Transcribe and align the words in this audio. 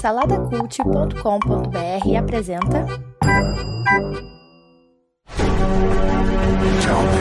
Saladacult.com.br 0.00 2.16
apresenta. 2.16 2.86
Tell 6.82 7.04
me. 7.04 7.12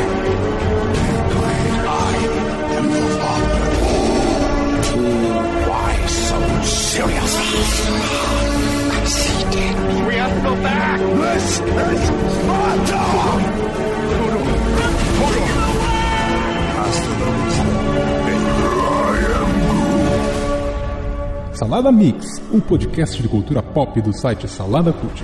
Salada 21.62 21.92
Mix, 21.92 22.42
um 22.52 22.60
podcast 22.60 23.22
de 23.22 23.28
cultura 23.28 23.62
pop 23.62 24.02
do 24.02 24.12
site 24.12 24.48
Salada 24.48 24.92
Cult. 24.92 25.24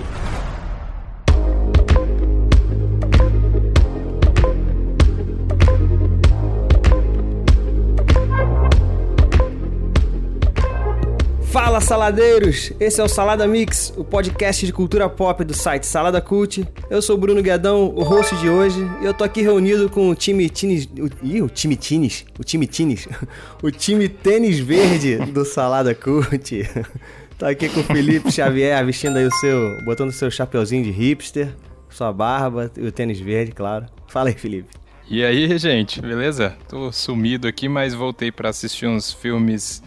Fala 11.58 11.82
saladeiros! 11.82 12.72
Esse 12.80 13.02
é 13.02 13.04
o 13.04 13.08
Salada 13.08 13.48
Mix, 13.48 13.92
o 13.98 14.04
podcast 14.04 14.64
de 14.64 14.72
cultura 14.72 15.10
pop 15.10 15.44
do 15.44 15.56
site 15.56 15.88
Salada 15.88 16.22
Cult. 16.22 16.64
Eu 16.88 17.02
sou 17.02 17.16
o 17.16 17.20
Bruno 17.20 17.42
Guedão, 17.42 17.92
o 17.96 18.04
host 18.04 18.36
de 18.36 18.48
hoje, 18.48 18.80
e 19.02 19.06
eu 19.06 19.12
tô 19.12 19.24
aqui 19.24 19.42
reunido 19.42 19.90
com 19.90 20.08
o 20.08 20.14
time 20.14 20.48
Tines. 20.52 20.86
O, 20.86 21.10
ih, 21.26 21.42
o 21.42 21.50
time 21.50 21.76
Tines? 21.76 22.28
O 22.40 22.44
time 22.44 22.68
Tines? 22.68 23.08
O 23.64 23.72
time 23.72 24.08
Tênis 24.08 24.60
Verde 24.60 25.18
do 25.18 25.44
Salada 25.44 25.96
Cult. 25.96 26.70
Tô 27.40 27.48
aqui 27.48 27.68
com 27.70 27.80
o 27.80 27.84
Felipe 27.84 28.32
Xavier 28.32 28.86
vestindo 28.86 29.18
aí 29.18 29.26
o 29.26 29.34
seu. 29.34 29.84
botando 29.84 30.10
o 30.10 30.14
seu 30.14 30.30
chapeuzinho 30.30 30.84
de 30.84 30.92
hipster, 30.92 31.56
sua 31.90 32.14
barba 32.14 32.72
e 32.78 32.86
o 32.86 32.92
tênis 32.92 33.20
verde, 33.20 33.52
claro. 33.52 33.88
Fala 34.08 34.30
aí, 34.30 34.36
Felipe. 34.36 34.70
E 35.10 35.24
aí, 35.24 35.58
gente, 35.58 36.02
beleza? 36.02 36.56
Tô 36.70 36.92
sumido 36.92 37.48
aqui, 37.48 37.68
mas 37.68 37.96
voltei 37.96 38.32
pra 38.32 38.50
assistir 38.50 38.86
uns 38.86 39.12
filmes 39.12 39.82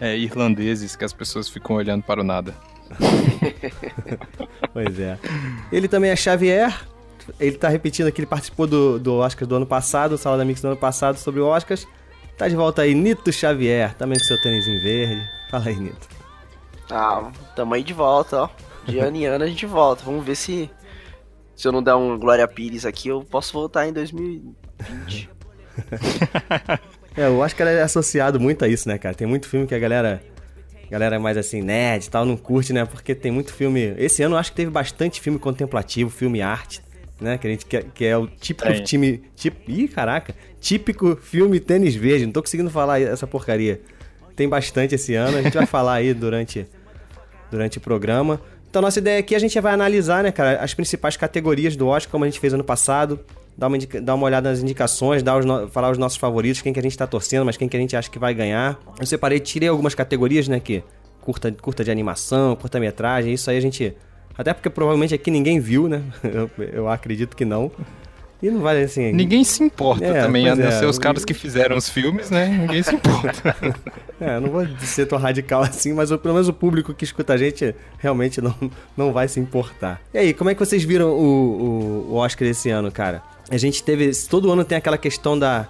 é, 0.00 0.16
irlandeses 0.16 0.96
que 0.96 1.04
as 1.04 1.12
pessoas 1.12 1.48
ficam 1.48 1.76
olhando 1.76 2.02
para 2.02 2.20
o 2.20 2.24
nada. 2.24 2.54
Pois 4.72 4.98
é. 4.98 5.16
Ele 5.70 5.86
também 5.86 6.10
é 6.10 6.16
Xavier. 6.16 6.84
Ele 7.38 7.56
tá 7.56 7.68
repetindo 7.68 8.08
aqui, 8.08 8.20
ele 8.20 8.26
participou 8.26 8.66
do, 8.66 8.98
do 8.98 9.14
Oscar 9.14 9.46
do 9.46 9.54
ano 9.54 9.64
passado, 9.64 10.12
o 10.12 10.18
Salada 10.18 10.44
Mix 10.44 10.60
do 10.60 10.66
ano 10.66 10.76
passado 10.76 11.16
sobre 11.16 11.40
o 11.40 11.46
Oscars. 11.46 11.86
Tá 12.36 12.48
de 12.48 12.56
volta 12.56 12.82
aí, 12.82 12.92
Nito 12.92 13.32
Xavier, 13.32 13.94
também 13.94 14.18
com 14.18 14.24
seu 14.24 14.40
tênis 14.42 14.66
em 14.66 14.78
verde. 14.80 15.22
Fala 15.48 15.66
aí, 15.66 15.76
Nito. 15.76 16.08
Ah, 16.90 17.30
tamo 17.54 17.74
aí 17.74 17.84
de 17.84 17.94
volta, 17.94 18.42
ó. 18.42 18.48
De 18.84 18.98
ano 18.98 19.16
em 19.16 19.26
ano 19.26 19.44
a 19.44 19.46
gente 19.46 19.64
volta. 19.64 20.02
Vamos 20.04 20.24
ver 20.24 20.34
se. 20.34 20.70
Se 21.54 21.68
eu 21.68 21.72
não 21.72 21.82
der 21.82 21.94
um 21.94 22.18
Glória 22.18 22.46
Pires 22.48 22.84
aqui, 22.84 23.08
eu 23.08 23.22
posso 23.22 23.52
voltar 23.52 23.86
em 23.86 23.92
2020. 23.92 25.30
É, 27.16 27.28
o 27.28 27.38
Oscar 27.38 27.68
é 27.68 27.82
associado 27.82 28.40
muito 28.40 28.64
a 28.64 28.68
isso, 28.68 28.88
né, 28.88 28.98
cara? 28.98 29.14
Tem 29.14 29.26
muito 29.26 29.48
filme 29.48 29.66
que 29.66 29.74
a 29.74 29.78
galera. 29.78 30.22
A 30.86 30.90
galera 30.90 31.18
mais 31.18 31.36
assim, 31.36 31.62
nerd 31.62 32.04
e 32.04 32.10
tal, 32.10 32.24
não 32.26 32.36
curte, 32.36 32.72
né? 32.72 32.84
Porque 32.84 33.14
tem 33.14 33.32
muito 33.32 33.52
filme. 33.54 33.94
Esse 33.96 34.22
ano 34.22 34.34
eu 34.34 34.38
acho 34.38 34.50
que 34.50 34.56
teve 34.56 34.70
bastante 34.70 35.20
filme 35.20 35.38
contemplativo, 35.38 36.10
filme 36.10 36.42
arte, 36.42 36.82
né? 37.20 37.38
Que 37.38 37.46
a 37.46 37.50
gente 37.50 37.66
quer, 37.66 37.84
que 37.94 38.04
é 38.04 38.16
o 38.16 38.26
típico 38.26 38.68
Tem. 38.68 38.82
time. 38.84 39.22
Tipo, 39.34 39.70
ih, 39.70 39.88
caraca! 39.88 40.34
Típico 40.60 41.16
filme 41.16 41.58
tênis 41.58 41.94
verde. 41.94 42.26
Não 42.26 42.32
tô 42.32 42.42
conseguindo 42.42 42.70
falar 42.70 43.00
essa 43.00 43.26
porcaria. 43.26 43.80
Tem 44.36 44.48
bastante 44.48 44.94
esse 44.94 45.14
ano, 45.14 45.38
a 45.38 45.42
gente 45.42 45.54
vai 45.54 45.66
falar 45.66 45.94
aí 45.94 46.12
durante, 46.12 46.66
durante 47.50 47.78
o 47.78 47.80
programa. 47.80 48.40
Então, 48.68 48.82
nossa 48.82 48.98
ideia 48.98 49.20
aqui 49.20 49.34
a 49.34 49.38
gente 49.38 49.58
vai 49.60 49.72
analisar, 49.72 50.24
né, 50.24 50.32
cara, 50.32 50.58
as 50.60 50.74
principais 50.74 51.16
categorias 51.16 51.76
do 51.76 51.86
Oscar, 51.86 52.10
como 52.10 52.24
a 52.24 52.28
gente 52.28 52.40
fez 52.40 52.52
ano 52.52 52.64
passado. 52.64 53.20
Dar 53.56 53.68
uma, 53.68 53.76
indica- 53.76 54.00
dar 54.00 54.14
uma 54.14 54.24
olhada 54.26 54.50
nas 54.50 54.60
indicações, 54.60 55.22
dar 55.22 55.38
os 55.38 55.44
no- 55.44 55.68
falar 55.68 55.90
os 55.90 55.98
nossos 55.98 56.18
favoritos, 56.18 56.60
quem 56.60 56.72
que 56.72 56.80
a 56.80 56.82
gente 56.82 56.98
tá 56.98 57.06
torcendo, 57.06 57.44
mas 57.44 57.56
quem 57.56 57.68
que 57.68 57.76
a 57.76 57.80
gente 57.80 57.94
acha 57.96 58.10
que 58.10 58.18
vai 58.18 58.34
ganhar. 58.34 58.78
Eu 58.98 59.06
separei, 59.06 59.38
tirei 59.38 59.68
algumas 59.68 59.94
categorias, 59.94 60.48
né, 60.48 60.58
que 60.58 60.82
curta, 61.20 61.52
curta 61.52 61.84
de 61.84 61.90
animação, 61.90 62.56
curta-metragem, 62.56 63.32
isso 63.32 63.48
aí 63.50 63.56
a 63.56 63.60
gente... 63.60 63.94
Até 64.36 64.52
porque 64.52 64.68
provavelmente 64.68 65.14
aqui 65.14 65.30
ninguém 65.30 65.60
viu, 65.60 65.88
né? 65.88 66.02
Eu, 66.24 66.50
eu 66.72 66.88
acredito 66.88 67.36
que 67.36 67.44
não. 67.44 67.70
E 68.42 68.50
não 68.50 68.60
vai, 68.60 68.82
assim... 68.82 69.12
Ninguém 69.12 69.42
se 69.44 69.62
importa 69.62 70.04
É, 70.04 70.20
também, 70.22 70.48
a 70.48 70.56
não 70.56 70.64
é. 70.66 70.70
ser 70.72 70.86
os 70.86 70.98
caras 70.98 71.24
que 71.24 71.32
fizeram 71.32 71.76
os 71.76 71.88
filmes, 71.88 72.30
né? 72.30 72.48
Ninguém 72.48 72.82
se 72.82 72.94
importa. 72.94 73.56
É, 74.20 74.38
não 74.38 74.48
vou 74.48 74.64
ser 74.78 75.06
tão 75.06 75.18
radical 75.18 75.60
assim, 75.62 75.92
mas 75.92 76.10
o- 76.12 76.16
pelo 76.18 76.34
menos 76.34 76.48
o 76.48 76.52
público 76.52 76.94
que 76.94 77.02
escuta 77.04 77.32
a 77.34 77.36
gente 77.36 77.74
realmente 77.98 78.40
não, 78.40 78.54
não 78.96 79.12
vai 79.12 79.26
se 79.26 79.40
importar. 79.40 80.00
E 80.14 80.18
aí, 80.18 80.32
como 80.32 80.48
é 80.50 80.54
que 80.54 80.60
vocês 80.64 80.84
viram 80.84 81.08
o, 81.10 82.06
o, 82.08 82.12
o 82.12 82.14
Oscar 82.14 82.46
esse 82.46 82.70
ano, 82.70 82.92
cara? 82.92 83.22
A 83.50 83.56
gente 83.56 83.82
teve. 83.82 84.10
Todo 84.28 84.50
ano 84.50 84.64
tem 84.64 84.76
aquela 84.78 84.98
questão 84.98 85.38
da 85.38 85.68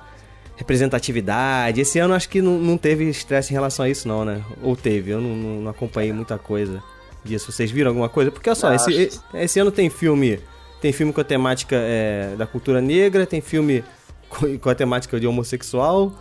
representatividade. 0.57 1.81
Esse 1.81 1.99
ano 1.99 2.15
acho 2.15 2.29
que 2.29 2.41
não, 2.43 2.59
não 2.59 2.77
teve 2.79 3.09
estresse 3.09 3.51
em 3.53 3.55
relação 3.55 3.85
a 3.85 3.89
isso, 3.89 4.07
não, 4.09 4.25
né? 4.25 4.43
Ou 4.63 4.77
teve, 4.77 5.11
eu 5.11 5.21
não, 5.21 5.35
não- 5.63 5.71
acompanhei 5.71 6.13
muita 6.13 6.39
coisa 6.39 6.83
disso. 7.25 7.51
Vocês 7.51 7.71
viram 7.71 7.91
alguma 7.91 8.09
coisa? 8.09 8.31
Porque 8.31 8.49
olha 8.49 8.57
só, 8.57 8.69
Não, 8.69 8.75
esse, 8.77 9.07
acho- 9.09 9.23
esse 9.37 9.59
ano 9.61 9.71
tem 9.71 9.89
filme. 9.91 10.41
Tem 10.81 10.93
filme 10.93 11.13
com 11.13 11.21
a 11.21 11.25
temática 11.25 11.77
é, 11.77 12.35
da 12.37 12.47
cultura 12.47 12.81
negra, 12.81 13.25
tem 13.27 13.41
filme 13.41 13.83
com, 14.29 14.59
com 14.59 14.69
a 14.69 14.75
temática 14.75 15.19
de 15.19 15.27
homossexual. 15.27 16.13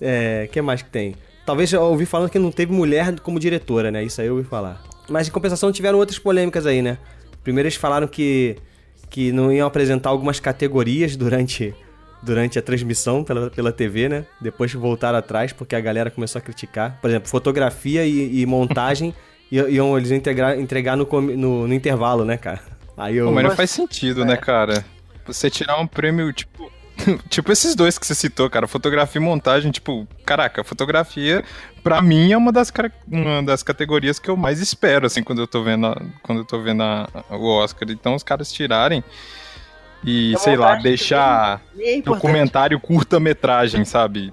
É, 0.00 0.48
que 0.50 0.60
mais 0.62 0.82
que 0.82 0.90
tem? 0.90 1.14
Talvez 1.44 1.72
eu 1.72 1.80
ouvi 1.82 2.06
falando 2.06 2.28
que 2.30 2.38
não 2.38 2.50
teve 2.50 2.72
mulher 2.72 3.18
como 3.20 3.38
diretora, 3.38 3.90
né? 3.90 4.02
Isso 4.02 4.20
aí 4.20 4.26
eu 4.26 4.36
ouvi 4.36 4.48
falar. 4.48 4.82
Mas 5.08 5.28
em 5.28 5.30
compensação 5.30 5.70
tiveram 5.70 5.98
outras 5.98 6.18
polêmicas 6.18 6.66
aí, 6.66 6.82
né? 6.82 6.98
Primeiro 7.44 7.68
eles 7.68 7.76
falaram 7.76 8.08
que, 8.08 8.56
que 9.10 9.32
não 9.32 9.52
iam 9.52 9.66
apresentar 9.66 10.10
algumas 10.10 10.40
categorias 10.40 11.16
durante, 11.16 11.74
durante 12.22 12.58
a 12.58 12.62
transmissão 12.62 13.22
pela, 13.24 13.50
pela 13.50 13.72
TV, 13.72 14.08
né? 14.08 14.26
Depois 14.40 14.72
voltaram 14.72 15.18
atrás 15.18 15.52
porque 15.52 15.74
a 15.76 15.80
galera 15.80 16.10
começou 16.10 16.38
a 16.38 16.42
criticar. 16.42 16.98
Por 17.00 17.10
exemplo, 17.10 17.28
fotografia 17.28 18.04
e, 18.04 18.40
e 18.40 18.46
montagem 18.46 19.14
iam, 19.50 19.96
eles 19.96 20.10
entregar, 20.10 20.58
entregar 20.58 20.96
no, 20.96 21.04
no, 21.36 21.68
no 21.68 21.74
intervalo, 21.74 22.24
né, 22.24 22.36
cara? 22.36 22.62
Aí 22.96 23.16
eu. 23.16 23.26
Pô, 23.26 23.32
mas 23.32 23.44
não 23.44 23.56
faz 23.56 23.70
sentido, 23.70 24.24
né, 24.24 24.36
cara? 24.36 24.84
Você 25.26 25.50
tirar 25.50 25.78
um 25.78 25.86
prêmio, 25.86 26.32
tipo. 26.32 26.70
tipo 27.28 27.52
esses 27.52 27.74
dois 27.74 27.98
que 27.98 28.06
você 28.06 28.14
citou, 28.14 28.48
cara. 28.50 28.66
Fotografia 28.66 29.20
e 29.20 29.24
montagem, 29.24 29.70
tipo, 29.70 30.06
caraca, 30.24 30.64
fotografia, 30.64 31.44
pra 31.82 32.00
mim, 32.02 32.32
é 32.32 32.36
uma 32.36 32.50
das, 32.52 32.72
uma 33.10 33.42
das 33.42 33.62
categorias 33.62 34.18
que 34.18 34.28
eu 34.28 34.36
mais 34.36 34.60
espero, 34.60 35.06
assim, 35.06 35.22
quando 35.22 35.40
eu 35.40 35.46
tô 35.46 35.62
vendo, 35.62 35.86
a- 35.86 36.02
quando 36.22 36.38
eu 36.38 36.44
tô 36.44 36.60
vendo 36.60 36.82
a- 36.82 37.08
o 37.30 37.46
Oscar. 37.46 37.88
Então, 37.90 38.14
os 38.14 38.22
caras 38.22 38.52
tirarem 38.52 39.02
e, 40.04 40.34
A 40.34 40.38
sei 40.38 40.56
lá, 40.56 40.76
deixar 40.76 41.62
é 41.78 42.00
documentário 42.00 42.78
curta-metragem, 42.80 43.84
sabe? 43.84 44.32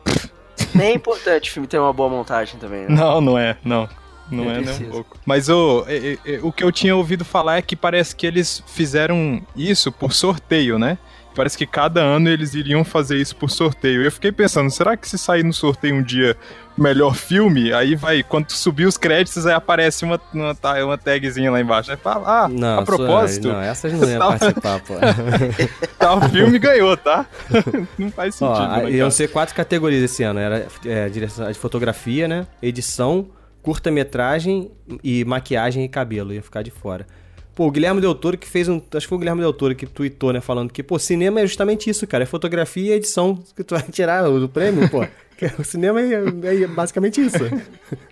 Nem 0.73 0.87
é 0.87 0.93
importante 0.93 1.49
o 1.49 1.53
filme 1.53 1.67
ter 1.67 1.79
uma 1.79 1.93
boa 1.93 2.09
montagem 2.09 2.59
também, 2.59 2.81
né? 2.81 2.87
Não, 2.95 3.21
não 3.21 3.37
é, 3.37 3.57
não. 3.63 3.87
Não 4.31 4.49
é 4.49 4.61
nem 4.61 4.73
um 4.87 4.89
pouco. 4.89 5.17
Mas 5.25 5.49
é, 5.49 5.53
é, 5.87 6.17
é, 6.35 6.39
o 6.41 6.51
que 6.51 6.63
eu 6.63 6.71
tinha 6.71 6.95
ouvido 6.95 7.23
falar 7.25 7.57
é 7.57 7.61
que 7.61 7.75
parece 7.75 8.15
que 8.15 8.25
eles 8.25 8.63
fizeram 8.65 9.41
isso 9.55 9.91
por 9.91 10.13
sorteio, 10.13 10.79
né? 10.79 10.97
Parece 11.35 11.57
que 11.57 11.65
cada 11.65 11.99
ano 12.01 12.29
eles 12.29 12.53
iriam 12.53 12.83
fazer 12.83 13.17
isso 13.17 13.35
por 13.35 13.49
sorteio. 13.49 14.03
Eu 14.03 14.11
fiquei 14.11 14.31
pensando, 14.31 14.69
será 14.69 14.95
que 14.95 15.07
se 15.09 15.17
sair 15.17 15.43
no 15.43 15.51
sorteio 15.53 15.95
um 15.95 16.03
dia 16.03 16.37
melhor 16.77 17.13
filme, 17.15 17.71
aí 17.71 17.95
vai, 17.95 18.23
quando 18.23 18.49
subir 18.51 18.85
os 18.87 18.97
créditos, 18.97 19.45
aí 19.45 19.53
aparece 19.53 20.03
uma, 20.05 20.19
uma, 20.33 20.55
uma 20.83 20.97
tagzinha 20.97 21.51
lá 21.51 21.61
embaixo. 21.61 21.91
Aí 21.91 21.97
fala, 21.97 22.43
ah, 22.45 22.47
Não, 22.47 22.79
a 22.79 22.83
propósito, 22.83 23.47
Não, 23.47 23.61
essas 23.61 23.93
não 23.93 24.09
iam 24.09 24.17
Tá- 24.19 24.27
participar, 24.27 24.79
pô. 24.81 24.93
tal 25.99 26.21
filme 26.29 26.57
ganhou, 26.59 26.95
tá? 26.97 27.25
Não 27.97 28.09
faz 28.11 28.41
Ó, 28.41 28.55
sentido, 28.55 28.71
a- 28.73 28.77
né, 28.83 28.91
iam 28.91 29.11
ser 29.11 29.29
quatro 29.29 29.53
categorias 29.55 30.01
esse 30.03 30.23
ano. 30.23 30.39
Era 30.39 30.67
é, 30.85 31.09
direção 31.09 31.51
de 31.51 31.57
fotografia, 31.59 32.27
né? 32.27 32.47
Edição, 32.61 33.27
curta-metragem 33.61 34.71
e 35.03 35.23
maquiagem 35.25 35.83
e 35.83 35.89
cabelo. 35.89 36.33
Ia 36.33 36.41
ficar 36.41 36.61
de 36.63 36.71
fora. 36.71 37.05
Pô, 37.55 37.67
o 37.67 37.71
Guilherme 37.71 38.01
Del 38.01 38.15
Toro 38.15 38.37
que 38.37 38.47
fez 38.47 38.67
um... 38.67 38.77
Acho 38.77 39.05
que 39.05 39.07
foi 39.07 39.15
o 39.15 39.19
Guilherme 39.19 39.41
Del 39.41 39.53
Toro 39.53 39.75
que 39.75 39.85
tweetou, 39.85 40.33
né? 40.33 40.41
Falando 40.41 40.71
que, 40.73 40.81
pô, 40.81 40.97
cinema 40.97 41.39
é 41.41 41.45
justamente 41.45 41.89
isso, 41.89 42.07
cara. 42.07 42.23
É 42.23 42.25
fotografia 42.25 42.93
e 42.93 42.97
edição 42.97 43.37
que 43.55 43.63
tu 43.63 43.75
vai 43.75 43.83
tirar 43.83 44.23
do 44.23 44.49
prêmio, 44.49 44.89
pô. 44.89 45.05
Que 45.37 45.45
O 45.59 45.63
cinema 45.63 45.99
é, 45.99 46.63
é 46.63 46.67
basicamente 46.67 47.19
isso. 47.19 47.39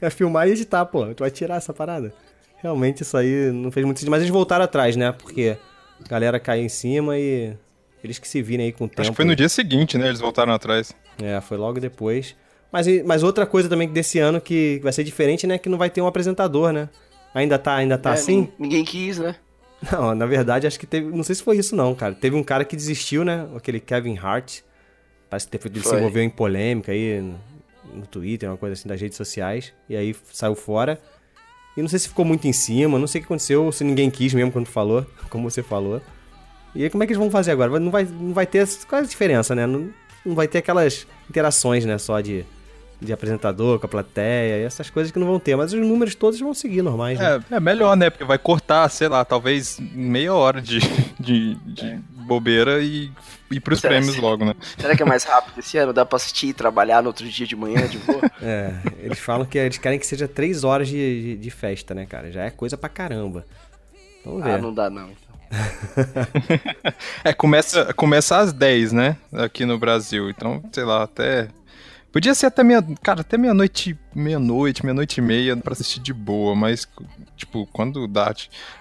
É 0.02 0.10
filmar 0.10 0.48
e 0.48 0.52
editar, 0.52 0.84
pô. 0.86 1.06
Tu 1.14 1.20
vai 1.20 1.30
tirar 1.30 1.56
essa 1.58 1.72
parada. 1.72 2.12
Realmente 2.62 3.02
isso 3.04 3.16
aí 3.16 3.52
não 3.52 3.72
fez 3.72 3.86
muito 3.86 3.98
sentido. 4.00 4.10
Mas 4.12 4.22
eles 4.22 4.32
voltaram 4.32 4.66
atrás, 4.66 4.96
né? 4.96 5.12
Porque 5.12 5.56
a 6.04 6.08
galera 6.10 6.40
caiu 6.40 6.64
em 6.64 6.70
cima 6.70 7.18
e... 7.18 7.54
Eles 8.04 8.18
que 8.18 8.28
se 8.28 8.42
virem 8.42 8.66
aí 8.68 8.72
com 8.72 8.86
o 8.86 8.88
tempo. 8.90 9.02
Acho 9.02 9.12
que 9.12 9.16
foi 9.16 9.26
no 9.26 9.36
dia 9.36 9.48
seguinte, 9.50 9.98
né? 9.98 10.08
Eles 10.08 10.20
voltaram 10.20 10.52
atrás. 10.54 10.92
É, 11.22 11.40
foi 11.42 11.58
logo 11.58 11.80
depois. 11.80 12.36
Mas, 12.72 12.88
e- 12.88 13.04
mas 13.04 13.22
outra 13.22 13.46
coisa 13.46 13.70
também 13.70 13.88
desse 13.88 14.18
ano 14.18 14.42
que 14.42 14.80
vai 14.82 14.92
ser 14.92 15.04
diferente, 15.04 15.46
né? 15.46 15.60
Que 15.60 15.70
não 15.70 15.78
vai 15.78 15.90
ter 15.92 16.02
um 16.02 16.08
apresentador, 16.08 16.72
né? 16.74 16.90
Ainda 17.34 17.58
tá, 17.58 17.76
ainda 17.76 17.98
tá 17.98 18.12
É, 18.12 18.14
assim? 18.14 18.36
nin- 18.42 18.52
Ninguém 18.60 18.84
quis, 18.86 19.18
né? 19.18 19.36
Não, 19.92 20.14
na 20.14 20.26
verdade, 20.26 20.68
acho 20.68 20.80
que 20.80 20.86
teve. 20.86 21.08
Não 21.16 21.24
sei 21.24 21.36
se 21.36 21.42
foi 21.44 21.58
isso, 21.58 21.76
não, 21.76 21.96
cara. 21.96 22.14
Teve 22.14 22.36
um 22.36 22.44
cara 22.44 22.64
que 22.66 22.76
desistiu, 22.76 23.24
né? 23.26 23.48
Aquele 23.56 23.80
Kevin 23.80 24.18
Hart. 24.18 24.60
Parece 25.30 25.48
que 25.48 25.56
ele 25.68 25.82
se 25.82 25.96
envolveu 25.96 26.22
em 26.22 26.30
polêmica 26.30 26.92
aí 26.92 27.22
no, 27.22 27.40
no 27.96 28.06
Twitter, 28.06 28.50
uma 28.50 28.58
coisa 28.58 28.74
assim 28.74 28.88
das 28.88 29.00
redes 29.02 29.18
sociais. 29.18 29.74
E 29.90 29.96
aí 29.96 30.16
saiu 30.32 30.56
fora. 30.56 31.02
E 31.76 31.82
não 31.82 31.88
sei 31.88 32.00
se 32.00 32.10
ficou 32.10 32.26
muito 32.26 32.46
em 32.48 32.54
cima, 32.54 33.00
não 33.00 33.08
sei 33.08 33.20
o 33.20 33.22
que 33.24 33.26
aconteceu, 33.28 33.72
se 33.72 33.84
ninguém 33.86 34.12
quis 34.12 34.34
mesmo 34.34 34.52
quando 34.52 34.68
falou, 34.68 35.06
como 35.32 35.50
você 35.50 35.64
falou. 35.64 36.02
E 36.76 36.84
aí 36.84 36.90
como 36.90 37.02
é 37.04 37.08
que 37.08 37.14
eles 37.14 37.20
vão 37.20 37.32
fazer 37.32 37.52
agora? 37.52 37.80
Não 37.80 37.90
vai, 37.90 38.04
não 38.04 38.34
vai 38.34 38.46
ter. 38.46 38.68
Qual 38.88 39.02
é 39.02 39.06
a 39.06 39.08
diferença, 39.08 39.56
né? 39.56 39.66
Não, 39.66 39.90
não 40.26 40.36
vai 40.36 40.48
ter 40.50 40.58
aquelas 40.60 41.08
interações, 41.30 41.86
né? 41.86 41.98
Só 41.98 42.20
de, 42.20 42.46
de 43.02 43.12
apresentador 43.12 43.80
com 43.80 43.86
a 43.88 43.90
plateia 43.90 44.60
e 44.60 44.64
essas 44.64 44.90
coisas 44.90 45.12
que 45.12 45.18
não 45.20 45.26
vão 45.28 45.40
ter. 45.40 45.56
Mas 45.56 45.74
os 45.74 45.80
números 45.80 46.14
todos 46.16 46.40
vão 46.40 46.54
seguir 46.54 46.82
normais, 46.84 47.18
né? 47.20 47.42
É, 47.52 47.56
é 47.56 47.60
melhor, 47.60 47.98
né? 47.98 48.10
Porque 48.10 48.24
vai 48.24 48.38
cortar, 48.38 48.88
sei 48.90 49.08
lá, 49.08 49.26
talvez 49.26 49.80
meia 49.80 50.34
hora 50.34 50.62
de, 50.62 50.80
de, 51.20 51.56
de 51.56 52.00
bobeira 52.12 52.80
e 52.82 53.12
ir 53.50 53.60
pros 53.60 53.80
Será 53.80 53.96
prêmios 53.96 54.16
que- 54.16 54.22
logo, 54.22 54.46
né? 54.46 54.54
Será 54.78 54.96
que 54.96 55.02
é 55.02 55.06
mais 55.06 55.24
rápido 55.24 55.58
esse 55.60 55.78
ano? 55.78 55.92
Dá 55.92 56.06
pra 56.06 56.16
assistir 56.18 56.48
e 56.48 56.54
trabalhar 56.54 57.02
no 57.02 57.08
outro 57.08 57.28
dia 57.28 57.48
de 57.48 57.56
manhã 57.56 57.88
de 57.88 57.98
boa? 57.98 58.22
É, 58.44 58.74
eles 59.00 59.20
falam 59.20 59.46
que 59.46 59.58
eles 59.58 59.78
querem 59.78 60.00
que 60.00 60.06
seja 60.08 60.28
três 60.28 60.64
horas 60.64 60.88
de, 60.88 60.96
de, 61.36 61.38
de 61.38 61.52
festa, 61.52 61.94
né, 61.94 62.06
cara? 62.08 62.32
Já 62.32 62.44
é 62.46 62.50
coisa 62.50 62.76
pra 62.78 62.90
caramba. 62.90 63.46
Vamos 64.26 64.44
ver. 64.44 64.52
ah, 64.54 64.58
não 64.58 64.74
dá 64.74 64.90
não. 64.90 65.10
É, 67.24 67.34
começa, 67.34 67.94
começa 67.94 68.38
às 68.38 68.54
10, 68.54 68.94
né? 68.94 69.18
Aqui 69.34 69.66
no 69.66 69.78
Brasil. 69.78 70.30
Então, 70.30 70.64
sei 70.72 70.84
lá, 70.84 71.04
até. 71.04 71.48
Podia 72.12 72.36
ser 72.36 72.48
até 72.48 72.62
meia. 72.62 72.84
Cara, 73.02 73.22
até 73.22 73.38
meia-noite, 73.38 73.98
meia-noite, 74.14 74.84
meia-noite 74.84 75.20
e 75.20 75.24
meia 75.24 75.56
pra 75.56 75.72
assistir 75.72 76.02
de 76.02 76.14
boa, 76.14 76.54
mas, 76.54 76.86
tipo, 77.38 77.66
quando 77.72 78.06
dá. 78.06 78.34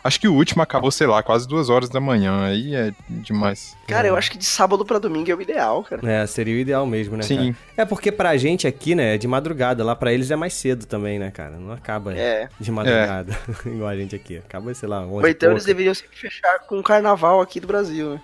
Acho 0.03 0.19
que 0.21 0.27
o 0.27 0.35
último 0.35 0.62
acabou, 0.62 0.91
sei 0.91 1.06
lá, 1.06 1.23
quase 1.23 1.47
duas 1.47 1.69
horas 1.71 1.88
da 1.88 2.00
manhã. 2.00 2.44
Aí 2.47 2.75
é 2.75 2.93
demais. 3.09 3.77
Cara, 3.87 4.09
eu 4.09 4.17
acho 4.17 4.32
que 4.32 4.37
de 4.38 4.44
sábado 4.44 4.85
pra 4.85 4.99
domingo 4.99 5.31
é 5.31 5.35
o 5.35 5.41
ideal, 5.41 5.85
cara. 5.85 6.11
É, 6.11 6.27
seria 6.27 6.56
o 6.56 6.59
ideal 6.59 6.85
mesmo, 6.85 7.17
né, 7.17 7.23
Sim. 7.23 7.53
cara? 7.53 7.56
É 7.77 7.85
porque 7.85 8.11
pra 8.11 8.37
gente 8.37 8.67
aqui, 8.67 8.97
né, 8.97 9.15
é 9.15 9.19
de 9.19 9.29
madrugada. 9.29 9.85
Lá 9.85 9.94
pra 9.94 10.12
eles 10.12 10.31
é 10.33 10.37
mais 10.37 10.53
cedo 10.55 10.85
também, 10.87 11.21
né, 11.21 11.31
cara? 11.31 11.56
Não 11.56 11.71
acaba 11.73 12.12
É. 12.12 12.49
de 12.59 12.71
madrugada, 12.73 13.38
igual 13.65 13.88
a 13.91 13.97
gente 13.97 14.17
aqui. 14.17 14.38
Acaba, 14.38 14.75
sei 14.75 14.88
lá, 14.88 15.03
11 15.06 15.12
Ou 15.12 15.29
então 15.29 15.50
e 15.50 15.53
eles 15.53 15.65
deveriam 15.65 15.94
sempre 15.94 16.17
fechar 16.17 16.59
com 16.67 16.81
o 16.81 16.83
carnaval 16.83 17.41
aqui 17.41 17.61
do 17.61 17.69
Brasil, 17.69 18.15
né? 18.15 18.21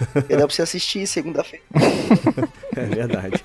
E 0.30 0.36
dá 0.36 0.46
pra 0.46 0.48
você 0.54 0.62
assistir 0.62 1.06
segunda-feira. 1.06 1.64
É 2.74 2.84
verdade. 2.84 3.44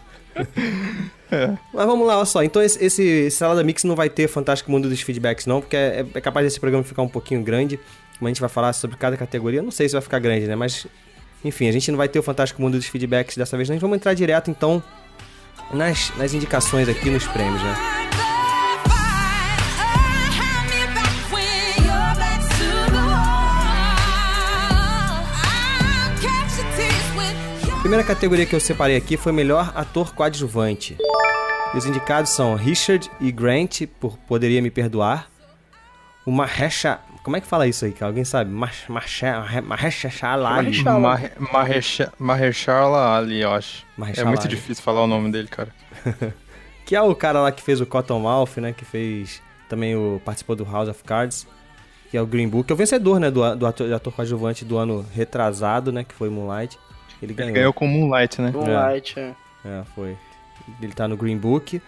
Mas 1.74 1.86
vamos 1.86 2.06
lá, 2.06 2.18
olha 2.18 2.26
só. 2.26 2.44
Então 2.44 2.62
esse, 2.62 2.84
esse, 2.84 3.32
Salada 3.32 3.64
Mix 3.64 3.84
não 3.84 3.96
vai 3.96 4.10
ter 4.10 4.28
Fantástico 4.28 4.72
Mundo 4.72 4.90
dos 4.90 5.02
Feedbacks, 5.02 5.46
não, 5.46 5.62
porque 5.62 5.78
é, 5.78 6.06
é 6.14 6.22
capaz 6.22 6.46
desse 6.46 6.60
programa 6.60 6.84
ficar 6.84 7.02
um 7.02 7.08
pouquinho 7.08 7.42
grande. 7.42 7.80
Como 8.18 8.28
a 8.28 8.30
gente 8.30 8.42
vai 8.42 8.50
falar 8.50 8.74
sobre 8.74 8.98
cada 8.98 9.18
categoria, 9.18 9.62
não 9.62 9.72
sei 9.72 9.88
se 9.88 9.94
vai 9.94 10.02
ficar 10.02 10.20
grande, 10.20 10.46
né? 10.46 10.56
Mas, 10.56 10.86
enfim, 11.44 11.68
a 11.68 11.72
gente 11.72 11.90
não 11.90 11.98
vai 11.98 12.08
ter 12.08 12.20
o 12.20 12.24
Fantástico 12.24 12.62
Mundo 12.62 12.78
dos 12.78 12.86
Feedbacks 12.86 13.36
dessa 13.36 13.58
vez, 13.58 13.68
não. 13.68 13.74
A 13.74 13.76
gente 13.76 13.82
vamos 13.82 13.96
entrar 13.96 14.14
direto, 14.14 14.52
então, 14.52 14.84
nas, 15.74 16.16
nas 16.18 16.34
indicações 16.34 16.88
aqui 16.88 17.10
nos 17.10 17.26
prêmios, 17.28 17.62
né? 17.64 18.01
Primeira 27.82 28.04
categoria 28.04 28.46
que 28.46 28.56
eu 28.56 28.60
separei 28.60 28.96
aqui 28.96 29.18
foi 29.18 29.32
melhor 29.32 29.72
ator 29.76 30.14
coadjuvante. 30.14 30.98
E 31.74 31.78
os 31.78 31.86
indicados 31.86 32.32
são 32.32 32.56
Richard 32.56 33.10
e 33.20 33.32
Grant, 33.32 33.82
por 34.00 34.18
Poderia 34.20 34.62
Me 34.62 34.70
Perdoar. 34.70 35.28
O 36.26 36.32
Mahesha... 36.32 37.00
Como 37.24 37.38
é 37.38 37.42
que 37.42 37.46
fala 37.48 37.68
isso 37.68 37.86
aí, 37.86 37.92
cara? 37.92 38.08
Alguém 38.12 38.24
sabe? 38.24 38.50
Mahershala 38.52 39.46
Ali. 40.50 40.84
Mahershala. 40.84 41.00
Mahe- 41.00 41.32
Mahersha- 41.52 42.14
Mahershala 42.18 43.18
Ali, 43.18 43.42
eu 43.42 43.52
acho. 43.52 43.86
É 44.16 44.24
muito 44.24 44.42
Ali. 44.42 44.50
difícil 44.50 44.84
falar 44.84 45.04
o 45.04 45.08
nome 45.08 45.32
dele, 45.32 45.48
cara. 45.48 45.70
Que 46.84 46.96
é 46.96 47.02
o 47.02 47.16
cara 47.16 47.40
lá 47.40 47.52
que 47.54 47.62
fez 47.64 47.80
o 47.80 47.86
Cottonmouth, 47.86 48.58
né? 48.58 48.74
Que 48.74 48.84
fez... 48.84 49.42
Também 49.70 49.96
o... 49.96 50.20
Participou 50.26 50.56
do 50.58 50.66
House 50.66 50.90
of 50.90 51.02
Cards. 51.06 51.48
Que 52.10 52.18
é 52.18 52.22
o 52.22 52.26
Green 52.26 52.50
Book. 52.50 52.66
Que 52.68 52.74
é 52.74 52.76
o 52.76 52.78
vencedor, 52.78 53.18
né? 53.20 53.32
Do, 53.32 53.56
do 53.56 53.66
ator, 53.66 53.88
do 53.88 53.96
ator 53.96 54.12
coadjuvante 54.12 54.66
do 54.66 54.78
ano 54.78 55.06
retrasado, 55.14 55.92
né? 55.92 56.04
Que 56.04 56.14
foi 56.14 56.30
Moonlight. 56.30 56.78
Ele 57.22 57.34
ganhou. 57.34 57.50
Ele 57.50 57.60
ganhou 57.60 57.74
com 57.74 57.88
Moonlight, 57.88 58.42
né? 58.42 58.52
Moonlight, 58.52 59.20
é. 59.20 59.34
É, 59.66 59.84
foi. 59.96 60.18
Ele 60.82 60.94
tá 60.94 61.08
no 61.08 61.16
Green 61.18 61.38
Book. 61.38 61.82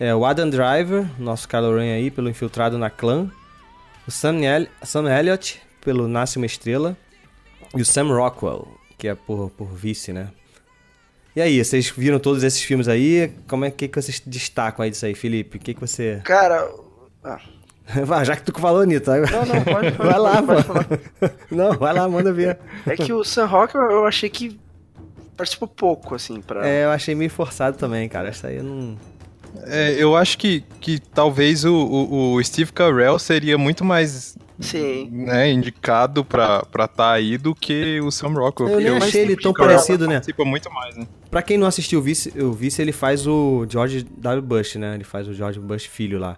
É, 0.00 0.14
o 0.14 0.24
Adam 0.26 0.50
Driver, 0.50 1.06
nosso 1.18 1.48
Kylo 1.48 1.76
Ren 1.76 1.92
aí, 1.94 2.10
pelo 2.10 2.28
Infiltrado 2.28 2.76
na 2.76 2.90
Clã. 2.90 3.30
O 4.06 4.10
Sam, 4.10 4.40
El 4.44 4.66
Sam 4.82 5.08
Elliott, 5.08 5.60
pelo 5.80 6.08
Nasce 6.08 6.36
Uma 6.36 6.46
Estrela. 6.46 6.96
E 7.76 7.80
o 7.80 7.84
Sam 7.84 8.08
Rockwell, 8.14 8.68
que 8.98 9.08
é 9.08 9.14
por, 9.14 9.50
por 9.50 9.66
vice, 9.74 10.12
né? 10.12 10.28
E 11.36 11.40
aí, 11.40 11.64
vocês 11.64 11.90
viram 11.90 12.18
todos 12.20 12.42
esses 12.44 12.62
filmes 12.62 12.86
aí? 12.88 13.32
Como 13.48 13.64
é 13.64 13.70
que, 13.70 13.88
que 13.88 14.00
vocês 14.00 14.20
destacam 14.24 14.84
aí 14.84 14.90
disso 14.90 15.06
aí, 15.06 15.14
Felipe? 15.14 15.56
O 15.56 15.60
que, 15.60 15.74
que 15.74 15.80
você. 15.80 16.20
Cara. 16.24 16.68
Ah, 17.24 17.40
Vai, 18.04 18.24
já 18.24 18.34
que 18.36 18.42
tu 18.42 18.58
falou, 18.60 18.82
Anitta. 18.82 19.16
não, 19.20 19.44
não, 19.46 19.62
pode 19.64 19.90
falar. 19.96 20.10
Vai 20.10 20.18
lá, 20.18 20.42
pode, 20.42 20.64
pode 20.64 20.84
falar. 20.86 21.32
Não, 21.50 21.72
vai 21.72 21.92
lá, 21.92 22.08
manda 22.08 22.32
ver. 22.32 22.58
É 22.86 22.96
que 22.96 23.12
o 23.12 23.22
Sam 23.24 23.44
Rock 23.46 23.74
eu- 23.74 23.82
eu 23.90 24.06
achei 24.06 24.28
que 24.30 24.58
participou 25.36 25.68
pouco, 25.68 26.14
assim, 26.14 26.40
pra. 26.40 26.66
É, 26.66 26.84
eu 26.84 26.90
achei 26.90 27.14
meio 27.14 27.30
forçado 27.30 27.76
também, 27.76 28.08
cara. 28.08 28.28
Essa 28.28 28.48
aí 28.48 28.56
eu 28.56 28.64
não. 28.64 28.96
É, 29.66 29.94
eu 29.96 30.16
acho 30.16 30.36
que, 30.36 30.64
que 30.80 30.98
talvez 30.98 31.64
o, 31.64 31.72
o, 31.72 32.34
o 32.34 32.44
Steve 32.44 32.72
Carell 32.72 33.18
seria 33.18 33.56
muito 33.56 33.84
mais 33.84 34.36
Sim. 34.58 35.08
né, 35.12 35.50
indicado 35.50 36.24
pra 36.24 36.62
estar 36.66 36.88
tá 36.88 37.12
aí 37.12 37.38
do 37.38 37.54
que 37.54 38.00
o 38.00 38.10
Sam 38.10 38.30
Rockwell. 38.30 38.68
Eu 38.70 38.80
nem 38.80 38.92
porque 38.92 39.04
achei 39.04 39.22
ele 39.22 39.36
tão 39.36 39.52
Carell 39.52 39.76
parecido, 39.76 40.06
né? 40.06 40.14
Participa 40.14 40.44
muito 40.44 40.70
mais, 40.72 40.96
né? 40.96 41.06
Pra 41.30 41.42
quem 41.42 41.56
não 41.56 41.66
assistiu 41.66 42.00
o 42.00 42.02
Vice, 42.02 42.32
o 42.40 42.52
Vice 42.52 42.82
ele 42.82 42.92
faz 42.92 43.26
o 43.26 43.64
George 43.68 44.04
W. 44.18 44.42
Bush, 44.42 44.74
né? 44.76 44.94
Ele 44.94 45.04
faz 45.04 45.28
o 45.28 45.32
George 45.32 45.60
Bush 45.60 45.84
filho 45.84 46.18
lá. 46.18 46.36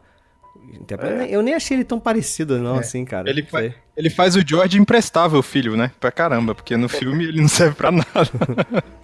Então, 0.80 0.98
eu 0.98 1.16
nem- 1.18 1.30
Eu 1.30 1.42
nem 1.42 1.54
achei 1.54 1.76
ele 1.76 1.84
tão 1.84 1.98
parecido, 2.00 2.58
não, 2.58 2.76
assim, 2.78 3.04
cara. 3.04 3.28
Ele, 3.30 3.42
fa 3.42 3.62
ele 3.96 4.10
faz 4.10 4.36
o 4.36 4.40
George 4.46 4.78
imprestável, 4.78 5.42
filho, 5.42 5.76
né? 5.76 5.90
Pra 6.00 6.10
caramba, 6.12 6.54
porque 6.54 6.76
no 6.76 6.88
filme 6.88 7.24
ele 7.24 7.40
não 7.40 7.48
serve 7.48 7.74
pra 7.74 7.90
nada. 7.90 8.04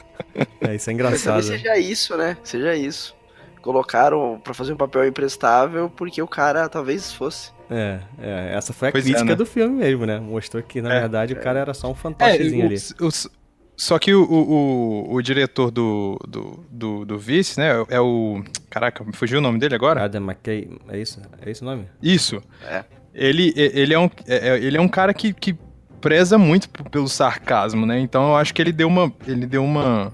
É, 0.61 0.75
isso 0.76 0.88
é 0.88 0.93
engraçado. 0.93 1.43
talvez 1.43 1.47
seja 1.61 1.76
isso, 1.79 2.17
né? 2.17 2.37
Seja 2.43 2.75
isso. 2.75 3.14
Colocaram 3.61 4.41
pra 4.43 4.55
fazer 4.55 4.73
um 4.73 4.76
papel 4.76 5.06
imprestável 5.06 5.91
porque 5.91 6.23
o 6.23 6.26
cara 6.29 6.69
talvez 6.69 7.12
fosse. 7.12 7.50
É, 7.70 7.99
é, 8.19 8.55
essa 8.55 8.73
foi 8.73 8.88
a 8.88 8.93
Pois 8.93 9.05
é, 9.05 9.09
crítica 9.09 9.31
né? 9.31 9.35
do 9.35 9.44
filme 9.44 9.76
mesmo, 9.76 10.06
né? 10.06 10.19
Mostrou 10.19 10.62
que, 10.62 10.81
na 10.81 10.94
É, 10.94 11.00
verdade, 11.00 11.32
o 11.35 11.41
cara 11.41 11.59
era 11.61 11.75
só 11.75 11.91
um 11.91 11.94
fantochezinho 11.94 12.64
ali. 12.67 12.76
o- 13.00 13.06
o- 13.09 13.31
só 13.76 13.98
que 13.98 14.14
o, 14.14 14.22
o, 14.22 15.14
o, 15.14 15.22
diretor 15.22 15.70
do, 15.70 16.19
do, 16.28 16.64
do, 16.70 17.04
do 17.04 17.19
Vice, 17.19 17.58
né? 17.58 17.70
É 17.88 18.00
o. 18.00 18.42
Caraca, 18.70 19.02
me 19.02 19.12
fugiu 19.12 19.38
o 19.38 19.42
nome 19.42 19.58
dele 19.58 19.74
agora? 19.74 20.04
Adam 20.04 20.22
McKay, 20.22 20.69
é 20.88 20.98
isso? 21.00 21.20
É 21.40 21.50
esse 21.50 21.62
o 21.62 21.64
nome? 21.64 21.86
Isso. 22.02 22.40
É. 22.64 22.84
Ele, 23.14 23.52
ele, 23.56 23.92
é 23.94 23.98
um, 23.98 24.08
é- 24.26 24.48
é- 24.50 24.58
ele 24.58 24.76
é 24.76 24.80
um 24.80 24.88
cara 24.88 25.12
que, 25.12 25.32
que 25.32 25.56
preza 26.00 26.38
muito 26.38 26.68
pelo 26.90 27.08
sarcasmo, 27.08 27.85
né? 27.87 27.99
Então 28.00 28.28
eu 28.30 28.37
acho 28.37 28.54
que 28.54 28.62
ele 28.62 28.73
deu 28.73 28.88
uma. 28.88 29.12
Ele 29.26 29.47
deu 29.47 29.64
uma. 29.64 30.12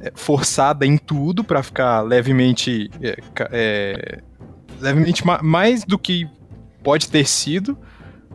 é, 0.00 0.10
Forçada 0.14 0.86
em 0.86 0.96
tudo 0.96 1.44
pra 1.44 1.62
ficar 1.62 2.00
levemente. 2.00 2.90
é, 3.02 3.16
é, 3.52 4.18
levemente 4.80 5.24
ma- 5.26 5.40
mais 5.42 5.84
do 5.84 5.98
que 5.98 6.26
pode 6.82 7.08
ter 7.08 7.26
sido. 7.26 7.76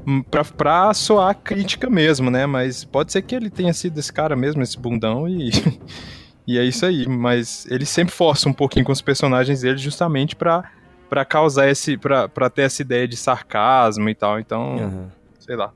Hum, 0.08 0.24
Pra, 0.24 0.44
pra 0.44 0.94
soar 0.94 1.36
crítica 1.36 1.90
mesmo, 1.90 2.32
né? 2.32 2.46
Mas 2.46 2.84
pode 2.84 3.12
ser 3.12 3.22
que 3.22 3.36
ele 3.36 3.50
tenha 3.50 3.74
sido 3.74 4.00
esse 4.00 4.12
cara 4.12 4.36
mesmo, 4.36 4.62
esse 4.64 4.78
bundão, 4.80 5.28
e, 5.28 5.52
e 6.48 6.58
é 6.58 6.64
isso 6.64 6.86
aí. 6.86 7.08
Mas 7.08 7.68
ele 7.70 7.86
sempre 7.86 8.14
força 8.14 8.48
um 8.48 8.54
pouquinho 8.54 8.86
com 8.86 8.92
os 8.92 9.02
personagens 9.02 9.62
dele 9.62 9.78
justamente 9.78 10.36
pra, 10.36 10.64
pra 11.10 11.26
causar 11.26 11.70
esse. 11.70 11.98
Pra, 11.98 12.28
pra 12.30 12.50
ter 12.50 12.64
essa 12.64 12.82
ideia 12.82 13.08
de 13.08 13.18
sarcasmo 13.18 14.08
e 14.10 14.16
tal. 14.16 14.40
Então, 14.40 14.78
Aham. 14.78 15.12
sei 15.40 15.56
lá. 15.56 15.72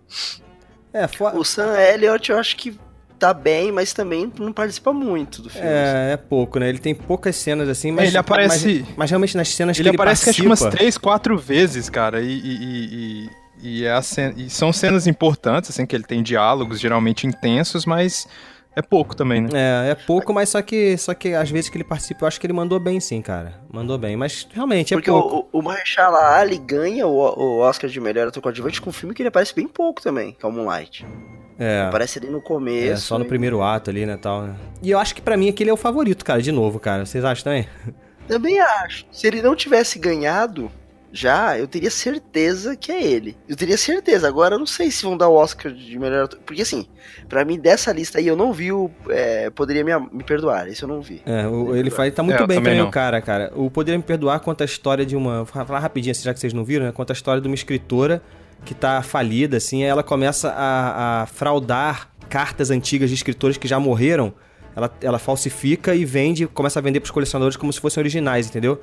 É, 0.93 1.07
fo- 1.07 1.37
O 1.37 1.43
Sam 1.43 1.73
Elliott 1.79 2.31
eu 2.31 2.37
acho 2.37 2.55
que 2.57 2.77
tá 3.17 3.33
bem, 3.33 3.71
mas 3.71 3.93
também 3.93 4.31
não 4.39 4.51
participa 4.51 4.91
muito 4.91 5.41
do 5.43 5.49
filme. 5.49 5.67
é, 5.67 6.13
é 6.13 6.17
pouco, 6.17 6.57
né? 6.59 6.67
Ele 6.67 6.79
tem 6.79 6.93
poucas 6.95 7.35
cenas 7.35 7.69
assim, 7.69 7.91
mas. 7.91 8.07
ele 8.09 8.17
aparece- 8.17 8.79
Mas, 8.87 8.97
mas 8.97 9.09
realmente 9.11 9.37
nas 9.37 9.47
cenas 9.49 9.77
Ele 9.77 9.83
que 9.83 9.89
ele 9.89 9.95
aparece 9.95 10.23
que 10.23 10.29
acho 10.31 10.41
que 10.41 10.47
participa... 10.47 10.67
umas 10.69 10.75
três, 10.75 10.97
quatro 10.97 11.37
vezes, 11.37 11.87
cara, 11.89 12.19
e, 12.19 12.27
e, 12.27 13.25
e, 13.25 13.29
e- 13.61 13.85
é 13.85 13.91
a 13.91 14.01
cena- 14.01 14.33
e 14.37 14.49
são 14.49 14.71
cenas 14.73 15.07
importantes, 15.07 15.69
assim, 15.69 15.85
que 15.85 15.95
ele 15.95 16.03
tem 16.03 16.21
diálogos 16.23 16.79
geralmente 16.79 17.25
intensos, 17.27 17.85
mas 17.85 18.27
é 18.75 18.81
pouco 18.81 19.15
também, 19.15 19.41
né? 19.41 19.49
É, 19.53 19.91
é 19.91 19.95
pouco, 19.95 20.33
mas 20.33 20.49
só 20.49 20.61
que, 20.61 20.97
só 20.97 21.13
que 21.13 21.33
às 21.33 21.49
vezes 21.49 21.69
que 21.69 21.77
ele 21.77 21.83
participa, 21.83 22.23
eu 22.23 22.27
acho 22.27 22.39
que 22.39 22.45
ele 22.45 22.53
mandou 22.53 22.79
bem 22.79 22.99
sim, 22.99 23.21
cara. 23.21 23.55
Mandou 23.71 23.97
bem, 23.97 24.15
mas 24.15 24.47
realmente 24.53 24.93
é 24.93 24.97
Porque 24.97 25.11
pouco. 25.11 25.47
o, 25.51 25.59
o 25.59 25.61
Mahershala 25.61 26.37
Ali 26.39 26.57
ganha 26.57 27.05
o, 27.07 27.11
o 27.17 27.59
Oscar 27.59 27.89
de 27.89 27.99
melhor 27.99 28.27
ator 28.27 28.41
coadjuvante 28.41 28.81
com 28.81 28.89
um 28.89 28.93
filme 28.93 29.13
que 29.13 29.21
ele 29.21 29.29
aparece 29.29 29.53
bem 29.53 29.67
pouco 29.67 30.01
também, 30.01 30.33
que 30.39 30.45
é 30.45 30.49
o 30.49 30.51
Moonlight. 30.51 31.05
É, 31.59 31.81
Aparece 31.81 32.17
ali 32.17 32.27
no 32.29 32.39
é, 32.39 32.41
começo. 32.41 33.03
só 33.05 33.19
no 33.19 33.25
e- 33.25 33.27
primeiro 33.27 33.61
ato 33.61 33.89
ali, 33.91 34.05
né, 34.05 34.17
tal. 34.17 34.43
né? 34.43 34.55
E 34.81 34.89
eu 34.89 34.97
acho 34.97 35.13
que 35.13 35.21
pra 35.21 35.37
mim 35.37 35.47
aquele 35.49 35.69
é 35.69 35.73
o 35.73 35.77
favorito, 35.77 36.25
cara, 36.25 36.41
de 36.41 36.51
novo, 36.51 36.79
cara. 36.79 37.05
Vocês 37.05 37.23
acham 37.23 37.43
também? 37.43 37.67
Também 38.27 38.59
acho. 38.59 39.05
Se 39.11 39.27
ele 39.27 39.41
não 39.41 39.55
tivesse 39.55 39.99
ganhado, 39.99 40.71
já, 41.13 41.57
eu 41.59 41.67
teria 41.67 41.89
certeza 41.91 42.75
que 42.75 42.91
é 42.91 43.03
ele. 43.03 43.37
Eu 43.47 43.55
teria 43.55 43.77
certeza. 43.77 44.27
Agora 44.27 44.55
eu 44.55 44.59
não 44.59 44.65
sei 44.65 44.89
se 44.91 45.03
vão 45.03 45.17
dar 45.17 45.27
o 45.27 45.33
Oscar 45.35 45.71
de 45.71 45.97
melhor 45.99 46.25
ator. 46.25 46.39
Porque 46.45 46.61
assim, 46.61 46.87
pra 47.27 47.43
mim 47.43 47.59
dessa 47.59 47.91
lista 47.91 48.17
aí 48.19 48.27
eu 48.27 48.35
não 48.35 48.53
vi 48.53 48.71
o. 48.71 48.89
é, 49.09 49.49
poderia 49.49 49.83
me, 49.83 49.91
me 50.11 50.23
perdoar. 50.23 50.67
Esse 50.67 50.83
eu 50.83 50.87
não 50.87 51.01
vi. 51.01 51.21
É, 51.25 51.47
o- 51.47 51.75
ele 51.75 51.89
faz, 51.89 52.13
tá 52.13 52.23
muito 52.23 52.41
É, 52.41 52.47
bem 52.47 52.57
também 52.57 52.77
não. 52.77 52.87
o 52.87 52.91
cara, 52.91 53.21
cara. 53.21 53.51
O 53.55 53.69
Poderia 53.69 53.97
Me 53.97 54.03
Perdoar 54.03 54.39
conta 54.39 54.63
a 54.63 54.65
história 54.65 55.05
de 55.05 55.15
uma... 55.15 55.43
Vou 55.43 55.65
falar 55.65 55.79
rapidinho, 55.79 56.11
assim, 56.11 56.23
já 56.23 56.33
que 56.33 56.39
vocês 56.39 56.53
não 56.53 56.63
viram, 56.63 56.85
né? 56.85 56.91
Conta 56.91 57.11
a 57.11 57.15
história 57.15 57.41
de 57.41 57.47
uma 57.47 57.55
escritora 57.55 58.21
que 58.63 58.73
tá 58.75 59.01
falida, 59.01 59.57
assim, 59.57 59.83
aí 59.83 59.89
ela 59.89 60.03
começa 60.03 60.49
a, 60.49 61.23
a 61.23 61.25
fraudar 61.25 62.09
cartas 62.29 62.69
antigas 62.71 63.09
de 63.09 63.15
escritores 63.15 63.57
que 63.57 63.67
já 63.67 63.79
morreram. 63.79 64.33
Ela, 64.75 64.89
ela 65.01 65.19
falsifica 65.19 65.93
e 65.95 66.05
vende, 66.05 66.47
começa 66.47 66.79
a 66.79 66.81
vender 66.81 66.99
pros 67.01 67.11
colecionadores 67.11 67.57
como 67.57 67.73
se 67.73 67.79
fossem 67.81 67.99
originais, 67.99 68.47
entendeu? 68.47 68.79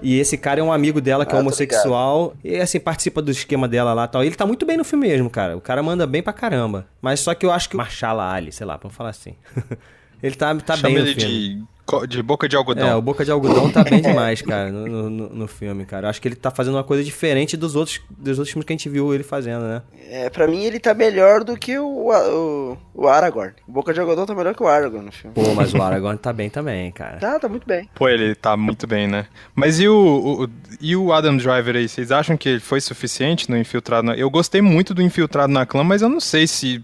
E 0.00 0.18
esse 0.18 0.36
cara 0.36 0.60
é 0.60 0.62
um 0.62 0.72
amigo 0.72 1.00
dela 1.00 1.24
que 1.26 1.34
Ah, 1.34 1.38
é 1.38 1.40
homossexual. 1.40 2.34
E 2.42 2.56
assim, 2.56 2.80
participa 2.80 3.20
do 3.22 3.30
esquema 3.30 3.68
dela 3.68 3.92
lá 3.92 4.04
e 4.04 4.08
tal. 4.08 4.24
Ele 4.24 4.34
tá 4.34 4.46
muito 4.46 4.64
bem 4.66 4.76
no 4.76 4.84
filme 4.84 5.06
mesmo, 5.08 5.28
cara. 5.30 5.56
O 5.56 5.60
cara 5.60 5.82
manda 5.82 6.06
bem 6.06 6.22
pra 6.22 6.32
caramba. 6.32 6.86
Mas 7.00 7.20
só 7.20 7.34
que 7.34 7.46
eu 7.46 7.52
acho 7.52 7.68
que 7.68 7.74
o 7.74 7.78
Marshala 7.78 8.32
Ali, 8.32 8.50
sei 8.50 8.66
lá, 8.66 8.76
vamos 8.76 8.96
falar 8.96 9.10
assim. 9.10 9.34
ele 10.22 10.34
tá, 10.34 10.54
tá 10.56 10.76
Chama 10.76 10.94
bem 10.94 11.02
no 11.02 11.08
ele 11.10 11.20
filme. 11.20 11.66
de, 12.00 12.06
de 12.08 12.22
boca 12.22 12.48
de 12.48 12.56
algodão. 12.56 12.88
É, 12.88 12.94
o 12.94 13.02
Boca 13.02 13.24
de 13.24 13.30
Algodão 13.30 13.68
tá 13.70 13.82
bem 13.82 14.00
demais, 14.00 14.40
cara, 14.40 14.70
no, 14.70 14.86
no- 14.86 15.10
no- 15.10 15.28
no 15.30 15.48
filme, 15.48 15.84
cara. 15.84 16.06
Eu 16.06 16.10
acho 16.10 16.22
que 16.22 16.28
ele 16.28 16.36
tá 16.36 16.50
fazendo 16.50 16.74
uma 16.74 16.84
coisa 16.84 17.02
diferente 17.02 17.56
dos 17.56 17.74
outros, 17.74 18.00
dos 18.08 18.38
outros 18.38 18.50
filmes 18.52 18.64
que 18.64 18.72
a 18.72 18.76
gente 18.76 18.88
viu 18.88 19.12
ele 19.12 19.24
fazendo, 19.24 19.62
né? 19.64 19.82
É, 20.08 20.30
pra 20.30 20.46
mim 20.46 20.62
ele 20.62 20.78
tá 20.78 20.94
melhor 20.94 21.42
do 21.42 21.56
que 21.56 21.76
o, 21.78 22.08
o, 22.10 22.78
o 22.94 23.08
Aragorn. 23.08 23.52
O 23.66 23.72
Boca 23.72 23.92
de 23.92 23.98
Algodão 24.00 24.24
tá 24.24 24.34
melhor 24.34 24.54
que 24.54 24.62
o 24.62 24.68
Aragorn 24.68 25.04
no 25.06 25.12
filme. 25.12 25.34
Pô, 25.34 25.54
mas 25.54 25.74
o 25.74 25.82
Aragorn 25.82 26.16
tá 26.18 26.32
bem 26.32 26.48
também, 26.48 26.90
cara. 26.92 27.16
Tá, 27.18 27.38
tá 27.40 27.48
muito 27.48 27.66
bem. 27.66 27.88
Pô, 27.94 28.08
ele 28.08 28.34
tá 28.36 28.56
muito 28.56 28.86
bem, 28.86 29.08
né? 29.08 29.26
Mas 29.54 29.80
e 29.80 29.88
o, 29.88 30.44
o- 30.44 30.48
e 30.80 30.94
o 30.96 31.12
Adam 31.12 31.36
Driver 31.36 31.74
aí? 31.76 31.88
Vocês 31.88 32.12
acham 32.12 32.36
que 32.36 32.48
ele 32.48 32.60
foi 32.60 32.80
suficiente 32.80 33.50
no 33.50 33.58
Infiltrado 33.58 34.06
na... 34.06 34.14
Eu 34.14 34.30
gostei 34.30 34.62
muito 34.62 34.94
do 34.94 35.02
Infiltrado 35.02 35.52
na 35.52 35.66
Clã, 35.66 35.82
mas 35.82 36.00
eu 36.00 36.08
não 36.08 36.20
sei 36.20 36.46
se... 36.46 36.80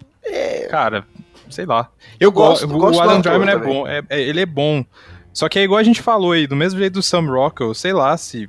Cara, 0.71 1.07
sei 1.51 1.67
lá. 1.67 1.91
Eu, 2.19 2.31
gosto- 2.33 2.67
gosto. 2.67 2.79
gosto 2.81 2.99
O 2.99 3.03
Adam 3.03 3.21
Driver 3.21 3.49
é 3.49 3.53
também. 3.53 3.69
bom. 3.73 3.87
é- 3.89 4.03
é- 4.09 4.21
ele 4.23 4.41
é 4.41 4.47
bom. 4.47 4.85
Só 5.33 5.49
que 5.49 5.59
é 5.59 5.63
igual 5.63 5.79
a 5.79 5.83
gente 5.85 6.03
falou 6.03 6.33
aí, 6.33 6.47
do 6.47 6.57
mesmo 6.57 6.79
jeito 6.81 6.95
do 6.95 7.03
Sam 7.03 7.27
Rockwell, 7.31 7.73
sei 7.75 7.93
lá 7.93 8.17
se 8.17 8.49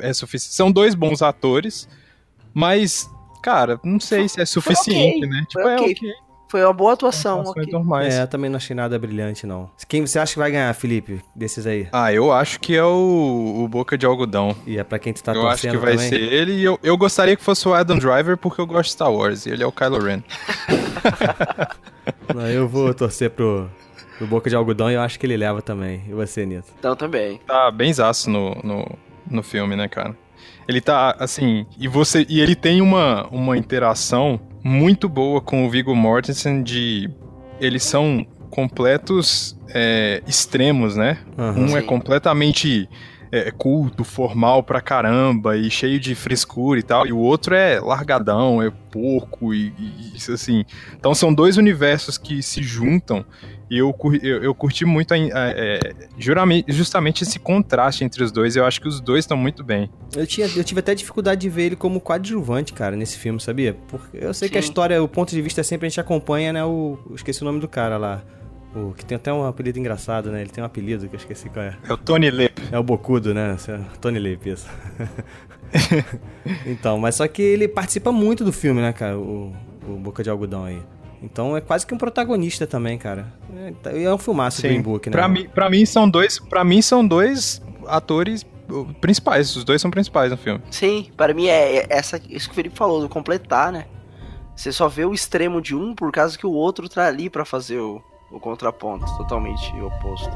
é 0.00 0.12
suficiente. 0.12 0.54
São 0.54 0.70
dois 0.70 0.94
bons 0.94 1.22
atores, 1.22 1.88
mas, 2.52 3.08
cara, 3.42 3.78
não 3.84 3.98
sei 4.00 4.28
se 4.28 4.40
é 4.40 4.44
suficiente, 4.44 5.18
ok, 5.24 5.28
né? 5.28 5.44
foi 5.50 5.62
Tipo, 5.62 5.68
é 5.68 5.74
ok. 5.76 5.92
ok. 5.98 6.12
Foi 6.48 6.62
uma 6.62 6.72
boa 6.74 6.92
atuação. 6.92 7.40
Atuações 7.40 7.64
ok. 7.66 7.72
normais. 7.72 8.14
É, 8.14 8.26
também 8.26 8.50
não 8.50 8.58
achei 8.58 8.76
nada 8.76 8.98
brilhante, 8.98 9.46
não. 9.46 9.70
Quem 9.88 10.06
você 10.06 10.18
acha 10.18 10.34
que 10.34 10.38
vai 10.38 10.50
ganhar, 10.50 10.74
Felipe, 10.74 11.22
desses 11.34 11.66
aí? 11.66 11.88
Ah, 11.90 12.12
eu 12.12 12.30
acho 12.30 12.60
que 12.60 12.76
é 12.76 12.84
o, 12.84 13.62
o 13.64 13.68
Boca 13.68 13.96
de 13.96 14.04
Algodão. 14.04 14.54
E 14.66 14.76
é 14.76 14.84
pra 14.84 14.98
quem 14.98 15.14
tu 15.14 15.22
tá 15.22 15.32
eu 15.32 15.40
acho 15.48 15.62
torcendo 15.62 15.70
que 15.70 15.76
vai 15.78 15.94
também? 15.94 16.10
ser 16.10 16.20
ele 16.20 16.52
e 16.52 16.62
eu, 16.62 16.78
eu 16.82 16.94
gostaria 16.98 17.34
que 17.36 17.42
fosse 17.42 17.66
o 17.66 17.72
Adam 17.72 17.96
Driver 17.98 18.36
porque 18.36 18.60
eu 18.60 18.66
gosto 18.66 18.88
de 18.88 18.92
Star 18.92 19.10
Wars 19.10 19.46
e 19.46 19.50
ele 19.50 19.62
é 19.62 19.66
o 19.66 19.72
Kylo 19.72 19.98
Ren. 19.98 20.22
Não, 22.34 22.48
eu 22.48 22.68
vou 22.68 22.92
torcer 22.94 23.30
pro, 23.30 23.68
pro 24.18 24.26
Boca 24.26 24.48
de 24.48 24.56
Algodão 24.56 24.90
e 24.90 24.94
eu 24.94 25.00
acho 25.00 25.18
que 25.18 25.26
ele 25.26 25.36
leva 25.36 25.62
também. 25.62 26.02
E 26.08 26.12
você, 26.12 26.44
Nito? 26.44 26.68
Então 26.78 26.96
também. 26.96 27.40
Tá 27.46 27.70
bem 27.70 27.92
zaço 27.92 28.30
no, 28.30 28.54
no, 28.62 28.98
no 29.30 29.42
filme, 29.42 29.76
né, 29.76 29.88
cara? 29.88 30.16
Ele 30.66 30.80
tá, 30.80 31.16
assim, 31.18 31.66
e 31.78 31.88
você 31.88 32.24
e 32.28 32.40
ele 32.40 32.54
tem 32.54 32.80
uma, 32.80 33.26
uma 33.28 33.56
interação 33.56 34.40
muito 34.62 35.08
boa 35.08 35.40
com 35.40 35.66
o 35.66 35.70
Viggo 35.70 35.94
Mortensen 35.94 36.62
de... 36.62 37.10
Eles 37.60 37.82
são 37.82 38.26
completos 38.50 39.56
é, 39.74 40.22
extremos, 40.26 40.96
né? 40.96 41.18
Aham. 41.38 41.60
Um 41.60 41.76
é 41.76 41.82
completamente 41.82 42.88
é, 43.32 43.50
culto, 43.50 44.04
formal 44.04 44.62
pra 44.62 44.80
caramba 44.80 45.56
e 45.56 45.70
cheio 45.70 45.98
de 45.98 46.14
frescura 46.14 46.78
e 46.78 46.82
tal. 46.82 47.06
E 47.06 47.12
o 47.12 47.18
outro 47.18 47.54
é 47.54 47.80
largadão, 47.80 48.62
é 48.62 48.70
porco 48.70 49.54
e, 49.54 49.72
e 49.78 50.16
isso 50.16 50.30
assim. 50.32 50.64
Então 50.94 51.14
são 51.14 51.32
dois 51.32 51.56
universos 51.56 52.18
que 52.18 52.42
se 52.42 52.62
juntam 52.62 53.24
e 53.70 53.78
eu, 53.78 53.96
eu, 54.22 54.42
eu 54.44 54.54
curti 54.54 54.84
muito 54.84 55.12
a, 55.14 55.16
a- 55.16 55.50
é, 55.56 55.80
justamente 56.68 57.22
esse 57.22 57.38
contraste 57.38 58.04
entre 58.04 58.22
os 58.22 58.30
dois. 58.30 58.54
Eu 58.54 58.66
acho 58.66 58.78
que 58.80 58.86
os 58.88 59.00
dois 59.00 59.24
estão 59.24 59.36
muito 59.36 59.64
bem. 59.64 59.88
Eu, 60.14 60.26
tinha, 60.26 60.46
eu 60.54 60.62
tive 60.62 60.80
até 60.80 60.94
dificuldade 60.94 61.40
de 61.40 61.48
ver 61.48 61.62
ele 61.64 61.76
como 61.76 61.98
coadjuvante, 62.00 62.74
cara, 62.74 62.94
nesse 62.96 63.16
filme, 63.18 63.40
sabia? 63.40 63.74
Porque 63.88 64.18
eu 64.18 64.34
sei 64.34 64.50
que 64.50 64.58
a 64.58 64.62
Sim. 64.62 64.68
história, 64.68 65.02
o 65.02 65.08
ponto 65.08 65.30
de 65.30 65.40
vista 65.40 65.62
sempre 65.62 65.86
a 65.86 65.88
gente 65.88 66.00
acompanha, 66.00 66.52
né? 66.52 66.62
O, 66.62 66.98
eu 67.08 67.16
esqueci 67.16 67.40
o 67.40 67.46
nome 67.46 67.60
do 67.60 67.68
cara 67.68 67.96
lá. 67.96 68.22
O, 68.74 68.94
que 68.94 69.04
tem 69.04 69.16
até 69.16 69.32
um 69.32 69.46
apelido 69.46 69.78
engraçado, 69.78 70.30
né? 70.30 70.40
Ele 70.40 70.50
tem 70.50 70.62
um 70.62 70.66
apelido 70.66 71.06
que 71.06 71.14
eu 71.14 71.18
esqueci 71.18 71.48
qual 71.50 71.64
é. 71.64 71.76
É 71.86 71.92
o 71.92 71.96
Tony 71.96 72.30
Lip. 72.30 72.62
É 72.72 72.78
o 72.78 72.82
Bocudo, 72.82 73.34
né? 73.34 73.56
É 73.68 73.98
Tony 74.00 74.18
Leip, 74.18 74.48
isso. 74.48 74.66
então, 76.66 76.98
mas 76.98 77.16
só 77.16 77.28
que 77.28 77.42
ele 77.42 77.68
participa 77.68 78.10
muito 78.10 78.44
do 78.44 78.52
filme, 78.52 78.80
né, 78.80 78.92
cara? 78.92 79.18
O, 79.18 79.54
o 79.86 79.96
Boca 79.96 80.22
de 80.22 80.30
Algodão 80.30 80.64
aí. 80.64 80.80
Então 81.22 81.56
é 81.56 81.60
quase 81.60 81.86
que 81.86 81.94
um 81.94 81.98
protagonista 81.98 82.66
também, 82.66 82.98
cara. 82.98 83.32
É, 83.84 84.02
é 84.04 84.14
um 84.14 84.18
filmaço 84.18 84.62
do 84.62 84.68
Green 84.68 84.82
Book, 84.82 85.08
né? 85.08 85.12
Pra 85.12 85.28
mim, 85.28 85.48
pra 85.48 85.70
mim 85.70 85.86
são 85.86 86.08
dois, 86.08 86.38
para 86.38 86.64
mim 86.64 86.82
são 86.82 87.06
dois 87.06 87.62
atores 87.86 88.44
principais. 89.00 89.54
Os 89.54 89.64
dois 89.64 89.80
são 89.80 89.90
principais 89.90 90.30
no 90.30 90.36
filme. 90.36 90.60
Sim, 90.70 91.10
para 91.16 91.32
mim 91.32 91.46
é 91.46 91.76
é 91.76 91.86
essa, 91.90 92.20
isso 92.28 92.48
que 92.48 92.52
o 92.52 92.54
Felipe 92.54 92.76
falou, 92.76 93.00
do 93.00 93.08
completar, 93.08 93.70
né? 93.70 93.86
Você 94.56 94.72
só 94.72 94.88
vê 94.88 95.04
o 95.04 95.14
extremo 95.14 95.60
de 95.60 95.76
um 95.76 95.94
por 95.94 96.10
causa 96.10 96.36
que 96.36 96.46
o 96.46 96.52
outro 96.52 96.88
tá 96.88 97.06
ali 97.06 97.30
pra 97.30 97.44
fazer 97.44 97.78
o, 97.78 98.02
o 98.32 98.40
contraponto, 98.40 99.04
totalmente 99.16 99.78
oposto. 99.80 100.30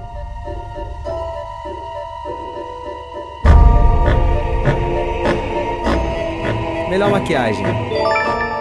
Melhor 6.88 7.10
maquiagem. 7.10 7.64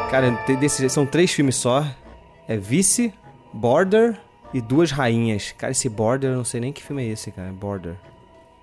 Cara, 0.09 0.31
tem 0.45 0.55
desses, 0.55 0.91
são 0.91 1.05
três 1.05 1.31
filmes 1.31 1.55
só. 1.55 1.85
É 2.47 2.57
Vice, 2.57 3.13
Border 3.53 4.17
e 4.53 4.61
Duas 4.61 4.91
Rainhas. 4.91 5.53
Cara, 5.57 5.71
esse 5.71 5.87
Border, 5.89 6.31
eu 6.31 6.37
não 6.37 6.43
sei 6.45 6.59
nem 6.59 6.73
que 6.73 6.83
filme 6.83 7.03
é 7.07 7.11
esse, 7.11 7.31
cara. 7.31 7.51
Border. 7.51 7.95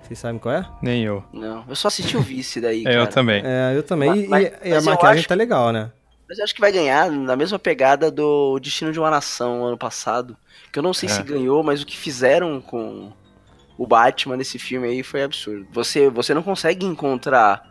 Vocês 0.03 0.19
sabem 0.19 0.39
qual 0.39 0.55
é? 0.55 0.67
Nem 0.83 1.05
eu. 1.05 1.23
Não, 1.33 1.65
eu 1.69 1.77
só 1.77 1.89
assisti 1.89 2.17
o 2.17 2.21
Vice 2.21 2.61
daí, 2.61 2.81
É, 2.81 2.85
cara. 2.85 2.97
eu 2.97 3.07
também. 3.07 3.43
É, 3.45 3.73
eu 3.77 3.83
também. 3.83 4.09
Mas- 4.11 4.25
E- 4.25 4.29
mas- 4.29 4.45
e, 4.65 4.75
a 4.75 4.81
maquiagem 4.83 5.21
acho- 5.21 5.29
tá 5.29 5.35
legal, 5.35 5.71
né? 5.73 5.91
Mas 6.29 6.39
eu 6.39 6.45
acho 6.45 6.55
que 6.55 6.61
vai 6.61 6.73
ganhar 6.73 7.11
na 7.11 7.37
mesma 7.37 7.59
pegada 7.59 8.11
do 8.11 8.59
Destino 8.59 8.91
de 8.93 8.99
uma 8.99 9.11
Nação 9.11 9.65
ano 9.65 9.77
passado. 9.79 10.37
Que 10.73 10.79
eu 10.79 10.83
não 10.83 10.95
sei 10.95 11.09
É. 11.09 11.13
se 11.13 11.23
ganhou, 11.23 11.63
mas 11.63 11.83
o 11.83 11.87
que 11.87 11.97
fizeram 11.97 12.61
com 12.61 13.13
o 13.77 13.87
Batman 13.87 14.37
nesse 14.37 14.59
filme 14.59 14.89
aí 14.89 15.03
foi 15.03 15.23
absurdo. 15.23 15.67
Você, 15.73 16.09
você 16.09 16.33
não 16.33 16.43
consegue 16.43 16.87
encontrar 16.87 17.63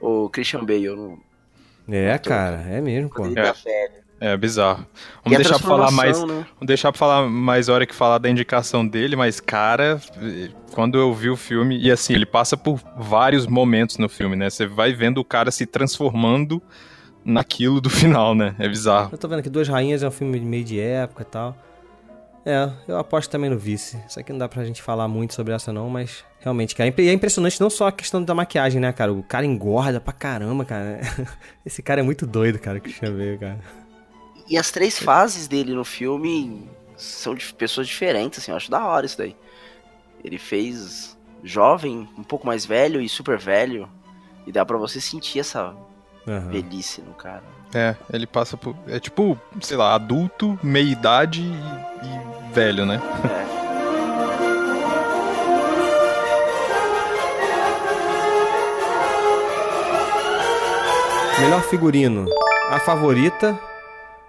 o 0.00 0.28
Christian 0.30 0.64
Bale 0.64 0.88
no 0.90 1.18
É, 1.88 2.16
cara, 2.18 2.56
é 2.68 2.80
mesmo, 2.80 3.10
pô. 3.10 3.26
É. 3.26 3.34
tá 3.34 3.52
velho. 3.52 4.06
É 4.18 4.34
bizarro. 4.34 4.86
Vamos 5.22 5.36
deixar 5.38 5.58
pra 5.58 5.68
falar 5.68 5.90
mais. 5.90 6.18
né? 6.24 6.26
Vamos 6.54 6.66
deixar 6.66 6.90
pra 6.90 6.98
falar 6.98 7.28
mais 7.28 7.68
hora 7.68 7.84
que 7.84 7.94
falar 7.94 8.16
da 8.16 8.30
indicação 8.30 8.86
dele, 8.86 9.14
mas, 9.14 9.40
cara, 9.40 10.00
quando 10.72 10.96
eu 10.96 11.12
vi 11.12 11.28
o 11.28 11.36
filme, 11.36 11.78
e 11.78 11.90
assim, 11.90 12.14
ele 12.14 12.24
passa 12.24 12.56
por 12.56 12.80
vários 12.96 13.46
momentos 13.46 13.98
no 13.98 14.08
filme, 14.08 14.34
né? 14.34 14.48
Você 14.48 14.66
vai 14.66 14.94
vendo 14.94 15.18
o 15.18 15.24
cara 15.24 15.50
se 15.50 15.66
transformando 15.66 16.62
naquilo 17.22 17.78
do 17.78 17.90
final, 17.90 18.34
né? 18.34 18.54
É 18.58 18.66
bizarro. 18.66 19.10
Eu 19.12 19.18
tô 19.18 19.28
vendo 19.28 19.42
que 19.42 19.50
Duas 19.50 19.68
Rainhas 19.68 20.02
é 20.02 20.08
um 20.08 20.10
filme 20.10 20.40
meio 20.40 20.64
de 20.64 20.80
época 20.80 21.22
e 21.22 21.26
tal. 21.26 21.54
É, 22.46 22.70
eu 22.86 22.96
aposto 22.96 23.28
também 23.28 23.50
no 23.50 23.58
Vice. 23.58 24.00
Isso 24.08 24.20
aqui 24.20 24.30
não 24.30 24.38
dá 24.38 24.48
pra 24.48 24.64
gente 24.64 24.80
falar 24.80 25.08
muito 25.08 25.34
sobre 25.34 25.52
essa 25.52 25.72
não, 25.72 25.90
mas 25.90 26.24
realmente, 26.38 26.76
cara, 26.76 26.94
e 26.96 27.08
é 27.08 27.12
impressionante 27.12 27.60
não 27.60 27.68
só 27.68 27.88
a 27.88 27.92
questão 27.92 28.22
da 28.22 28.36
maquiagem, 28.36 28.80
né, 28.80 28.92
cara? 28.92 29.12
O 29.12 29.20
cara 29.20 29.44
engorda 29.44 30.00
pra 30.00 30.12
caramba, 30.12 30.64
cara. 30.64 31.00
Esse 31.66 31.82
cara 31.82 32.00
é 32.00 32.04
muito 32.04 32.24
doido, 32.24 32.60
cara, 32.60 32.78
que 32.78 32.88
ver, 33.10 33.40
cara. 33.40 33.58
E 34.48 34.56
as 34.56 34.70
três 34.70 34.96
fases 34.96 35.48
dele 35.48 35.74
no 35.74 35.84
filme 35.84 36.70
são 36.96 37.34
de 37.34 37.52
pessoas 37.52 37.88
diferentes, 37.88 38.38
assim, 38.38 38.52
eu 38.52 38.56
acho 38.56 38.70
da 38.70 38.86
hora 38.86 39.06
isso 39.06 39.18
daí. 39.18 39.34
Ele 40.22 40.38
fez 40.38 41.18
jovem, 41.42 42.08
um 42.16 42.22
pouco 42.22 42.46
mais 42.46 42.64
velho 42.64 43.00
e 43.00 43.08
super 43.08 43.38
velho. 43.38 43.88
E 44.46 44.52
dá 44.52 44.64
pra 44.64 44.78
você 44.78 45.00
sentir 45.00 45.40
essa 45.40 45.74
Aham. 46.28 46.48
velhice 46.50 47.02
no 47.02 47.12
cara. 47.12 47.42
É, 47.74 47.96
ele 48.12 48.26
passa 48.26 48.56
por. 48.56 48.76
É 48.86 49.00
tipo, 49.00 49.36
sei 49.60 49.76
lá, 49.76 49.94
adulto, 49.94 50.56
meia-idade 50.62 51.42
e, 51.42 52.06
e 52.06 52.35
velho, 52.56 52.86
né? 52.86 52.98
É. 53.52 53.56
Melhor 61.42 61.62
figurino. 61.64 62.24
A 62.70 62.80
favorita, 62.80 63.60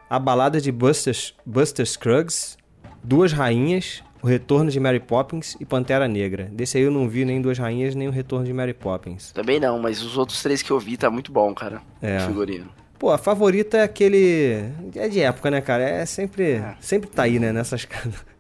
a 0.10 0.20
balada 0.20 0.60
de 0.60 0.74
Buster, 0.74 1.16
Buster 1.46 1.86
Scruggs, 1.86 2.58
Duas 3.02 3.32
Rainhas, 3.32 4.04
O 4.22 4.28
Retorno 4.28 4.70
de 4.70 4.78
Mary 4.78 5.00
Poppins 5.00 5.56
e 5.58 5.66
Pantera 5.66 6.06
Negra. 6.06 6.50
Desse 6.52 6.78
aí 6.78 6.84
eu 6.84 6.92
não 6.92 7.08
vi 7.08 7.24
nem 7.24 7.42
Duas 7.42 7.58
Rainhas, 7.58 7.96
nem 7.96 8.10
O 8.10 8.12
Retorno 8.12 8.46
de 8.46 8.52
Mary 8.52 8.74
Poppins. 8.74 9.32
Também 9.32 9.58
não, 9.58 9.80
mas 9.80 10.02
os 10.04 10.18
outros 10.18 10.44
três 10.44 10.62
que 10.62 10.70
eu 10.70 10.80
vi 10.80 10.98
tá 10.98 11.10
muito 11.10 11.32
bom, 11.32 11.54
cara. 11.56 11.82
É. 12.02 12.18
O 12.18 12.28
figurino. 12.28 12.70
Pô, 13.00 13.12
a 13.12 13.18
favorita 13.18 13.78
é 13.78 13.84
aquele. 13.84 14.64
É 14.96 15.08
de 15.08 15.20
época, 15.22 15.52
né, 15.52 15.62
cara? 15.62 15.84
É 15.84 16.06
sempre. 16.06 16.62
Sempre 16.82 17.10
tá 17.10 17.24
aí, 17.24 17.40
né? 17.40 17.54
Nessas, 17.54 17.88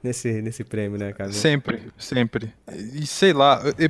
nesse, 0.07 0.41
nesse 0.41 0.63
prêmio, 0.63 0.97
né, 0.97 1.11
cara? 1.13 1.31
Sempre, 1.31 1.81
sempre. 1.97 2.51
E 2.93 3.05
sei 3.05 3.33
lá, 3.33 3.61
e 3.77 3.89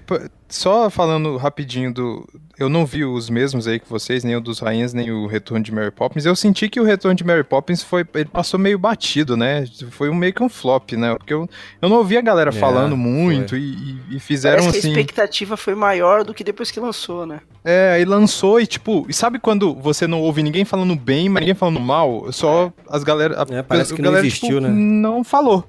só 0.50 0.90
falando 0.90 1.38
rapidinho 1.38 1.94
do. 1.94 2.28
Eu 2.60 2.70
não 2.70 2.86
vi 2.88 3.06
os 3.06 3.30
mesmos 3.30 3.68
aí 3.68 3.80
que 3.80 3.88
vocês, 3.88 4.24
nem 4.24 4.36
o 4.36 4.42
dos 4.42 4.60
Rainhas, 4.60 4.92
nem 4.94 5.12
o 5.12 5.28
Retorno 5.28 5.64
de 5.64 5.72
Mary 5.72 5.92
Poppins. 5.92 6.26
Eu 6.26 6.36
senti 6.36 6.68
que 6.68 6.80
o 6.80 6.84
Retorno 6.84 7.16
de 7.16 7.24
Mary 7.24 7.44
Poppins 7.44 7.84
foi. 7.84 8.04
Ele 8.16 8.26
passou 8.26 8.60
meio 8.60 8.80
batido, 8.80 9.38
né? 9.38 9.66
Foi 9.92 10.10
um, 10.10 10.16
meio 10.16 10.34
que 10.34 10.42
um 10.42 10.50
flop, 10.50 10.94
né? 10.94 11.14
Porque 11.16 11.34
eu, 11.34 11.48
eu 11.82 11.88
não 11.90 11.98
ouvi 11.98 12.18
a 12.18 12.22
galera 12.22 12.50
É, 12.50 12.54
falando 12.54 12.98
muito 12.98 13.56
e, 13.56 13.74
e- 14.10 14.16
e 14.16 14.20
fizeram 14.20 14.64
Parece 14.64 14.72
que 14.72 14.78
a 14.78 14.80
assim. 14.80 14.90
expectativa 15.00 15.56
foi 15.56 15.76
maior 15.76 16.24
do 16.24 16.34
que 16.34 16.44
depois 16.44 16.72
que 16.72 16.80
lançou, 16.80 17.26
né? 17.28 17.42
É, 17.64 17.92
aí 17.96 18.06
lançou 18.06 18.60
e 18.60 18.66
tipo, 18.66 19.06
e 19.08 19.14
sabe 19.14 19.38
quando 19.40 19.76
você 19.76 20.08
não 20.08 20.22
ouve 20.22 20.42
ninguém 20.42 20.66
falando 20.66 20.96
bem, 20.96 21.30
mas 21.30 21.42
ninguém 21.42 21.54
falando 21.56 21.80
mal? 21.80 22.32
Só 22.32 22.74
as 22.90 23.04
galera. 23.04 23.44
A, 23.44 23.56
É, 23.56 23.62
parece 23.62 23.94
a 23.94 23.96
que 23.96 24.02
não 24.02 24.10
galera, 24.10 24.26
existiu, 24.26 24.48
tipo, 24.60 24.62
né? 24.62 24.70
Não 24.70 25.24
falou. 25.24 25.68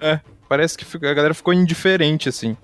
É, 0.00 0.20
parece 0.48 0.76
que 0.78 1.06
a 1.06 1.14
galera 1.14 1.34
ficou 1.34 1.52
indiferente, 1.54 2.28
assim. 2.28 2.56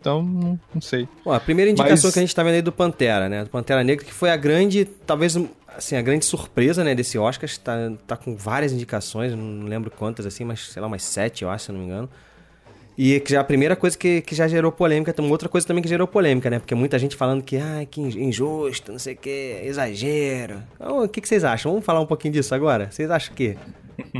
Então, 0.00 0.22
não, 0.22 0.80
sei. 0.80 1.06
Bom, 1.24 1.32
a 1.32 1.40
primeira 1.40 1.70
indicação 1.70 2.08
Mas- 2.08 2.12
que 2.14 2.18
a 2.18 2.22
gente 2.22 2.34
tá 2.34 2.42
vendo 2.42 2.54
aí 2.54 2.62
do 2.62 2.72
Pantera, 2.72 3.28
né? 3.28 3.44
Do 3.44 3.50
Pantera 3.50 3.84
Negra, 3.84 4.04
que 4.04 4.12
foi 4.12 4.30
a 4.30 4.36
grande, 4.36 4.86
talvez, 4.86 5.36
assim, 5.76 5.94
a 5.94 6.00
grande 6.00 6.24
surpresa, 6.24 6.82
né, 6.82 6.94
desse 6.94 7.18
Oscar. 7.18 7.50
Tá, 7.58 7.74
tá 8.06 8.16
com 8.16 8.34
várias 8.34 8.72
indicações, 8.72 9.34
não 9.34 9.66
lembro 9.66 9.90
quantas, 9.90 10.24
assim, 10.24 10.42
mas, 10.42 10.70
sei 10.72 10.80
lá, 10.80 10.88
umas 10.88 11.02
sete, 11.02 11.42
eu 11.44 11.50
acho, 11.50 11.66
se 11.66 11.72
não 11.72 11.80
me 11.80 11.84
engano. 11.86 12.08
E 12.96 13.20
que 13.20 13.30
já 13.32 13.40
a 13.40 13.44
primeira 13.44 13.76
coisa 13.76 13.96
que, 13.96 14.20
que 14.22 14.34
já 14.34 14.48
gerou 14.48 14.72
polêmica, 14.72 15.12
tem 15.12 15.30
outra 15.30 15.48
coisa 15.50 15.66
também 15.66 15.82
que 15.82 15.88
gerou 15.88 16.06
polêmica, 16.06 16.48
né? 16.50 16.58
Porque 16.58 16.74
muita 16.74 16.98
gente 16.98 17.14
falando 17.14 17.42
que, 17.42 17.56
ah, 17.58 17.86
que 17.90 18.00
in- 18.00 18.24
injusto, 18.28 18.92
não 18.92 18.98
sei 18.98 19.14
o 19.14 19.16
que, 19.18 19.60
exagero. 19.64 20.62
Então, 20.76 21.04
o 21.04 21.08
que, 21.08 21.20
que 21.20 21.28
vocês 21.28 21.44
acham? 21.44 21.72
Vamos 21.72 21.84
falar 21.84 22.00
um 22.00 22.06
pouquinho 22.06 22.32
disso 22.32 22.54
agora? 22.54 22.90
Vocês 22.90 23.10
acham 23.10 23.34
que 23.34 23.56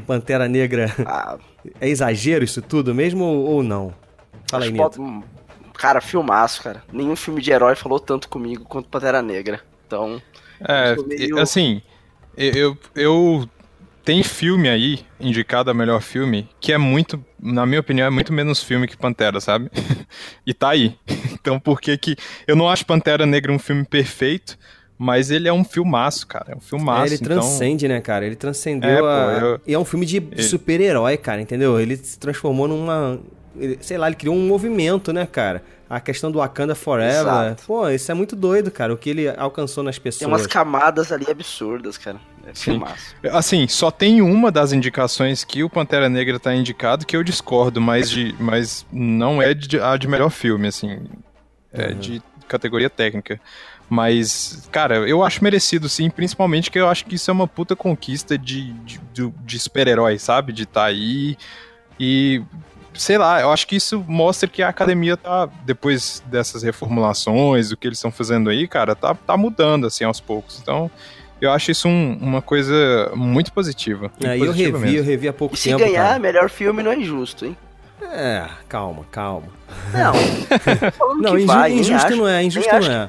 Pantera 0.06 0.48
Negra 0.48 0.92
Ah, 1.06 1.38
é 1.80 1.88
exagero 1.88 2.44
isso 2.44 2.60
tudo 2.62 2.94
mesmo 2.94 3.24
ou, 3.24 3.62
não? 3.62 3.92
Fala 4.48 4.64
aí, 4.64 4.68
acho 4.70 4.76
que 4.76 4.82
Nito. 4.82 4.96
pode- 5.00 5.40
Cara, 5.74 6.00
filmaço, 6.02 6.62
cara. 6.62 6.82
Nenhum 6.92 7.16
filme 7.16 7.40
de 7.40 7.50
herói 7.50 7.74
falou 7.74 7.98
tanto 7.98 8.28
comigo 8.28 8.64
quanto 8.64 8.88
Pantera 8.90 9.22
Negra. 9.22 9.60
Então, 9.86 10.20
É, 10.60 10.94
meio- 11.06 11.38
assim, 11.38 11.80
eu, 12.36 12.76
eu. 12.94 13.48
Tem 14.04 14.22
filme 14.22 14.68
aí, 14.68 15.00
indicado 15.20 15.70
a 15.70 15.74
melhor 15.74 16.00
filme, 16.00 16.48
que 16.58 16.72
é 16.72 16.78
muito, 16.78 17.22
na 17.38 17.64
minha 17.66 17.80
opinião, 17.80 18.06
é 18.06 18.10
muito 18.10 18.32
menos 18.32 18.62
filme 18.62 18.88
que 18.88 18.96
Pantera, 18.96 19.40
sabe? 19.40 19.70
e 20.46 20.52
tá 20.54 20.70
aí. 20.70 20.98
Então 21.40 21.58
por 21.58 21.80
que 21.80 21.96
que. 21.96 22.16
Eu 22.46 22.54
não 22.56 22.68
acho 22.68 22.84
Pantera 22.84 23.24
Negra 23.24 23.50
um 23.52 23.58
filme 23.58 23.84
perfeito, 23.84 24.58
mas 25.02 25.30
ele 25.30 25.48
é 25.48 25.52
um 25.52 25.64
filmaço, 25.64 26.26
cara. 26.26 26.52
É 26.52 26.54
um 26.54 26.60
filmaço. 26.60 27.04
É, 27.04 27.06
ele 27.06 27.14
então... 27.14 27.26
transcende, 27.38 27.88
né, 27.88 28.02
cara? 28.02 28.26
Ele 28.26 28.36
transcendeu 28.36 28.90
É, 28.90 28.98
pô, 28.98 29.06
a... 29.06 29.38
eu- 29.40 29.60
E 29.66 29.72
é 29.72 29.78
um 29.78 29.84
filme 29.84 30.04
de 30.04 30.18
Ele- 30.18 30.42
super-herói, 30.42 31.16
cara, 31.16 31.40
entendeu? 31.40 31.80
Ele 31.80 31.96
se 31.96 32.18
transformou 32.18 32.68
numa... 32.68 33.18
Sei 33.80 33.96
lá, 33.96 34.08
ele 34.08 34.16
criou 34.16 34.36
um 34.36 34.46
movimento, 34.46 35.10
né, 35.10 35.24
cara? 35.26 35.62
A 35.88 36.00
questão 36.00 36.30
do 36.30 36.38
Wakanda 36.38 36.74
Forever. 36.74 37.20
Exato. 37.22 37.62
Pô, 37.66 37.88
isso 37.88 38.12
é 38.12 38.14
muito 38.14 38.36
doido, 38.36 38.70
cara. 38.70 38.92
O 38.92 38.96
que 38.98 39.08
ele 39.08 39.26
alcançou 39.28 39.82
nas 39.82 39.98
pessoas. 39.98 40.18
tem 40.20 40.28
umas 40.28 40.46
camadas 40.46 41.10
ali 41.10 41.28
absurdas, 41.30 41.96
cara. 41.96 42.18
É 42.46 42.50
Sim. 42.52 42.72
filmaço. 42.72 43.16
Assim, 43.32 43.66
só 43.68 43.90
tem 43.90 44.20
uma 44.20 44.52
das 44.52 44.72
indicações 44.74 45.44
que 45.44 45.64
o 45.64 45.70
Pantera 45.70 46.10
Negra 46.10 46.38
tá 46.38 46.54
indicado 46.54 47.06
que 47.06 47.16
eu 47.16 47.24
discordo, 47.24 47.80
mas, 47.80 48.10
de, 48.10 48.34
mas 48.38 48.84
não 48.92 49.40
é 49.40 49.54
de, 49.54 49.80
a 49.80 49.96
de 49.96 50.06
melhor 50.06 50.28
filme, 50.30 50.68
assim. 50.68 50.98
É 51.72 51.88
de 51.94 52.22
categoria 52.46 52.90
técnica. 52.90 53.40
Mas, 53.90 54.68
cara, 54.70 54.98
eu 55.08 55.22
acho 55.24 55.42
merecido, 55.42 55.88
sim, 55.88 56.08
principalmente 56.08 56.70
que 56.70 56.78
eu 56.78 56.88
acho 56.88 57.04
que 57.04 57.16
isso 57.16 57.28
é 57.28 57.34
uma 57.34 57.48
puta 57.48 57.74
conquista 57.74 58.38
de, 58.38 58.72
de, 58.72 59.00
de 59.44 59.58
super-herói, 59.58 60.16
sabe? 60.18 60.52
De 60.52 60.62
estar 60.62 60.84
aí 60.84 61.36
e. 61.98 62.40
Sei 62.94 63.16
lá, 63.16 63.40
eu 63.40 63.52
acho 63.52 63.66
que 63.68 63.76
isso 63.76 64.04
mostra 64.08 64.48
que 64.48 64.62
a 64.64 64.68
academia 64.68 65.16
tá, 65.16 65.48
depois 65.64 66.22
dessas 66.26 66.62
reformulações, 66.64 67.70
o 67.70 67.76
que 67.76 67.86
eles 67.86 67.98
estão 67.98 68.10
fazendo 68.10 68.50
aí, 68.50 68.66
cara, 68.66 68.94
tá, 68.96 69.14
tá 69.14 69.36
mudando, 69.36 69.86
assim, 69.86 70.02
aos 70.04 70.20
poucos. 70.20 70.58
Então, 70.60 70.90
eu 71.40 71.52
acho 71.52 71.70
isso 71.70 71.88
um- 71.88 72.18
uma 72.20 72.42
coisa 72.42 73.10
muito 73.14 73.52
positiva. 73.52 74.10
muito 74.20 74.26
É, 74.26 74.36
e 74.36 74.40
eu 74.40 74.46
positiva 74.46 74.78
revi, 74.78 74.88
eu 74.88 74.92
mesmo. 75.02 75.10
revi 75.10 75.28
há 75.28 75.32
pouco 75.32 75.54
E 75.54 75.58
se 75.58 75.68
tempo, 75.68 75.78
ganhar 75.84 76.04
cara. 76.04 76.18
melhor 76.18 76.50
filme 76.50 76.82
não 76.82 76.90
é 76.90 76.96
injusto, 76.96 77.46
hein? 77.46 77.56
É, 78.02 78.44
calma, 78.68 79.04
calma. 79.10 79.46
Não. 79.94 80.12
falando 80.92 81.22
Não, 81.22 81.30
que 81.32 81.36
inju- 81.38 81.46
vai, 81.46 81.72
injusto 81.72 82.06
acho- 82.08 82.16
não 82.16 82.28
é, 82.28 82.42
injusto 82.42 82.74
acho 82.74 82.88
não 82.90 82.96
é. 83.02 83.08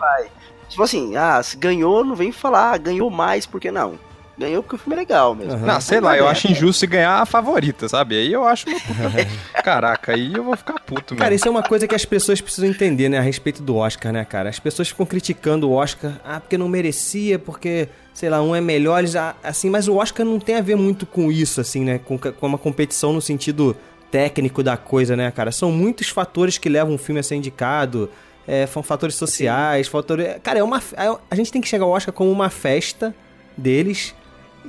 Tipo 0.71 0.83
assim, 0.83 1.17
ah, 1.17 1.43
se 1.43 1.57
ganhou, 1.57 2.03
não 2.03 2.15
vem 2.15 2.31
falar, 2.31 2.73
ah, 2.73 2.77
ganhou 2.77 3.09
mais, 3.09 3.45
por 3.45 3.59
que 3.59 3.69
não? 3.69 3.99
Ganhou 4.37 4.63
porque 4.63 4.77
o 4.77 4.79
filme 4.79 4.95
é 4.95 4.99
legal 4.99 5.35
mesmo. 5.35 5.53
Aham. 5.53 5.65
Não, 5.65 5.81
sei 5.81 5.99
lá, 5.99 6.17
eu 6.17 6.27
acho 6.27 6.49
injusto 6.49 6.79
se 6.79 6.87
ganhar 6.87 7.21
a 7.21 7.25
favorita, 7.25 7.89
sabe? 7.89 8.15
Aí 8.15 8.31
eu 8.31 8.45
acho 8.47 8.69
uma 8.69 8.79
puta... 8.79 9.27
Caraca, 9.61 10.13
aí 10.13 10.33
eu 10.33 10.43
vou 10.43 10.55
ficar 10.55 10.79
puto, 10.79 11.15
Cara, 11.15 11.29
mesmo. 11.29 11.35
isso 11.35 11.47
é 11.49 11.51
uma 11.51 11.61
coisa 11.61 11.85
que 11.87 11.93
as 11.93 12.05
pessoas 12.05 12.39
precisam 12.39 12.69
entender, 12.69 13.09
né, 13.09 13.19
a 13.19 13.21
respeito 13.21 13.61
do 13.61 13.75
Oscar, 13.75 14.13
né, 14.13 14.23
cara? 14.23 14.49
As 14.49 14.57
pessoas 14.59 14.87
ficam 14.87 15.05
criticando 15.05 15.69
o 15.69 15.73
Oscar, 15.73 16.13
ah, 16.23 16.39
porque 16.39 16.57
não 16.57 16.69
merecia, 16.69 17.37
porque, 17.37 17.89
sei 18.13 18.29
lá, 18.29 18.41
um 18.41 18.55
é 18.55 18.61
melhor, 18.61 18.99
eles, 18.99 19.15
ah, 19.15 19.35
assim, 19.43 19.69
mas 19.69 19.89
o 19.89 19.97
Oscar 19.97 20.25
não 20.25 20.39
tem 20.39 20.55
a 20.55 20.61
ver 20.61 20.77
muito 20.77 21.05
com 21.05 21.29
isso, 21.31 21.59
assim, 21.59 21.83
né, 21.83 21.99
com, 21.99 22.17
com 22.17 22.47
uma 22.47 22.57
competição 22.57 23.11
no 23.13 23.21
sentido 23.21 23.75
técnico 24.09 24.63
da 24.63 24.77
coisa, 24.77 25.15
né, 25.15 25.29
cara? 25.29 25.51
São 25.51 25.71
muitos 25.71 26.09
fatores 26.09 26.57
que 26.57 26.69
levam 26.69 26.95
um 26.95 26.97
filme 26.97 27.19
a 27.19 27.23
ser 27.23 27.35
indicado, 27.35 28.09
é, 28.47 28.65
são 28.67 28.81
fatores 28.83 29.15
sociais, 29.15 29.87
fatores... 29.87 30.37
Cara, 30.43 30.59
é 30.59 30.63
uma... 30.63 30.81
A 31.29 31.35
gente 31.35 31.51
tem 31.51 31.61
que 31.61 31.67
chegar 31.67 31.85
ao 31.85 31.91
Oscar 31.91 32.13
como 32.13 32.31
uma 32.31 32.49
festa 32.49 33.13
deles... 33.57 34.13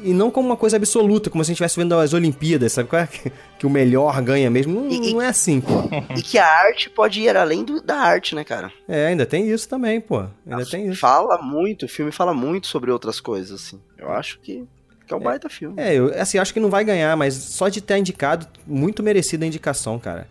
E 0.02 0.14
não 0.14 0.30
como 0.30 0.48
uma 0.48 0.56
coisa 0.56 0.78
absoluta, 0.78 1.28
como 1.28 1.44
se 1.44 1.50
a 1.50 1.52
gente 1.52 1.56
estivesse 1.62 1.78
vendo 1.78 1.94
as 1.94 2.14
Olimpíadas, 2.14 2.72
sabe 2.72 2.88
é? 2.96 3.06
Que, 3.12 3.30
que 3.58 3.66
o 3.66 3.70
melhor 3.70 4.22
ganha 4.22 4.50
mesmo. 4.50 4.80
Não, 4.80 4.90
E- 4.90 5.12
não 5.12 5.20
é 5.20 5.26
assim, 5.28 5.60
pô. 5.60 5.70
E 6.16 6.22
que 6.22 6.38
a 6.38 6.46
arte 6.46 6.88
pode 6.88 7.20
ir 7.20 7.36
além 7.36 7.62
do- 7.62 7.82
da 7.82 7.96
arte, 7.96 8.34
né, 8.34 8.42
cara? 8.42 8.72
É, 8.88 9.08
ainda 9.08 9.26
tem 9.26 9.50
isso 9.50 9.68
também, 9.68 10.00
pô. 10.00 10.24
Ainda 10.46 10.64
tem 10.64 10.88
isso. 10.88 10.98
Fala 10.98 11.36
muito, 11.42 11.84
o 11.84 11.88
filme 11.90 12.10
fala 12.10 12.32
muito 12.32 12.68
sobre 12.68 12.90
outras 12.90 13.20
coisas, 13.20 13.60
assim. 13.60 13.78
Eu 13.98 14.10
acho 14.10 14.40
que, 14.40 14.64
que 15.06 15.12
é 15.12 15.16
um 15.16 15.20
baita 15.20 15.50
filme. 15.50 15.74
É, 15.76 15.94
eu 15.94 16.06
assim, 16.18 16.38
acho 16.38 16.54
que 16.54 16.58
não 16.60 16.70
vai 16.70 16.84
ganhar, 16.84 17.14
mas 17.14 17.34
só 17.34 17.68
de 17.68 17.82
ter 17.82 17.98
indicado, 17.98 18.46
muito 18.66 19.02
merecida 19.02 19.44
a 19.44 19.46
indicação, 19.48 19.98
cara. 19.98 20.26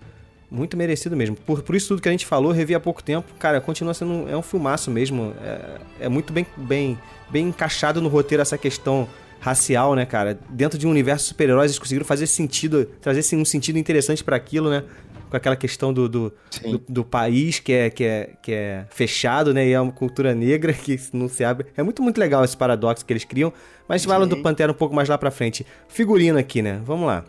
Muito 0.52 0.76
merecido 0.76 1.16
mesmo. 1.16 1.38
Por, 1.38 1.64
por 1.64 1.74
isso 1.74 1.88
tudo 1.88 2.02
que 2.02 2.10
a 2.10 2.12
gente 2.12 2.26
falou, 2.26 2.52
revi 2.52 2.76
há 2.76 2.80
pouco 2.80 3.02
tempo, 3.02 3.34
cara, 3.40 3.62
continua 3.62 3.94
sendo 3.94 4.28
é 4.28 4.36
um 4.36 4.42
filmaço 4.42 4.92
mesmo. 4.92 5.34
É, 5.42 5.80
é 6.02 6.10
muito 6.10 6.34
bem, 6.34 6.46
bem, 6.58 7.00
bem 7.30 7.48
encaixado 7.48 8.02
no 8.02 8.10
roteiro 8.10 8.42
essa 8.42 8.58
questão 8.58 9.08
racial, 9.40 9.96
né, 9.96 10.06
cara? 10.06 10.38
Dentro 10.50 10.78
de 10.78 10.86
um 10.86 10.90
universo 10.90 11.24
de 11.24 11.30
super-heróis, 11.30 11.72
eles 11.72 11.80
conseguiram 11.80 12.06
fazer 12.06 12.28
sentido, 12.28 12.86
trazer 13.00 13.22
assim, 13.22 13.38
um 13.38 13.46
sentido 13.46 13.80
interessante 13.80 14.26
pra 14.26 14.36
aquilo, 14.36 14.70
né? 14.70 14.84
Com 15.30 15.38
aquela 15.38 15.56
questão 15.56 15.94
do, 15.94 16.10
do, 16.10 16.34
do, 16.64 16.78
do 16.90 17.04
país 17.06 17.60
que 17.60 17.72
é, 17.72 17.90
que, 17.90 18.04
é, 18.04 18.34
que 18.42 18.52
é 18.52 18.86
fechado, 18.90 19.54
né? 19.54 19.66
E 19.66 19.72
é 19.72 19.80
uma 19.80 19.94
cultura 19.94 20.36
negra 20.36 20.74
que 20.76 21.00
não 21.14 21.30
se 21.30 21.46
abre. 21.46 21.68
É 21.78 21.82
muito, 21.82 22.04
muito 22.04 22.18
legal 22.18 22.44
esse 22.44 22.58
paradoxo 22.58 23.06
que 23.06 23.14
eles 23.14 23.24
criam. 23.24 23.54
Mas 23.88 24.06
lá 24.06 24.20
do. 24.26 24.38
Pantera 24.42 24.70
um 24.70 24.76
pouco 24.76 24.94
mais 24.94 25.08
lá 25.08 25.18
pra 25.18 25.32
frente. 25.32 25.66
Figurino 25.88 26.38
aqui, 26.38 26.62
né? 26.62 26.82
Vamos 26.84 27.08
lá. 27.08 27.24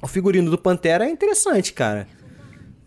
O 0.00 0.06
figurino 0.06 0.48
do 0.50 0.58
Pantera 0.58 1.04
é 1.04 1.10
interessante, 1.10 1.72
cara. 1.72 2.06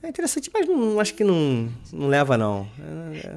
É 0.05 0.09
interessante, 0.09 0.51
mas 0.53 0.67
não, 0.67 0.99
acho 0.99 1.15
que 1.15 1.23
não, 1.23 1.67
não 1.91 2.07
leva, 2.07 2.37
não. 2.37 2.67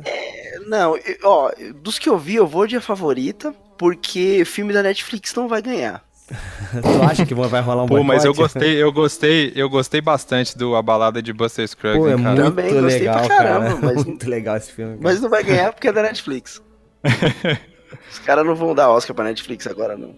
É- 0.04 0.58
Não, 0.66 0.96
eu- 0.98 1.16
ó, 1.24 1.50
dos 1.82 1.98
que 1.98 2.08
eu 2.08 2.18
vi, 2.18 2.34
eu 2.34 2.46
vou 2.46 2.66
de 2.66 2.76
a 2.76 2.80
favorita, 2.80 3.54
porque 3.78 4.44
filme 4.44 4.72
da 4.72 4.82
Netflix 4.82 5.34
não 5.34 5.48
vai 5.48 5.62
ganhar. 5.62 6.04
tu 6.82 7.02
acha 7.10 7.24
que 7.24 7.34
vai 7.34 7.62
rolar 7.62 7.84
um 7.84 7.86
Pô, 7.86 8.02
mas 8.04 8.22
eu 8.22 8.34
boicote? 8.34 8.54
gostei, 8.58 8.82
eu 8.82 8.92
gostei, 8.92 9.52
eu 9.56 9.70
gostei 9.70 10.00
bastante 10.02 10.58
do 10.58 10.76
A 10.76 10.82
Balada 10.82 11.22
de 11.22 11.32
Buster 11.32 11.66
Scruggs, 11.66 11.98
Pô, 12.00 12.06
é 12.08 12.16
muito 12.16 12.42
Também 12.42 12.68
gostei 12.82 12.98
legal, 12.98 13.18
pra 13.26 13.28
caramba, 13.28 13.64
cara. 13.66 13.76
mas- 13.94 14.04
Muito 14.04 14.28
legal 14.28 14.56
esse 14.58 14.70
filme. 14.72 14.90
cara. 14.98 15.02
Mas 15.04 15.22
não 15.22 15.30
vai 15.30 15.42
ganhar 15.42 15.72
porque 15.72 15.88
é 15.88 15.92
da 15.92 16.02
Netflix. 16.02 16.60
Os 18.10 18.18
caras 18.20 18.44
não 18.46 18.54
vão 18.54 18.74
dar 18.74 18.90
Oscar 18.90 19.14
pra 19.14 19.24
Netflix 19.24 19.66
agora, 19.66 19.96
não. 19.96 20.14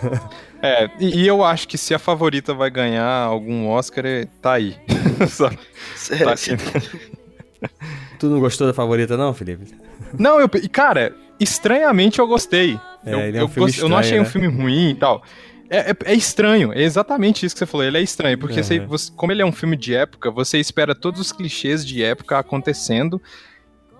É, 0.62 0.90
e, 1.00 1.20
e 1.22 1.26
eu 1.26 1.42
acho 1.42 1.66
que 1.66 1.78
se 1.78 1.94
a 1.94 1.98
favorita 1.98 2.52
vai 2.52 2.70
ganhar 2.70 3.06
algum 3.06 3.66
Oscar, 3.68 4.04
é- 4.04 4.26
tá 4.42 4.52
aí. 4.52 4.76
Sabe? 5.28 5.58
Sério, 5.96 6.26
Tá 6.26 6.32
aqui. 6.32 6.50
Tu 8.18 8.26
não 8.26 8.40
gostou 8.40 8.66
da 8.66 8.74
favorita, 8.74 9.16
não, 9.16 9.32
Felipe? 9.32 9.74
Não, 10.18 10.38
eu, 10.40 10.50
e, 10.62 10.68
cara, 10.68 11.14
estranhamente 11.38 12.18
eu 12.18 12.26
gostei. 12.26 12.78
É, 13.04 13.14
eu, 13.14 13.20
ele 13.20 13.38
é 13.38 13.40
um 13.40 13.44
eu, 13.44 13.48
filme 13.48 13.70
gost- 13.70 13.80
eu 13.82 13.88
não 13.88 13.96
achei 13.96 14.18
estranho, 14.18 14.22
um 14.22 14.24
né? 14.24 14.30
filme 14.30 14.62
ruim 14.64 14.90
e 14.90 14.94
tal. 14.94 15.22
É, 15.70 15.90
é- 15.92 15.96
é 16.04 16.14
estranho, 16.14 16.72
é 16.74 16.82
exatamente 16.82 17.46
isso 17.46 17.54
que 17.54 17.58
você 17.60 17.66
falou. 17.66 17.86
Ele 17.86 17.96
é 17.98 18.02
estranho, 18.02 18.36
porque 18.36 18.56
Uhum. 18.58 18.62
você- 18.62 18.80
você- 18.80 19.12
como 19.16 19.32
ele 19.32 19.40
é 19.40 19.46
um 19.46 19.52
filme 19.52 19.76
de 19.76 19.94
época, 19.94 20.30
você 20.30 20.58
espera 20.58 20.94
todos 20.94 21.20
os 21.20 21.32
clichês 21.32 21.86
de 21.86 22.02
época 22.02 22.38
acontecendo. 22.38 23.20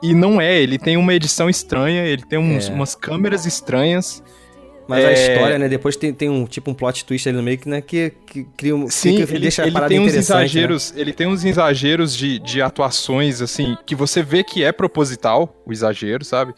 E 0.03 0.15
não 0.15 0.41
é, 0.41 0.59
ele 0.61 0.79
tem 0.79 0.97
uma 0.97 1.13
edição 1.15 1.49
estranha, 1.51 2.05
ele 2.07 2.23
tem 2.23 2.39
uns- 2.39 2.69
É. 2.69 2.73
umas 2.73 2.95
câmeras 2.95 3.45
estranhas. 3.47 4.23
Mas 4.89 5.05
a 5.05 5.11
É. 5.13 5.13
história, 5.35 5.59
né? 5.59 5.69
Depois 5.69 5.95
tem, 5.97 6.13
tem 6.13 6.29
um 6.29 6.45
tipo 6.47 6.69
um 6.69 6.75
plot 6.75 7.05
twist 7.05 7.29
ali 7.29 7.37
no 7.37 7.43
meio 7.45 7.57
que, 7.59 7.69
né, 7.69 7.81
que, 7.81 8.13
que 8.27 8.45
cria 8.57 8.75
um. 8.75 8.91
Sim, 8.91 9.17
que 9.17 9.23
ele, 9.23 9.39
deixa 9.39 9.63
a 9.63 9.67
ele 9.69 9.81
tem 9.83 10.01
uns 10.01 10.13
né? 10.15 10.19
exageros, 10.19 10.93
ele 10.97 11.13
tem 11.13 11.27
uns 11.29 11.45
exageros 11.45 12.17
de, 12.17 12.41
de 12.41 12.61
atuações, 12.61 13.41
assim, 13.41 13.77
que 13.87 13.95
você 13.95 14.21
vê 14.21 14.43
que 14.43 14.65
é 14.65 14.73
proposital, 14.73 15.55
o 15.65 15.73
exagero, 15.73 16.25
sabe? 16.25 16.55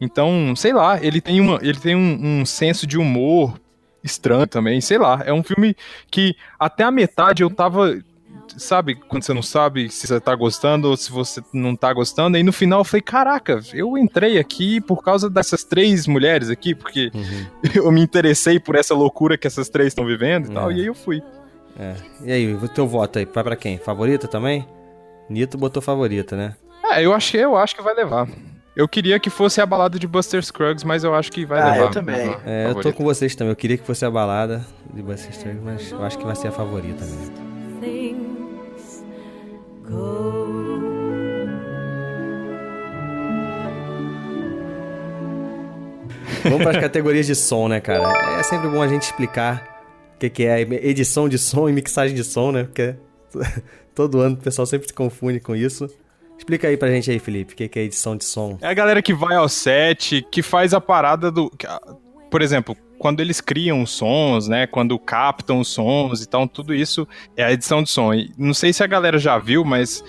Então, 0.00 0.52
sei 0.56 0.72
lá, 0.72 0.98
ele 1.00 1.20
tem, 1.20 1.40
uma, 1.40 1.60
ele 1.62 1.78
tem 1.78 1.94
um, 1.94 2.40
um 2.40 2.44
senso 2.46 2.86
de 2.88 2.98
humor 2.98 3.54
estranho 4.02 4.46
também, 4.48 4.80
sei 4.80 4.98
lá. 4.98 5.22
É 5.24 5.32
um 5.32 5.42
filme 5.44 5.76
que 6.10 6.34
até 6.58 6.82
a 6.82 6.90
metade 6.90 7.42
eu 7.44 7.50
tava 7.50 7.96
sabe, 8.56 8.94
quando 8.94 9.22
você 9.22 9.34
não 9.34 9.42
sabe 9.42 9.88
se 9.90 10.06
você 10.06 10.20
tá 10.20 10.34
gostando 10.34 10.88
ou 10.88 10.96
se 10.96 11.10
você 11.10 11.42
não 11.52 11.74
tá 11.76 11.92
gostando. 11.92 12.36
E 12.38 12.42
no 12.42 12.52
final 12.52 12.80
eu 12.80 12.84
falei, 12.84 13.02
caraca, 13.02 13.60
eu 13.74 13.96
entrei 13.98 14.38
aqui 14.38 14.80
por 14.80 15.02
causa 15.02 15.28
dessas 15.30 15.62
três 15.64 16.06
mulheres 16.06 16.48
aqui, 16.50 16.74
porque 16.74 17.10
Uhum. 17.14 17.46
eu 17.86 17.92
me 17.92 18.00
interessei 18.00 18.58
por 18.58 18.74
essa 18.76 18.94
loucura 18.94 19.36
que 19.38 19.46
essas 19.46 19.68
três 19.68 19.88
estão 19.88 20.04
vivendo 20.06 20.50
e 20.50 20.54
tal, 20.54 20.70
É. 20.70 20.74
e 20.74 20.80
aí 20.80 20.86
eu 20.86 20.94
fui. 20.94 21.22
É. 21.78 21.94
E 22.24 22.32
aí, 22.32 22.54
o 22.54 22.68
teu 22.68 22.86
voto 22.86 23.18
aí, 23.18 23.24
vai 23.26 23.44
pra 23.44 23.56
quem? 23.56 23.76
Favorita 23.78 24.26
também? 24.26 24.66
Nito 25.28 25.58
botou 25.58 25.82
favorita, 25.82 26.34
né? 26.36 26.54
É, 26.90 27.04
eu 27.04 27.12
acho, 27.12 27.32
que- 27.32 27.36
eu 27.38 27.56
acho 27.56 27.74
que 27.76 27.82
vai 27.82 27.94
levar. 27.94 28.26
Eu 28.74 28.86
queria 28.86 29.18
que 29.18 29.28
fosse 29.30 29.60
a 29.60 29.66
balada 29.66 29.98
de 29.98 30.06
Buster 30.06 30.42
Scruggs, 30.44 30.86
mas 30.86 31.02
eu 31.02 31.14
acho 31.14 31.32
que 31.32 31.44
vai 31.46 31.60
Ah, 31.60 31.72
levar. 31.72 31.84
eu 31.86 31.90
também. 31.90 32.36
É, 32.46 32.66
eu 32.68 32.74
tô 32.80 32.92
com 32.92 33.02
vocês 33.04 33.34
também. 33.34 33.50
Eu 33.50 33.56
queria 33.56 33.76
que 33.78 33.84
fosse 33.86 34.04
a 34.04 34.10
balada 34.10 34.64
de 34.92 35.02
Buster 35.02 35.32
Scruggs, 35.34 35.62
mas 35.64 35.90
eu 35.92 36.04
acho 36.04 36.18
que 36.18 36.24
vai 36.24 36.36
ser 36.36 36.48
a 36.48 36.52
favorita 36.52 37.04
mesmo. 37.04 37.32
Vamos 46.42 46.62
para 46.62 46.70
as 46.70 46.76
categorias 46.78 47.26
de 47.26 47.34
som, 47.34 47.68
né, 47.68 47.80
cara? 47.80 48.38
É 48.38 48.42
sempre 48.42 48.68
bom 48.68 48.82
a 48.82 48.88
gente 48.88 49.02
explicar 49.02 49.82
o 50.14 50.18
que, 50.18 50.30
que 50.30 50.44
é 50.44 50.60
edição 50.60 51.28
de 51.28 51.38
som 51.38 51.68
e 51.68 51.72
mixagem 51.72 52.14
de 52.14 52.24
som, 52.24 52.52
né? 52.52 52.64
Porque 52.64 52.94
todo 53.94 54.20
ano 54.20 54.36
o 54.36 54.38
pessoal 54.38 54.64
sempre 54.66 54.86
se 54.86 54.94
confunde 54.94 55.40
com 55.40 55.54
isso. 55.54 55.88
Explica 56.38 56.68
aí 56.68 56.76
pra 56.76 56.90
gente 56.90 57.10
aí, 57.10 57.18
Felipe, 57.18 57.54
o 57.54 57.56
que, 57.56 57.68
que 57.68 57.78
é 57.78 57.82
edição 57.82 58.16
de 58.16 58.24
som. 58.24 58.58
É 58.60 58.68
a 58.68 58.74
galera 58.74 59.02
que 59.02 59.14
vai 59.14 59.36
ao 59.36 59.48
set, 59.48 60.24
que 60.30 60.42
faz 60.42 60.74
a 60.74 60.80
parada 60.80 61.30
do. 61.30 61.50
Por 62.30 62.42
exemplo, 62.42 62.76
quando 62.98 63.20
eles 63.20 63.40
criam 63.40 63.82
os 63.82 63.90
sons, 63.90 64.48
né? 64.48 64.66
Quando 64.66 64.98
captam 64.98 65.60
os 65.60 65.68
sons 65.68 66.22
e 66.22 66.28
tal, 66.28 66.48
tudo 66.48 66.74
isso 66.74 67.06
é 67.36 67.44
a 67.44 67.52
edição 67.52 67.82
de 67.82 67.90
som. 67.90 68.12
E 68.14 68.30
não 68.36 68.54
sei 68.54 68.72
se 68.72 68.82
a 68.82 68.86
galera 68.86 69.18
já 69.18 69.38
viu, 69.38 69.64
mas 69.64 70.02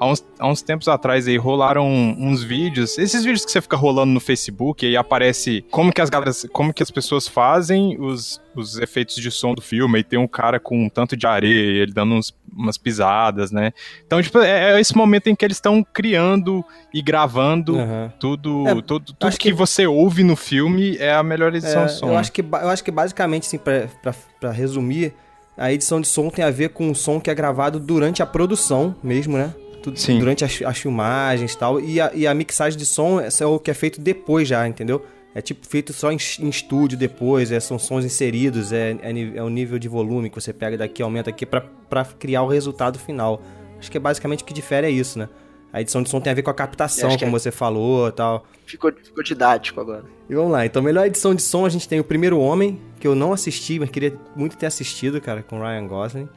há 0.00 0.06
uns, 0.06 0.24
há 0.38 0.48
uns 0.48 0.62
tempos 0.62 0.88
atrás 0.88 1.28
aí 1.28 1.36
rolaram 1.36 1.86
uns 2.18 2.42
vídeos. 2.42 2.96
Esses 2.96 3.22
vídeos 3.22 3.44
que 3.44 3.50
você 3.52 3.60
fica 3.60 3.76
rolando 3.76 4.10
no 4.12 4.18
Facebook 4.20 4.84
e 4.84 4.88
aí 4.88 4.96
aparece 4.96 5.62
como 5.70 5.92
que 5.92 6.00
as 6.00 6.08
galeras, 6.08 6.46
como 6.52 6.72
que 6.72 6.82
as 6.82 6.90
pessoas 6.90 7.28
fazem 7.28 8.00
os, 8.00 8.40
os 8.56 8.78
efeitos 8.78 9.16
de 9.16 9.30
som 9.30 9.52
do 9.54 9.60
filme. 9.60 9.98
E 9.98 10.02
tem 10.04 10.18
um 10.18 10.26
cara 10.26 10.58
com 10.58 10.84
um 10.86 10.88
tanto 10.88 11.14
de 11.16 11.26
areia, 11.26 11.82
ele 11.82 11.92
dando 11.92 12.14
uns- 12.14 12.34
umas 12.50 12.78
pisadas, 12.78 13.52
né? 13.52 13.72
Então, 14.06 14.22
tipo, 14.22 14.38
é, 14.38 14.72
é 14.74 14.80
esse 14.80 14.96
momento 14.96 15.28
em 15.28 15.34
que 15.36 15.44
eles 15.44 15.58
estão 15.58 15.84
criando 15.84 16.64
e 16.94 17.02
gravando 17.02 17.78
Aham. 17.78 18.12
tudo, 18.18 18.66
É, 18.66 18.74
tudo, 18.76 19.00
tudo 19.12 19.26
acho 19.28 19.38
que... 19.38 19.50
que- 19.50 19.54
você 19.54 19.86
ouve 19.86 20.24
no 20.24 20.34
filme 20.34 20.96
é 20.96 21.12
a 21.12 21.22
melhor 21.22 21.54
edição 21.54 21.82
É, 21.82 21.86
de 21.86 21.92
som. 21.92 22.06
eu, 22.08 22.16
acho 22.16 22.32
que, 22.32 22.40
eu 22.40 22.68
acho 22.70 22.82
que 22.82 22.90
basicamente, 22.90 23.46
assim, 23.46 23.58
pra, 23.58 23.86
pra, 24.02 24.14
pra 24.40 24.50
resumir, 24.50 25.12
a 25.58 25.70
edição 25.70 26.00
de 26.00 26.08
som 26.08 26.30
tem 26.30 26.42
a 26.42 26.50
ver 26.50 26.70
com 26.70 26.90
o 26.90 26.94
som 26.94 27.20
que 27.20 27.30
é 27.30 27.34
gravado 27.34 27.78
durante 27.78 28.22
a 28.22 28.26
produção 28.26 28.94
mesmo, 29.02 29.36
né? 29.36 29.52
Tudo, 29.82 29.98
Sim. 29.98 30.18
Durante 30.18 30.44
as, 30.44 30.60
as 30.62 30.78
filmagens 30.78 31.52
e 31.52 31.58
tal. 31.58 31.80
E 31.80 32.00
a, 32.00 32.10
e 32.14 32.26
a 32.26 32.34
mixagem 32.34 32.78
de 32.78 32.84
som 32.86 33.20
essa 33.20 33.44
é 33.44 33.46
o 33.46 33.58
que 33.58 33.70
é 33.70 33.74
feito 33.74 34.00
depois 34.00 34.46
já, 34.46 34.66
entendeu? 34.66 35.04
É 35.34 35.40
tipo 35.40 35.66
feito 35.66 35.92
só 35.92 36.10
em, 36.10 36.18
em 36.40 36.48
estúdio 36.48 36.98
depois, 36.98 37.52
é, 37.52 37.60
são 37.60 37.78
sons 37.78 38.04
inseridos, 38.04 38.72
é, 38.72 38.96
é, 39.00 39.36
é 39.36 39.42
o 39.42 39.48
nível 39.48 39.78
de 39.78 39.88
volume 39.88 40.28
que 40.28 40.40
você 40.40 40.52
pega 40.52 40.76
daqui, 40.76 41.02
aumenta 41.02 41.30
aqui 41.30 41.46
pra, 41.46 41.60
pra 41.60 42.04
criar 42.04 42.42
o 42.42 42.48
resultado 42.48 42.98
final. 42.98 43.40
Acho 43.78 43.90
que 43.90 43.96
é 43.96 44.00
basicamente 44.00 44.42
o 44.42 44.46
que 44.46 44.52
difere 44.52 44.86
é 44.88 44.90
isso, 44.90 45.18
né? 45.18 45.28
A 45.72 45.80
edição 45.80 46.02
de 46.02 46.08
som 46.10 46.20
tem 46.20 46.32
a 46.32 46.34
ver 46.34 46.42
com 46.42 46.50
a 46.50 46.54
captação, 46.54 47.16
como 47.16 47.36
é- 47.36 47.38
você 47.38 47.52
falou 47.52 48.08
e 48.08 48.12
tal. 48.12 48.44
Ficou, 48.66 48.92
ficou 48.92 49.22
didático 49.22 49.80
agora. 49.80 50.04
E 50.28 50.34
vamos 50.34 50.50
lá, 50.50 50.66
então, 50.66 50.82
melhor 50.82 51.06
edição 51.06 51.32
de 51.32 51.42
som, 51.42 51.64
a 51.64 51.68
gente 51.68 51.88
tem 51.88 52.00
o 52.00 52.04
Primeiro 52.04 52.38
Homem, 52.40 52.80
que 52.98 53.06
eu 53.06 53.14
não 53.14 53.32
assisti, 53.32 53.78
mas 53.78 53.88
queria 53.88 54.12
muito 54.34 54.56
ter 54.56 54.66
assistido, 54.66 55.20
cara, 55.20 55.44
com 55.44 55.60
Ryan 55.60 55.86
Gosling. 55.86 56.28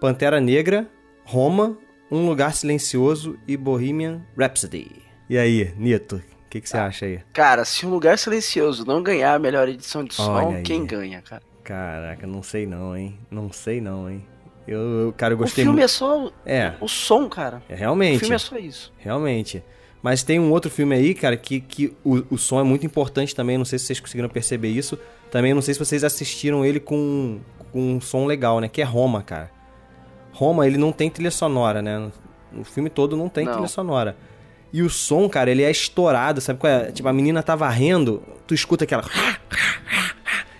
Pantera 0.00 0.40
Negra, 0.40 0.88
Roma, 1.24 1.76
Um 2.10 2.26
Lugar 2.26 2.54
Silencioso 2.54 3.36
e 3.48 3.56
Bohemian 3.56 4.22
Rhapsody. 4.38 4.90
E 5.28 5.36
aí, 5.36 5.72
Nito, 5.76 6.16
o 6.16 6.48
que, 6.48 6.60
que 6.60 6.68
você 6.68 6.76
acha 6.76 7.06
aí? 7.06 7.20
Cara, 7.32 7.64
se 7.64 7.84
um 7.84 7.90
lugar 7.90 8.16
silencioso 8.16 8.84
não 8.86 9.02
ganhar 9.02 9.34
a 9.34 9.38
melhor 9.38 9.68
edição 9.68 10.04
de 10.04 10.14
som, 10.14 10.30
Olha 10.30 10.58
aí. 10.58 10.62
quem 10.62 10.86
ganha, 10.86 11.20
cara? 11.20 11.42
Caraca, 11.64 12.26
não 12.26 12.42
sei 12.44 12.64
não, 12.64 12.96
hein? 12.96 13.18
Não 13.28 13.50
sei 13.50 13.80
não, 13.80 14.08
hein? 14.08 14.24
Eu, 14.68 14.78
eu 14.78 15.12
cara, 15.12 15.34
eu 15.34 15.36
O 15.36 15.40
gostei 15.40 15.64
filme 15.64 15.78
muito. 15.80 15.84
é 15.84 15.88
só 15.88 16.30
É, 16.44 16.74
o 16.80 16.86
som, 16.88 17.28
cara. 17.28 17.60
é 17.68 17.74
O 17.74 17.76
realmente. 17.76 18.20
filme 18.20 18.34
é 18.36 18.38
só 18.38 18.56
isso. 18.56 18.92
Realmente. 18.98 19.62
Mas 20.00 20.22
tem 20.22 20.38
um 20.38 20.52
outro 20.52 20.70
filme 20.70 20.94
aí, 20.94 21.12
cara, 21.14 21.36
que, 21.36 21.58
que 21.60 21.96
o, 22.04 22.22
o 22.34 22.38
som 22.38 22.60
é 22.60 22.62
muito 22.62 22.86
importante 22.86 23.34
também. 23.34 23.58
Não 23.58 23.64
sei 23.64 23.78
se 23.80 23.86
vocês 23.86 23.98
conseguiram 23.98 24.28
perceber 24.28 24.68
isso. 24.68 24.96
Também 25.30 25.52
não 25.52 25.60
sei 25.62 25.74
se 25.74 25.80
vocês 25.80 26.04
assistiram 26.04 26.64
ele 26.64 26.78
com, 26.78 27.40
com 27.72 27.94
um 27.96 28.00
som 28.00 28.26
legal, 28.26 28.60
né? 28.60 28.68
Que 28.68 28.80
é 28.80 28.84
Roma, 28.84 29.22
cara. 29.24 29.50
Roma, 30.36 30.66
ele 30.66 30.76
não 30.76 30.92
tem 30.92 31.08
trilha 31.10 31.30
sonora, 31.30 31.80
né? 31.80 32.10
O 32.56 32.62
filme 32.64 32.90
todo 32.90 33.16
não 33.16 33.28
tem 33.28 33.44
Não. 33.44 33.52
trilha 33.52 33.68
sonora. 33.68 34.16
E 34.72 34.82
o 34.82 34.90
som, 34.90 35.28
cara, 35.28 35.50
ele 35.50 35.62
é 35.62 35.70
estourado, 35.70 36.40
sabe 36.40 36.58
qual 36.58 36.70
é? 36.72 36.92
Tipo, 36.92 37.08
a 37.08 37.12
menina 37.12 37.42
tá 37.42 37.54
varrendo, 37.56 38.22
tu 38.46 38.52
escuta 38.54 38.84
aquela... 38.84 39.02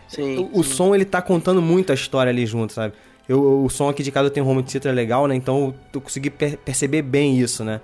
Sim. 0.08 0.38
O, 0.52 0.60
o 0.60 0.64
som, 0.64 0.94
ele 0.94 1.04
tá 1.04 1.20
contando 1.20 1.60
muito 1.60 1.90
a 1.90 1.94
história 1.94 2.30
ali 2.30 2.46
junto, 2.46 2.72
sabe? 2.72 2.94
Eu, 3.28 3.64
o 3.64 3.68
som 3.68 3.88
aqui 3.88 4.02
de 4.02 4.10
casa 4.12 4.26
eu 4.28 4.30
tenho 4.30 4.46
um 4.46 4.48
home 4.50 4.62
theater 4.62 4.94
legal, 4.94 5.26
né? 5.26 5.34
Então 5.34 5.74
eu 5.92 6.00
consegui 6.00 6.30
per- 6.30 6.56
perceber 6.58 7.02
bem 7.02 7.36
isso, 7.38 7.64
né? 7.64 7.80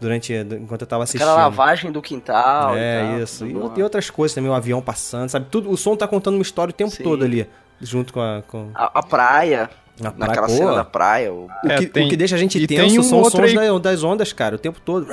Durante, 0.00 0.32
enquanto 0.32 0.82
eu 0.82 0.86
tava 0.86 1.02
assistindo. 1.04 1.28
Aquela 1.28 1.44
lavagem 1.44 1.90
do 1.90 2.00
quintal. 2.00 2.76
e 2.76 2.78
É, 2.78 3.00
tal, 3.02 3.20
isso. 3.20 3.46
E, 3.46 3.50
e 3.78 3.82
outras 3.82 4.08
coisas 4.08 4.34
também, 4.34 4.50
o 4.50 4.54
avião 4.54 4.80
passando, 4.80 5.28
sabe? 5.28 5.46
Tudo, 5.50 5.70
o 5.70 5.76
som 5.76 5.96
tá 5.96 6.06
contando 6.06 6.34
uma 6.34 6.42
história 6.42 6.70
o 6.70 6.74
tempo 6.74 6.90
Sim. 6.92 7.02
todo 7.02 7.24
ali, 7.24 7.46
junto 7.80 8.12
com 8.12 8.20
a, 8.20 8.42
com 8.46 8.70
A, 8.74 8.98
a 9.00 9.02
praia, 9.02 9.68
a 10.00 10.10
praia. 10.10 10.14
naquela 10.18 10.46
Pô, 10.46 10.52
cena 10.52 10.74
da 10.74 10.84
praia. 10.84 11.32
O... 11.32 11.46
o, 11.46 11.70
É, 11.70 11.78
que, 11.78 11.86
tem- 11.86 12.06
o 12.06 12.10
que 12.10 12.16
deixa 12.16 12.34
a 12.34 12.38
gente 12.38 12.58
e 12.58 12.66
tenso 12.66 12.88
tem 12.88 12.98
um 12.98 13.02
são 13.02 13.18
os 13.20 13.24
outro 13.26 13.48
sons 13.48 13.56
aí- 13.58 13.68
da- 13.72 13.78
das 13.78 14.02
ondas, 14.02 14.32
cara, 14.32 14.56
o 14.56 14.58
tempo 14.58 14.80
todo. 14.80 15.06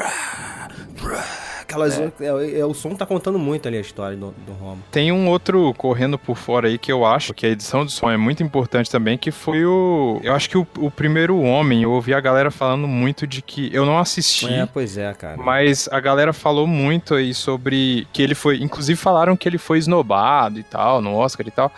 Aquelas, 1.62 1.98
é. 1.98 2.12
é, 2.60 2.65
o 2.65 2.74
som 2.74 2.94
tá 2.96 3.06
contando 3.06 3.39
muito 3.39 3.65
ali 3.65 3.78
a 3.78 3.82
história 3.82 4.17
do, 4.17 4.32
do 4.46 4.52
Roma. 4.52 4.80
Tem 4.91 5.10
um 5.10 5.30
outro 5.30 5.74
correndo 5.78 6.17
por 6.20 6.36
fora 6.36 6.67
aí 6.67 6.78
que 6.78 6.91
eu 6.91 7.06
acho 7.06 7.34
que 7.34 7.46
a 7.46 7.50
edição 7.50 7.86
de 7.86 7.94
som 7.94 8.12
é 8.12 8.17
muito 8.17 8.44
importante 8.44 8.91
também, 8.91 9.17
que 9.17 9.32
foi 9.32 9.63
o. 9.65 10.20
Eu 10.22 10.34
acho 10.34 10.50
que 10.50 10.58
o, 10.58 10.67
o 10.80 10.91
primeiro 10.91 11.39
homem, 11.39 11.84
eu 11.84 11.91
ouvi 11.91 12.13
a 12.13 12.20
galera 12.20 12.52
falando 12.52 12.89
muito 12.89 13.26
de 13.26 13.41
que. 13.41 13.70
Eu 13.74 13.86
não 13.86 13.98
assisti. 13.98 14.52
É, 14.54 14.65
pois 14.65 14.98
é, 14.98 15.13
cara. 15.13 15.38
Mas 15.38 15.88
a 15.89 16.00
galera 16.02 16.34
falou 16.34 16.67
muito 16.67 17.15
aí 17.15 17.34
sobre 17.34 18.06
que 18.12 18.22
ele 18.22 18.36
foi. 18.36 18.58
Inclusive 18.62 18.98
falaram 19.00 19.38
que 19.38 19.48
ele 19.48 19.58
foi 19.58 19.78
esnobado 19.78 20.60
e 20.60 20.63
tal, 20.63 21.02
no 21.02 21.15
Oscar 21.15 21.48
e 21.48 21.52
tal. 21.52 21.72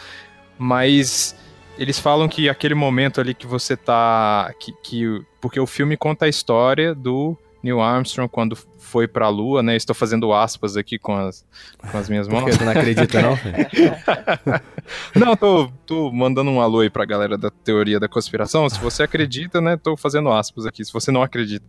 Mas 0.58 1.36
eles 1.78 2.00
falam 2.00 2.28
que 2.28 2.50
aquele 2.50 2.76
momento 2.76 3.20
ali 3.20 3.34
que 3.34 3.48
você 3.48 3.76
tá. 3.76 4.54
Que, 4.60 4.74
que, 4.84 5.22
porque 5.42 5.60
o 5.60 5.68
filme 5.68 5.98
conta 5.98 6.26
a 6.26 6.30
história 6.30 6.94
do 6.94 7.38
Neil 7.64 7.82
Armstrong 7.82 8.30
quando 8.30 8.58
foi 8.78 9.08
pra 9.08 9.30
Lua, 9.30 9.64
né? 9.64 9.76
Estou 9.76 9.96
fazendo 9.96 10.34
aspas 10.34 10.78
aqui 10.78 11.00
com 11.00 11.16
as, 11.16 11.46
com 11.92 11.98
as 11.98 12.10
minhas 12.10 12.28
mãos. 12.28 12.44
Porque 12.44 12.64
não 12.64 12.72
acredita, 12.72 13.22
não? 13.22 13.40
Não, 15.16 15.36
tô, 15.36 15.72
tô 15.86 16.12
mandando 16.12 16.52
um 16.52 16.60
alô 16.60 16.82
aí 16.82 16.90
pra 16.90 17.06
galera 17.06 17.38
da 17.38 17.50
teoria 17.50 18.00
da 18.00 18.08
conspiração. 18.08 18.70
Se 18.70 18.78
você 18.80 19.04
acredita, 19.04 19.62
né, 19.62 19.78
tô 19.78 19.96
fazendo 19.96 20.30
aspas 20.30 20.66
aqui, 20.66 20.84
se 20.84 20.92
você 20.92 21.10
não 21.10 21.24
acredita. 21.24 21.66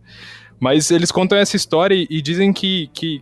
Mas 0.59 0.91
eles 0.91 1.11
contam 1.11 1.37
essa 1.37 1.55
história 1.55 1.95
e, 1.95 2.05
e 2.09 2.21
dizem 2.21 2.51
que, 2.51 2.89
que 2.93 3.21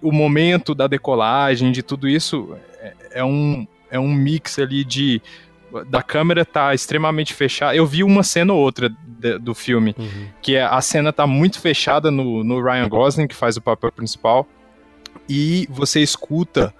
o 0.00 0.12
momento 0.12 0.74
da 0.74 0.86
decolagem, 0.86 1.72
de 1.72 1.82
tudo 1.82 2.08
isso, 2.08 2.56
é, 2.80 2.94
é 3.14 3.24
um, 3.24 3.66
é 3.90 3.98
um 3.98 4.12
mix 4.12 4.58
ali 4.58 4.84
de. 4.84 5.20
Da 5.88 6.02
câmera 6.02 6.44
tá 6.44 6.74
extremamente 6.74 7.32
fechada. 7.34 7.74
Eu 7.74 7.86
vi 7.86 8.02
uma 8.04 8.22
cena 8.22 8.52
ou 8.52 8.58
outra 8.60 8.88
de- 9.06 9.38
do 9.38 9.54
filme, 9.54 9.94
Uhum. 9.98 10.26
que 10.42 10.56
é, 10.56 10.62
a 10.64 10.80
cena 10.80 11.12
tá 11.12 11.26
muito 11.26 11.58
fechada 11.60 12.10
no, 12.10 12.42
no 12.44 12.62
Ryan 12.62 12.88
Gosling, 12.88 13.26
que 13.26 13.34
faz 13.34 13.56
o 13.56 13.60
papel 13.60 13.90
principal, 13.92 14.46
e 15.28 15.66
você 15.70 16.00
escuta, 16.00 16.74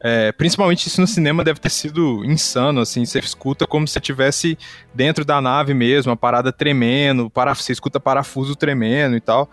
é, 0.00 0.30
principalmente 0.32 0.86
isso 0.86 1.00
no 1.00 1.06
cinema 1.06 1.42
deve 1.42 1.58
ter 1.60 1.70
sido 1.70 2.24
insano, 2.24 2.80
assim, 2.80 3.04
você 3.04 3.18
escuta 3.18 3.66
como 3.66 3.86
se 3.88 3.98
estivesse 3.98 4.56
dentro 4.94 5.24
da 5.24 5.40
nave 5.40 5.74
mesmo, 5.74 6.12
a 6.12 6.16
parada 6.16 6.52
tremendo, 6.52 7.28
para, 7.28 7.54
você 7.54 7.72
escuta 7.72 7.98
parafuso 7.98 8.54
tremendo 8.54 9.16
e 9.16 9.20
tal. 9.20 9.50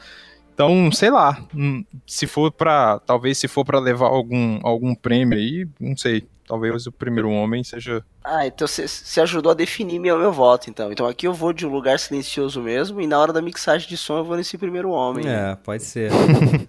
Então, 0.54 0.90
sei 0.92 1.10
lá, 1.10 1.44
hum, 1.54 1.84
se 2.08 2.26
for 2.28 2.50
pra, 2.52 3.00
talvez 3.00 3.38
se 3.38 3.48
for 3.48 3.66
pra 3.66 3.78
levar 3.80 4.08
algum, 4.08 4.60
algum 4.64 4.96
prêmio 4.96 5.38
aí, 5.38 5.68
não 5.80 5.98
sei, 5.98 6.24
talvez 6.48 6.86
o 6.88 6.92
primeiro 6.92 7.30
homem 7.30 7.64
seja 7.64 8.04
Ah, 8.24 8.46
então 8.48 8.68
você 8.68 9.22
ajudou 9.22 9.52
a 9.52 9.56
definir 9.56 10.00
meu, 10.00 10.18
meu 10.18 10.32
voto, 10.32 10.70
então. 10.70 10.92
Então 10.92 11.08
aqui 11.08 11.28
eu 11.28 11.34
vou 11.34 11.52
de 11.54 11.66
um 11.66 11.70
lugar 11.72 11.98
silencioso 12.00 12.62
mesmo, 12.62 13.02
e 13.02 13.08
na 13.08 13.20
hora 13.20 13.34
da 13.34 13.42
mixagem 13.42 13.88
de 13.90 13.98
som 13.98 14.18
eu 14.18 14.24
vou 14.24 14.38
nesse 14.38 14.58
primeiro 14.58 14.90
homem. 14.92 15.26
né? 15.26 15.52
É, 15.52 15.56
pode 15.56 15.84
ser. 15.84 16.12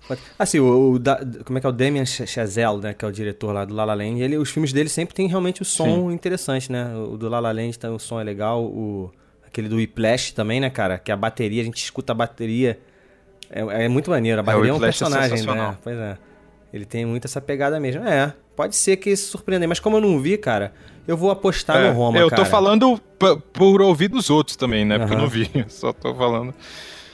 Pode- 0.09 0.21
Assim, 0.39 0.59
o, 0.61 0.93
o 0.93 0.99
da- 0.99 1.21
como 1.45 1.59
é 1.59 1.61
que 1.61 1.67
é 1.67 1.71
o 1.71 1.73
Damien 1.73 2.05
Ch- 2.07 2.27
Chazelle, 2.27 2.79
né, 2.81 2.95
que 2.95 3.05
é 3.05 3.09
o 3.09 3.12
diretor 3.12 3.53
lá 3.53 3.65
do 3.65 3.75
La 3.75 3.85
La 3.85 3.95
Land, 3.95 4.21
ele, 4.23 4.37
os 4.39 4.51
filmes 4.51 4.73
dele 4.73 4.89
sempre 4.89 5.15
tem 5.15 5.27
realmente 5.29 5.62
o 5.62 5.65
som 5.65 6.11
interessante, 6.11 6.71
né? 6.73 6.95
O 6.97 7.17
do 7.17 7.29
La 7.29 7.39
La 7.41 7.53
Land, 7.53 7.79
tá, 7.79 7.91
o 7.91 7.99
som 7.99 8.21
é 8.21 8.25
legal, 8.25 8.62
o 8.65 9.11
aquele 9.47 9.69
do 9.69 9.77
Whiplash 9.77 10.33
também, 10.33 10.61
né, 10.61 10.69
cara? 10.71 10.99
Que 10.99 11.11
a 11.12 11.17
bateria, 11.17 11.62
a 11.62 11.65
gente 11.65 11.83
escuta 11.83 12.12
a 12.12 12.15
bateria, 12.15 12.79
é, 13.51 13.85
é 13.85 13.89
muito 13.89 14.11
maneiro, 14.11 14.41
a 14.41 14.43
bateria 14.43 14.69
é, 14.71 14.73
um 14.73 14.77
Whiplash 14.77 14.97
é 14.97 15.05
personagem, 15.07 15.37
sensacional. 15.39 15.73
né? 15.73 15.79
Pois 15.83 15.97
é. 15.97 16.19
Ele 16.73 16.85
tem 16.85 17.07
muito 17.07 17.25
essa 17.27 17.41
pegada 17.41 17.79
mesmo. 17.81 18.03
É, 18.07 18.35
pode 18.57 18.75
ser 18.75 18.97
que 18.97 19.14
se 19.14 19.25
surpreenda. 19.29 19.66
Mas 19.69 19.79
como 19.79 19.99
eu 19.99 20.01
não 20.01 20.19
vi, 20.19 20.37
cara, 20.38 20.73
eu 21.07 21.16
vou 21.16 21.31
apostar 21.31 21.77
É, 21.77 21.88
no 21.90 21.95
Roma, 21.95 22.19
eu 22.19 22.29
cara. 22.31 22.42
tô 22.42 22.49
falando 22.51 23.01
por 23.53 23.81
ouvir 23.83 24.09
dos 24.09 24.31
outros 24.31 24.57
também, 24.57 24.85
né? 24.85 24.99
Porque 24.99 25.14
eu 25.14 25.19
não 25.19 25.29
vi, 25.29 25.49
só 25.69 25.92
tô 25.92 26.14
falando. 26.14 26.53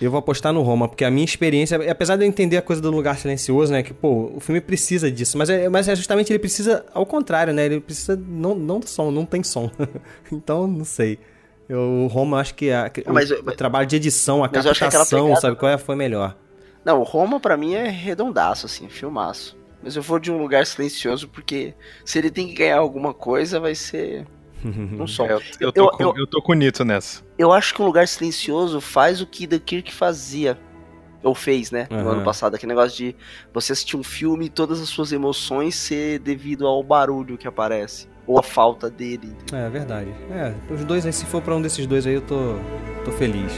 Eu 0.00 0.11
vou 0.11 0.18
apostar 0.18 0.52
no 0.52 0.62
Roma, 0.62 0.88
porque 0.88 1.05
a 1.05 1.11
minha 1.12 1.24
experiência, 1.24 1.78
apesar 1.88 2.16
de 2.16 2.24
eu 2.24 2.28
entender 2.28 2.57
a 2.57 2.62
coisa 2.62 2.83
do 2.83 2.90
lugar 2.90 3.16
silencioso, 3.18 3.72
né? 3.72 3.85
Que, 3.85 3.94
pô, 3.94 4.33
o 4.35 4.40
filme 4.40 4.61
precisa 4.61 5.09
disso, 5.11 5.38
mas 5.38 5.48
é, 5.48 5.68
mas 5.68 5.87
é 5.88 5.94
justamente 5.94 6.33
ele 6.33 6.40
precisa 6.40 6.85
ao 6.92 7.07
contrário, 7.07 7.52
né? 7.52 7.66
Ele 7.66 7.78
precisa 7.81 8.16
não, 8.16 8.52
não 8.55 8.81
do 8.81 8.88
som, 8.88 9.12
não 9.12 9.24
tem 9.24 9.44
som. 9.44 9.70
então, 10.33 10.66
não 10.66 10.85
sei. 10.85 11.20
Eu, 11.68 11.78
o 11.78 12.07
Roma, 12.09 12.40
acho 12.40 12.55
que 12.57 12.72
a- 12.72 12.90
o, 13.07 13.12
Mas- 13.12 13.31
o 13.31 13.42
trabalho 13.52 13.87
de 13.87 13.94
edição, 13.94 14.42
a 14.42 14.50
mas 14.52 14.64
eu 14.64 14.72
acho 14.72 14.81
que 14.81 14.85
aquela 14.87 15.05
captação, 15.05 15.22
pegada- 15.26 15.40
sabe 15.40 15.57
qual 15.57 15.70
é? 15.70 15.78
Foi 15.78 15.94
melhor. 15.94 16.37
Não, 16.85 16.98
o 17.00 17.05
Roma 17.05 17.38
pra 17.38 17.57
mim 17.57 17.74
é 17.74 17.88
redondaço, 17.88 18.66
assim, 18.66 18.88
filmaço. 18.88 19.57
Mas 19.82 19.96
eu 19.96 20.02
vou 20.02 20.18
de 20.18 20.30
um 20.30 20.38
lugar 20.38 20.64
silencioso 20.66 21.28
porque 21.28 21.74
se 22.04 22.18
ele 22.18 22.30
tem 22.30 22.46
que 22.48 22.54
ganhar 22.54 22.78
alguma 22.78 23.12
coisa, 23.12 23.58
vai 23.58 23.74
ser 23.74 24.26
um 24.64 25.06
som. 25.06 25.26
Eu, 25.26 25.40
eu, 25.60 25.72
tô, 25.72 25.80
Eu- 25.84 25.90
com, 25.90 26.02
eu- 26.04 26.14
eu 26.16 26.26
tô 26.26 26.40
com 26.40 26.52
o 26.52 26.54
Nito 26.54 26.84
nessa. 26.84 27.22
Eu 27.38 27.52
acho 27.52 27.74
que 27.74 27.82
um 27.82 27.86
lugar 27.86 28.06
silencioso 28.06 28.80
faz 28.80 29.20
o 29.20 29.26
que 29.26 29.46
The 29.46 29.58
Kirk 29.58 29.92
fazia. 29.92 30.58
Ou 31.24 31.36
fez, 31.36 31.70
né? 31.70 31.86
No 31.88 31.98
Aham. 31.98 32.10
ano 32.14 32.24
passado. 32.24 32.56
Aquele 32.56 32.70
negócio 32.72 32.96
de 32.96 33.14
você 33.54 33.72
assistir 33.72 33.96
um 33.96 34.02
filme 34.02 34.46
e 34.46 34.48
todas 34.48 34.80
as 34.80 34.88
suas 34.88 35.12
emoções 35.12 35.76
ser 35.76 36.18
devido 36.18 36.66
ao 36.66 36.82
barulho 36.82 37.38
que 37.38 37.46
aparece. 37.46 38.08
Ou 38.26 38.40
a 38.40 38.42
falta 38.42 38.90
dele. 38.90 39.28
entendeu? 39.28 39.66
É 39.66 39.70
verdade. 39.70 40.10
É, 40.32 40.52
os 40.72 40.84
dois 40.84 41.06
aí, 41.06 41.12
se 41.12 41.24
for 41.24 41.40
pra 41.40 41.54
um 41.54 41.62
desses 41.62 41.86
dois 41.86 42.08
aí, 42.08 42.14
eu 42.14 42.22
tô, 42.22 42.56
tô 43.04 43.12
feliz. 43.12 43.52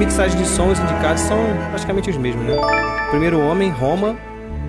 Mixagem 0.00 0.38
de 0.40 0.48
som, 0.48 0.70
os 0.70 0.78
indicados 0.78 1.20
são 1.20 1.36
praticamente 1.68 2.08
os 2.08 2.16
mesmos, 2.16 2.42
né? 2.46 2.56
Primeiro 3.10 3.38
Homem, 3.38 3.70
Roma, 3.70 4.16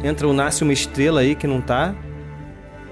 entra 0.04 0.28
o 0.28 0.34
Nasce 0.34 0.62
uma 0.62 0.74
Estrela 0.74 1.22
aí, 1.22 1.36
que 1.36 1.48
não 1.48 1.62
tá. 1.62 1.96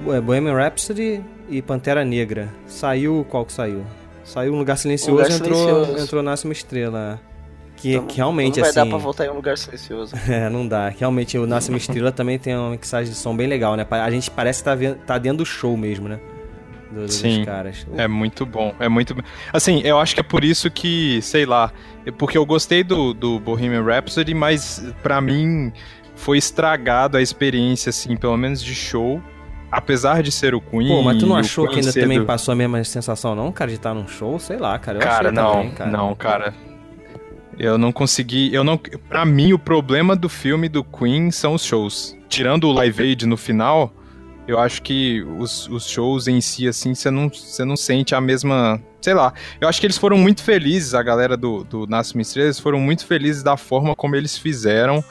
É, 0.08 0.21
Bohemian 0.21 0.56
Rhapsody 0.56 1.21
e 1.49 1.62
Pantera 1.62 2.06
Negra. 2.06 2.47
Saiu, 2.65 3.25
qual 3.30 3.45
que 3.45 3.52
saiu? 3.52 3.84
Saiu 4.23 4.54
um 4.54 4.58
Lugar 4.58 4.78
Silencioso, 4.78 5.21
Lugar 5.21 5.32
entrou, 5.32 5.67
Silencioso. 5.67 6.04
entrou 6.04 6.23
Nasce 6.23 6.45
uma 6.45 6.54
Estrela. 6.54 7.19
Que, 7.75 7.95
Então, 7.95 8.08
que 8.08 8.17
realmente, 8.17 8.56
não 8.56 8.62
vai 8.62 8.69
assim... 8.69 8.80
dar 8.80 8.86
pra 8.86 8.97
voltar 8.97 9.25
em 9.25 9.30
um 9.30 9.36
lugar 9.36 9.58
silencioso. 9.58 10.15
É, 10.30 10.49
não 10.49 10.65
dá. 10.65 10.88
Realmente, 10.89 11.38
o 11.38 11.45
Nasce 11.45 11.67
uma 11.69 11.78
Estrela 11.78 12.12
também 12.12 12.39
tem 12.39 12.56
uma 12.56 12.69
mixagem 12.71 13.12
de 13.12 13.17
som 13.17 13.36
bem 13.36 13.47
legal, 13.47 13.75
né? 13.75 13.86
A 13.89 14.12
gente 14.12 14.32
parece 14.32 14.63
que 14.63 14.65
tá, 14.65 14.78
tá 15.06 15.17
dentro 15.17 15.39
do 15.39 15.45
show 15.45 15.75
mesmo, 15.75 16.08
né? 16.08 16.19
Do- 16.91 17.06
dos 17.06 17.15
Sim. 17.15 17.45
caras. 17.45 17.86
É 17.97 18.08
muito 18.08 18.45
bom, 18.45 18.73
é 18.80 18.89
muito. 18.89 19.15
Assim, 19.54 19.82
eu 19.84 19.99
acho 19.99 20.13
que 20.15 20.19
é 20.21 20.23
por 20.23 20.43
isso 20.43 20.69
que, 20.71 21.21
sei 21.21 21.45
lá, 21.45 21.71
é 22.06 22.12
porque 22.12 22.38
eu 22.38 22.45
gostei 22.45 22.84
do, 22.84 23.13
do 23.13 23.39
Bohemian 23.39 23.84
Rhapsody, 23.84 24.34
mas 24.34 24.84
pra 25.04 25.21
mim 25.21 25.71
foi 26.15 26.38
estragado 26.38 27.15
a 27.17 27.21
experiência, 27.21 27.91
assim, 27.91 28.17
pelo 28.17 28.36
menos 28.38 28.63
de 28.63 28.73
show. 28.73 29.21
Apesar 29.71 30.23
de 30.23 30.32
ser 30.32 30.56
o 30.56 30.60
Queen. 30.62 30.88
Pô, 30.88 31.04
mas 31.04 31.19
tu 31.19 31.28
não 31.28 31.36
achou 31.36 31.67
que 31.67 31.75
ainda 31.75 31.91
ser 31.91 32.02
também 32.02 32.25
passou 32.25 32.52
a 32.54 32.56
mesma 32.56 32.84
sensação, 32.84 33.36
não, 33.36 33.52
cara, 33.52 33.69
de 33.69 33.75
estar 33.78 33.93
num 33.93 34.08
show? 34.08 34.39
Sei 34.39 34.58
lá, 34.58 34.80
cara. 34.80 34.97
Eu 34.97 35.02
Cara, 35.04 35.32
não, 35.32 35.52
também, 35.52 35.69
cara. 35.71 35.91
não, 35.91 36.15
cara. 36.15 36.54
Eu 37.58 37.78
não 37.78 37.91
consegui. 37.91 38.52
Eu 38.52 38.63
não. 38.63 38.78
Pra 38.78 39.23
mim, 39.25 39.54
o 39.54 39.60
problema 39.60 40.15
do 40.15 40.28
filme 40.28 40.67
do 40.69 40.84
Queen 40.84 41.30
são 41.30 41.54
os 41.54 41.63
shows. 41.63 42.17
Tirando 42.28 42.63
o 42.67 42.71
Live 42.71 43.04
Aid 43.04 43.28
no 43.28 43.38
final, 43.38 43.93
eu 44.49 44.59
acho 44.59 44.81
que 44.81 45.21
os, 45.38 45.69
os 45.69 45.88
shows 45.88 46.27
em 46.27 46.41
si, 46.41 46.67
assim, 46.67 46.95
você 46.95 47.12
não, 47.12 47.29
você 47.29 47.63
não 47.63 47.77
sente 47.77 48.15
a 48.15 48.19
mesma. 48.19 48.81
Sei 48.99 49.13
lá. 49.13 49.31
Eu 49.62 49.69
acho 49.69 49.79
que 49.79 49.85
eles 49.85 49.97
foram 49.97 50.17
muito 50.17 50.43
felizes, 50.43 50.95
a 50.95 51.03
galera 51.03 51.38
do, 51.38 51.63
do 51.63 51.85
Nasce 51.85 52.17
eles 52.35 52.59
foram 52.59 52.79
muito 52.79 53.05
felizes 53.05 53.43
da 53.43 53.55
forma 53.55 53.95
como 53.95 54.15
eles 54.15 54.39
fizeram. 54.39 55.03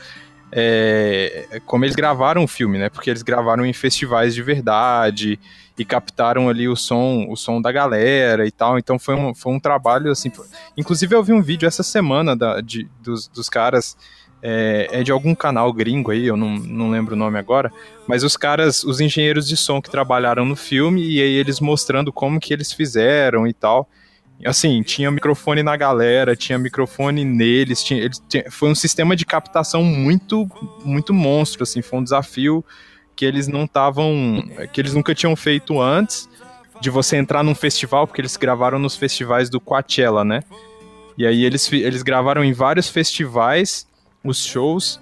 é, 0.51 1.61
como 1.64 1.85
eles 1.85 1.94
gravaram 1.94 2.42
o 2.42 2.48
filme, 2.48 2.79
né? 2.79 2.88
Porque 2.88 3.11
eles 3.11 3.22
gravaram 3.22 3.64
em 3.64 3.72
festivais 3.72 4.35
de 4.35 4.42
verdade 4.42 5.38
e 5.79 5.85
captaram 5.85 6.48
ali 6.48 6.68
o 6.68 6.74
som, 6.74 7.27
o 7.31 7.37
som 7.37 7.62
da 7.62 7.70
galera 7.70 8.44
e 8.44 8.51
tal. 8.51 8.77
Então 8.77 8.98
foi 8.98 9.14
um, 9.14 9.33
foi 9.33 9.53
um 9.53 9.61
trabalho 9.61 10.11
assim. 10.11 10.33
Inclusive 10.77 11.14
eu 11.14 11.22
vi 11.22 11.33
um 11.33 11.42
vídeo 11.42 11.68
essa 11.68 11.85
semana 11.85 12.35
da, 12.35 12.61
de, 12.61 12.88
dos, 13.01 13.29
dos 13.29 13.48
caras. 13.48 13.96
É, 14.40 14.88
é 14.92 15.03
de 15.03 15.11
algum 15.11 15.35
canal 15.35 15.72
gringo 15.72 16.11
aí, 16.12 16.27
eu 16.27 16.37
não, 16.37 16.51
não 16.57 16.90
lembro 16.90 17.14
o 17.14 17.18
nome 17.18 17.38
agora, 17.38 17.72
mas 18.07 18.22
os 18.22 18.37
caras, 18.37 18.85
os 18.85 19.01
engenheiros 19.01 19.48
de 19.48 19.57
som 19.57 19.83
que 19.83 19.90
trabalharam 19.90 20.44
no 20.44 20.55
filme, 20.55 21.03
e 21.03 21.20
aí 21.20 21.33
eles 21.35 21.59
mostrando 21.59 22.12
como 22.12 22.38
que 22.38 22.53
eles 22.53 22.72
fizeram 22.72 23.46
e 23.46 23.53
tal. 23.53 23.88
Assim, 24.46 24.83
tinha 24.83 25.11
microfone 25.11 25.64
na 25.64 25.77
galera, 25.77 26.37
tinha 26.37 26.57
microfone 26.57 27.24
neles, 27.24 27.83
tinha, 27.83 28.01
eles 28.01 28.22
tinha- 28.29 28.44
foi 28.51 28.70
um 28.70 28.74
sistema 28.74 29.16
de 29.16 29.27
captação 29.27 29.83
muito, 29.83 30.48
muito 30.85 31.12
monstro, 31.12 31.64
assim, 31.64 31.83
foi 31.83 31.98
um 31.98 32.05
desafio 32.05 32.64
que 33.16 33.24
eles 33.24 33.48
não 33.48 33.64
estavam, 33.64 34.44
que 34.72 34.81
eles 34.81 34.94
nunca 34.94 35.12
tinham 35.12 35.35
feito 35.35 35.81
antes, 35.81 36.29
de 36.81 36.88
você 36.90 37.16
entrar 37.16 37.42
num 37.42 37.57
festival, 37.57 38.07
porque 38.07 38.20
eles 38.20 38.37
gravaram 38.37 38.79
nos 38.79 38.94
festivais 38.96 39.51
do 39.51 39.59
Coachella, 39.61 40.24
né? 40.24 40.44
E 41.16 41.27
aí 41.27 41.44
eles, 41.44 41.72
eles 41.72 42.05
gravaram 42.05 42.44
em 42.44 42.53
vários 42.53 42.88
festivais 42.88 43.88
os 44.29 44.45
shows, 44.45 45.01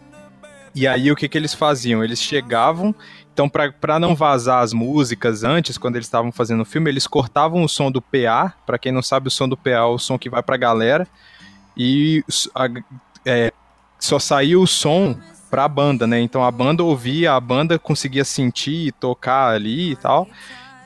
e 0.75 0.87
aí 0.87 1.11
o 1.11 1.17
que, 1.17 1.29
que 1.29 1.37
eles 1.39 1.55
faziam? 1.55 2.03
Eles 2.05 2.21
chegavam, 2.21 2.95
então 3.33 3.49
para 3.49 3.99
não 3.99 4.15
vazar 4.15 4.63
as 4.63 4.73
músicas 4.73 5.45
antes, 5.45 5.77
quando 5.79 5.97
eles 5.97 6.07
estavam 6.07 6.31
fazendo 6.33 6.63
o 6.63 6.67
filme, 6.67 6.91
eles 6.91 7.07
cortavam 7.07 7.63
o 7.63 7.69
som 7.69 7.91
do 7.91 8.01
PA, 8.03 8.55
para 8.67 8.79
quem 8.79 8.93
não 8.93 9.03
sabe, 9.03 9.29
o 9.29 9.31
som 9.31 9.49
do 9.49 9.57
PA 9.57 9.71
é 9.71 9.81
o 9.83 9.99
som 9.99 10.19
que 10.19 10.31
vai 10.31 10.43
pra 10.43 10.57
galera, 10.57 11.07
e 11.77 12.25
a- 12.55 12.69
é, 13.25 13.53
só 13.99 14.19
saía 14.19 14.59
o 14.59 14.67
som 14.67 15.17
pra 15.51 15.67
banda, 15.69 16.07
né? 16.07 16.21
Então 16.21 16.43
a 16.45 16.51
banda 16.51 16.83
ouvia, 16.83 17.33
a 17.35 17.41
banda 17.41 17.79
conseguia 17.79 18.25
sentir 18.25 18.89
e 18.89 18.93
tocar 18.93 19.55
ali 19.55 19.93
e 19.93 19.97
tal. 19.97 20.29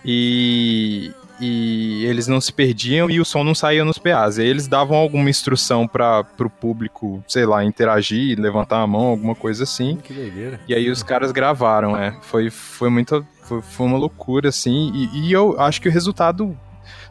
E, 0.04 1.12
e 1.40 2.04
eles 2.04 2.26
não 2.26 2.40
se 2.40 2.52
perdiam 2.52 3.10
e 3.10 3.20
o 3.20 3.24
som 3.24 3.42
não 3.42 3.54
saía 3.54 3.84
nos 3.84 3.98
PAs. 3.98 4.38
Aí 4.38 4.46
eles 4.46 4.68
davam 4.68 4.96
alguma 4.96 5.30
instrução 5.30 5.88
para 5.88 6.22
pro 6.22 6.50
público, 6.50 7.24
sei 7.26 7.46
lá, 7.46 7.64
interagir, 7.64 8.38
levantar 8.38 8.82
a 8.82 8.86
mão, 8.86 9.06
alguma 9.06 9.34
coisa 9.34 9.64
assim. 9.64 9.96
Que 9.96 10.12
doideira. 10.12 10.60
E 10.68 10.74
aí 10.74 10.90
os 10.90 11.02
caras 11.02 11.32
gravaram, 11.32 11.96
é. 11.96 12.16
Foi, 12.22 12.50
foi 12.50 12.90
muito. 12.90 13.26
Foi, 13.42 13.62
foi 13.62 13.86
uma 13.86 13.98
loucura, 13.98 14.50
assim. 14.50 14.92
E, 14.94 15.28
e 15.28 15.32
eu 15.32 15.58
acho 15.58 15.80
que 15.80 15.88
o 15.88 15.92
resultado 15.92 16.56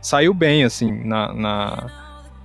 saiu 0.01 0.33
bem, 0.33 0.63
assim, 0.63 0.91
na, 1.03 1.33
na, 1.33 1.87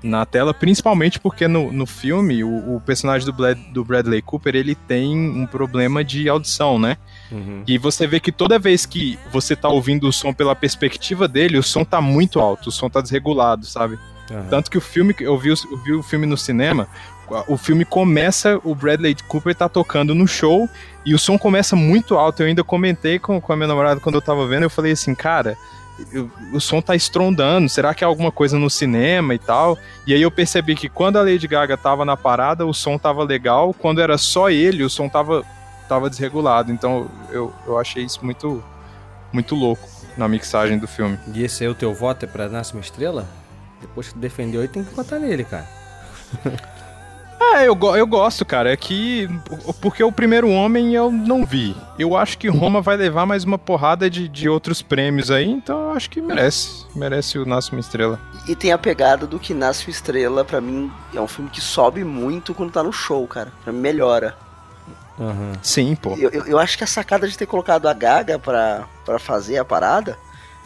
na 0.02 0.26
tela, 0.26 0.52
principalmente 0.52 1.20
porque 1.20 1.46
no, 1.46 1.72
no 1.72 1.86
filme 1.86 2.42
o, 2.42 2.76
o 2.76 2.80
personagem 2.80 3.26
do, 3.26 3.32
Blad, 3.32 3.58
do 3.72 3.84
Bradley 3.84 4.22
Cooper 4.22 4.54
ele 4.54 4.74
tem 4.74 5.16
um 5.16 5.46
problema 5.46 6.02
de 6.02 6.28
audição, 6.28 6.78
né? 6.78 6.96
Uhum. 7.32 7.62
E 7.66 7.78
você 7.78 8.06
vê 8.06 8.20
que 8.20 8.30
toda 8.30 8.58
vez 8.58 8.84
que 8.86 9.18
você 9.32 9.56
tá 9.56 9.68
ouvindo 9.68 10.06
o 10.08 10.12
som 10.12 10.32
pela 10.32 10.54
perspectiva 10.54 11.26
dele, 11.26 11.58
o 11.58 11.62
som 11.62 11.84
tá 11.84 12.00
muito 12.00 12.38
alto, 12.40 12.68
o 12.68 12.72
som 12.72 12.88
tá 12.88 13.00
desregulado, 13.00 13.64
sabe? 13.66 13.98
Aham. 14.30 14.46
Tanto 14.50 14.70
que 14.70 14.78
o 14.78 14.80
filme, 14.80 15.14
eu 15.20 15.36
vi, 15.38 15.50
o- 15.50 15.56
eu 15.70 15.76
vi 15.78 15.92
o 15.92 16.02
filme 16.02 16.26
no 16.26 16.36
cinema, 16.36 16.86
o 17.48 17.56
filme 17.56 17.84
começa, 17.84 18.60
o 18.64 18.74
Bradley 18.74 19.16
Cooper 19.28 19.54
tá 19.54 19.68
tocando 19.68 20.14
no 20.14 20.26
show 20.28 20.68
e 21.04 21.14
o 21.14 21.18
som 21.18 21.38
começa 21.38 21.74
muito 21.74 22.16
alto. 22.16 22.42
Eu 22.42 22.46
ainda 22.46 22.62
comentei 22.62 23.18
com, 23.18 23.40
com 23.40 23.52
a 23.52 23.56
minha 23.56 23.68
namorada 23.68 24.00
quando 24.00 24.16
eu 24.16 24.22
tava 24.22 24.46
vendo, 24.46 24.62
eu 24.64 24.70
falei 24.70 24.92
assim, 24.92 25.14
cara, 25.14 25.56
eu- 26.12 26.30
o 26.52 26.60
som 26.60 26.80
tá 26.82 26.94
estrondando, 26.94 27.68
será 27.68 27.94
que 27.94 28.04
é 28.04 28.06
alguma 28.06 28.30
coisa 28.32 28.58
no 28.58 28.68
cinema 28.68 29.34
e 29.34 29.38
tal? 29.38 29.78
E 30.06 30.12
aí 30.14 30.20
eu 30.22 30.30
percebi 30.30 30.74
que 30.74 30.88
quando 30.88 31.16
a 31.18 31.22
Lady 31.22 31.46
Gaga 31.48 31.76
tava 31.76 32.04
na 32.04 32.16
parada, 32.16 32.66
o 32.66 32.74
som 32.74 32.98
tava 32.98 33.22
legal, 33.24 33.72
quando 33.74 34.00
era 34.00 34.18
só 34.18 34.50
ele, 34.50 34.82
o 34.84 34.90
som 34.90 35.08
tava, 35.08 35.44
tava 35.88 36.10
desregulado. 36.10 36.72
Então 36.72 37.10
eu, 37.30 37.52
eu 37.66 37.78
achei 37.78 38.04
isso 38.04 38.24
muito, 38.24 38.62
muito 39.32 39.54
louco 39.54 39.88
na 40.16 40.28
mixagem 40.28 40.78
do 40.78 40.86
filme. 40.86 41.18
E 41.32 41.42
esse 41.42 41.64
aí, 41.64 41.70
o 41.70 41.74
teu 41.74 41.92
voto 41.92 42.24
é 42.24 42.28
pra 42.28 42.48
Nasce 42.48 42.72
uma 42.72 42.80
Estrela? 42.80 43.26
Depois 43.80 44.08
que 44.08 44.14
tu 44.14 44.20
defendeu 44.20 44.60
aí, 44.60 44.68
tem 44.68 44.84
que 44.84 44.94
votar 44.94 45.20
nele, 45.20 45.44
cara. 45.44 45.68
É, 47.52 47.68
eu, 47.68 47.78
eu 47.96 48.06
gosto, 48.06 48.44
cara. 48.44 48.72
É 48.72 48.76
que. 48.76 49.28
Porque 49.80 50.02
o 50.02 50.10
primeiro 50.10 50.48
homem 50.50 50.94
eu 50.94 51.10
não 51.10 51.44
vi. 51.44 51.76
Eu 51.98 52.16
acho 52.16 52.36
que 52.38 52.48
Roma 52.48 52.80
vai 52.80 52.96
levar 52.96 53.26
mais 53.26 53.44
uma 53.44 53.58
porrada 53.58 54.08
de, 54.10 54.28
de 54.28 54.48
outros 54.48 54.82
prêmios 54.82 55.30
aí, 55.30 55.48
então 55.48 55.90
eu 55.90 55.90
acho 55.92 56.10
que 56.10 56.20
merece. 56.20 56.84
Merece 56.96 57.38
o 57.38 57.44
Nasce 57.44 57.70
uma 57.70 57.80
Estrela. 57.80 58.18
E 58.48 58.56
tem 58.56 58.72
a 58.72 58.78
pegada 58.78 59.26
do 59.26 59.38
que 59.38 59.54
Nasce 59.54 59.86
uma 59.86 59.90
Estrela, 59.90 60.44
pra 60.44 60.60
mim, 60.60 60.90
é 61.14 61.20
um 61.20 61.28
filme 61.28 61.50
que 61.50 61.60
sobe 61.60 62.02
muito 62.02 62.54
quando 62.54 62.72
tá 62.72 62.82
no 62.82 62.92
show, 62.92 63.24
cara. 63.28 63.52
Pra 63.62 63.72
mim 63.72 63.80
melhora. 63.80 64.36
Aham. 65.18 65.52
Sim, 65.62 65.94
pô. 65.94 66.14
Eu, 66.16 66.30
eu, 66.30 66.46
eu 66.46 66.58
acho 66.58 66.76
que 66.76 66.84
a 66.84 66.86
sacada 66.86 67.28
de 67.28 67.36
ter 67.38 67.46
colocado 67.46 67.86
a 67.88 67.92
Gaga 67.92 68.38
pra, 68.38 68.84
pra 69.04 69.18
fazer 69.18 69.58
a 69.58 69.64
parada 69.64 70.18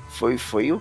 foi, 0.08 0.38
foi 0.38 0.72
o 0.72 0.80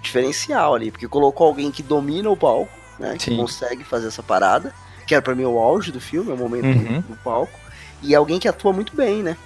diferencial 0.00 0.74
ali. 0.74 0.90
Porque 0.90 1.06
colocou 1.08 1.46
alguém 1.46 1.70
que 1.70 1.82
domina 1.82 2.30
o 2.30 2.36
palco, 2.36 2.72
né? 2.98 3.16
Que 3.18 3.24
Sim. 3.24 3.36
consegue 3.36 3.84
fazer 3.84 4.08
essa 4.08 4.22
parada. 4.22 4.72
Que 5.06 5.14
era 5.14 5.22
pra 5.22 5.34
mim 5.34 5.44
o 5.44 5.58
auge 5.58 5.90
do 5.92 6.00
filme, 6.00 6.30
é 6.30 6.34
o 6.34 6.38
momento 6.38 6.66
Uhum. 6.66 7.00
do 7.00 7.16
palco. 7.16 7.58
E 8.02 8.14
alguém 8.14 8.38
que 8.38 8.48
atua 8.48 8.72
muito 8.72 8.94
bem, 8.96 9.22
né? 9.22 9.36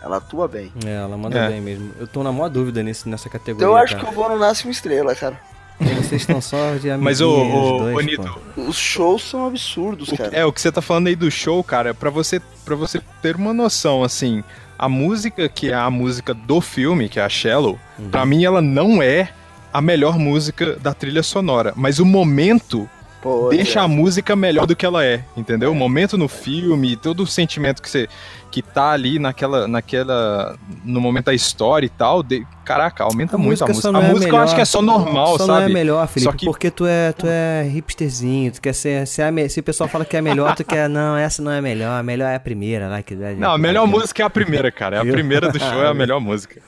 Ela 0.00 0.16
atua 0.16 0.48
bem. 0.48 0.72
É, 0.86 0.94
ela 0.94 1.16
manda 1.18 1.38
É. 1.38 1.48
bem 1.48 1.60
mesmo. 1.60 1.92
Eu 1.98 2.06
tô 2.06 2.22
na 2.22 2.32
maior 2.32 2.48
dúvida 2.48 2.82
nesse, 2.82 3.06
nessa 3.08 3.28
categoria. 3.28 3.66
Então 3.66 3.76
eu 3.76 3.82
acho 3.82 3.94
cara. 3.94 4.06
que 4.06 4.10
eu 4.10 4.14
vou 4.14 4.28
no 4.30 4.38
Nasce 4.38 4.64
uma 4.64 4.70
Estrela, 4.70 5.14
cara. 5.14 5.38
Vocês 5.96 6.22
estão 6.22 6.40
só 6.40 6.74
de 6.76 6.90
Mas, 6.98 7.20
ô, 7.20 7.30
ô, 7.30 7.78
dois, 7.90 8.06
Nito. 8.06 8.38
Os 8.56 8.76
shows 8.76 9.22
são 9.22 9.46
absurdos, 9.46 10.08
O- 10.10 10.16
cara. 10.16 10.30
é, 10.34 10.44
o 10.44 10.52
que 10.52 10.60
você 10.60 10.70
tá 10.70 10.82
falando 10.82 11.06
aí 11.06 11.16
do 11.16 11.30
show, 11.30 11.62
cara, 11.64 11.94
pra 11.94 12.10
você, 12.10 12.40
pra 12.64 12.74
você 12.76 13.00
ter 13.22 13.36
uma 13.36 13.52
noção, 13.54 14.04
assim, 14.04 14.44
a 14.78 14.88
música 14.88 15.48
que 15.48 15.70
é 15.70 15.74
a 15.74 15.90
música 15.90 16.34
do 16.34 16.60
filme, 16.60 17.08
que 17.08 17.18
é 17.18 17.22
a 17.24 17.28
Shallow, 17.28 17.78
Uhum. 17.98 18.10
pra 18.10 18.26
mim 18.26 18.44
ela 18.44 18.60
não 18.60 19.02
é 19.02 19.30
a 19.72 19.80
melhor 19.80 20.18
música 20.18 20.76
da 20.76 20.92
trilha 20.92 21.22
sonora, 21.22 21.72
mas 21.76 21.98
o 21.98 22.04
momento 22.04 22.88
Pô, 23.22 23.50
deixa 23.50 23.80
é. 23.80 23.82
a 23.82 23.88
música 23.88 24.34
melhor 24.34 24.66
do 24.66 24.74
que 24.74 24.86
ela 24.86 25.04
é, 25.04 25.22
entendeu? 25.36 25.70
O 25.70 25.74
momento 25.74 26.16
no 26.16 26.26
filme, 26.26 26.96
todo 26.96 27.22
o 27.22 27.26
sentimento 27.26 27.82
que 27.82 27.90
você 27.90 28.08
que 28.50 28.62
tá 28.62 28.90
ali 28.90 29.18
naquela 29.18 29.68
naquela 29.68 30.56
no 30.84 31.00
momento 31.00 31.26
da 31.26 31.34
história 31.34 31.86
e 31.86 31.88
tal, 31.90 32.20
de- 32.22 32.44
caraca, 32.64 33.04
aumenta 33.04 33.36
A 33.36 33.38
muito 33.38 33.62
a 33.62 33.66
música 33.66 33.68
música. 33.68 33.92
só 33.92 33.96
A 33.96 34.02
é 34.02 34.08
música 34.08 34.28
eu 34.28 34.32
melhor. 34.32 34.44
acho 34.44 34.54
que 34.56 34.60
é 34.60 34.64
só 34.64 34.80
normal, 34.82 35.38
Só 35.38 35.46
sabe? 35.46 35.48
não 35.48 35.56
é 35.60 35.68
melhor, 35.68 36.08
Felipe, 36.08 36.32
Só 36.32 36.36
que- 36.36 36.46
porque 36.46 36.70
tu 36.70 36.86
é, 36.86 37.12
tu 37.12 37.26
é 37.28 37.62
hipsterzinho, 37.68 38.50
tu 38.52 38.60
quer 38.60 38.72
ser, 38.72 39.06
se, 39.06 39.20
é 39.22 39.28
a 39.28 39.48
se 39.48 39.60
o 39.60 39.62
pessoal 39.62 39.86
fala 39.88 40.04
que 40.04 40.16
é 40.16 40.22
melhor, 40.22 40.56
tu 40.56 40.64
quer, 40.64 40.88
não, 40.88 41.16
essa 41.16 41.40
não 41.42 41.52
é 41.52 41.60
melhor, 41.60 42.00
a 42.00 42.02
melhor 42.02 42.28
é 42.28 42.34
a 42.36 42.40
primeira 42.40 42.88
lá 42.88 43.02
que 43.02 43.14
Não, 43.14 43.52
a 43.52 43.58
melhor 43.58 43.86
música 43.86 44.22
é 44.22 44.26
a 44.26 44.30
primeira, 44.30 44.72
cara. 44.72 44.96
É 44.96 45.00
a 45.00 45.04
primeira 45.04 45.52
do 45.52 45.58
show 45.58 45.84
é 45.84 45.88
a 45.88 45.94
melhor 45.94 46.18
música. 46.20 46.60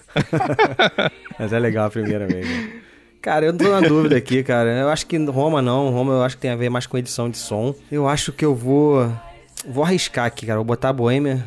Mas 1.39 1.53
é 1.53 1.59
legal 1.59 1.87
a 1.87 1.91
primeira 1.91 2.27
mesmo. 2.27 2.82
Cara, 3.23 3.47
eu 3.47 3.57
tô 3.57 3.69
na 3.69 3.81
dúvida 3.81 4.17
aqui, 4.17 4.43
cara. 4.43 4.69
Eu 4.81 4.89
acho 4.89 5.07
que 5.07 5.17
Roma 5.27 5.63
não. 5.63 5.91
Roma 5.91 6.13
eu 6.15 6.23
acho 6.25 6.35
que 6.37 6.43
tem 6.43 6.51
a 6.51 6.57
ver 6.57 6.69
mais 6.69 6.87
com 6.87 6.99
edição 6.99 7.31
de 7.31 7.39
som. 7.39 7.73
Eu 7.91 8.09
acho 8.09 8.33
que 8.33 8.45
eu 8.45 8.55
vou. 8.55 9.11
Vou 9.67 9.85
arriscar 9.85 10.27
aqui, 10.27 10.45
cara. 10.45 10.59
Vou 10.59 10.65
botar 10.65 10.93
Bohemian 10.93 11.41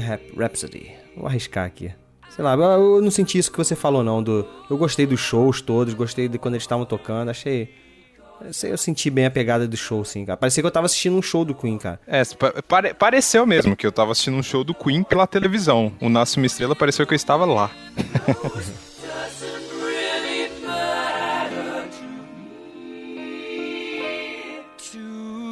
Rap- 0.00 0.32
Rhapsody. 0.36 0.90
Vou 1.16 1.26
arriscar 1.26 1.66
aqui. 1.66 1.92
Sei 2.34 2.42
lá, 2.42 2.54
eu, 2.54 3.02
não 3.02 3.10
senti 3.10 3.36
isso 3.36 3.52
que 3.52 3.58
você 3.58 3.76
falou, 3.76 4.02
não. 4.02 4.22
Do, 4.22 4.46
eu 4.70 4.78
gostei 4.78 5.04
dos 5.04 5.20
shows 5.20 5.60
todos, 5.60 5.92
gostei 5.92 6.26
de 6.26 6.38
quando 6.38 6.54
eles 6.54 6.62
estavam 6.64 6.86
tocando. 6.86 7.28
Achei. 7.28 7.68
Eu, 8.64 8.78
senti 8.78 9.10
bem 9.10 9.26
a 9.26 9.30
pegada 9.30 9.68
do 9.68 9.76
show, 9.76 10.02
sim, 10.02 10.24
cara. 10.24 10.38
Parecia 10.38 10.62
que 10.62 10.66
eu 10.66 10.70
tava 10.70 10.86
assistindo 10.86 11.14
um 11.18 11.20
show 11.20 11.44
do 11.44 11.54
Queen, 11.54 11.76
cara. 11.76 12.00
É, 12.06 12.24
pa- 12.24 12.54
pare- 12.66 12.94
pareceu 12.94 13.44
mesmo 13.44 13.76
que 13.76 13.86
eu 13.86 13.92
tava 13.92 14.12
assistindo 14.12 14.38
um 14.38 14.42
show 14.42 14.64
do 14.64 14.72
Queen 14.72 15.02
pela 15.02 15.26
televisão. 15.26 15.92
O 16.00 16.08
Nasce 16.08 16.38
uma 16.38 16.46
Estrela 16.46 16.74
pareceu 16.74 17.06
que 17.06 17.12
eu 17.12 17.16
estava 17.16 17.44
lá. 17.44 17.70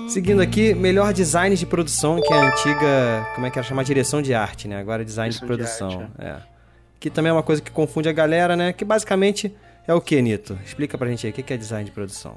Seguindo 0.09 0.41
aqui, 0.41 0.75
melhor 0.75 1.13
design 1.13 1.55
de 1.55 1.67
produção, 1.67 2.21
que 2.21 2.33
é 2.33 2.37
a 2.37 2.47
antiga. 2.47 3.27
Como 3.35 3.47
é 3.47 3.51
que 3.51 3.59
era 3.59 3.67
chamar? 3.69 3.83
Direção 3.85 4.23
de 4.23 4.33
arte, 4.33 4.67
né? 4.67 4.79
Agora 4.79 5.03
é 5.03 5.05
design 5.05 5.33
de 5.33 5.39
Direção 5.39 5.89
de 5.89 5.97
produção. 5.97 6.11
arte, 6.19 6.45
é. 6.45 6.59
Que 6.99 7.11
também 7.11 7.31
é 7.31 7.33
uma 7.33 7.43
coisa 7.43 7.61
que 7.61 7.71
confunde 7.71 8.09
a 8.09 8.13
galera, 8.13 8.57
né? 8.57 8.73
Que 8.73 8.85
basicamente 8.85 9.55
é 9.87 9.93
o 9.93 10.01
que, 10.01 10.21
Nito? 10.21 10.59
Explica 10.65 10.97
pra 10.97 11.09
gente 11.09 11.27
aí, 11.27 11.31
o 11.31 11.35
que 11.35 11.53
é 11.53 11.57
design 11.57 11.85
de 11.85 11.91
produção? 11.91 12.37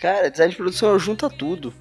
Cara, 0.00 0.30
design 0.30 0.50
de 0.52 0.56
produção 0.56 0.98
junta 0.98 1.28
tudo. 1.28 1.74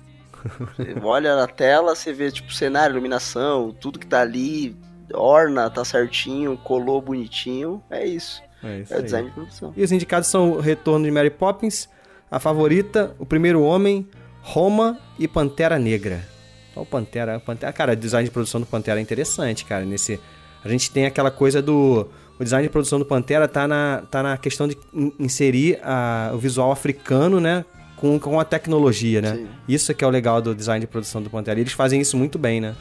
Você 0.78 0.96
olha 1.02 1.36
na 1.36 1.48
tela, 1.48 1.96
você 1.96 2.12
vê, 2.12 2.32
tipo, 2.32 2.52
cenário, 2.52 2.94
iluminação, 2.94 3.72
tudo 3.72 4.00
que 4.00 4.08
tá 4.08 4.22
ali, 4.22 4.76
orna, 5.14 5.70
tá 5.70 5.86
certinho, 5.86 6.58
colou 6.58 7.02
bonitinho. 7.02 7.82
É 7.90 8.06
isso. 8.06 8.42
É 8.64 8.80
isso 8.80 8.94
É 8.94 9.02
design 9.02 9.30
de 9.30 9.34
produção. 9.34 9.74
E 9.78 9.84
os 9.84 9.92
indicados 9.92 10.28
são 10.28 10.54
o 10.54 10.60
Retorno 10.60 11.06
de 11.06 11.12
Mary 11.12 11.30
Poppins, 11.30 11.88
A 12.32 12.40
Favorita, 12.40 13.16
O 13.20 13.26
Primeiro 13.26 13.62
Homem, 13.62 14.08
Roma 14.44 14.98
e 15.18 15.28
Pantera 15.28 15.80
Negra. 15.80 16.28
Olha 16.76 16.84
o 16.84 16.86
Pantera, 16.86 17.40
Pantera. 17.40 17.72
Cara, 17.72 17.94
o 17.94 17.96
design 17.96 18.28
de 18.28 18.32
produção 18.32 18.60
do 18.60 18.68
Pantera 18.68 19.00
é 19.00 19.02
interessante, 19.02 19.64
cara. 19.66 19.86
Nesse, 19.86 20.20
a 20.64 20.70
gente 20.70 20.92
tem 20.92 21.06
aquela 21.06 21.32
coisa 21.32 21.62
do. 21.62 22.08
O 22.40 22.44
design 22.44 22.68
de 22.68 22.72
produção 22.72 23.00
do 23.00 23.06
Pantera 23.06 23.48
tá 23.48 23.68
na, 23.68 24.04
tá 24.10 24.22
na 24.24 24.38
questão 24.38 24.68
de 24.68 24.78
in- 24.94 25.14
inserir 25.20 25.80
a- 25.84 26.32
o 26.34 26.38
visual 26.38 26.72
africano, 26.72 27.40
né? 27.40 27.64
Com, 27.96 28.20
com 28.20 28.38
a 28.40 28.44
tecnologia, 28.44 29.22
né? 29.22 29.36
Sim. 29.36 29.48
Isso 29.68 29.92
é 29.92 29.96
que 29.96 30.04
é 30.04 30.08
o 30.08 30.10
legal 30.10 30.42
do 30.42 30.54
design 30.54 30.82
de 30.82 30.88
produção 30.88 31.22
do 31.22 31.30
Pantera. 31.30 31.58
E 31.60 31.64
eles 31.64 31.72
fazem 31.74 32.02
isso 32.02 32.18
muito 32.18 32.38
bem, 32.38 32.60
né? 32.60 32.76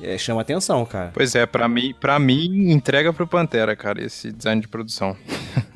É, 0.00 0.18
chama 0.18 0.40
atenção, 0.40 0.84
cara. 0.84 1.10
Pois 1.14 1.34
é, 1.34 1.46
pra 1.46 1.68
mim, 1.68 1.94
pra 2.00 2.18
mim, 2.18 2.70
entrega 2.72 3.12
pro 3.12 3.26
Pantera, 3.26 3.76
cara, 3.76 4.02
esse 4.04 4.32
design 4.32 4.60
de 4.60 4.66
produção. 4.66 5.16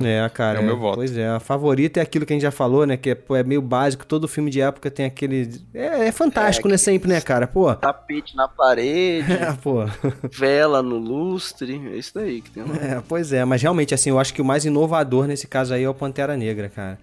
É, 0.00 0.28
cara. 0.28 0.58
É 0.58 0.62
o 0.62 0.64
meu 0.64 0.76
voto. 0.78 0.96
Pois 0.96 1.16
é, 1.16 1.28
a 1.28 1.38
favorita 1.38 2.00
é 2.00 2.02
aquilo 2.02 2.26
que 2.26 2.32
a 2.32 2.36
gente 2.36 2.42
já 2.42 2.50
falou, 2.50 2.86
né? 2.86 2.96
Que 2.96 3.10
é, 3.10 3.18
é 3.34 3.42
meio 3.44 3.62
básico, 3.62 4.04
todo 4.04 4.26
filme 4.26 4.50
de 4.50 4.60
época 4.60 4.90
tem 4.90 5.06
aquele. 5.06 5.60
É, 5.72 6.08
é 6.08 6.12
fantástico, 6.12 6.66
É, 6.66 6.72
né? 6.72 6.76
Sempre, 6.76 7.08
né, 7.08 7.20
cara? 7.20 7.46
Pô. 7.46 7.72
Tapete 7.74 8.34
na 8.36 8.48
parede, 8.48 9.30
É, 9.32 9.52
pô. 9.52 9.84
vela 10.32 10.82
no 10.82 10.96
lustre, 10.98 11.80
é 11.92 11.96
isso 11.96 12.12
daí 12.14 12.40
que 12.40 12.50
tem 12.50 12.64
lá. 12.64 12.76
É, 12.76 13.02
pois 13.06 13.32
é, 13.32 13.44
mas 13.44 13.62
realmente, 13.62 13.94
assim, 13.94 14.10
eu 14.10 14.18
acho 14.18 14.34
que 14.34 14.42
o 14.42 14.44
mais 14.44 14.64
inovador 14.64 15.26
nesse 15.26 15.46
caso 15.46 15.72
aí 15.74 15.84
é 15.84 15.88
o 15.88 15.94
Pantera 15.94 16.36
Negra, 16.36 16.68
cara. 16.68 16.98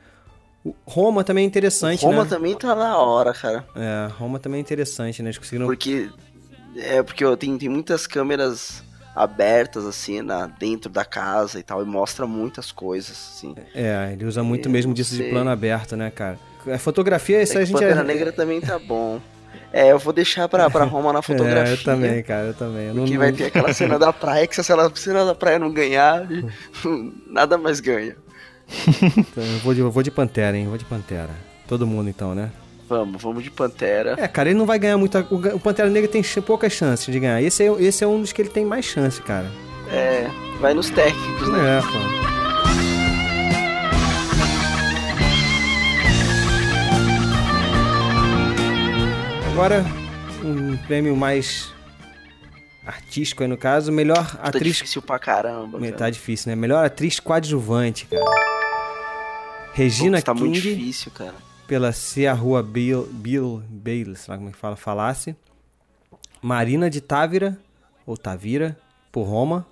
O 0.66 0.74
Roma 0.86 1.24
também 1.24 1.44
é 1.44 1.48
interessante, 1.48 2.06
Roma 2.06 2.24
né? 2.24 2.30
também 2.30 2.56
tá 2.56 2.74
na 2.74 2.98
hora, 2.98 3.34
cara. 3.34 3.66
É, 3.76 4.08
Roma 4.18 4.40
também 4.40 4.60
é 4.60 4.62
interessante, 4.62 5.22
né? 5.22 5.28
Eles 5.28 5.38
conseguiram. 5.38 5.66
Porque 5.66 6.10
é 6.78 7.02
porque 7.04 7.24
ó, 7.26 7.36
tem, 7.36 7.58
tem 7.58 7.70
muitas 7.70 8.06
câmeras 8.08 8.84
abertas 9.16 9.86
assim 9.86 10.22
na 10.22 10.48
dentro 10.48 10.90
da 10.92 11.06
casa 11.06 11.60
e 11.60 11.64
tal 11.64 11.82
e 11.84 11.86
mostra 11.86 12.26
muitas 12.26 12.72
coisas 12.72 13.12
assim. 13.12 13.56
É, 13.76 14.10
ele 14.14 14.26
usa 14.26 14.44
muito 14.44 14.68
Eu 14.68 14.72
mesmo 14.72 14.90
não 14.90 14.94
disso 14.96 15.12
de 15.12 15.18
sei. 15.22 15.30
plano 15.30 15.50
aberto, 15.50 15.96
né, 15.96 16.10
cara? 16.10 16.40
A 16.72 16.78
fotografia, 16.80 17.42
isso 17.42 17.58
É 17.58 17.62
a 17.62 17.66
gente 17.66 17.74
Pantera 17.74 18.02
é... 18.02 18.04
Negra 18.04 18.32
também 18.32 18.60
tá 18.62 18.80
bom. 18.80 19.20
É, 19.72 19.92
eu 19.92 19.98
vou 19.98 20.14
deixar 20.14 20.48
pra, 20.48 20.70
pra 20.70 20.84
Roma 20.84 21.12
na 21.12 21.22
fotografia. 21.24 21.74
É, 21.74 21.74
eu 21.74 21.84
também, 21.84 22.22
cara, 22.24 22.48
eu 22.48 22.54
também. 22.54 22.88
Eu 22.90 22.94
não- 22.94 23.06
Que 23.06 23.18
vai 23.18 23.32
ter 23.32 23.46
aquela 23.46 23.74
cena 23.74 23.98
da 23.98 24.14
praia, 24.14 24.46
que 24.46 24.54
se 24.54 24.62
a 24.72 24.90
cena 24.96 25.26
da 25.26 25.34
praia 25.34 25.58
não 25.58 25.72
ganhar, 25.74 26.28
nada 27.28 27.58
mais 27.58 27.80
ganha. 27.80 28.16
Então, 29.18 29.44
eu 29.44 29.60
vou 29.60 29.74
de, 29.74 29.80
eu 29.82 29.90
vou 29.92 30.04
de 30.04 30.12
Pantera, 30.12 30.56
hein? 30.56 30.64
Eu 30.66 30.70
vou 30.70 30.78
de 30.78 30.86
Pantera. 30.86 31.32
Todo 31.68 31.88
mundo, 31.88 32.08
então, 32.08 32.36
né? 32.36 32.52
Vamos, 32.94 33.20
vamos 33.24 33.44
de 33.44 33.50
Pantera. 33.50 34.16
É, 34.20 34.28
cara, 34.28 34.50
ele 34.50 34.58
não 34.60 34.68
vai 34.68 34.78
ganhar 34.78 35.00
muita. 35.00 35.22
O 35.32 35.60
Pantera 35.60 35.90
Negra 35.90 36.08
tem 36.08 36.22
poucas 36.46 36.72
chances 36.74 37.12
de 37.12 37.20
ganhar. 37.20 37.42
Esse 37.42 37.64
é, 37.64 37.72
esse 37.82 38.04
é 38.04 38.08
um 38.08 38.22
dos 38.22 38.32
que 38.32 38.40
ele 38.40 38.50
tem 38.50 38.64
mais 38.64 38.86
chance, 38.86 39.20
cara. 39.20 39.50
É, 39.92 40.30
vai 40.60 40.76
nos 40.76 40.92
técnicos, 40.92 41.50
né? 41.50 41.80
É, 41.80 41.82
pô. 41.82 42.24
Agora, 49.52 49.84
um 50.44 50.78
prêmio 50.78 51.16
mais 51.16 51.72
artístico 52.86 53.42
aí 53.44 53.50
no 53.50 53.58
caso, 53.58 53.92
melhor 53.92 54.36
Tá 54.36 54.44
atriz. 54.50 54.76
difícil 54.78 55.02
pra 55.02 55.18
caramba. 55.18 55.80
Tá 55.80 55.92
cara. 55.98 56.12
difícil, 56.12 56.50
né? 56.50 56.56
Melhor 56.56 56.86
atriz 56.86 57.20
coadjuvante, 57.20 58.06
cara. 58.06 58.24
Regina 59.74 60.18
Putz, 60.18 60.24
tá 60.24 60.34
muito 60.36 60.62
King 60.62 60.76
difícil, 60.76 61.12
cara. 61.12 61.34
Pela 61.74 61.92
Se 61.92 62.28
a 62.28 62.34
Rua 62.34 62.62
Bill, 62.62 63.08
Bill 63.12 63.64
Bailey, 63.68 64.16
sei 64.16 64.32
lá 64.32 64.38
como 64.38 64.50
é 64.50 64.52
que 64.52 64.58
fala, 64.60 64.76
falasse. 64.76 65.36
Marina 66.40 66.88
de 66.88 67.02
Távira, 67.02 67.58
ou 68.06 68.16
Tavira, 68.16 68.78
por 69.12 69.24
Roma. 69.24 69.66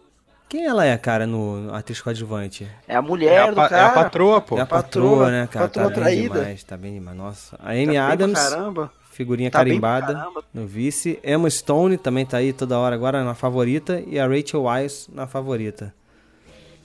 Quem 0.49 0.65
ela 0.65 0.83
é, 0.83 0.97
cara, 0.97 1.27
no 1.27 1.57
no 1.61 1.75
atriz 1.75 2.01
coadjuvante? 2.01 2.67
É 2.87 2.95
a 2.95 2.97
É 2.97 3.01
mulher 3.01 3.39
a, 3.43 3.49
do 3.51 3.55
pa- 3.55 3.65
é 3.67 3.69
cara. 3.69 3.85
a 3.85 3.91
patroa, 3.91 4.41
pô. 4.41 4.57
é 4.57 4.61
a 4.61 4.65
patroa, 4.65 5.09
patroa, 5.09 5.31
né, 5.31 5.47
cara? 5.51 5.67
patroa 5.67 5.83
tá 5.83 5.89
bem 5.93 5.99
traída. 6.03 6.39
demais, 6.39 6.63
tá 6.63 6.75
bem 6.75 6.93
demais. 6.95 7.15
Nossa. 7.17 7.55
A 7.57 7.65
Tá 7.65 7.69
Amy 7.69 7.85
pra 7.93 8.07
Adams, 8.07 8.39
caramba. 8.49 8.91
figurinha 9.11 9.51
Tá 9.51 9.59
carimbada 9.59 10.27
no 10.51 10.65
vice. 10.65 11.19
Emma 11.23 11.47
Stone 11.51 11.97
também 11.99 12.25
tá 12.25 12.37
aí 12.37 12.51
toda 12.51 12.79
hora 12.79 12.95
agora 12.95 13.23
na 13.23 13.35
favorita. 13.35 14.01
E 14.07 14.17
a 14.19 14.25
Rachel 14.27 14.63
Weisz 14.63 15.07
na 15.13 15.27
favorita. 15.27 15.93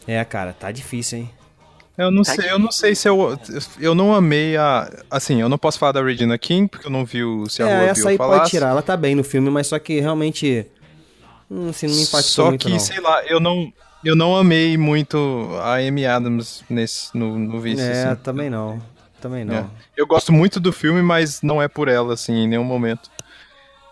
É, 0.06 0.22
cara, 0.26 0.52
tá 0.52 0.70
difícil, 0.70 1.20
hein? 1.20 1.30
Eu 1.98 2.10
não 2.10 2.22
Tá 2.22 2.34
sei, 2.34 2.50
eu 2.50 2.58
não 2.58 2.70
sei 2.70 2.94
se 2.94 3.08
eu. 3.08 3.38
Eu 3.80 3.94
não 3.94 4.14
amei 4.14 4.56
a. 4.56 4.90
Assim, 5.10 5.40
eu 5.40 5.48
não 5.48 5.56
posso 5.56 5.78
falar 5.78 5.92
da 5.92 6.02
Regina 6.02 6.36
King, 6.36 6.68
porque 6.68 6.86
eu 6.86 6.90
não 6.90 7.04
vi 7.04 7.24
o 7.24 7.48
Se 7.48 7.62
a 7.62 7.68
é, 7.68 7.78
Rua 7.78 7.84
essa 7.88 8.00
Bill 8.00 8.08
aí 8.08 8.16
falasse. 8.18 8.38
pode 8.40 8.50
tirar. 8.50 8.68
Ela 8.68 8.82
tá 8.82 8.96
bem 8.96 9.14
no 9.14 9.24
filme, 9.24 9.48
mas 9.50 9.66
só 9.68 9.78
que 9.78 9.98
realmente. 10.00 10.66
Hum, 11.50 11.68
assim, 11.70 11.86
não 11.86 11.94
me 11.94 12.02
impactou 12.02 12.22
Só 12.22 12.46
muito, 12.48 12.66
que, 12.66 12.72
não. 12.72 12.78
sei 12.78 13.00
lá, 13.00 13.24
eu 13.24 13.40
não. 13.40 13.72
Eu 14.04 14.14
não 14.14 14.36
amei 14.36 14.76
muito 14.76 15.48
a 15.62 15.76
Amy 15.76 16.04
Adams 16.06 16.62
nesse, 16.68 17.16
no, 17.16 17.38
no 17.38 17.60
vice. 17.60 17.80
É, 17.82 18.04
assim. 18.08 18.20
também 18.22 18.50
não. 18.50 18.80
Também 19.20 19.44
não. 19.44 19.54
É. 19.54 19.64
Eu 19.96 20.06
gosto 20.06 20.32
muito 20.32 20.60
do 20.60 20.72
filme, 20.72 21.00
mas 21.02 21.40
não 21.42 21.60
é 21.62 21.66
por 21.66 21.88
ela, 21.88 22.12
assim, 22.14 22.34
em 22.34 22.46
nenhum 22.46 22.62
momento. 22.62 23.10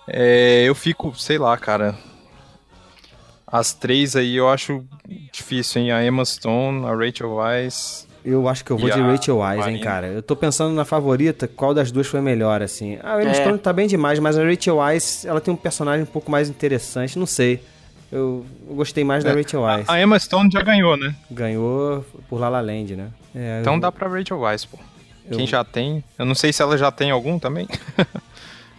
É, 0.06 0.62
eu 0.64 0.74
fico, 0.74 1.14
sei 1.18 1.38
lá, 1.38 1.56
cara. 1.56 1.96
As 3.56 3.72
três 3.72 4.16
aí 4.16 4.34
eu 4.34 4.48
acho 4.48 4.84
difícil, 5.32 5.80
hein? 5.82 5.92
A 5.92 6.04
Emma 6.04 6.24
Stone, 6.24 6.84
a 6.86 6.94
Rachel 6.94 7.34
Weisz. 7.34 8.04
Eu 8.24 8.48
acho 8.48 8.64
que 8.64 8.70
eu 8.72 8.76
vou 8.78 8.90
de 8.90 8.98
a 8.98 9.06
Rachel 9.06 9.36
Weisz, 9.38 9.66
hein, 9.68 9.80
cara. 9.80 10.08
Eu 10.08 10.22
tô 10.22 10.34
pensando 10.34 10.74
na 10.74 10.84
favorita, 10.84 11.46
qual 11.46 11.72
das 11.72 11.92
duas 11.92 12.06
foi 12.08 12.20
melhor, 12.20 12.62
assim. 12.62 12.98
A 13.02 13.22
Emma 13.22 13.30
É. 13.30 13.34
Stone 13.34 13.58
tá 13.58 13.72
bem 13.72 13.86
demais, 13.86 14.18
mas 14.18 14.36
a 14.36 14.42
Rachel 14.44 14.78
Weisz, 14.78 15.24
ela 15.24 15.40
tem 15.40 15.54
um 15.54 15.56
personagem 15.56 16.02
um 16.02 16.06
pouco 16.06 16.32
mais 16.32 16.48
interessante, 16.48 17.16
não 17.16 17.26
sei. 17.26 17.62
Eu, 18.10 18.44
eu 18.68 18.74
gostei 18.74 19.04
mais 19.04 19.22
da 19.22 19.30
É. 19.30 19.34
Rachel 19.34 19.60
Weisz. 19.62 19.88
A 19.88 20.00
Emma 20.00 20.18
Stone 20.18 20.50
já 20.52 20.60
ganhou, 20.62 20.96
né? 20.96 21.14
Ganhou 21.30 22.04
por 22.28 22.40
La 22.40 22.48
La 22.48 22.60
Land, 22.60 22.96
né? 22.96 23.08
É, 23.36 23.58
Então 23.60 23.74
eu- 23.74 23.80
dá 23.80 23.92
pra 23.92 24.08
Rachel 24.08 24.40
Weisz, 24.40 24.64
pô. 24.64 24.78
eu- 25.30 25.36
Quem 25.36 25.46
já 25.46 25.62
tem. 25.62 26.02
Eu 26.18 26.24
não 26.26 26.34
sei 26.34 26.52
se 26.52 26.60
ela 26.60 26.76
já 26.76 26.90
tem 26.90 27.12
algum 27.12 27.38
também. 27.38 27.68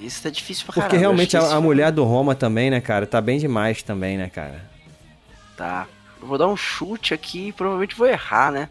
Isso 0.01 0.21
tá 0.21 0.29
difícil 0.29 0.65
pra 0.65 0.73
Porque 0.73 0.81
caramba. 0.89 0.99
realmente 0.99 1.37
a, 1.37 1.55
a 1.55 1.61
mulher 1.61 1.89
do 1.91 2.03
Roma 2.03 2.35
também, 2.35 2.69
né, 2.69 2.81
cara, 2.81 3.05
tá 3.07 3.21
bem 3.21 3.39
demais 3.39 3.81
também, 3.81 4.17
né, 4.17 4.29
cara? 4.29 4.74
Tá. 5.55 5.87
Eu 6.21 6.27
vou 6.27 6.37
dar 6.37 6.47
um 6.47 6.57
chute 6.57 7.13
aqui 7.13 7.49
e 7.49 7.51
provavelmente 7.51 7.95
vou 7.95 8.07
errar, 8.07 8.51
né? 8.51 8.69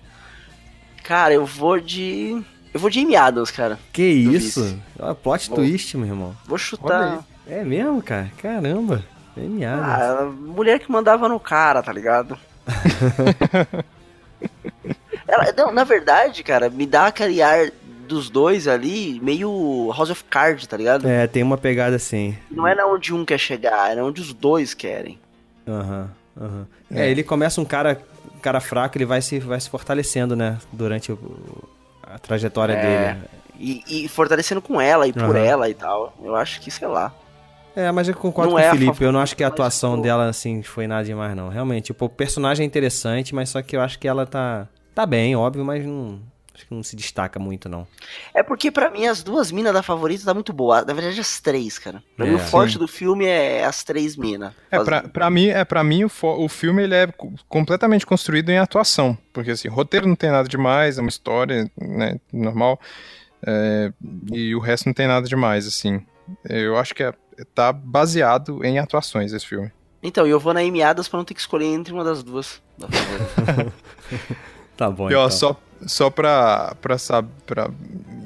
Cara, 1.02 1.34
eu 1.34 1.44
vou 1.44 1.78
de. 1.78 2.42
Eu 2.72 2.80
vou 2.80 2.90
de 2.90 3.00
Amy 3.00 3.14
Adams, 3.14 3.50
cara. 3.50 3.78
Que 3.92 4.02
isso? 4.02 4.78
Ó, 4.98 5.14
plot 5.14 5.50
Bom. 5.50 5.56
twist, 5.56 5.96
meu 5.96 6.08
irmão. 6.08 6.36
Vou 6.46 6.58
chutar. 6.58 7.24
É 7.46 7.62
mesmo, 7.62 8.02
cara? 8.02 8.32
Caramba. 8.38 9.04
Genial. 9.36 9.80
Ah, 9.82 10.32
mulher 10.32 10.78
que 10.78 10.90
mandava 10.90 11.28
no 11.28 11.38
cara, 11.38 11.82
tá 11.82 11.92
ligado? 11.92 12.38
Ela, 15.26 15.52
não, 15.56 15.72
na 15.72 15.84
verdade, 15.84 16.42
cara, 16.42 16.70
me 16.70 16.86
dá 16.86 17.06
aquele 17.06 17.42
ar 17.42 17.70
dos 18.06 18.30
dois 18.30 18.68
ali, 18.68 19.18
meio 19.20 19.92
House 19.96 20.10
of 20.10 20.24
Cards, 20.24 20.66
tá 20.66 20.76
ligado? 20.76 21.08
É, 21.08 21.26
tem 21.26 21.42
uma 21.42 21.56
pegada 21.56 21.96
assim. 21.96 22.36
Não 22.50 22.66
é 22.66 22.74
na 22.74 22.86
onde 22.86 23.12
um 23.12 23.24
quer 23.24 23.38
chegar, 23.38 23.96
é 23.96 24.02
onde 24.02 24.20
os 24.20 24.32
dois 24.32 24.74
querem. 24.74 25.18
Aham, 25.66 26.10
aham. 26.40 26.66
É, 26.90 27.08
ele 27.10 27.22
começa 27.22 27.60
um 27.60 27.64
cara, 27.64 28.00
cara 28.42 28.60
fraco, 28.60 28.96
ele 28.98 29.04
vai 29.04 29.20
se, 29.22 29.38
vai 29.38 29.60
se 29.60 29.68
fortalecendo, 29.70 30.34
né? 30.36 30.58
Durante 30.72 31.12
o- 31.12 31.64
a 32.02 32.18
trajetória 32.18 32.74
É. 32.74 32.76
dele. 33.14 33.20
E, 33.58 34.04
e 34.04 34.08
fortalecendo 34.08 34.60
com 34.60 34.80
ela 34.80 35.06
e 35.06 35.12
por 35.12 35.36
Aham. 35.36 35.44
ela 35.44 35.68
e 35.70 35.74
tal. 35.74 36.12
Eu 36.22 36.34
acho 36.34 36.60
que, 36.60 36.70
sei 36.70 36.88
lá. 36.88 37.12
É, 37.76 37.90
mas 37.90 38.08
eu 38.08 38.14
concordo 38.14 38.50
Não 38.50 38.56
com 38.56 38.62
é 38.62 38.68
o 38.68 38.70
Felipe. 38.72 39.02
Eu 39.04 39.10
não 39.12 39.20
acho 39.20 39.34
que 39.36 39.42
a 39.42 39.48
atuação 39.48 39.96
pô. 39.96 40.02
dela, 40.02 40.26
assim, 40.28 40.62
foi 40.62 40.86
nada 40.86 41.04
demais, 41.04 41.34
não. 41.36 41.48
Realmente, 41.48 41.86
tipo, 41.86 42.04
o 42.04 42.08
personagem 42.08 42.62
é 42.64 42.66
interessante, 42.66 43.34
mas 43.34 43.48
só 43.48 43.62
que 43.62 43.76
eu 43.76 43.80
acho 43.80 43.98
que 43.98 44.06
ela 44.06 44.26
tá. 44.26 44.68
Tá 44.94 45.04
bem, 45.06 45.34
óbvio, 45.34 45.64
mas 45.64 45.84
não. 45.84 46.20
Acho 46.54 46.66
que 46.66 46.72
não 46.74 46.84
se 46.84 46.94
destaca 46.94 47.36
muito, 47.40 47.68
não. 47.68 47.84
É 48.32 48.40
porque 48.42 48.70
pra 48.70 48.88
mim 48.88 49.06
as 49.06 49.24
duas 49.24 49.50
minas 49.50 49.72
da 49.72 49.82
favorita 49.82 50.24
tá 50.24 50.32
muito 50.32 50.52
boa. 50.52 50.84
Na 50.84 50.94
verdade, 50.94 51.18
as 51.20 51.40
três, 51.40 51.80
cara. 51.80 52.00
Pra 52.16 52.24
mim, 52.26 52.32
É. 52.32 52.36
o 52.36 52.38
forte 52.38 52.78
do 52.78 52.86
filme 52.86 53.24
é 53.26 53.64
as 53.64 53.82
três 53.82 54.16
minas. 54.16 54.52
É, 54.70 54.78
pra, 54.84 55.02
pra 55.02 55.28
mim, 55.30 55.48
é, 55.48 55.64
pra 55.64 55.82
mim 55.82 56.04
o, 56.04 56.08
fo- 56.08 56.36
o 56.44 56.48
filme 56.48 56.84
ele 56.84 56.94
é 56.94 57.06
co- 57.08 57.32
completamente 57.48 58.06
construído 58.06 58.50
em 58.50 58.58
atuação. 58.58 59.18
Porque, 59.32 59.50
assim, 59.50 59.66
roteiro 59.66 60.06
não 60.06 60.14
tem 60.14 60.30
nada 60.30 60.48
demais, 60.48 60.96
é 60.96 61.00
uma 61.00 61.08
história, 61.10 61.68
né, 61.76 62.20
normal. 62.32 62.80
é, 63.44 63.92
e 64.32 64.54
o 64.54 64.60
resto 64.60 64.86
não 64.86 64.94
tem 64.94 65.08
nada 65.08 65.26
demais, 65.26 65.66
assim. 65.66 66.00
Eu 66.48 66.76
acho 66.78 66.94
que 66.94 67.02
é, 67.02 67.12
tá 67.52 67.72
baseado 67.72 68.64
em 68.64 68.78
atuações 68.78 69.32
esse 69.32 69.44
filme. 69.44 69.72
Então, 70.02 70.24
e 70.26 70.30
eu 70.30 70.38
vou 70.38 70.54
na 70.54 70.60
Amy 70.60 70.82
Adams 70.82 71.08
pra 71.08 71.16
não 71.18 71.24
ter 71.24 71.34
que 71.34 71.40
escolher 71.40 71.66
entre 71.66 71.92
uma 71.92 72.04
das 72.04 72.22
duas. 72.22 72.62
da 72.78 72.86
favorita. 72.92 73.72
Tá 74.76 74.90
bom, 74.90 75.10
E 75.10 75.14
ó, 75.14 75.26
então. 75.26 75.30
só, 75.30 75.60
só 75.86 76.10
pra, 76.10 76.74
pra, 76.80 76.98
sab- 76.98 77.28
pra. 77.46 77.70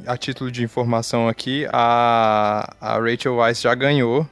A 0.06 0.16
título 0.16 0.50
de 0.50 0.64
informação 0.64 1.28
aqui, 1.28 1.66
a, 1.70 2.74
a 2.80 2.98
Rachel 2.98 3.36
Weisz 3.36 3.60
já 3.60 3.74
ganhou 3.74 4.26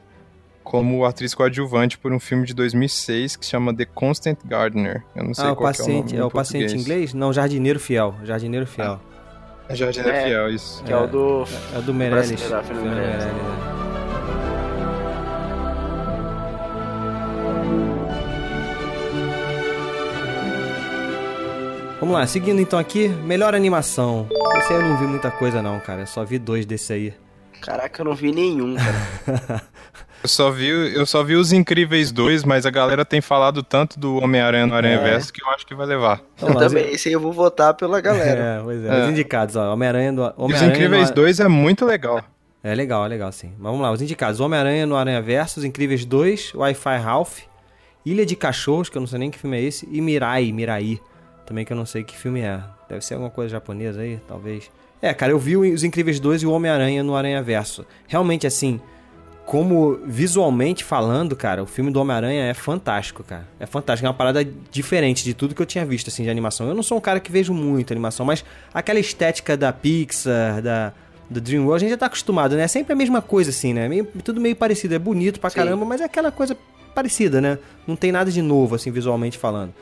como 0.64 1.04
atriz 1.04 1.34
coadjuvante 1.34 1.98
por 1.98 2.12
um 2.12 2.18
filme 2.18 2.46
de 2.46 2.54
2006 2.54 3.36
que 3.36 3.44
se 3.44 3.50
chama 3.50 3.74
The 3.76 3.84
Constant 3.84 4.38
Gardener. 4.44 5.02
Eu 5.14 5.24
não 5.24 5.34
sei 5.34 5.44
Ah, 5.44 5.52
o 5.52 5.56
qual 5.56 5.72
que 5.72 5.80
é 5.80 5.82
o 5.82 5.86
paciente. 5.86 6.04
nome 6.14 6.16
É, 6.16 6.20
em 6.20 6.22
o 6.26 6.30
paciente 6.30 6.62
em 6.62 6.66
português. 6.68 6.82
inglês? 6.86 7.14
Não, 7.14 7.32
jardineiro 7.32 7.78
fiel. 7.78 8.14
Jardineiro 8.24 8.66
fiel. 8.66 8.98
É 9.68 9.74
Jardineiro 9.76 10.16
É. 10.16 10.24
Fiel, 10.24 10.48
isso. 10.50 10.82
que 10.82 10.92
é, 10.92 10.96
o 10.96 11.06
do. 11.06 11.44
É 11.76 11.80
do 11.82 11.92
Meirelles. 11.92 12.30
brasileiro, 12.30 12.64
Fernando 12.64 12.82
Fernando 12.84 12.96
Meirelles. 12.96 13.24
Meirelles, 13.24 13.75
Vamos 21.98 22.14
lá, 22.14 22.26
seguindo 22.26 22.60
então 22.60 22.78
aqui, 22.78 23.08
melhor 23.08 23.54
animação. 23.54 24.28
Esse 24.58 24.72
aí 24.72 24.80
eu 24.80 24.86
não 24.86 24.98
vi 24.98 25.06
muita 25.06 25.30
coisa 25.30 25.62
não, 25.62 25.80
cara. 25.80 26.02
Eu 26.02 26.06
só 26.06 26.24
vi 26.24 26.38
dois 26.38 26.66
desse 26.66 26.92
aí. 26.92 27.14
Caraca, 27.62 28.02
eu 28.02 28.04
não 28.04 28.14
vi 28.14 28.32
nenhum, 28.32 28.76
cara. 28.76 29.62
Eu 30.22 30.28
só 30.28 30.50
vi, 30.50 30.66
eu 30.68 31.06
só 31.06 31.22
vi 31.22 31.36
os 31.36 31.52
Incríveis 31.52 32.10
2, 32.10 32.42
mas 32.42 32.66
a 32.66 32.70
galera 32.70 33.04
tem 33.04 33.20
falado 33.20 33.62
tanto 33.62 34.00
do 34.00 34.16
Homem-Aranha 34.16 34.66
no 34.66 34.74
Aranha 34.74 34.98
Verso 34.98 35.32
que 35.32 35.40
eu 35.40 35.48
acho 35.50 35.64
que 35.64 35.72
vai 35.72 35.86
levar. 35.86 36.20
Vamos 36.38 36.56
eu 36.56 36.60
lá, 36.60 36.68
também, 36.68 36.90
esse 36.90 37.08
aí 37.08 37.14
eu 37.14 37.20
vou 37.20 37.32
votar 37.32 37.74
pela 37.74 38.00
galera. 38.00 38.40
É, 38.40 38.60
pois 38.60 38.84
é. 38.84 38.88
É. 38.88 39.04
Os 39.04 39.10
indicados, 39.10 39.54
ó. 39.54 39.72
Homem-Aranha 39.72 40.12
do 40.14 40.22
E 40.24 40.52
os 40.52 40.62
Incríveis 40.62 41.10
no... 41.10 41.14
2 41.14 41.38
é 41.40 41.48
muito 41.48 41.84
legal. 41.84 42.24
É 42.64 42.74
legal, 42.74 43.04
é 43.04 43.08
legal 43.08 43.30
sim. 43.30 43.52
Mas 43.56 43.70
vamos 43.70 43.82
lá, 43.82 43.92
os 43.92 44.02
indicados: 44.02 44.40
Homem-Aranha 44.40 44.84
no 44.84 44.96
Aranha 44.96 45.22
Verso, 45.22 45.60
Os 45.60 45.64
Incríveis 45.64 46.04
2, 46.04 46.54
Wi-Fi 46.54 46.96
Ralph, 46.98 47.40
Ilha 48.04 48.26
de 48.26 48.34
Cachorros, 48.34 48.88
que 48.88 48.96
eu 48.96 49.00
não 49.00 49.06
sei 49.06 49.20
nem 49.20 49.30
que 49.30 49.38
filme 49.38 49.58
é 49.58 49.62
esse, 49.62 49.86
e 49.92 50.00
Mirai, 50.00 50.50
Mirai, 50.50 50.98
também 51.46 51.64
que 51.64 51.72
eu 51.72 51.76
não 51.76 51.86
sei 51.86 52.02
que 52.04 52.16
filme 52.16 52.40
é. 52.40 52.60
Deve 52.88 53.04
ser 53.04 53.14
alguma 53.14 53.30
coisa 53.30 53.50
japonesa 53.50 54.00
aí, 54.00 54.20
talvez. 54.28 54.70
É, 55.00 55.12
cara, 55.14 55.32
eu 55.32 55.38
vi 55.38 55.56
Os 55.56 55.84
Incríveis 55.84 56.18
2 56.20 56.42
e 56.42 56.46
o 56.46 56.50
Homem-Aranha 56.52 57.02
no 57.02 57.14
Aranha 57.14 57.42
Verso. 57.42 57.84
Realmente, 58.08 58.46
assim, 58.46 58.80
como 59.44 59.98
visualmente 60.04 60.82
falando, 60.82 61.36
cara, 61.36 61.62
o 61.62 61.66
filme 61.66 61.90
do 61.90 62.00
Homem-Aranha 62.00 62.44
é 62.46 62.54
fantástico, 62.54 63.22
cara. 63.22 63.46
É 63.60 63.66
fantástico, 63.66 64.06
é 64.06 64.08
uma 64.08 64.14
parada 64.14 64.44
diferente 64.72 65.22
de 65.22 65.34
tudo 65.34 65.54
que 65.54 65.62
eu 65.62 65.66
tinha 65.66 65.84
visto, 65.86 66.08
assim, 66.08 66.24
de 66.24 66.30
animação. 66.30 66.66
Eu 66.66 66.74
não 66.74 66.82
sou 66.82 66.98
um 66.98 67.00
cara 67.00 67.20
que 67.20 67.30
vejo 67.30 67.54
muito 67.54 67.92
animação, 67.92 68.26
mas 68.26 68.44
aquela 68.74 68.98
estética 68.98 69.56
da 69.56 69.72
Pixar, 69.72 70.60
da, 70.60 70.92
do 71.30 71.40
DreamWorld, 71.40 71.76
a 71.76 71.78
gente 71.80 71.90
já 71.90 71.96
tá 71.98 72.06
acostumado, 72.06 72.56
né? 72.56 72.62
É 72.64 72.68
sempre 72.68 72.92
a 72.92 72.96
mesma 72.96 73.22
coisa, 73.22 73.50
assim, 73.50 73.72
né? 73.72 73.88
Meio- 73.88 74.04
tudo 74.24 74.40
meio 74.40 74.56
parecido, 74.56 74.94
é 74.94 74.98
bonito 74.98 75.38
pra 75.38 75.50
Sim. 75.50 75.56
caramba, 75.56 75.84
mas 75.84 76.00
é 76.00 76.04
aquela 76.04 76.32
coisa 76.32 76.56
parecida, 76.94 77.40
né? 77.40 77.58
Não 77.86 77.94
tem 77.94 78.10
nada 78.10 78.30
de 78.32 78.42
novo, 78.42 78.74
assim, 78.74 78.90
visualmente 78.90 79.38
falando. 79.38 79.72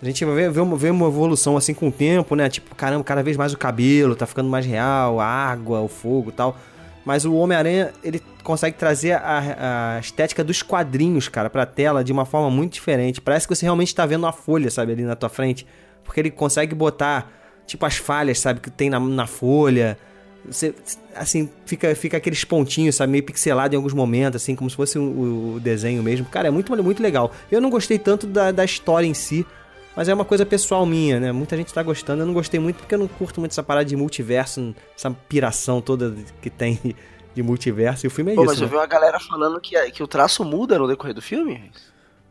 A 0.00 0.04
gente 0.04 0.24
vê, 0.24 0.48
vê, 0.48 0.60
uma, 0.60 0.76
vê 0.76 0.90
uma 0.90 1.08
evolução 1.08 1.56
assim 1.56 1.74
com 1.74 1.88
o 1.88 1.92
tempo, 1.92 2.36
né? 2.36 2.48
Tipo, 2.48 2.74
caramba, 2.74 3.02
cada 3.02 3.22
vez 3.22 3.36
mais 3.36 3.52
o 3.52 3.58
cabelo 3.58 4.14
tá 4.14 4.26
ficando 4.26 4.48
mais 4.48 4.64
real, 4.64 5.18
a 5.18 5.26
água, 5.26 5.80
o 5.80 5.88
fogo 5.88 6.30
tal. 6.30 6.56
Mas 7.04 7.24
o 7.24 7.34
Homem-Aranha, 7.34 7.92
ele 8.04 8.22
consegue 8.44 8.76
trazer 8.76 9.12
a, 9.12 9.96
a 9.96 9.98
estética 9.98 10.44
dos 10.44 10.62
quadrinhos, 10.62 11.26
cara, 11.26 11.48
pra 11.48 11.64
tela 11.64 12.04
de 12.04 12.12
uma 12.12 12.24
forma 12.24 12.50
muito 12.50 12.74
diferente. 12.74 13.20
Parece 13.20 13.48
que 13.48 13.56
você 13.56 13.64
realmente 13.64 13.94
tá 13.94 14.04
vendo 14.04 14.24
uma 14.24 14.32
folha, 14.32 14.70
sabe, 14.70 14.92
ali 14.92 15.02
na 15.02 15.16
tua 15.16 15.28
frente. 15.28 15.66
Porque 16.04 16.20
ele 16.20 16.30
consegue 16.30 16.74
botar, 16.74 17.32
tipo, 17.66 17.84
as 17.86 17.96
falhas, 17.96 18.38
sabe, 18.38 18.60
que 18.60 18.70
tem 18.70 18.90
na, 18.90 19.00
na 19.00 19.26
folha. 19.26 19.98
Você, 20.44 20.74
assim, 21.16 21.48
fica, 21.66 21.94
fica 21.94 22.18
aqueles 22.18 22.44
pontinhos, 22.44 22.94
sabe, 22.96 23.10
meio 23.10 23.24
pixelado 23.24 23.74
em 23.74 23.76
alguns 23.76 23.94
momentos, 23.94 24.42
assim, 24.42 24.54
como 24.54 24.68
se 24.68 24.76
fosse 24.76 24.98
o, 24.98 25.54
o 25.54 25.60
desenho 25.60 26.02
mesmo. 26.02 26.26
Cara, 26.26 26.48
é 26.48 26.50
muito, 26.50 26.70
muito 26.82 27.02
legal. 27.02 27.32
Eu 27.50 27.60
não 27.60 27.70
gostei 27.70 27.98
tanto 27.98 28.26
da, 28.26 28.52
da 28.52 28.64
história 28.64 29.06
em 29.06 29.14
si, 29.14 29.46
mas 29.98 30.08
é 30.08 30.14
uma 30.14 30.24
coisa 30.24 30.46
pessoal 30.46 30.86
minha, 30.86 31.18
né? 31.18 31.32
Muita 31.32 31.56
gente 31.56 31.74
tá 31.74 31.82
gostando. 31.82 32.22
Eu 32.22 32.26
não 32.26 32.32
gostei 32.32 32.60
muito 32.60 32.76
porque 32.76 32.94
eu 32.94 33.00
não 33.00 33.08
curto 33.08 33.40
muito 33.40 33.50
essa 33.50 33.64
parada 33.64 33.84
de 33.84 33.96
multiverso, 33.96 34.72
essa 34.96 35.10
piração 35.10 35.80
toda 35.80 36.14
que 36.40 36.48
tem 36.48 36.78
de 37.34 37.42
multiverso. 37.42 38.06
E 38.06 38.08
o 38.08 38.10
filme 38.12 38.30
é 38.30 38.34
Pô, 38.36 38.42
isso. 38.42 38.52
mas 38.52 38.60
eu 38.60 38.66
né? 38.66 38.70
vi 38.70 38.76
uma 38.76 38.86
galera 38.86 39.18
falando 39.18 39.60
que, 39.60 39.74
que 39.90 40.00
o 40.00 40.06
traço 40.06 40.44
muda 40.44 40.78
no 40.78 40.86
decorrer 40.86 41.12
do 41.12 41.20
filme? 41.20 41.72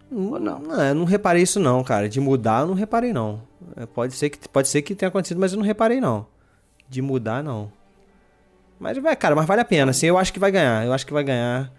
Ou 0.09 0.39
não? 0.39 0.59
Não, 0.59 0.82
eu 0.82 0.95
não 0.95 1.03
reparei 1.03 1.43
isso 1.43 1.59
não, 1.59 1.84
cara. 1.84 2.07
De 2.07 2.22
mudar, 2.22 2.61
eu 2.61 2.68
não 2.68 2.74
reparei 2.74 3.11
não. 3.11 3.41
É, 3.76 3.86
pode, 3.86 4.15
ser 4.15 4.30
que, 4.30 4.47
pode 4.47 4.70
ser 4.70 4.82
que 4.82 4.95
tenha 4.95 5.09
acontecido, 5.09 5.38
mas 5.38 5.51
eu 5.51 5.57
não 5.57 5.65
reparei 5.65 5.99
não. 5.99 6.26
De 6.88 7.01
mudar, 7.01 7.43
não. 7.43 7.70
Mas, 8.80 8.97
vai, 8.97 9.13
cara, 9.13 9.36
mas 9.36 9.45
vale 9.45 9.59
a 9.59 9.65
pena. 9.65 9.91
Assim, 9.91 10.05
eu 10.05 10.18
acho 10.18 10.32
que 10.32 10.39
vai 10.39 10.51
ganhar. 10.51 10.86
Eu 10.86 10.93
acho 10.93 11.05
que 11.05 11.11
vai 11.11 11.26
ganhar. 11.26 11.70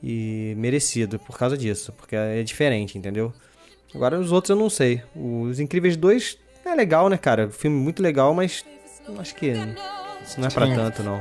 E 0.00 0.54
merecido 0.56 1.18
por 1.18 1.36
causa 1.36 1.58
disso. 1.58 1.92
Porque 1.94 2.14
é 2.14 2.40
diferente, 2.44 2.96
entendeu? 2.96 3.34
Agora 3.94 4.18
os 4.18 4.32
outros 4.32 4.50
eu 4.50 4.56
não 4.56 4.70
sei. 4.70 5.02
Os 5.14 5.60
Incríveis 5.60 5.96
2 5.96 6.38
é 6.64 6.74
legal, 6.74 7.08
né, 7.08 7.16
cara? 7.16 7.50
Filme 7.50 7.76
muito 7.76 8.02
legal, 8.02 8.32
mas 8.34 8.64
acho 9.18 9.34
que 9.34 9.46
isso 10.26 10.40
não 10.40 10.48
é 10.48 10.50
pra 10.50 10.66
tanto, 10.66 11.02
não. 11.02 11.20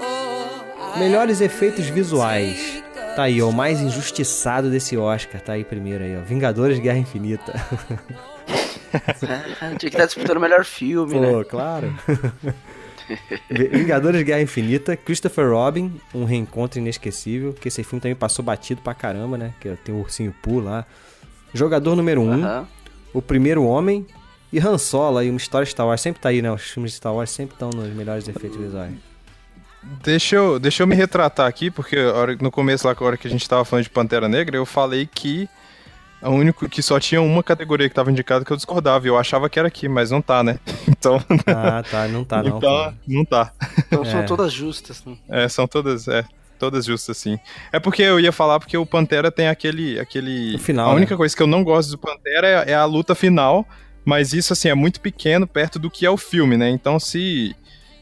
Oh, 0.00 0.98
Melhores 0.98 1.40
efeitos 1.40 1.86
visuais. 1.86 2.82
Tá 3.16 3.24
aí, 3.24 3.42
ó, 3.42 3.48
o 3.48 3.52
mais 3.52 3.80
injustiçado 3.80 4.70
desse 4.70 4.96
Oscar. 4.96 5.40
Tá 5.40 5.52
aí 5.54 5.64
primeiro 5.64 6.04
aí, 6.04 6.16
ó. 6.16 6.20
Vingadores 6.20 6.78
Guerra 6.78 6.98
Infinita. 6.98 7.52
Tinha 9.18 9.76
que 9.78 9.86
estar 9.86 10.06
disputando 10.06 10.36
o 10.36 10.40
melhor 10.40 10.64
filme, 10.64 11.18
né? 11.18 11.30
Pô, 11.32 11.44
claro. 11.44 11.94
Vingadores 13.50 14.22
Guerra 14.22 14.42
Infinita, 14.42 14.96
Christopher 14.96 15.50
Robin, 15.50 15.92
um 16.14 16.24
reencontro 16.24 16.78
inesquecível, 16.78 17.52
que 17.52 17.68
esse 17.68 17.82
filme 17.82 18.00
também 18.00 18.14
passou 18.14 18.44
batido 18.44 18.80
pra 18.82 18.94
caramba, 18.94 19.38
né? 19.38 19.54
Que 19.60 19.76
tem 19.76 19.94
o 19.94 19.98
Ursinho 19.98 20.34
Poo 20.42 20.60
lá. 20.60 20.84
Jogador 21.54 21.94
número 21.94 22.20
1, 22.20 22.24
um, 22.24 22.44
Aham. 22.44 22.68
O 23.12 23.20
Primeiro 23.20 23.64
Homem 23.64 24.06
e 24.52 24.58
Han 24.58 24.78
Solo 24.78 25.18
aí, 25.18 25.28
uma 25.28 25.36
história 25.36 25.66
Star 25.66 25.86
Wars. 25.86 26.00
Sempre 26.00 26.22
tá 26.22 26.30
aí, 26.30 26.40
né? 26.40 26.50
Os 26.50 26.62
filmes 26.62 26.92
de 26.92 26.96
Star 26.96 27.14
Wars 27.14 27.30
sempre 27.30 27.54
estão 27.54 27.70
nos 27.70 27.92
melhores 27.94 28.26
efeitos 28.26 28.58
visuais. 28.58 28.92
Deixa 30.02 30.36
eu, 30.36 30.58
deixa 30.58 30.82
eu 30.82 30.86
me 30.86 30.94
retratar 30.94 31.46
aqui, 31.46 31.70
porque 31.70 31.96
no 32.40 32.50
começo, 32.50 32.86
lá, 32.86 32.94
a 32.98 33.04
hora 33.04 33.16
que 33.16 33.26
a 33.26 33.30
gente 33.30 33.48
tava 33.48 33.64
falando 33.64 33.82
de 33.82 33.90
Pantera 33.90 34.28
Negra, 34.28 34.56
eu 34.56 34.64
falei 34.64 35.08
que 35.12 35.48
a 36.22 36.30
único 36.30 36.68
que 36.68 36.80
só 36.82 36.98
tinha 37.00 37.20
uma 37.20 37.42
categoria 37.42 37.88
que 37.88 37.94
tava 37.94 38.10
indicada 38.10 38.44
que 38.44 38.50
eu 38.52 38.56
discordava. 38.56 39.04
e 39.06 39.08
Eu 39.08 39.18
achava 39.18 39.48
que 39.50 39.58
era 39.58 39.68
aqui, 39.68 39.88
mas 39.88 40.10
não 40.10 40.22
tá, 40.22 40.42
né? 40.42 40.58
Então, 40.88 41.20
Ah, 41.46 41.82
tá. 41.82 42.06
Não 42.08 42.24
tá, 42.24 42.42
não. 42.42 42.56
então 42.58 42.94
não 43.08 43.24
tá. 43.24 43.52
Então 43.86 44.02
É. 44.02 44.04
são 44.04 44.24
todas 44.24 44.52
justas. 44.52 45.04
Né? 45.04 45.16
É, 45.28 45.48
são 45.48 45.66
todas, 45.66 46.06
é, 46.08 46.24
todas 46.58 46.84
justas, 46.84 47.16
sim. 47.16 47.38
É 47.72 47.80
porque 47.80 48.02
eu 48.02 48.20
ia 48.20 48.30
falar 48.32 48.60
porque 48.60 48.76
o 48.76 48.86
Pantera 48.86 49.30
tem 49.32 49.48
aquele. 49.48 49.98
aquele 49.98 50.54
O 50.54 50.58
final, 50.58 50.90
a 50.90 50.94
única 50.94 51.14
né? 51.14 51.16
coisa 51.18 51.34
que 51.36 51.42
eu 51.42 51.46
não 51.48 51.64
gosto 51.64 51.90
do 51.90 51.98
Pantera 51.98 52.46
é, 52.46 52.70
é 52.70 52.74
a 52.74 52.84
luta 52.84 53.14
final, 53.14 53.66
mas 54.04 54.32
isso, 54.32 54.52
assim, 54.52 54.68
é 54.68 54.74
muito 54.74 55.00
pequeno 55.00 55.46
perto 55.46 55.78
do 55.78 55.90
que 55.90 56.06
é 56.06 56.10
o 56.10 56.16
filme, 56.16 56.56
né? 56.56 56.70
Então, 56.70 57.00
se. 57.00 57.54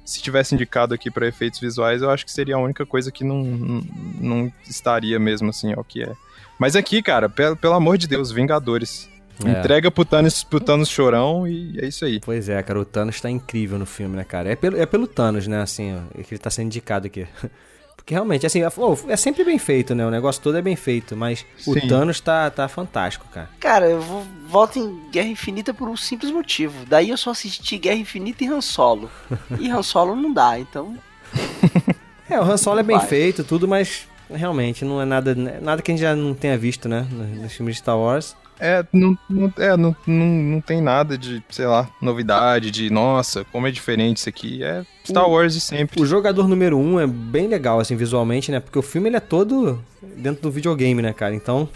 se 0.05 0.21
tivesse 0.21 0.55
indicado 0.55 0.93
aqui 0.95 1.11
pra 1.11 1.27
efeitos 1.27 1.59
visuais, 1.61 2.03
eu 2.03 2.11
acho 2.11 2.25
que 2.27 2.33
seria 2.33 2.57
a 2.57 2.59
única 2.61 2.85
coisa 2.85 3.11
que 3.12 3.25
não, 3.25 3.43
não, 3.43 3.83
não 4.21 4.53
estaria 4.68 5.18
mesmo 5.18 5.49
assim, 5.51 5.73
ó, 5.77 5.83
que 5.83 6.03
é. 6.03 6.12
Mas 6.61 6.77
aqui, 6.77 7.01
cara, 7.03 7.27
pelo, 7.27 7.57
pelo 7.57 7.73
amor 7.73 7.97
de 7.97 8.07
Deus, 8.07 8.31
Vingadores. 8.31 9.09
É. 9.43 9.51
Entrega 9.51 9.91
pro 9.91 10.05
Thanos, 10.05 10.45
pro 10.45 10.61
Thanos 10.61 10.91
chorão 10.91 11.49
e 11.49 11.79
é 11.81 11.87
isso 11.87 12.05
aí. 12.05 12.21
Pois 12.21 12.51
é, 12.51 12.63
cara, 12.63 12.79
o 12.79 12.85
Thanos 12.85 13.19
tá 13.19 13.31
incrível 13.31 13.79
no 13.79 13.87
filme, 13.87 14.15
né, 14.15 14.25
cara? 14.25 14.51
É 14.51 14.55
pelo, 14.55 14.77
é 14.79 14.85
pelo 14.85 15.07
Thanos, 15.07 15.47
né, 15.47 15.63
assim, 15.63 15.97
ó, 15.97 16.23
que 16.23 16.35
ele 16.35 16.39
tá 16.39 16.51
sendo 16.51 16.67
indicado 16.67 17.07
aqui. 17.07 17.27
Porque 17.97 18.13
realmente, 18.13 18.45
assim, 18.45 18.61
é, 19.09 19.17
sempre 19.17 19.43
bem 19.43 19.59
feito, 19.59 19.95
né? 19.95 20.05
O 20.05 20.11
negócio 20.11 20.43
todo 20.43 20.59
é 20.59 20.61
bem 20.61 20.77
feito, 20.77 21.17
mas 21.17 21.47
o 21.67 21.73
Sim. 21.73 21.89
Thanos 21.89 22.21
tá, 22.21 22.51
tá 22.51 22.69
fantástico, 22.69 23.27
cara. 23.33 23.49
Cara, 23.59 23.87
eu 23.87 24.01
vou, 24.03 24.27
volto 24.47 24.79
em 24.79 25.11
Guerra 25.11 25.29
Infinita 25.29 25.73
por 25.73 25.89
um 25.89 25.97
simples 25.97 26.31
motivo. 26.31 26.85
Daí 26.87 27.09
eu 27.09 27.17
só 27.17 27.31
assisti 27.31 27.79
Guerra 27.79 27.97
Infinita 27.97 28.45
e 28.45 28.49
Han 28.49 28.61
Solo. 28.61 29.11
E 29.59 29.71
Han 29.71 29.83
Solo 29.83 30.15
não 30.15 30.31
dá, 30.31 30.59
então. 30.59 30.95
É, 32.29 32.39
o 32.39 32.45
Han 32.45 32.57
Solo 32.57 32.79
é 32.79 32.85
bem 32.85 32.97
Vai. 32.97 33.09
feito, 33.09 33.43
tudo, 33.43 33.67
mas 33.67 34.07
realmente 34.33 34.85
não 34.85 35.01
é 35.01 35.05
nada, 35.05 35.35
nada 35.35 35.83
que 35.83 35.91
a 35.91 35.95
gente 35.95 36.03
já 36.03 36.14
não 36.14 36.35
tenha 36.35 36.57
visto, 36.57 36.89
né? 36.89 37.07
Nos 37.11 37.53
filmes 37.53 37.76
de 37.76 37.81
Star 37.81 37.99
Wars. 37.99 38.37
É, 38.61 38.85
não, 38.93 39.16
não, 39.28 39.53
é 39.57 39.74
não, 39.74 39.97
não, 40.07 40.26
não 40.26 40.61
tem 40.61 40.83
nada 40.83 41.16
de, 41.16 41.43
sei 41.49 41.66
lá, 41.66 41.89
novidade, 42.01 42.70
de 42.70 42.91
nossa, 42.91 43.43
como 43.45 43.66
é 43.66 43.70
diferente 43.70 44.18
isso 44.18 44.28
aqui. 44.28 44.62
É 44.62 44.85
Star 45.03 45.28
Wars 45.28 45.55
de 45.55 45.61
sempre. 45.61 46.01
O 46.01 46.05
jogador 46.05 46.47
número 46.47 46.76
um 46.78 47.01
é 47.01 47.07
bem 47.07 47.49
legal, 47.49 47.81
assim, 47.81 47.97
visualmente, 47.97 48.53
né? 48.53 48.61
Porque 48.61 48.78
o 48.78 48.83
filme 48.83 49.09
ele 49.09 49.16
é 49.16 49.20
todo 49.20 49.83
dentro 50.16 50.43
do 50.43 50.51
videogame, 50.51 51.01
né, 51.01 51.12
cara? 51.14 51.35
Então, 51.35 51.68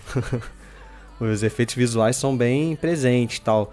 os 1.18 1.42
efeitos 1.42 1.74
visuais 1.74 2.16
são 2.16 2.36
bem 2.36 2.76
presentes 2.76 3.38
e 3.38 3.40
tal. 3.40 3.72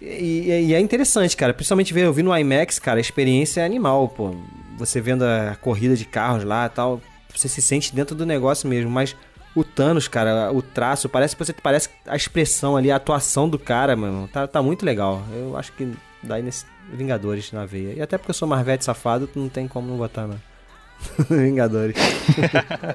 E, 0.00 0.66
e 0.68 0.74
é 0.74 0.78
interessante, 0.78 1.36
cara. 1.36 1.52
Principalmente 1.52 1.92
ver, 1.92 2.04
eu 2.04 2.12
vi 2.12 2.22
no 2.22 2.36
IMAX, 2.36 2.78
cara, 2.78 2.98
a 2.98 3.00
experiência 3.00 3.60
é 3.60 3.64
animal, 3.64 4.08
pô. 4.08 4.34
Você 4.78 5.00
vendo 5.00 5.24
a 5.24 5.56
corrida 5.60 5.96
de 5.96 6.04
carros 6.04 6.44
lá 6.44 6.66
e 6.66 6.70
tal, 6.70 7.02
você 7.34 7.48
se 7.48 7.62
sente 7.62 7.94
dentro 7.94 8.14
do 8.14 8.26
negócio 8.26 8.68
mesmo, 8.68 8.90
mas 8.90 9.16
o 9.54 9.64
Thanos, 9.64 10.06
cara, 10.08 10.52
o 10.52 10.62
traço, 10.62 11.08
parece 11.08 11.36
você 11.36 11.52
parece 11.52 11.88
a 12.06 12.16
expressão 12.16 12.76
ali, 12.76 12.90
a 12.90 12.96
atuação 12.96 13.48
do 13.48 13.58
cara, 13.58 13.96
mano, 13.96 14.28
tá, 14.28 14.46
tá 14.46 14.62
muito 14.62 14.84
legal. 14.84 15.22
Eu 15.32 15.56
acho 15.56 15.72
que 15.72 15.92
daí 16.22 16.42
nesse 16.42 16.64
Vingadores 16.92 17.52
na 17.52 17.64
veia. 17.64 17.94
E 17.94 18.02
até 18.02 18.18
porque 18.18 18.30
eu 18.30 18.34
sou 18.34 18.48
Marvete 18.48 18.84
safado, 18.84 19.28
não 19.34 19.48
tem 19.48 19.68
como 19.68 19.88
não 19.88 19.96
botar 19.96 20.26
na 20.26 20.36
Vingadores. 21.30 21.96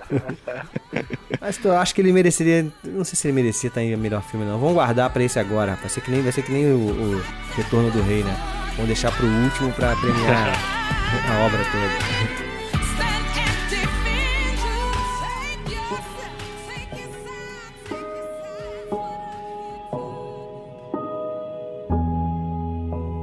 Mas 1.40 1.64
eu 1.64 1.78
acho 1.78 1.96
que 1.96 2.02
ele 2.02 2.12
mereceria, 2.12 2.68
não 2.84 3.04
sei 3.04 3.16
se 3.16 3.28
ele 3.28 3.34
merecia 3.34 3.68
estar 3.68 3.82
em 3.82 3.96
melhor 3.96 4.22
filme 4.24 4.46
não. 4.46 4.60
Vamos 4.60 4.74
guardar 4.74 5.10
pra 5.12 5.24
esse 5.24 5.40
agora, 5.40 5.72
rapaz. 5.72 5.94
Vai 5.94 5.96
ser 5.96 6.02
que 6.02 6.12
nem, 6.12 6.22
vai 6.22 6.32
ser 6.32 6.42
que 6.42 6.52
nem 6.52 6.66
o, 6.66 6.78
o 6.78 7.24
Retorno 7.56 7.90
do 7.92 8.02
Rei, 8.02 8.24
né? 8.24 8.36
Vamos 8.72 8.88
deixar 8.88 9.12
pro 9.16 9.26
último 9.26 9.72
pra 9.74 9.96
premiar 9.96 10.54
a 11.30 11.46
obra 11.46 11.60
toda. 11.60 12.45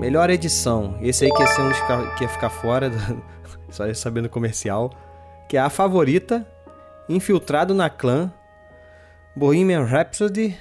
Melhor 0.02 0.28
edição. 0.30 0.96
Esse 1.00 1.24
aí 1.24 1.30
que 1.30 1.40
ia, 1.40 1.46
ser 1.46 1.62
um 1.62 1.68
dos 1.68 1.78
que 2.18 2.24
ia 2.24 2.28
ficar 2.28 2.50
fora, 2.50 2.90
do- 2.90 3.22
só 3.70 3.86
ia 3.86 3.94
saber 3.94 4.20
no 4.20 4.28
comercial. 4.28 4.90
Que 5.48 5.56
é 5.56 5.60
a 5.60 5.70
favorita, 5.70 6.44
Infiltrado 7.08 7.72
na 7.72 7.88
Clã, 7.88 8.32
Bohemian 9.36 9.84
Rhapsody, 9.84 10.58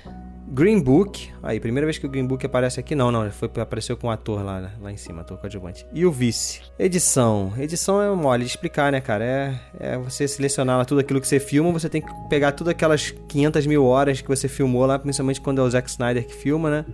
Green 0.48 0.80
Book. 0.80 1.32
Aí, 1.42 1.60
primeira 1.60 1.88
vez 1.88 1.98
que 1.98 2.06
o 2.06 2.10
Green 2.10 2.28
Book 2.28 2.46
aparece 2.46 2.80
aqui. 2.80 2.94
Não, 2.94 3.12
não, 3.12 3.32
foi, 3.32 3.50
apareceu 3.60 3.98
com 3.98 4.08
o 4.08 4.12
ator 4.12 4.44
lá, 4.44 4.72
lá 4.80 4.92
em 4.92 4.98
cima, 4.98 5.22
ator 5.22 5.40
coadjuvante. 5.40 5.88
E 5.92 6.06
o 6.06 6.12
Vice. 6.12 6.62
Edição. 6.78 7.52
Edição 7.58 8.00
é 8.00 8.14
mole 8.16 8.44
de 8.44 8.50
explicar, 8.52 8.92
né, 8.92 9.02
cara? 9.02 9.26
É, 9.26 9.60
é 9.80 9.98
você 9.98 10.28
selecionar 10.28 10.86
tudo 10.86 11.02
aquilo 11.02 11.20
que 11.20 11.28
você 11.28 11.40
filma, 11.40 11.72
você 11.72 11.90
tem 11.90 12.02
que 12.02 12.12
pegar 12.30 12.52
todas 12.52 12.72
aquelas 12.72 13.10
500 13.10 13.66
mil 13.66 13.86
horas 13.86 14.22
que 14.22 14.28
você 14.28 14.48
filmou 14.48 14.86
lá, 14.86 15.00
principalmente 15.00 15.42
quando 15.42 15.62
é 15.62 15.64
o 15.64 15.70
Zack 15.70 15.90
Snyder 15.90 16.28
que 16.28 16.36
filma, 16.36 16.70
né? 16.70 16.86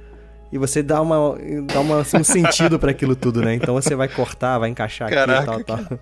E 0.51 0.57
você 0.57 0.81
dá, 0.81 1.01
uma, 1.01 1.37
dá 1.73 1.79
uma, 1.81 2.01
assim, 2.01 2.17
um 2.17 2.23
sentido 2.23 2.79
pra 2.79 2.91
aquilo 2.91 3.15
tudo, 3.15 3.41
né? 3.41 3.53
Então 3.53 3.73
você 3.73 3.95
vai 3.95 4.07
cortar, 4.07 4.57
vai 4.59 4.69
encaixar 4.69 5.09
Caraca, 5.09 5.51
aqui 5.51 5.61
e 5.61 5.63
tal, 5.63 5.77
tal. 5.85 5.99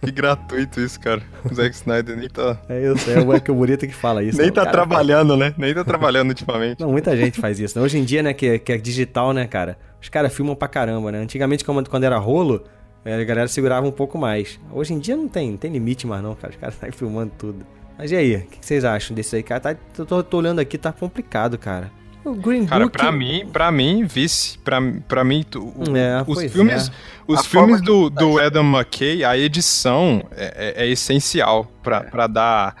Que 0.00 0.12
gratuito 0.12 0.80
isso, 0.80 0.98
cara. 1.00 1.20
O 1.44 1.52
Zack 1.52 1.74
Snyder 1.74 2.16
nem 2.16 2.28
tá, 2.28 2.56
É 2.68 2.92
isso, 2.92 3.10
é 3.10 3.18
o 3.20 3.32
é 3.32 3.40
que 3.40 3.50
o 3.50 3.54
bonito 3.54 3.86
que 3.86 3.92
fala 3.92 4.22
isso. 4.22 4.38
nem 4.38 4.46
né? 4.46 4.52
tá 4.52 4.60
Cara, 4.62 4.72
trabalhando, 4.72 5.36
né? 5.36 5.52
Nem 5.58 5.74
tá 5.74 5.84
trabalhando 5.84 6.28
ultimamente. 6.28 6.80
Não, 6.80 6.92
muita 6.92 7.16
gente 7.16 7.40
faz 7.40 7.58
isso. 7.58 7.78
né? 7.78 7.84
Hoje 7.84 7.98
em 7.98 8.04
dia, 8.04 8.22
né, 8.22 8.32
que, 8.32 8.58
que 8.60 8.72
é 8.72 8.78
digital, 8.78 9.32
né, 9.32 9.46
cara? 9.46 9.76
Os 10.00 10.08
caras 10.08 10.32
filmam 10.32 10.54
pra 10.54 10.68
caramba, 10.68 11.10
né? 11.10 11.18
Antigamente, 11.18 11.64
quando 11.64 12.04
era 12.04 12.16
rolo, 12.16 12.62
eh, 13.04 13.20
a 13.20 13.24
galera 13.24 13.48
segurava 13.48 13.86
um 13.86 13.90
pouco 13.92 14.16
mais. 14.16 14.60
Hoje 14.72 14.94
em 14.94 14.98
dia 15.00 15.16
não 15.16 15.26
tem, 15.28 15.50
não 15.50 15.58
tem 15.58 15.72
limite 15.72 16.06
mais 16.06 16.22
não, 16.22 16.34
cara. 16.34 16.52
Os 16.52 16.60
caras 16.60 16.74
saem 16.80 16.92
filmando 16.92 17.32
tudo. 17.36 17.66
Mas 17.98 18.12
e 18.12 18.16
aí, 18.16 18.36
o 18.36 18.40
que, 18.42 18.58
que 18.60 18.66
vocês 18.66 18.84
acham 18.84 19.14
desse 19.16 19.34
aí, 19.34 19.42
cara? 19.42 19.60
Tá, 19.60 19.76
eu 19.98 20.06
tô, 20.06 20.22
tô 20.22 20.38
olhando 20.38 20.60
aqui, 20.60 20.78
tá 20.78 20.92
complicado, 20.92 21.58
cara. 21.58 21.90
O 22.30 22.34
Green 22.34 22.66
Cara, 22.66 22.84
Book... 22.84 22.96
pra 22.96 23.10
mim, 23.12 23.46
pra 23.52 23.70
mim, 23.72 24.04
vice. 24.04 24.58
Pra, 24.58 24.78
pra 25.06 25.24
mim, 25.24 25.44
tu- 25.48 25.72
o- 25.76 25.96
É, 25.96 26.20
os 26.20 26.26
pois 26.34 26.52
filmes, 26.52 26.88
é. 26.88 26.92
os 27.26 27.40
A 27.40 27.42
filmes 27.42 27.80
do, 27.80 28.08
do 28.10 28.38
Adam 28.40 28.64
McKay, 28.64 29.24
a 29.24 29.36
edição 29.36 30.22
é, 30.32 30.74
é- 30.78 30.84
é 30.84 30.88
essencial 30.88 31.64
pra, 31.82 32.02
pra, 32.04 32.26
dar, 32.26 32.76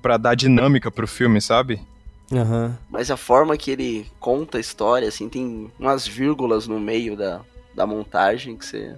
pra 0.00 0.16
dar 0.16 0.34
dinâmica 0.34 0.90
pro 0.90 1.06
filme, 1.06 1.40
sabe? 1.40 1.80
Aham. 2.32 2.76
Mas 2.88 3.10
a 3.10 3.16
forma 3.16 3.56
que 3.56 3.70
ele 3.70 4.06
conta 4.18 4.56
a 4.58 4.60
história, 4.60 5.06
assim, 5.08 5.28
tem 5.28 5.70
umas 5.78 6.06
vírgulas 6.06 6.66
no 6.66 6.80
meio 6.80 7.16
da, 7.16 7.40
da 7.74 7.86
montagem 7.86 8.56
que 8.56 8.64
você. 8.64 8.94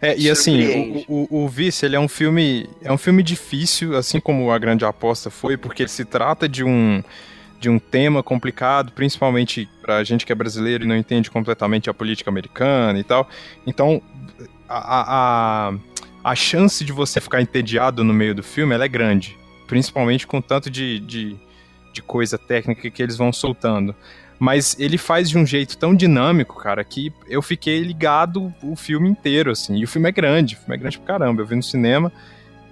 É, 0.00 0.16
e 0.16 0.28
assim, 0.30 1.04
o, 1.08 1.26
o, 1.30 1.44
o 1.44 1.48
Vice, 1.48 1.86
ele 1.86 1.96
é 1.96 2.00
um 2.00 2.06
filme. 2.06 2.68
É 2.82 2.92
um 2.92 2.98
filme 2.98 3.22
difícil, 3.22 3.96
assim 3.96 4.20
como 4.20 4.52
a 4.52 4.58
grande 4.58 4.84
aposta 4.84 5.30
foi, 5.30 5.56
porque 5.56 5.82
ele 5.82 5.88
se 5.88 6.04
trata 6.04 6.48
de 6.48 6.62
um. 6.62 7.02
De 7.64 7.70
um 7.70 7.78
tema 7.78 8.22
complicado, 8.22 8.92
principalmente 8.92 9.66
pra 9.80 10.04
gente 10.04 10.26
que 10.26 10.32
é 10.32 10.34
brasileiro 10.34 10.84
e 10.84 10.86
não 10.86 10.94
entende 10.94 11.30
completamente 11.30 11.88
a 11.88 11.94
política 11.94 12.28
americana 12.28 12.98
e 12.98 13.02
tal. 13.02 13.26
Então, 13.66 14.02
a, 14.68 14.76
a, 14.76 15.68
a, 15.70 15.74
a 16.22 16.34
chance 16.34 16.84
de 16.84 16.92
você 16.92 17.22
ficar 17.22 17.40
entediado 17.40 18.04
no 18.04 18.12
meio 18.12 18.34
do 18.34 18.42
filme 18.42 18.76
é 18.76 18.86
grande. 18.86 19.34
Principalmente 19.66 20.26
com 20.26 20.42
tanto 20.42 20.68
de, 20.68 21.00
de, 21.00 21.36
de 21.90 22.02
coisa 22.02 22.36
técnica 22.36 22.90
que 22.90 23.02
eles 23.02 23.16
vão 23.16 23.32
soltando. 23.32 23.94
Mas 24.38 24.76
ele 24.78 24.98
faz 24.98 25.30
de 25.30 25.38
um 25.38 25.46
jeito 25.46 25.78
tão 25.78 25.94
dinâmico, 25.94 26.60
cara, 26.60 26.84
que 26.84 27.10
eu 27.26 27.40
fiquei 27.40 27.80
ligado 27.80 28.52
o 28.62 28.76
filme 28.76 29.08
inteiro, 29.08 29.50
assim. 29.50 29.78
E 29.78 29.84
o 29.84 29.88
filme 29.88 30.06
é 30.06 30.12
grande, 30.12 30.54
o 30.54 30.58
filme 30.58 30.74
é 30.74 30.78
grande 30.78 30.98
pra 30.98 31.06
caramba. 31.06 31.40
Eu 31.40 31.46
vi 31.46 31.56
no 31.56 31.62
cinema. 31.62 32.12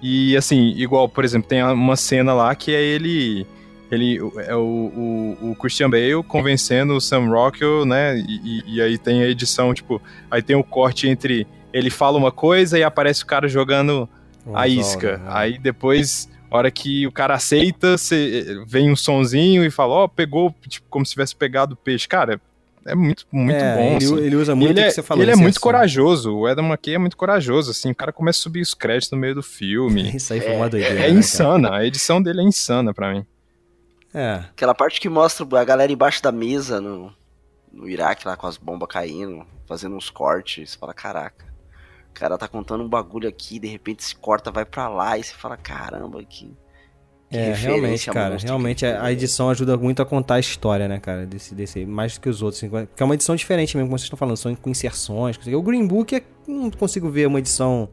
E, 0.03 0.37
assim, 0.37 0.75
igual, 0.77 1.09
por 1.09 1.25
exemplo, 1.25 1.49
tem 1.49 1.63
uma 1.63 1.95
cena 1.95 2.31
lá 2.31 2.53
que 2.53 2.75
é 2.75 2.79
ele. 2.79 3.47
Ele 3.93 4.19
é 4.47 4.55
o, 4.55 5.37
o, 5.41 5.51
o 5.51 5.55
Christian 5.55 5.89
Bale 5.89 6.23
convencendo 6.27 6.93
o 6.95 7.01
Sam 7.01 7.27
Rockwell, 7.29 7.85
né? 7.85 8.17
E, 8.17 8.23
e- 8.43 8.75
e 8.75 8.81
aí 8.81 8.97
tem 8.97 9.21
a 9.23 9.27
edição, 9.27 9.73
tipo, 9.73 10.01
aí 10.29 10.41
tem 10.41 10.55
o 10.55 10.63
corte 10.63 11.07
entre 11.07 11.45
ele 11.71 11.89
fala 11.89 12.17
uma 12.17 12.31
coisa 12.31 12.77
e 12.77 12.83
aparece 12.83 13.23
o 13.23 13.25
cara 13.25 13.47
jogando 13.47 14.07
Um 14.45 14.55
a 14.55 14.67
isca. 14.67 15.21
Aí 15.27 15.57
depois, 15.57 16.29
hora 16.51 16.69
que 16.69 17.07
o 17.07 17.11
cara 17.11 17.33
aceita, 17.33 17.97
cê- 17.97 18.63
vem 18.67 18.91
um 18.91 18.95
sonzinho 18.95 19.65
e 19.65 19.71
fala, 19.71 19.93
ó, 19.93 20.07
pegou, 20.07 20.53
tipo, 20.67 20.85
como 20.89 21.03
se 21.05 21.13
tivesse 21.13 21.35
pegado 21.35 21.73
o 21.73 21.77
peixe. 21.77 22.07
Cara, 22.07 22.39
é 22.85 22.93
muito, 22.93 23.25
muito 23.31 23.55
é, 23.57 23.75
bom. 23.75 23.95
Ele, 23.95 23.95
assim. 24.05 24.17
ele 24.17 24.35
usa 24.35 24.53
muito 24.55 24.69
ele 24.71 24.81
o 24.81 24.83
é, 24.83 24.87
que 24.87 24.91
você 24.91 25.01
falou. 25.01 25.23
ele 25.23 25.31
é 25.31 25.35
muito 25.35 25.53
ação. 25.57 25.61
corajoso, 25.63 26.35
o 26.35 26.45
Adam 26.45 26.65
McKay 26.67 26.95
é 26.95 26.97
muito 26.99 27.15
corajoso, 27.17 27.71
assim, 27.71 27.89
o 27.91 27.95
cara 27.95 28.11
começa 28.11 28.39
a 28.39 28.43
subir 28.43 28.61
os 28.61 28.73
créditos 28.73 29.11
no 29.11 29.17
meio 29.17 29.33
do 29.33 29.41
filme. 29.41 30.11
Isso 30.15 30.31
aí 30.33 30.41
foi 30.41 30.53
uma 30.55 30.69
doideira. 30.69 30.99
É, 30.99 31.09
né, 31.11 31.17
insana, 31.17 31.75
a 31.75 31.85
edição 31.85 32.21
dele 32.21 32.41
é 32.41 32.43
insana 32.43 32.93
pra 32.93 33.13
mim. 33.13 33.25
Cara? 34.13 34.49
Aquela 34.51 34.75
parte 34.75 35.01
que 35.01 35.09
mostra 35.09 35.45
a 35.59 35.63
galera 35.63 35.91
embaixo 35.91 36.21
da 36.21 36.31
mesa 36.31 36.79
no, 36.79 37.13
no 37.71 37.89
Iraque, 37.89 38.27
lá 38.27 38.37
com 38.37 38.47
as 38.47 38.57
bombas 38.57 38.87
caindo, 38.87 39.45
fazendo 39.67 39.95
uns 39.95 40.09
cortes. 40.09 40.71
Você 40.71 40.77
fala, 40.77 40.93
caraca. 40.93 41.51
O 42.11 42.13
cara 42.13 42.37
tá 42.37 42.47
contando 42.47 42.83
um 42.83 42.87
bagulho 42.87 43.27
aqui, 43.27 43.57
de 43.57 43.67
repente 43.67 44.03
se 44.03 44.15
corta, 44.15 44.51
vai 44.51 44.63
pra 44.63 44.87
lá, 44.87 45.17
e 45.17 45.23
você 45.23 45.33
fala, 45.33 45.57
caramba, 45.57 46.23
que. 46.23 46.55
que 47.27 47.37
É, 47.37 47.53
realmente, 47.53 48.11
cara. 48.11 48.37
Realmente 48.37 48.85
a, 48.85 49.03
a 49.03 49.11
edição 49.11 49.49
ajuda 49.49 49.75
muito 49.75 49.99
a 49.99 50.05
contar 50.05 50.35
a 50.35 50.39
história, 50.39 50.87
né, 50.87 50.99
cara? 50.99 51.25
Desse, 51.25 51.55
desse 51.55 51.79
aí, 51.79 51.85
mais 51.87 52.13
do 52.13 52.21
que 52.21 52.29
os 52.29 52.43
outros. 52.43 52.63
assim, 52.63 52.69
Porque 52.69 53.01
é 53.01 53.05
uma 53.05 53.15
edição 53.15 53.35
diferente 53.35 53.75
mesmo, 53.75 53.89
como 53.89 53.97
vocês 53.97 54.05
estão 54.05 54.17
falando. 54.17 54.37
São 54.37 54.53
com 54.55 54.69
inserções. 54.69 55.39
O 55.47 55.61
Green 55.63 55.87
Book, 55.87 56.15
é, 56.15 56.21
não 56.47 56.69
consigo 56.69 57.09
ver 57.09 57.25
uma 57.25 57.39
edição 57.39 57.89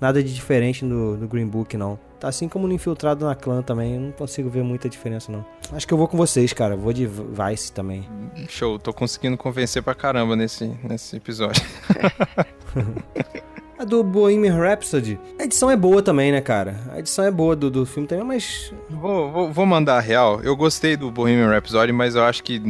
nada 0.00 0.20
de 0.20 0.34
diferente 0.34 0.84
no, 0.84 1.16
no 1.16 1.28
Green 1.28 1.46
Book, 1.46 1.76
não. 1.76 1.96
Tá 2.20 2.28
assim 2.28 2.48
como 2.48 2.68
no 2.68 2.74
Infiltrado 2.74 3.24
na 3.24 3.34
Clã 3.34 3.62
também. 3.62 3.94
Eu 3.94 4.00
não 4.00 4.12
consigo 4.12 4.50
ver 4.50 4.62
muita 4.62 4.90
diferença, 4.90 5.32
não. 5.32 5.44
Acho 5.72 5.88
que 5.88 5.94
eu 5.94 5.98
vou 5.98 6.06
com 6.06 6.18
vocês, 6.18 6.52
cara. 6.52 6.76
Vou 6.76 6.92
de 6.92 7.06
Vice 7.06 7.72
também. 7.72 8.06
Show, 8.46 8.78
tô 8.78 8.92
conseguindo 8.92 9.38
convencer 9.38 9.82
pra 9.82 9.94
caramba 9.94 10.36
nesse, 10.36 10.66
nesse 10.84 11.16
episódio. 11.16 11.62
A 13.80 13.84
do 13.84 14.04
Bohemian 14.04 14.58
Rhapsody, 14.58 15.18
a 15.38 15.44
edição 15.44 15.70
é 15.70 15.74
boa 15.74 16.02
também, 16.02 16.30
né, 16.30 16.42
cara? 16.42 16.78
A 16.92 16.98
edição 16.98 17.24
é 17.24 17.30
boa 17.30 17.56
do, 17.56 17.70
do 17.70 17.86
filme 17.86 18.06
também, 18.06 18.22
mas. 18.22 18.74
Vou, 18.90 19.32
vou, 19.32 19.50
vou 19.50 19.64
mandar 19.64 19.96
a 19.96 20.00
real. 20.00 20.38
Eu 20.42 20.54
gostei 20.54 20.98
do 20.98 21.10
Bohemian 21.10 21.48
Rhapsody, 21.48 21.90
mas 21.90 22.14
eu 22.14 22.22
acho 22.22 22.44
que, 22.44 22.60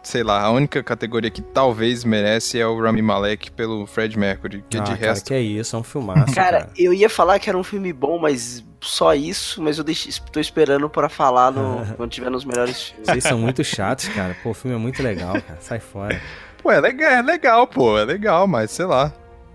sei 0.00 0.22
lá, 0.22 0.40
a 0.40 0.48
única 0.52 0.80
categoria 0.80 1.28
que 1.28 1.42
talvez 1.42 2.04
merece 2.04 2.60
é 2.60 2.64
o 2.64 2.80
Rami 2.80 3.02
Malek 3.02 3.50
pelo 3.50 3.84
Fred 3.84 4.16
Mercury. 4.16 4.64
Que 4.70 4.78
ah, 4.78 4.82
de 4.82 4.90
cara, 4.92 5.06
resto. 5.08 5.26
que 5.26 5.34
é 5.34 5.40
isso, 5.40 5.74
é 5.74 5.78
um 5.80 5.82
filmaço. 5.82 6.32
Cara, 6.32 6.60
cara. 6.60 6.70
eu 6.78 6.94
ia 6.94 7.10
falar 7.10 7.40
que 7.40 7.48
era 7.48 7.58
um 7.58 7.64
filme 7.64 7.92
bom, 7.92 8.20
mas 8.20 8.64
só 8.80 9.12
isso, 9.12 9.60
mas 9.60 9.76
eu 9.76 9.82
deixei, 9.82 10.12
tô 10.30 10.38
esperando 10.38 10.88
pra 10.88 11.08
falar 11.08 11.50
no, 11.50 11.84
quando 11.98 12.12
tiver 12.12 12.30
nos 12.30 12.44
melhores 12.44 12.80
filmes. 12.80 13.08
Vocês 13.08 13.24
são 13.24 13.40
muito 13.40 13.64
chatos, 13.64 14.06
cara. 14.10 14.36
Pô, 14.40 14.50
o 14.50 14.54
filme 14.54 14.76
é 14.76 14.78
muito 14.78 15.02
legal, 15.02 15.32
cara. 15.32 15.58
Sai 15.60 15.80
fora. 15.80 16.22
Pô, 16.62 16.70
é 16.70 16.80
legal, 16.80 17.10
é 17.10 17.22
legal, 17.22 17.66
pô, 17.66 17.98
é 17.98 18.04
legal, 18.04 18.46
mas 18.46 18.70
sei 18.70 18.86
lá. 18.86 19.12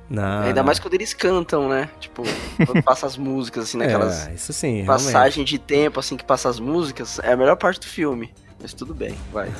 Não. 0.10 0.42
Ainda 0.44 0.60
não. 0.62 0.66
mais 0.66 0.80
quando 0.80 0.94
eles 0.94 1.14
cantam, 1.14 1.68
né? 1.68 1.90
Tipo, 2.00 2.24
quando 2.66 2.82
passa 2.86 3.06
as 3.08 3.18
músicas, 3.18 3.64
assim, 3.66 3.78
naquelas 3.78 4.28
É, 4.28 4.34
isso 4.34 4.54
sim. 4.54 4.82
realmente. 4.84 4.88
passagem 5.06 5.44
de 5.44 5.58
tempo, 5.58 6.00
assim, 6.00 6.16
que 6.16 6.24
passa 6.24 6.48
as 6.50 6.60
músicas, 6.60 7.20
é 7.24 7.34
a 7.34 7.38
melhor 7.38 7.56
parte 7.56 7.80
do 7.80 7.88
filme. 7.88 8.32
Mas 8.62 8.74
tudo 8.74 8.94
bem, 8.94 9.16
vai. 9.34 9.52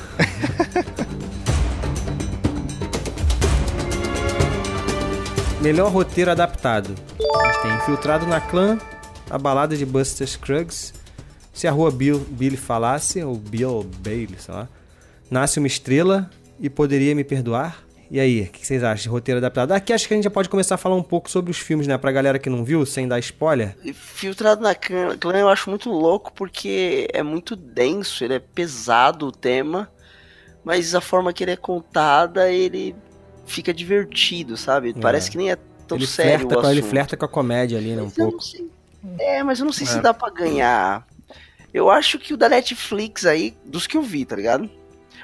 Melhor 5.60 5.90
roteiro 5.90 6.30
adaptado. 6.30 6.94
A 7.18 7.46
gente 7.52 7.62
tem 7.62 7.74
Infiltrado 7.74 8.26
na 8.26 8.40
Clã, 8.40 8.78
A 9.28 9.38
Balada 9.38 9.76
de 9.76 9.84
Buster 9.84 10.26
Scruggs, 10.26 10.92
Se 11.52 11.66
a 11.66 11.72
Rua 11.72 11.90
Bill, 11.90 12.18
Billy 12.30 12.56
Falasse, 12.56 13.22
ou 13.22 13.36
Bill 13.36 13.88
Bailey, 14.00 14.36
sei 14.38 14.54
lá, 14.54 14.68
Nasce 15.30 15.58
uma 15.58 15.66
Estrela 15.66 16.30
e 16.60 16.70
Poderia 16.70 17.14
Me 17.14 17.24
Perdoar. 17.24 17.78
E 18.10 18.20
aí, 18.20 18.42
o 18.42 18.46
que 18.46 18.64
vocês 18.64 18.82
acham 18.82 19.02
de 19.02 19.08
roteiro 19.08 19.38
adaptado? 19.38 19.72
Aqui 19.72 19.92
acho 19.92 20.06
que 20.06 20.14
a 20.14 20.16
gente 20.16 20.24
já 20.24 20.30
pode 20.30 20.48
começar 20.48 20.76
a 20.76 20.78
falar 20.78 20.94
um 20.94 21.02
pouco 21.02 21.30
sobre 21.30 21.50
os 21.50 21.58
filmes, 21.58 21.86
né? 21.86 21.98
Pra 21.98 22.12
galera 22.12 22.38
que 22.38 22.48
não 22.48 22.64
viu, 22.64 22.86
sem 22.86 23.08
dar 23.08 23.18
spoiler. 23.18 23.76
Filtrado 23.94 24.62
na 24.62 24.74
Clã 24.74 25.38
eu 25.38 25.48
acho 25.48 25.68
muito 25.68 25.90
louco 25.90 26.32
porque 26.32 27.08
é 27.12 27.22
muito 27.22 27.56
denso, 27.56 28.24
ele 28.24 28.34
é 28.34 28.38
pesado 28.38 29.26
o 29.26 29.32
tema, 29.32 29.90
mas 30.64 30.94
a 30.94 31.00
forma 31.00 31.32
que 31.32 31.42
ele 31.42 31.52
é 31.52 31.56
contada, 31.56 32.50
ele 32.50 32.94
fica 33.44 33.74
divertido, 33.74 34.56
sabe? 34.56 34.94
Parece 34.94 35.30
que 35.30 35.36
nem 35.36 35.50
é 35.50 35.56
tão 35.86 35.96
ele, 35.96 36.06
sério 36.06 36.40
flerta 36.40 36.58
o 36.58 36.62
com, 36.62 36.70
ele 36.70 36.82
flerta 36.82 37.16
com 37.16 37.24
a 37.24 37.28
comédia 37.28 37.78
ali, 37.78 37.94
né? 37.94 38.02
Um 38.02 38.10
pouco. 38.10 38.32
não 38.32 38.40
sei. 38.40 38.70
É, 39.18 39.42
mas 39.42 39.58
eu 39.60 39.64
não 39.64 39.72
sei 39.72 39.86
se 39.86 40.00
dá 40.00 40.12
pra 40.12 40.30
ganhar. 40.30 41.06
Eu 41.72 41.90
acho 41.90 42.18
que 42.18 42.34
o 42.34 42.36
da 42.36 42.48
Netflix 42.48 43.26
aí, 43.26 43.56
dos 43.64 43.86
que 43.86 43.96
eu 43.96 44.02
vi, 44.02 44.24
tá 44.24 44.34
ligado? 44.34 44.68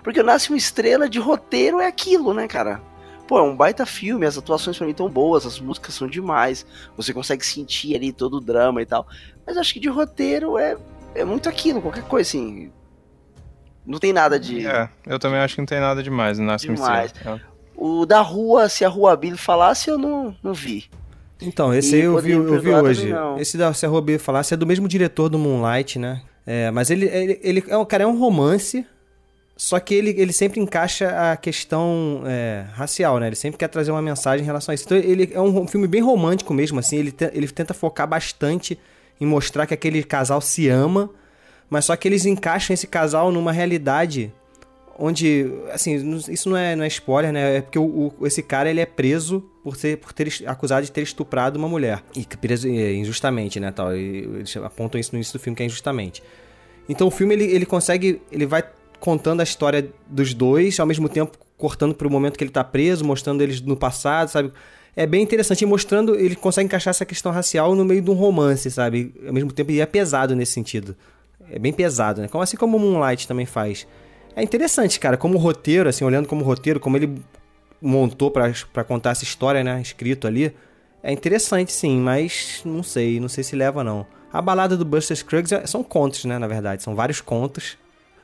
Porque 0.03 0.21
o 0.21 0.25
Nasce 0.25 0.51
uma 0.51 0.57
Estrela 0.57 1.09
de 1.09 1.19
roteiro 1.19 1.81
é 1.81 1.87
aquilo, 1.87 2.35
né, 2.35 2.49
cara? 2.49 2.81
Pô, 3.27 3.39
é 3.39 3.43
um 3.43 3.57
baita 3.57 3.87
filme, 3.87 4.27
as 4.27 4.37
atuações 4.37 4.77
pra 4.77 4.87
mim 4.87 4.93
tão 4.93 5.09
boas, 5.09 5.47
as 5.47 5.61
músicas 5.61 5.95
são 5.95 6.09
demais, 6.09 6.67
você 6.97 7.15
consegue 7.15 7.47
sentir 7.47 7.95
ali 7.95 8.13
todo 8.13 8.39
o 8.39 8.41
drama 8.41 8.83
e 8.83 8.87
tal. 8.87 9.07
Mas 9.47 9.57
acho 9.57 9.73
que 9.73 9.81
de 9.81 9.89
roteiro 9.89 10.59
é, 10.59 10.77
é 11.15 11.25
muito 11.25 11.49
aquilo, 11.49 11.81
qualquer 11.81 12.05
coisa 12.05 12.29
assim. 12.29 12.71
Não 13.87 13.99
tem 13.99 14.13
nada 14.13 14.39
de. 14.39 14.67
É, 14.67 14.89
eu 15.07 15.19
também 15.19 15.39
acho 15.41 15.55
que 15.55 15.61
não 15.61 15.67
tem 15.67 15.81
nada 15.81 16.03
demais 16.03 16.39
no 16.39 16.45
Nasce 16.45 16.69
uma 16.69 16.75
Demais. 16.75 17.13
Estrela. 17.13 17.41
É. 17.49 17.53
O 17.75 18.07
da 18.07 18.21
rua, 18.21 18.69
se 18.69 18.85
a 18.85 18.89
Rua 18.89 19.17
Billy 19.17 19.37
falasse, 19.37 19.89
eu 19.89 19.99
não, 19.99 20.37
não 20.43 20.53
vi. 20.53 20.89
Então, 21.41 21.75
esse 21.75 21.97
E 21.97 22.01
aí 22.01 22.05
eu 22.05 22.19
vi, 22.19 22.31
eu 22.31 22.61
vi 22.61 22.71
hoje. 22.71 23.11
Esse 23.39 23.57
da 23.59 23.73
Se 23.73 23.85
a 23.85 23.89
Rua 23.89 24.01
Billy 24.01 24.19
Falasse 24.19 24.55
é 24.55 24.57
do 24.57 24.67
mesmo 24.67 24.87
diretor 24.87 25.29
do 25.29 25.39
Moonlight, 25.39 25.99
né? 25.99 26.23
É, 26.47 26.71
mas 26.71 26.91
ele, 26.91 27.07
ele, 27.07 27.41
ele 27.43 27.65
é 27.69 27.77
um 27.77 27.85
cara, 27.85 28.05
é 28.05 28.07
um 28.07 28.19
romance, 28.19 28.87
só 29.65 29.79
que 29.79 29.95
ele, 29.95 30.11
ele 30.19 30.33
sempre 30.33 30.59
encaixa 30.61 31.09
a 31.33 31.37
questão 31.37 32.23
é, 32.27 32.65
racial, 32.73 33.21
né? 33.21 33.29
Ele 33.29 33.37
sempre 33.37 33.57
quer 33.57 33.69
trazer 33.69 33.93
uma 33.93 34.03
mensagem 34.03 34.43
em 34.43 34.45
relação 34.47 34.73
a 34.73 34.75
isso. 34.75 34.83
Então 34.85 34.99
ele 34.99 35.31
é 35.33 35.41
um 35.41 35.69
filme 35.69 35.87
bem 35.87 36.01
romântico 36.01 36.53
mesmo, 36.53 36.81
assim. 36.81 36.97
Ele, 36.97 37.13
te- 37.13 37.31
ele 37.33 37.47
tenta 37.47 37.73
focar 37.73 38.09
bastante 38.09 38.77
em 39.21 39.25
mostrar 39.25 39.65
que 39.69 39.73
aquele 39.73 40.03
casal 40.03 40.41
se 40.41 40.69
ama, 40.69 41.09
mas 41.71 41.85
só 41.85 41.95
que 41.95 42.09
eles 42.09 42.27
encaixam 42.27 42.75
esse 42.75 42.89
casal 42.89 43.31
numa 43.31 43.53
realidade 43.53 44.33
onde, 44.99 45.47
assim, 45.73 45.95
isso 46.29 46.51
não 46.51 46.57
é, 46.57 46.75
não 46.75 46.83
é 46.83 46.89
spoiler, 46.89 47.33
né? 47.33 47.59
É 47.59 47.61
porque 47.61 47.79
o, 47.79 48.13
o- 48.19 48.27
esse 48.27 48.43
cara, 48.43 48.69
ele 48.69 48.81
é 48.81 48.87
preso 48.87 49.45
por, 49.63 49.77
ser, 49.77 49.97
por 49.99 50.13
ter 50.13 50.29
acusado 50.45 50.85
de 50.85 50.91
ter 50.91 51.03
estuprado 51.03 51.57
uma 51.57 51.69
mulher. 51.69 52.03
E 52.17 52.27
preso 52.37 52.67
é, 52.67 52.95
injustamente, 52.95 53.61
né, 53.61 53.71
tal. 53.71 53.97
E 53.97 54.25
eles 54.41 54.57
apontam 54.57 55.01
isso 55.01 55.13
no 55.13 55.19
início 55.19 55.33
do 55.39 55.41
filme, 55.41 55.55
que 55.57 55.63
é 55.63 55.67
injustamente. 55.67 56.21
Então 56.89 57.07
o 57.07 57.13
filme, 57.13 57.33
ele, 57.35 57.45
ele 57.45 57.65
consegue, 57.65 58.21
ele 58.33 58.45
vai 58.45 58.65
contando 59.03 59.41
a 59.41 59.43
história 59.43 59.91
dos 60.07 60.33
dois, 60.33 60.79
ao 60.79 60.87
mesmo 60.87 61.09
tempo 61.09 61.37
cortando 61.59 61.93
pro 61.93 62.09
momento 62.09 62.39
que 62.39 62.45
ele 62.45 62.53
tá 62.53 62.63
preso, 62.63 63.05
mostrando 63.05 63.43
eles 63.43 63.61
no 63.61 63.77
passado, 63.77 64.29
sabe? 64.29 64.53
É 64.95 65.05
bem 65.07 65.25
interessante, 65.25 65.63
e 65.63 65.67
mostrando, 65.67 66.15
ele 66.15 66.37
consegue 66.37 66.67
encaixar 66.67 66.93
essa 66.93 67.05
questão 67.05 67.33
racial 67.33 67.75
no 67.75 67.85
meio 67.85 68.01
de 68.01 68.09
um 68.09 68.15
romance, 68.15 68.71
sabe? 68.71 69.13
Ao 69.27 69.33
mesmo 69.33 69.51
tempo, 69.51 69.73
é 69.73 69.85
pesado 69.87 70.37
nesse 70.37 70.53
sentido. 70.53 70.95
É 71.51 71.59
bem 71.59 71.73
pesado, 71.73 72.23
né? 72.23 72.29
Assim 72.33 72.57
como 72.57 72.77
o 72.77 72.81
Moonlight 72.81 73.27
também 73.27 73.45
faz. 73.45 73.89
É 74.37 74.43
interessante, 74.43 75.01
cara, 75.01 75.17
como 75.17 75.37
roteiro, 75.37 75.89
assim, 75.89 76.05
olhando 76.05 76.29
como 76.29 76.45
roteiro, 76.45 76.79
como 76.79 76.97
ele 76.97 77.21
montou 77.81 78.31
pra 78.31 78.85
contar 78.85 79.11
essa 79.11 79.25
história, 79.25 79.65
né, 79.65 79.81
escrito 79.81 80.29
ali. 80.29 80.55
É 81.03 81.11
interessante, 81.11 81.73
sim, 81.73 81.99
mas 81.99 82.63
não 82.65 82.85
sei, 82.85 83.19
não 83.19 83.29
sei 83.29 83.43
se 83.43 83.57
leva, 83.57 83.83
não. 83.83 84.07
A 84.33 84.41
balada 84.41 84.77
do 84.77 84.85
Buster 84.85 85.17
Scruggs 85.17 85.53
é- 85.53 85.67
são 85.67 85.83
contos, 85.83 86.25
né, 86.25 86.39
na 86.39 86.47
verdade, 86.47 86.85
são 86.85 86.95
vários 86.95 87.21
contos. 87.21 87.77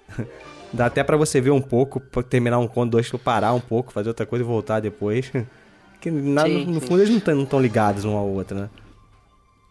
Dá 0.73 0.87
até 0.87 1.03
pra 1.03 1.17
você 1.17 1.41
ver 1.41 1.51
um 1.51 1.61
pouco, 1.63 1.99
pra 2.01 2.23
terminar 2.23 2.59
um 2.59 2.69
conto, 2.69 2.91
dois, 2.91 3.09
pra 3.09 3.19
parar 3.19 3.53
um 3.55 3.61
pouco, 3.61 3.93
fazer 3.93 4.09
outra 4.09 4.27
coisa 4.27 4.45
e 4.45 4.47
voltar 4.47 4.81
depois. 4.81 5.31
Que 6.01 6.13
na- 6.13 6.45
Sim, 6.45 6.65
no, 6.67 6.75
no 6.75 6.81
sim. 6.81 6.87
fundo 6.87 7.01
eles 7.03 7.11
não 7.29 7.43
estão 7.43 7.61
ligados 7.61 8.05
um 8.05 8.17
ao 8.17 8.29
outro, 8.29 8.57
né? 8.57 8.71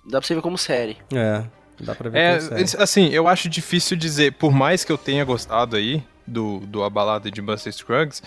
Dá 0.04 0.20
pra 0.20 0.28
você 0.28 0.36
ver 0.36 0.42
como 0.42 0.58
série. 0.58 0.98
É, 1.14 1.42
dá 1.80 1.96
pra 1.96 2.10
ver 2.10 2.18
É, 2.18 2.38
como 2.38 2.50
série. 2.68 2.84
assim, 2.84 3.08
eu 3.14 3.30
acho 3.30 3.48
difícil 3.48 3.96
dizer, 3.96 4.34
por 4.34 4.52
mais 4.52 4.84
que 4.84 4.92
eu 4.92 4.98
tenha 4.98 5.24
gostado 5.24 5.78
aí 5.78 6.04
do, 6.28 6.60
do 6.60 6.84
A 6.84 6.90
Balada 6.90 7.32
de 7.32 7.42
Buster 7.42 7.72
Scruggs, 7.72 8.22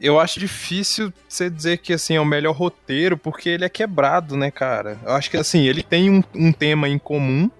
eu 0.00 0.18
acho 0.18 0.40
difícil 0.40 1.12
você 1.28 1.50
dizer 1.50 1.76
que, 1.76 1.92
assim, 1.92 2.16
é 2.16 2.20
o 2.22 2.24
melhor 2.24 2.54
roteiro, 2.56 3.18
porque 3.18 3.50
ele 3.50 3.66
é 3.66 3.68
quebrado, 3.68 4.34
né, 4.34 4.50
cara? 4.50 4.98
Eu 5.04 5.12
acho 5.12 5.30
que, 5.30 5.36
assim, 5.36 5.66
ele 5.66 5.82
tem 5.82 6.08
um, 6.08 6.22
um 6.34 6.52
tema 6.54 6.88
em 6.88 6.98
comum, 6.98 7.50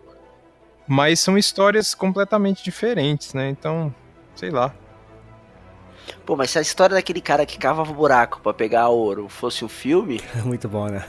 mas 0.88 1.20
são 1.20 1.36
histórias 1.36 1.94
completamente 1.94 2.64
diferentes, 2.64 3.34
né? 3.34 3.51
Então, 3.51 3.94
sei 4.37 4.51
lá. 4.51 4.72
Pô, 6.24 6.37
mas 6.37 6.51
se 6.51 6.59
a 6.59 6.62
história 6.62 6.95
daquele 6.95 7.20
cara 7.20 7.45
que 7.45 7.59
cavava 7.59 7.93
buraco 7.93 8.41
pra 8.41 8.55
pegar 8.55 8.89
ouro 8.89 9.28
fosse 9.28 9.64
um 9.64 9.68
filme, 9.68 10.20
É 10.37 10.43
muito 10.47 10.68
bom, 10.68 10.87
né? 10.87 11.05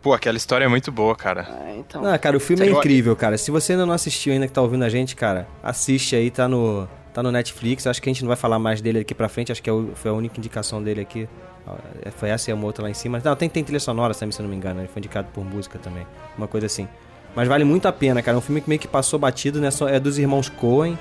Pô, 0.00 0.12
aquela 0.12 0.36
história 0.36 0.64
é 0.64 0.68
muito 0.68 0.92
boa, 0.92 1.16
cara. 1.16 1.48
ah, 1.50 1.74
então. 1.76 2.04
Ah, 2.06 2.16
cara, 2.16 2.36
o 2.36 2.40
filme 2.40 2.64
é 2.64 2.70
incrível, 2.70 3.16
cara. 3.16 3.36
Se 3.36 3.50
você 3.50 3.72
ainda 3.72 3.84
não 3.84 3.92
assistiu, 3.94 4.32
ainda 4.32 4.46
que 4.46 4.52
tá 4.52 4.62
ouvindo 4.62 4.84
a 4.84 4.88
gente, 4.88 5.16
cara, 5.16 5.48
assiste 5.62 6.14
aí, 6.14 6.30
tá 6.30 6.46
no, 6.46 6.88
tá 7.12 7.20
no 7.24 7.32
Netflix. 7.32 7.86
Acho 7.88 8.00
que 8.00 8.08
a 8.08 8.12
gente 8.12 8.22
não 8.22 8.28
vai 8.28 8.36
falar 8.36 8.60
mais 8.60 8.80
dele 8.80 9.00
aqui 9.00 9.12
pra 9.14 9.28
frente, 9.28 9.50
acho 9.50 9.60
que 9.62 9.68
é 9.68 9.72
o- 9.72 9.90
foi 9.96 10.10
a 10.12 10.14
única 10.14 10.38
indicação 10.38 10.80
dele 10.80 11.00
aqui. 11.00 11.28
Ah, 11.66 12.10
Foi 12.16 12.28
essa 12.28 12.48
e 12.50 12.54
uma 12.54 12.64
outra 12.64 12.84
lá 12.84 12.90
em 12.90 12.94
cima. 12.94 13.20
Não, 13.24 13.34
tem, 13.34 13.48
tem 13.48 13.64
trilha 13.64 13.80
sonora 13.80 14.14
também, 14.14 14.30
se 14.30 14.38
eu 14.40 14.44
não 14.44 14.50
me 14.50 14.56
engano. 14.56 14.80
Ele 14.80 14.86
foi 14.88 15.00
indicado 15.00 15.26
por 15.34 15.44
música 15.44 15.76
também. 15.80 16.06
Uma 16.38 16.46
coisa 16.46 16.66
assim. 16.66 16.86
Mas 17.34 17.48
vale 17.48 17.64
muito 17.64 17.88
a 17.88 17.92
pena, 17.92 18.22
cara. 18.22 18.36
É 18.36 18.38
um 18.38 18.42
filme 18.42 18.60
que 18.60 18.68
meio 18.68 18.80
que 18.80 18.86
passou 18.86 19.18
batido, 19.18 19.60
né? 19.60 19.68
É 19.90 19.98
dos 19.98 20.16
irmãos 20.18 20.48
Coen. 20.48 20.96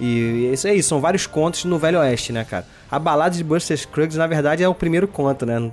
E 0.00 0.50
isso 0.52 0.68
é 0.68 0.74
isso, 0.74 0.88
são 0.88 1.00
vários 1.00 1.26
contos 1.26 1.64
no 1.64 1.78
Velho 1.78 1.98
Oeste, 1.98 2.32
né, 2.32 2.44
cara? 2.44 2.64
A 2.90 2.98
balada 2.98 3.36
de 3.36 3.42
Buster 3.42 3.76
Scruggs, 3.76 4.16
na 4.16 4.26
verdade, 4.26 4.62
é 4.62 4.68
o 4.68 4.74
primeiro 4.74 5.08
conto, 5.08 5.44
né? 5.44 5.58
Não 5.58 5.72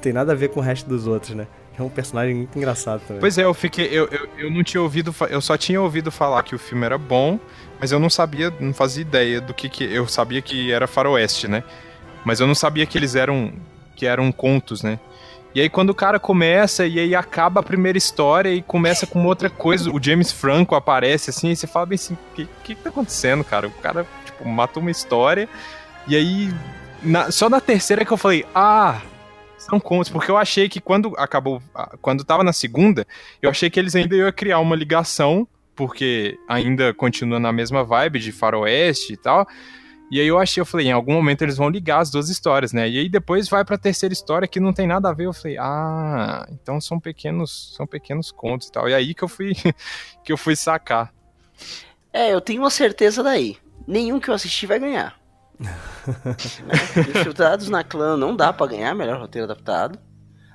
tem 0.00 0.12
nada 0.12 0.32
a 0.32 0.34
ver 0.34 0.48
com 0.48 0.60
o 0.60 0.62
resto 0.62 0.88
dos 0.88 1.06
outros, 1.06 1.34
né? 1.34 1.46
É 1.78 1.82
um 1.82 1.88
personagem 1.88 2.34
muito 2.34 2.56
engraçado 2.58 3.00
também. 3.06 3.20
Pois 3.20 3.38
é, 3.38 3.44
eu 3.44 3.54
fiquei. 3.54 3.86
Eu, 3.86 4.06
eu, 4.08 4.28
eu 4.36 4.50
não 4.50 4.62
tinha 4.62 4.82
ouvido. 4.82 5.14
Eu 5.30 5.40
só 5.40 5.56
tinha 5.56 5.80
ouvido 5.80 6.10
falar 6.10 6.42
que 6.42 6.54
o 6.54 6.58
filme 6.58 6.84
era 6.84 6.98
bom, 6.98 7.40
mas 7.80 7.90
eu 7.90 7.98
não 7.98 8.10
sabia, 8.10 8.52
não 8.60 8.74
fazia 8.74 9.00
ideia 9.00 9.40
do 9.40 9.54
que 9.54 9.66
que. 9.68 9.84
Eu 9.84 10.06
sabia 10.06 10.42
que 10.42 10.70
era 10.70 10.86
faroeste, 10.86 11.48
né? 11.48 11.64
Mas 12.22 12.38
eu 12.38 12.46
não 12.46 12.54
sabia 12.54 12.84
que 12.84 12.98
eles 12.98 13.14
eram. 13.14 13.52
que 13.96 14.04
eram 14.04 14.30
contos, 14.30 14.82
né? 14.82 14.98
E 15.54 15.60
aí 15.60 15.68
quando 15.68 15.90
o 15.90 15.94
cara 15.94 16.18
começa 16.20 16.86
e 16.86 16.98
aí 16.98 17.14
acaba 17.14 17.60
a 17.60 17.62
primeira 17.62 17.98
história 17.98 18.50
e 18.50 18.62
começa 18.62 19.06
com 19.06 19.24
outra 19.26 19.50
coisa, 19.50 19.90
o 19.90 20.00
James 20.02 20.30
Franco 20.30 20.74
aparece 20.74 21.30
assim, 21.30 21.50
e 21.50 21.56
você 21.56 21.66
fala 21.66 21.86
bem 21.86 21.96
assim, 21.96 22.14
o 22.14 22.34
que, 22.34 22.48
que 22.62 22.74
tá 22.76 22.88
acontecendo, 22.90 23.42
cara? 23.42 23.66
O 23.66 23.70
cara, 23.72 24.06
tipo, 24.24 24.48
matou 24.48 24.80
uma 24.80 24.90
história 24.92 25.48
e 26.06 26.14
aí 26.14 26.54
na- 27.02 27.30
só 27.32 27.48
na 27.48 27.60
terceira 27.60 28.04
que 28.04 28.12
eu 28.12 28.16
falei, 28.16 28.46
ah, 28.54 29.00
são 29.58 29.80
contos, 29.80 30.08
porque 30.10 30.30
eu 30.30 30.36
achei 30.38 30.68
que 30.68 30.80
quando 30.80 31.12
acabou, 31.18 31.60
quando 32.00 32.24
tava 32.24 32.44
na 32.44 32.52
segunda, 32.52 33.06
eu 33.42 33.50
achei 33.50 33.68
que 33.68 33.78
eles 33.78 33.94
ainda 33.96 34.14
iam 34.16 34.30
criar 34.32 34.58
uma 34.60 34.76
ligação, 34.76 35.46
porque 35.74 36.38
ainda 36.48 36.94
continua 36.94 37.40
na 37.40 37.52
mesma 37.52 37.82
vibe 37.82 38.18
de 38.20 38.32
faroeste 38.32 39.14
e 39.14 39.16
tal. 39.16 39.46
E 40.10 40.20
aí 40.20 40.26
eu 40.26 40.38
achei, 40.38 40.60
eu 40.60 40.66
falei, 40.66 40.88
em 40.88 40.92
algum 40.92 41.12
momento 41.12 41.42
eles 41.42 41.56
vão 41.56 41.68
ligar 41.68 42.00
as 42.00 42.10
duas 42.10 42.28
histórias, 42.28 42.72
né? 42.72 42.88
E 42.88 42.98
aí 42.98 43.08
depois 43.08 43.48
vai 43.48 43.64
pra 43.64 43.78
terceira 43.78 44.12
história 44.12 44.48
que 44.48 44.58
não 44.58 44.72
tem 44.72 44.86
nada 44.86 45.08
a 45.08 45.12
ver. 45.12 45.26
Eu 45.26 45.32
falei, 45.32 45.56
ah, 45.58 46.46
então 46.50 46.80
são 46.80 46.98
pequenos, 46.98 47.74
são 47.76 47.86
pequenos 47.86 48.32
contos 48.32 48.66
e 48.66 48.72
tal. 48.72 48.88
E 48.88 48.94
aí 48.94 49.14
que 49.14 49.22
eu 49.22 49.28
fui 49.28 49.52
que 50.24 50.32
eu 50.32 50.36
fui 50.36 50.56
sacar. 50.56 51.12
É, 52.12 52.34
eu 52.34 52.40
tenho 52.40 52.62
uma 52.62 52.70
certeza 52.70 53.22
daí. 53.22 53.56
Nenhum 53.86 54.18
que 54.18 54.28
eu 54.28 54.34
assisti 54.34 54.66
vai 54.66 54.78
ganhar. 54.78 55.18
Né? 56.64 56.74
Infiltrados 57.10 57.68
na 57.68 57.84
clã 57.84 58.16
não 58.16 58.34
dá 58.34 58.50
pra 58.52 58.66
ganhar 58.66 58.94
melhor 58.94 59.20
roteiro 59.20 59.44
adaptado. 59.44 59.98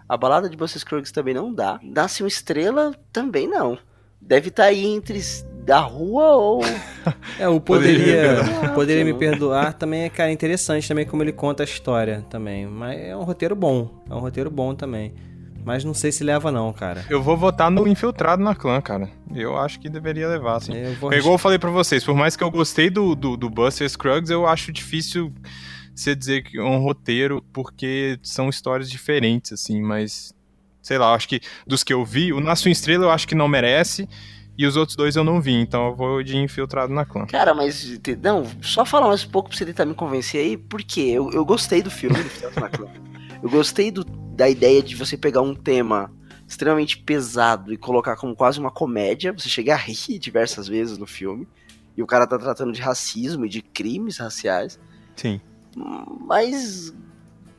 A 0.10 0.18
balada 0.18 0.50
de 0.50 0.58
Buster 0.58 0.82
Scruggs 0.82 1.14
também 1.14 1.34
não 1.34 1.54
dá. 1.54 1.80
Nasce 1.82 2.24
uma 2.24 2.28
estrela 2.28 2.94
também 3.14 3.48
não. 3.48 3.78
Deve 4.20 4.50
estar 4.50 4.66
aí 4.66 4.86
entre 4.86 5.20
da 5.66 5.80
rua 5.80 6.36
ou. 6.36 6.62
É, 7.38 7.48
o 7.48 7.60
poderia, 7.60 8.38
Poderia. 8.38 8.70
poderia 8.74 9.06
me 9.06 9.14
perdoar 9.14 9.74
também 9.74 10.06
é, 10.06 10.10
cara, 10.10 10.32
interessante 10.32 10.88
também 10.88 11.06
como 11.06 11.22
ele 11.22 11.32
conta 11.32 11.62
a 11.62 11.66
história 11.66 12.26
também. 12.32 12.66
Mas 12.66 13.00
é 13.00 13.16
um 13.16 13.24
roteiro 13.24 13.56
bom, 13.56 14.04
é 14.10 14.14
um 14.14 14.20
roteiro 14.20 14.50
bom 14.50 14.74
também. 14.74 15.14
Mas 15.64 15.84
não 15.84 15.94
sei 15.94 16.12
se 16.12 16.24
leva 16.24 16.52
não, 16.52 16.74
cara. 16.74 17.06
Eu 17.10 17.22
vou 17.22 17.38
votar 17.38 17.70
no 17.70 17.88
Infiltrado 17.88 18.42
na 18.42 18.56
Clã, 18.56 18.82
cara. 18.82 19.10
Eu 19.36 19.56
acho 19.58 19.80
que 19.80 19.88
deveria 19.90 20.28
levar, 20.28 20.56
assim. 20.56 20.76
Eu 20.76 20.96
vou 20.96 21.14
É 21.14 21.18
igual 21.18 21.36
eu 21.36 21.40
falei 21.40 21.60
pra 21.60 21.70
vocês, 21.70 22.04
por 22.04 22.16
mais 22.16 22.36
que 22.36 22.44
eu 22.44 22.50
gostei 22.50 22.90
do, 22.90 23.14
do, 23.14 23.38
do 23.38 23.50
Buster 23.50 23.88
Scruggs, 23.88 24.32
eu 24.32 24.48
acho 24.48 24.72
difícil 24.72 25.32
você 25.94 26.16
dizer 26.16 26.44
que 26.44 26.58
é 26.58 26.64
um 26.64 26.80
roteiro, 26.80 27.44
porque 27.54 28.18
são 28.24 28.50
histórias 28.50 28.90
diferentes, 28.90 29.52
assim, 29.52 29.82
mas. 29.82 30.34
Sei 30.82 30.98
lá, 30.98 31.10
eu 31.10 31.14
acho 31.16 31.28
que 31.28 31.42
dos 31.68 31.84
que 31.84 31.94
eu 31.94 32.04
vi, 32.06 32.32
o 32.32 32.40
Nasce 32.40 32.68
uma 32.68 32.72
Estrela 32.72 33.06
eu 33.06 33.12
acho 33.12 33.28
que 33.28 33.34
não 33.36 33.48
merece, 33.48 34.08
e 34.58 34.66
os 34.66 34.78
outros 34.78 34.96
dois 34.96 35.16
eu 35.16 35.24
não 35.24 35.42
vi, 35.42 35.54
então 35.54 35.88
eu 35.88 35.96
vou 35.96 36.24
de 36.24 36.38
Infiltrado 36.38 36.94
na 36.94 37.06
Clã. 37.06 37.26
Cara, 37.26 37.54
mas. 37.54 38.00
Não, 38.22 38.46
só 38.62 38.86
falar 38.86 39.08
mais 39.08 39.24
um 39.24 39.30
pouco 39.30 39.50
pra 39.50 39.58
você 39.58 39.66
tentar 39.66 39.86
me 39.86 39.94
convencer 39.94 40.42
aí, 40.42 40.58
porque 40.58 41.02
eu, 41.02 41.32
eu 41.32 41.44
gostei 41.44 41.82
do 41.82 41.92
filme 41.92 42.16
do 42.16 42.30
Filhote 42.30 42.60
na 42.60 42.70
Clã. 42.70 42.88
Eu 43.44 43.50
gostei 43.52 43.92
do, 43.92 44.04
da 44.04 44.50
ideia 44.50 44.82
de 44.82 44.96
você 44.96 45.16
pegar 45.16 45.42
um 45.42 45.54
tema 45.54 46.12
extremamente 46.48 46.98
pesado 46.98 47.72
e 47.72 47.78
colocar 47.78 48.16
como 48.16 48.36
quase 48.36 48.60
uma 48.60 48.72
comédia. 48.72 49.32
Você 49.34 49.48
chega 49.48 49.74
a 49.74 49.78
rir 49.78 50.18
diversas 50.18 50.68
vezes 50.68 50.98
no 50.98 51.06
filme. 51.06 51.48
E 51.96 52.02
o 52.02 52.08
cara 52.08 52.26
tá 52.26 52.40
tratando 52.40 52.74
de 52.74 52.82
racismo 52.82 53.46
e 53.46 53.50
de 53.50 53.62
crimes 53.62 54.18
raciais. 54.18 54.80
Sim. 55.16 55.40
Mas. 55.76 56.92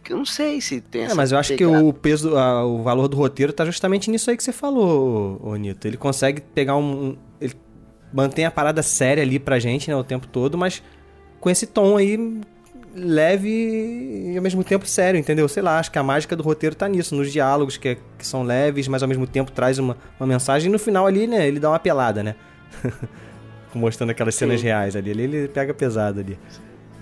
Eu 0.08 0.16
não 0.18 0.24
sei 0.24 0.60
se 0.60 0.80
tem 0.80 1.02
É, 1.02 1.04
essa 1.06 1.14
mas 1.14 1.32
eu 1.32 1.38
acho 1.38 1.54
que 1.56 1.64
o 1.66 1.92
peso, 1.92 2.36
a- 2.36 2.64
o 2.64 2.82
valor 2.82 3.08
do 3.08 3.16
roteiro 3.16 3.52
tá 3.52 3.64
justamente 3.64 4.10
nisso 4.10 4.30
aí 4.30 4.36
que 4.36 4.42
você 4.44 4.52
falou, 4.52 5.40
ô, 5.42 5.50
ô 5.50 5.56
Nito. 5.56 5.86
Ele 5.86 5.96
consegue 5.96 6.40
pegar 6.40 6.76
um. 6.76 7.16
Ele 7.40 7.54
mantém 8.12 8.44
a 8.44 8.50
parada 8.50 8.82
séria 8.82 9.22
ali 9.22 9.38
pra 9.38 9.58
gente, 9.58 9.88
né, 9.90 9.96
o 9.96 10.04
tempo 10.04 10.26
todo, 10.28 10.56
mas 10.56 10.82
com 11.40 11.50
esse 11.50 11.66
tom 11.66 11.96
aí 11.96 12.40
leve 12.94 13.48
e 14.32 14.36
ao 14.36 14.42
mesmo 14.42 14.64
tempo 14.64 14.86
sério, 14.86 15.18
entendeu? 15.20 15.46
Sei 15.48 15.62
lá, 15.62 15.78
acho 15.78 15.90
que 15.92 15.98
a 15.98 16.02
mágica 16.02 16.34
do 16.34 16.42
roteiro 16.42 16.74
tá 16.74 16.88
nisso, 16.88 17.14
nos 17.14 17.30
diálogos 17.30 17.76
que, 17.76 17.88
é- 17.90 17.98
que 18.16 18.26
são 18.26 18.42
leves, 18.42 18.88
mas 18.88 19.02
ao 19.02 19.08
mesmo 19.08 19.26
tempo 19.26 19.52
traz 19.52 19.78
uma, 19.78 19.96
uma 20.18 20.26
mensagem. 20.26 20.68
E 20.70 20.72
no 20.72 20.78
final 20.78 21.06
ali, 21.06 21.26
né, 21.26 21.46
ele 21.46 21.60
dá 21.60 21.68
uma 21.68 21.78
pelada, 21.78 22.22
né? 22.22 22.34
Mostrando 23.74 24.10
aquelas 24.10 24.34
cenas 24.34 24.60
Sim. 24.60 24.66
reais 24.68 24.96
ali. 24.96 25.10
Ali 25.10 25.22
ele 25.24 25.48
pega 25.48 25.74
pesado 25.74 26.20
ali. 26.20 26.38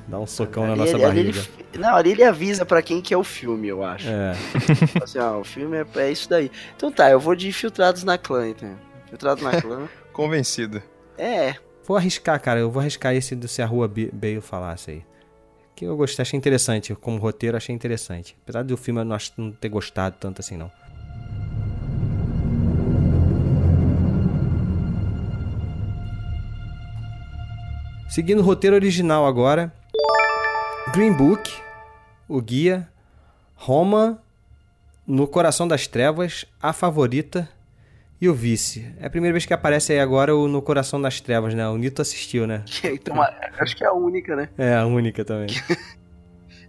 Dá 0.06 0.18
um 0.18 0.26
socão 0.26 0.64
na 0.66 0.72
Ali 0.72 0.80
nossa 0.80 0.92
ele- 0.96 1.04
ali 1.04 1.22
barriga. 1.24 1.46
ele- 1.72 1.78
não, 1.82 1.96
ali 1.96 2.10
ele 2.12 2.22
avisa 2.24 2.64
pra 2.66 2.82
quem 2.82 3.00
que 3.00 3.14
é 3.14 3.16
o 3.16 3.24
filme, 3.24 3.68
eu 3.68 3.82
acho. 3.82 4.06
É. 4.08 4.32
Assim, 5.02 5.18
ó, 5.18 5.38
o 5.40 5.44
filme 5.44 5.78
é, 5.78 5.86
é 6.00 6.12
isso 6.12 6.28
daí. 6.28 6.50
Então 6.76 6.92
tá, 6.92 7.10
eu 7.10 7.18
vou 7.18 7.34
de 7.34 7.48
Infiltrados 7.48 8.04
na 8.04 8.18
Clã, 8.18 8.48
então. 8.50 8.70
Infiltrados 9.06 9.42
na 9.42 9.60
Clã. 9.60 9.88
Convencido. 10.12 10.82
É, 11.18 11.54
Vou 11.86 11.96
arriscar, 11.98 12.40
cara. 12.40 12.60
Eu 12.60 12.70
vou 12.70 12.80
arriscar 12.80 13.14
esse 13.14 13.34
do 13.36 13.46
Se 13.46 13.60
a 13.60 13.66
Rua 13.66 13.86
Bale 13.86 14.40
falasse 14.40 14.90
aí. 14.90 15.04
Que 15.76 15.84
eu 15.84 15.94
gostei, 15.96 16.22
achei 16.22 16.36
interessante. 16.38 16.94
Como 16.94 17.18
roteiro, 17.18 17.56
achei 17.58 17.74
interessante. 17.74 18.34
Apesar 18.42 18.62
do 18.62 18.74
filme 18.76 19.00
eu 19.00 19.04
não, 19.04 19.16
não 19.36 19.52
ter 19.52 19.68
gostado 19.68 20.16
tanto 20.18 20.40
assim, 20.40 20.56
não. 20.56 20.70
Seguindo 28.08 28.40
o 28.40 28.42
roteiro 28.44 28.76
original 28.76 29.26
agora. 29.26 29.72
Green 30.92 31.12
Book, 31.12 31.52
o 32.28 32.40
guia. 32.40 32.88
Roma, 33.54 34.22
No 35.06 35.26
Coração 35.26 35.66
das 35.66 35.86
Trevas, 35.86 36.44
A 36.60 36.72
Favorita 36.72 37.48
e 38.20 38.28
o 38.28 38.34
Vice. 38.34 38.94
É 39.00 39.06
a 39.06 39.10
primeira 39.10 39.32
vez 39.32 39.46
que 39.46 39.54
aparece 39.54 39.92
aí 39.92 40.00
agora 40.00 40.36
o 40.36 40.46
No 40.46 40.60
Coração 40.60 41.00
das 41.00 41.20
Trevas, 41.20 41.54
né? 41.54 41.66
O 41.68 41.76
Nito 41.78 42.02
assistiu, 42.02 42.46
né? 42.46 42.62
então 42.84 43.16
acho 43.58 43.76
que 43.76 43.84
é 43.84 43.86
a 43.86 43.92
única, 43.92 44.36
né? 44.36 44.48
É, 44.58 44.74
a 44.74 44.86
única 44.86 45.24
também. 45.24 45.48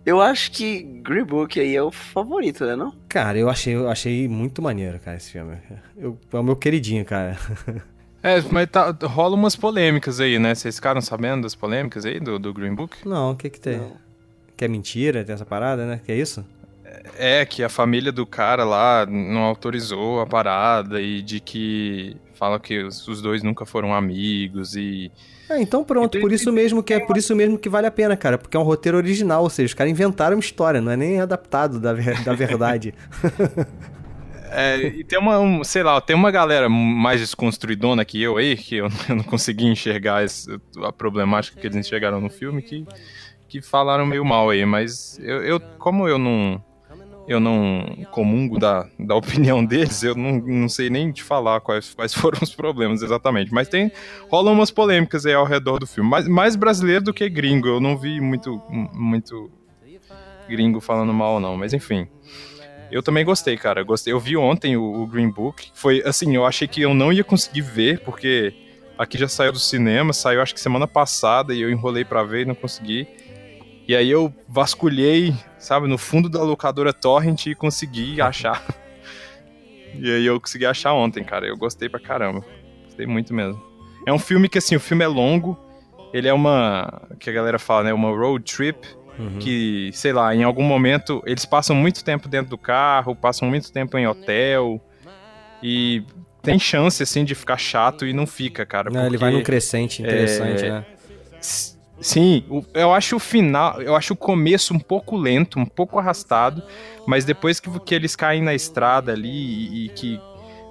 Eu 0.05 0.21
acho 0.21 0.51
que 0.51 0.83
Green 1.01 1.25
Book 1.25 1.59
aí 1.59 1.75
é 1.75 1.81
o 1.81 1.91
favorito, 1.91 2.63
né, 2.63 2.75
não? 2.75 2.93
Cara, 3.09 3.39
eu 3.39 3.49
achei, 3.49 3.73
eu 3.73 3.89
achei 3.89 4.27
muito 4.27 4.61
maneiro, 4.61 4.99
cara, 4.99 5.17
esse 5.17 5.31
filme. 5.31 5.57
Eu, 5.97 6.19
é 6.31 6.37
o 6.37 6.43
meu 6.43 6.55
queridinho, 6.55 7.03
cara. 7.03 7.35
É, 8.21 8.39
mas 8.51 8.69
tá, 8.69 8.95
rola 9.03 9.35
umas 9.35 9.55
polêmicas 9.55 10.19
aí, 10.19 10.37
né? 10.37 10.53
Vocês 10.53 10.75
ficaram 10.75 11.01
sabendo 11.01 11.41
das 11.41 11.55
polêmicas 11.55 12.05
aí 12.05 12.19
do, 12.19 12.37
do 12.37 12.53
Green 12.53 12.75
Book? 12.75 13.07
Não, 13.07 13.31
o 13.31 13.35
que 13.35 13.49
que 13.49 13.59
tem? 13.59 13.79
Que 14.55 14.65
é 14.65 14.67
mentira, 14.67 15.23
tem 15.23 15.33
essa 15.33 15.45
parada, 15.45 15.85
né? 15.85 16.01
Que 16.05 16.11
é 16.11 16.15
isso? 16.15 16.45
É, 17.17 17.45
que 17.45 17.63
a 17.63 17.69
família 17.69 18.11
do 18.11 18.25
cara 18.25 18.63
lá 18.63 19.05
não 19.05 19.41
autorizou 19.41 20.21
a 20.21 20.25
parada 20.25 21.01
e 21.01 21.21
de 21.21 21.39
que 21.39 22.15
falam 22.35 22.59
que 22.59 22.83
os, 22.83 23.21
dois 23.21 23.43
nunca 23.43 23.65
foram 23.65 23.93
amigos 23.93 24.75
e. 24.75 25.11
Ah, 25.49 25.59
então 25.59 25.83
pronto, 25.83 26.19
por 26.19 26.31
isso 26.31 26.51
mesmo 26.51 26.81
que 26.81 26.93
é 26.93 26.99
por 26.99 27.17
isso 27.17 27.35
mesmo 27.35 27.57
que 27.57 27.69
vale 27.69 27.85
a 27.87 27.91
pena, 27.91 28.17
cara, 28.17 28.37
porque 28.37 28.57
é 28.57 28.59
um 28.59 28.63
roteiro 28.63 28.97
original, 28.97 29.43
ou 29.43 29.49
seja, 29.49 29.67
os 29.67 29.73
caras 29.73 29.91
inventaram 29.91 30.35
uma 30.35 30.41
história, 30.41 30.81
não 30.81 30.91
é 30.91 30.97
nem 30.97 31.21
adaptado 31.21 31.79
da, 31.79 31.93
da 31.93 32.33
verdade. 32.33 32.93
É, 34.57 34.77
e 34.77 35.03
tem 35.03 35.19
uma, 35.19 35.37
um, 35.37 35.63
sei 35.65 35.83
lá, 35.83 35.99
tem 35.99 36.15
uma 36.15 36.31
galera 36.31 36.69
mais 36.69 37.19
desconstruidona 37.19 38.05
que 38.05 38.21
eu 38.21 38.37
aí, 38.37 38.55
que 38.55 38.75
eu, 38.77 38.87
eu 39.09 39.15
não 39.17 39.23
consegui 39.23 39.65
enxergar 39.65 40.23
esse- 40.23 40.49
a 40.81 40.93
problemática 40.93 41.59
que 41.59 41.67
eles 41.67 41.75
enxergaram 41.75 42.21
no 42.21 42.29
filme, 42.29 42.61
que, 42.61 42.85
que 43.47 43.61
falaram 43.61 44.05
meio 44.05 44.25
mal 44.25 44.49
aí, 44.49 44.65
mas 44.65 45.19
eu, 45.19 45.43
eu 45.43 45.59
como 45.77 46.07
eu 46.07 46.17
não 46.17 46.63
eu 47.27 47.39
não 47.39 48.05
comungo 48.11 48.59
da, 48.59 48.87
da 48.99 49.15
opinião 49.17 49.65
deles, 49.65 50.03
eu 50.03 50.15
não, 50.15 50.33
não 50.33 50.69
sei 50.69 50.89
nem 50.89 51.11
te 51.11 51.23
falar 51.23 51.59
quais, 51.59 51.93
quais 51.93 52.13
foram 52.13 52.39
os 52.41 52.53
problemas 52.53 53.01
exatamente, 53.01 53.53
mas 53.53 53.67
tem 53.67 53.91
rolam 54.29 54.53
umas 54.53 54.71
polêmicas 54.71 55.25
aí 55.25 55.33
ao 55.33 55.45
redor 55.45 55.79
do 55.79 55.87
filme, 55.87 56.09
mais, 56.09 56.27
mais 56.27 56.55
brasileiro 56.55 57.05
do 57.05 57.13
que 57.13 57.27
gringo, 57.29 57.67
eu 57.67 57.79
não 57.79 57.97
vi 57.97 58.21
muito, 58.21 58.61
muito 58.93 59.51
gringo 60.47 60.79
falando 60.79 61.13
mal 61.13 61.39
não, 61.39 61.57
mas 61.57 61.73
enfim. 61.73 62.07
Eu 62.91 63.01
também 63.01 63.25
gostei, 63.25 63.57
cara. 63.57 63.83
Gostei. 63.83 64.13
Eu 64.13 64.19
vi 64.19 64.37
ontem 64.37 64.77
o, 64.77 65.01
o 65.01 65.07
Green 65.07 65.29
Book. 65.29 65.71
Foi 65.73 66.03
assim, 66.05 66.35
eu 66.35 66.45
achei 66.45 66.67
que 66.67 66.81
eu 66.81 66.93
não 66.93 67.11
ia 67.11 67.23
conseguir 67.23 67.61
ver, 67.61 67.99
porque 68.01 68.53
aqui 68.97 69.17
já 69.17 69.27
saiu 69.27 69.51
do 69.51 69.59
cinema, 69.59 70.13
saiu 70.13 70.41
acho 70.41 70.53
que 70.53 70.59
semana 70.61 70.87
passada 70.87 71.53
e 71.53 71.61
eu 71.61 71.69
enrolei 71.69 72.05
pra 72.05 72.23
ver 72.23 72.41
e 72.43 72.45
não 72.45 72.55
consegui. 72.55 73.07
E 73.87 73.95
aí 73.95 74.09
eu 74.09 74.33
vasculhei, 74.47 75.33
sabe, 75.59 75.87
no 75.87 75.97
fundo 75.97 76.27
da 76.29 76.41
locadora 76.41 76.91
Torrent 76.91 77.45
e 77.45 77.55
consegui 77.55 78.19
achar. 78.19 78.63
e 79.99 80.09
aí 80.11 80.25
eu 80.25 80.39
consegui 80.41 80.65
achar 80.65 80.93
ontem, 80.93 81.23
cara. 81.23 81.45
Eu 81.45 81.55
gostei 81.55 81.87
pra 81.87 81.99
caramba. 81.99 82.43
Gostei 82.85 83.05
muito 83.05 83.33
mesmo. 83.33 83.61
É 84.05 84.11
um 84.13 84.19
filme 84.19 84.49
que 84.49 84.57
assim, 84.57 84.75
o 84.75 84.79
filme 84.79 85.03
é 85.03 85.07
longo. 85.07 85.57
Ele 86.13 86.27
é 86.27 86.33
uma, 86.33 87.01
que 87.19 87.29
a 87.29 87.33
galera 87.33 87.59
fala, 87.59 87.83
né, 87.85 87.93
uma 87.93 88.09
road 88.09 88.43
trip 88.43 88.87
que, 89.39 89.91
sei 89.93 90.11
lá, 90.11 90.35
em 90.35 90.43
algum 90.43 90.63
momento 90.63 91.21
eles 91.25 91.45
passam 91.45 91.73
muito 91.75 92.03
tempo 92.03 92.27
dentro 92.27 92.49
do 92.49 92.57
carro, 92.57 93.15
passam 93.15 93.47
muito 93.47 93.71
tempo 93.71 93.97
em 93.97 94.05
hotel 94.05 94.81
e 95.63 96.03
tem 96.41 96.59
chance 96.59 97.01
assim 97.01 97.23
de 97.23 97.33
ficar 97.33 97.57
chato 97.57 98.05
e 98.05 98.11
não 98.13 98.27
fica, 98.27 98.65
cara. 98.65 98.89
Não, 98.89 99.01
ele 99.01 99.11
porque- 99.11 99.17
vai 99.23 99.31
num 99.31 99.41
crescente 99.41 100.01
interessante, 100.01 100.65
é, 100.65 100.69
né? 100.69 100.85
Sim, 101.99 102.43
eu 102.73 102.93
acho 102.93 103.15
o 103.15 103.19
final, 103.19 103.81
eu 103.81 103.95
acho 103.95 104.13
o 104.13 104.17
começo 104.17 104.73
um 104.73 104.79
pouco 104.79 105.15
lento, 105.15 105.57
um 105.57 105.65
pouco 105.65 105.97
arrastado, 105.97 106.61
mas 107.07 107.23
depois 107.23 107.59
que, 107.59 107.69
que 107.79 107.95
eles 107.95 108.15
caem 108.15 108.41
na 108.41 108.53
estrada 108.53 109.13
ali 109.13 109.29
e, 109.29 109.85
e 109.85 109.89
que 109.89 110.19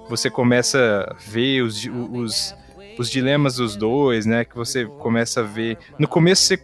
você 0.07 0.29
começa 0.29 1.07
a 1.09 1.15
ver 1.29 1.61
os, 1.61 1.83
os, 1.85 2.55
os 2.97 3.09
dilemas 3.09 3.55
dos 3.55 3.75
dois, 3.75 4.25
né? 4.25 4.45
Que 4.45 4.55
você 4.55 4.85
começa 4.85 5.39
a 5.39 5.43
ver. 5.43 5.77
No 5.97 6.07
começo 6.07 6.43
você 6.43 6.59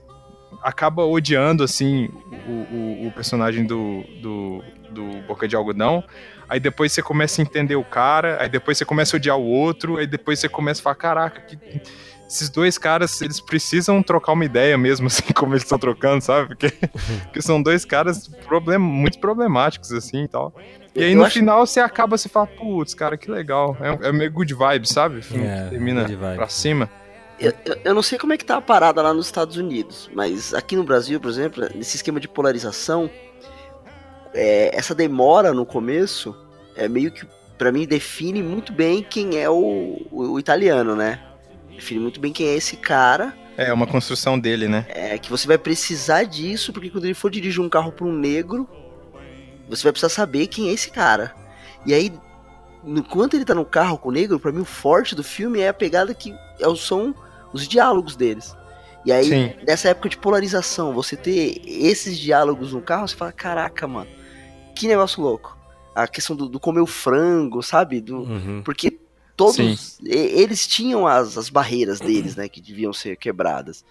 acaba 0.62 1.06
odiando, 1.06 1.64
assim, 1.64 2.10
o, 2.48 2.52
o, 2.52 3.08
o 3.08 3.12
personagem 3.12 3.66
do, 3.66 4.04
do, 4.22 4.64
do 4.92 5.22
Boca 5.28 5.48
de 5.48 5.56
Algodão. 5.56 6.04
Aí 6.48 6.60
depois 6.60 6.92
você 6.92 7.02
começa 7.02 7.42
a 7.42 7.44
entender 7.44 7.76
o 7.76 7.84
cara, 7.84 8.38
aí 8.42 8.50
depois 8.50 8.78
você 8.78 8.86
começa 8.86 9.16
a 9.16 9.18
odiar 9.18 9.38
o 9.38 9.46
outro, 9.46 9.98
aí 9.98 10.06
depois 10.06 10.38
você 10.38 10.50
começa 10.50 10.82
a 10.82 10.84
falar, 10.84 10.96
caraca, 10.96 11.42
que 11.42 11.58
esses 12.34 12.50
dois 12.50 12.78
caras, 12.78 13.22
eles 13.22 13.40
precisam 13.42 14.02
trocar 14.02 14.32
uma 14.34 14.46
ideia 14.46 14.78
mesmo, 14.78 15.08
assim, 15.12 15.24
como 15.36 15.54
eles 15.54 15.64
estão 15.64 15.78
trocando, 15.78 16.24
sabe? 16.24 16.48
Porque, 16.50 16.70
porque 17.24 17.42
são 17.42 17.62
dois 17.62 17.84
caras 17.86 18.28
problem, 18.48 18.78
muito 18.78 19.20
problemáticos, 19.20 19.92
assim, 19.92 20.24
e 20.24 20.28
tal. 20.28 20.54
E 20.96 21.04
aí 21.04 21.12
Eu 21.12 21.18
no 21.18 21.26
acho- 21.26 21.34
final 21.40 21.66
você 21.66 21.80
acaba, 21.80 22.18
você 22.18 22.28
fala, 22.30 22.48
putz, 22.48 22.94
cara, 22.94 23.18
que 23.18 23.30
legal. 23.30 23.76
É, 23.80 24.10
é 24.10 24.12
meio 24.12 24.32
good 24.32 24.54
vibe, 24.54 24.88
sabe? 24.88 25.20
O 25.20 25.24
filme 25.24 25.46
É, 25.46 25.64
que 25.66 25.70
termina 25.72 26.06
pra 26.36 26.48
cima. 26.48 26.90
Eu, 27.40 27.54
eu- 27.66 27.78
eu 27.86 27.94
não 27.96 28.02
sei 28.04 28.18
como 28.20 28.34
é 28.34 28.38
que 28.38 28.46
tá 28.46 28.58
a 28.58 28.62
parada 28.62 29.02
lá 29.02 29.14
nos 29.14 29.26
Estados 29.26 29.58
Unidos, 29.58 30.10
mas 30.14 30.54
aqui 30.54 30.76
no 30.76 30.84
Brasil, 30.84 31.20
por 31.20 31.30
exemplo, 31.30 31.68
nesse 31.76 31.96
esquema 31.96 32.20
de 32.20 32.28
polarização, 32.28 33.10
é, 34.34 34.76
essa 34.78 34.94
demora 34.96 35.54
no 35.54 35.66
começo 35.66 36.36
é 36.76 36.88
meio 36.88 37.12
que, 37.12 37.26
pra 37.58 37.72
mim, 37.72 37.86
define 37.86 38.42
muito 38.42 38.72
bem 38.72 39.04
quem 39.04 39.38
é 39.38 39.50
o, 39.50 40.02
o, 40.12 40.32
o 40.34 40.40
italiano, 40.40 40.96
né? 40.96 41.20
Define 41.82 42.00
muito 42.00 42.20
bem 42.20 42.32
quem 42.32 42.46
é 42.48 42.54
esse 42.56 42.78
cara, 42.78 43.36
É 43.58 43.74
uma 43.74 43.88
construção 43.88 44.40
dele, 44.40 44.68
né? 44.68 44.86
é 44.90 45.18
que 45.18 45.32
você 45.32 45.48
vai 45.48 45.58
precisar 45.58 46.24
disso, 46.26 46.72
porque 46.72 46.92
quando 46.92 47.06
ele 47.06 47.16
for 47.16 47.32
dirigir 47.32 47.60
um 47.60 47.68
carro 47.68 47.92
pra 47.92 48.06
um 48.06 48.14
negro, 48.14 48.70
Você 49.68 49.82
vai 49.84 49.92
precisar 49.92 50.10
saber 50.10 50.46
quem 50.48 50.70
é 50.70 50.74
esse 50.74 50.92
cara. 50.92 51.34
E 51.86 51.94
aí, 51.94 52.12
enquanto 52.86 53.34
ele 53.36 53.46
tá 53.46 53.56
no 53.56 53.66
carro 53.66 53.98
com 53.98 54.10
o 54.10 54.12
negro, 54.12 54.40
pra 54.40 54.52
mim 54.52 54.60
o 54.62 54.66
forte 54.66 55.16
do 55.16 55.24
filme 55.24 55.60
é 55.62 55.70
a 55.70 55.74
pegada 55.74 56.14
que 56.14 56.34
é 56.60 56.76
são 56.76 57.16
os 57.54 57.68
diálogos 57.68 58.16
deles. 58.16 58.54
E 59.06 59.12
aí, 59.12 59.26
Sim. 59.26 59.54
nessa 59.66 59.90
época 59.90 60.10
de 60.10 60.18
polarização, 60.18 60.94
você 60.94 61.16
ter 61.18 61.62
esses 61.66 62.20
diálogos 62.20 62.74
no 62.74 62.82
carro, 62.82 63.08
você 63.08 63.16
fala, 63.16 63.32
caraca, 63.32 63.88
mano, 63.88 64.10
que 64.76 64.88
negócio 64.88 65.24
louco. 65.24 65.58
A 65.96 66.08
questão 66.08 66.36
do, 66.36 66.48
do 66.48 66.60
comer 66.60 66.82
o 66.82 66.86
frango, 66.86 67.64
sabe? 67.64 68.00
Do, 68.02 68.18
Uhum. 68.20 68.62
porque 68.64 69.00
todos 69.36 69.56
Sim. 69.56 69.78
e- 70.04 70.42
eles 70.42 70.66
tinham 70.68 71.08
as, 71.08 71.38
as 71.38 71.50
barreiras 71.50 72.00
deles, 72.00 72.36
né, 72.36 72.48
que 72.48 72.62
deviam 72.62 72.94
ser 72.94 73.16
quebradas. 73.18 73.84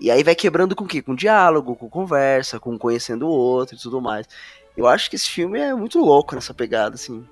E 0.00 0.10
aí 0.10 0.22
vai 0.24 0.34
quebrando 0.34 0.74
com 0.74 0.84
o 0.84 0.88
quê? 0.88 1.00
Com 1.00 1.14
diálogo, 1.14 1.76
com 1.76 1.88
conversa, 1.88 2.58
com 2.58 2.76
conhecendo 2.76 3.26
o 3.26 3.30
outro 3.30 3.76
e 3.76 3.78
tudo 3.78 4.00
mais. 4.00 4.26
Eu 4.76 4.86
acho 4.86 5.08
que 5.08 5.16
esse 5.16 5.28
filme 5.28 5.60
é 5.60 5.74
muito 5.74 5.98
louco 6.00 6.34
nessa 6.34 6.52
pegada, 6.52 6.94
assim. 6.94 7.24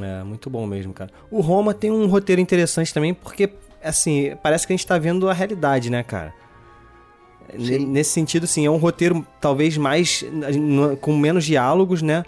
É, 0.00 0.22
muito 0.22 0.48
bom 0.48 0.66
mesmo, 0.66 0.92
cara. 0.92 1.10
O 1.30 1.40
Roma 1.40 1.74
tem 1.74 1.90
um 1.90 2.06
roteiro 2.06 2.40
interessante 2.40 2.94
também, 2.94 3.12
porque, 3.12 3.50
assim, 3.82 4.34
parece 4.42 4.66
que 4.66 4.72
a 4.72 4.76
gente 4.76 4.86
tá 4.86 4.96
vendo 4.98 5.28
a 5.28 5.32
realidade, 5.34 5.90
né, 5.90 6.02
cara? 6.02 6.32
Sim. 7.58 7.86
Nesse 7.86 8.10
sentido, 8.10 8.46
sim, 8.46 8.64
é 8.64 8.70
um 8.70 8.76
roteiro 8.76 9.26
talvez 9.40 9.76
mais. 9.76 10.24
com 11.00 11.16
menos 11.16 11.44
diálogos, 11.44 12.00
né? 12.00 12.24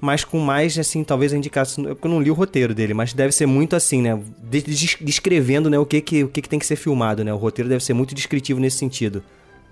Mas 0.00 0.22
com 0.24 0.38
mais, 0.38 0.78
assim, 0.78 1.02
talvez 1.02 1.32
a 1.32 1.36
indicação. 1.36 1.84
Eu 1.84 1.98
não 2.04 2.20
li 2.22 2.30
o 2.30 2.34
roteiro 2.34 2.72
dele, 2.74 2.94
mas 2.94 3.12
deve 3.12 3.32
ser 3.32 3.46
muito 3.46 3.74
assim, 3.74 4.00
né? 4.00 4.18
de- 4.42 4.62
des- 4.62 4.96
Descrevendo, 5.00 5.68
né, 5.68 5.78
o 5.78 5.84
que 5.84 6.00
que, 6.00 6.22
o 6.24 6.28
que 6.28 6.40
que 6.42 6.48
tem 6.48 6.58
que 6.58 6.66
ser 6.66 6.76
filmado, 6.76 7.24
né? 7.24 7.32
O 7.32 7.36
roteiro 7.36 7.68
deve 7.68 7.82
ser 7.82 7.94
muito 7.94 8.14
descritivo 8.14 8.60
nesse 8.60 8.76
sentido. 8.78 9.22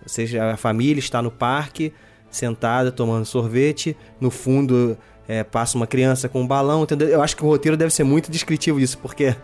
Ou 0.03 0.09
seja, 0.09 0.53
a 0.53 0.57
família 0.57 0.99
está 0.99 1.23
no 1.23 1.31
parque, 1.31 1.93
sentada, 2.31 2.91
tomando 2.91 3.25
sorvete. 3.25 3.97
No 4.21 4.31
fundo, 4.31 4.97
é, 5.29 5.45
passa 5.45 5.77
uma 5.77 5.87
criança 5.87 6.29
com 6.29 6.41
um 6.43 6.47
balão, 6.47 6.83
entendeu? 6.83 7.09
Eu 7.09 7.23
acho 7.23 7.37
que 7.37 7.45
o 7.45 7.47
roteiro 7.47 7.77
deve 7.77 7.93
ser 7.93 8.03
muito 8.05 8.31
descritivo 8.31 8.81
disso, 8.81 8.99
porque 8.99 9.35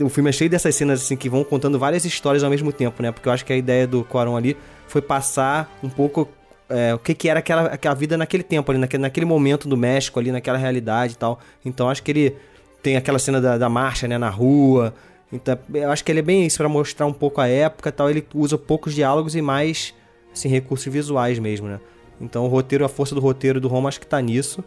o 0.00 0.08
filme 0.08 0.30
é 0.30 0.32
cheio 0.32 0.50
dessas 0.50 0.74
cenas 0.74 1.02
assim 1.02 1.16
que 1.16 1.28
vão 1.28 1.44
contando 1.44 1.78
várias 1.78 2.04
histórias 2.04 2.42
ao 2.42 2.50
mesmo 2.50 2.72
tempo, 2.72 3.02
né? 3.02 3.10
Porque 3.12 3.28
eu 3.28 3.32
acho 3.32 3.44
que 3.44 3.52
a 3.52 3.56
ideia 3.56 3.86
do 3.86 4.02
Quaron 4.04 4.36
ali 4.36 4.56
foi 4.88 5.02
passar 5.02 5.76
um 5.82 5.88
pouco 5.88 6.28
é, 6.68 6.94
o 6.94 6.98
que, 6.98 7.14
que 7.14 7.28
era 7.28 7.38
aquela, 7.38 7.62
aquela 7.66 7.94
vida 7.94 8.16
naquele 8.16 8.42
tempo, 8.42 8.70
ali, 8.70 8.78
naquele, 8.80 9.02
naquele 9.02 9.26
momento 9.26 9.68
do 9.68 9.76
México, 9.76 10.18
ali, 10.18 10.30
naquela 10.30 10.58
realidade 10.58 11.14
e 11.14 11.16
tal. 11.16 11.40
Então 11.64 11.88
acho 11.88 12.02
que 12.02 12.10
ele 12.10 12.36
tem 12.82 12.96
aquela 12.96 13.18
cena 13.18 13.40
da, 13.40 13.58
da 13.58 13.68
marcha, 13.68 14.06
né, 14.06 14.18
na 14.18 14.28
rua. 14.28 14.94
Então, 15.32 15.58
eu 15.74 15.90
acho 15.90 16.04
que 16.04 16.12
ele 16.12 16.20
é 16.20 16.22
bem 16.22 16.46
isso, 16.46 16.58
pra 16.58 16.68
mostrar 16.68 17.06
um 17.06 17.12
pouco 17.12 17.40
a 17.40 17.48
época 17.48 17.92
tal. 17.92 18.10
Ele 18.10 18.26
usa 18.34 18.56
poucos 18.56 18.94
diálogos 18.94 19.34
e 19.34 19.42
mais, 19.42 19.94
assim, 20.32 20.48
recursos 20.48 20.90
visuais 20.92 21.38
mesmo, 21.38 21.68
né? 21.68 21.80
Então 22.20 22.44
o 22.44 22.48
roteiro, 22.48 22.84
a 22.84 22.88
força 22.88 23.14
do 23.14 23.20
roteiro 23.20 23.60
do 23.60 23.68
Roma 23.68 23.88
acho 23.88 24.00
que 24.00 24.06
tá 24.06 24.20
nisso. 24.20 24.64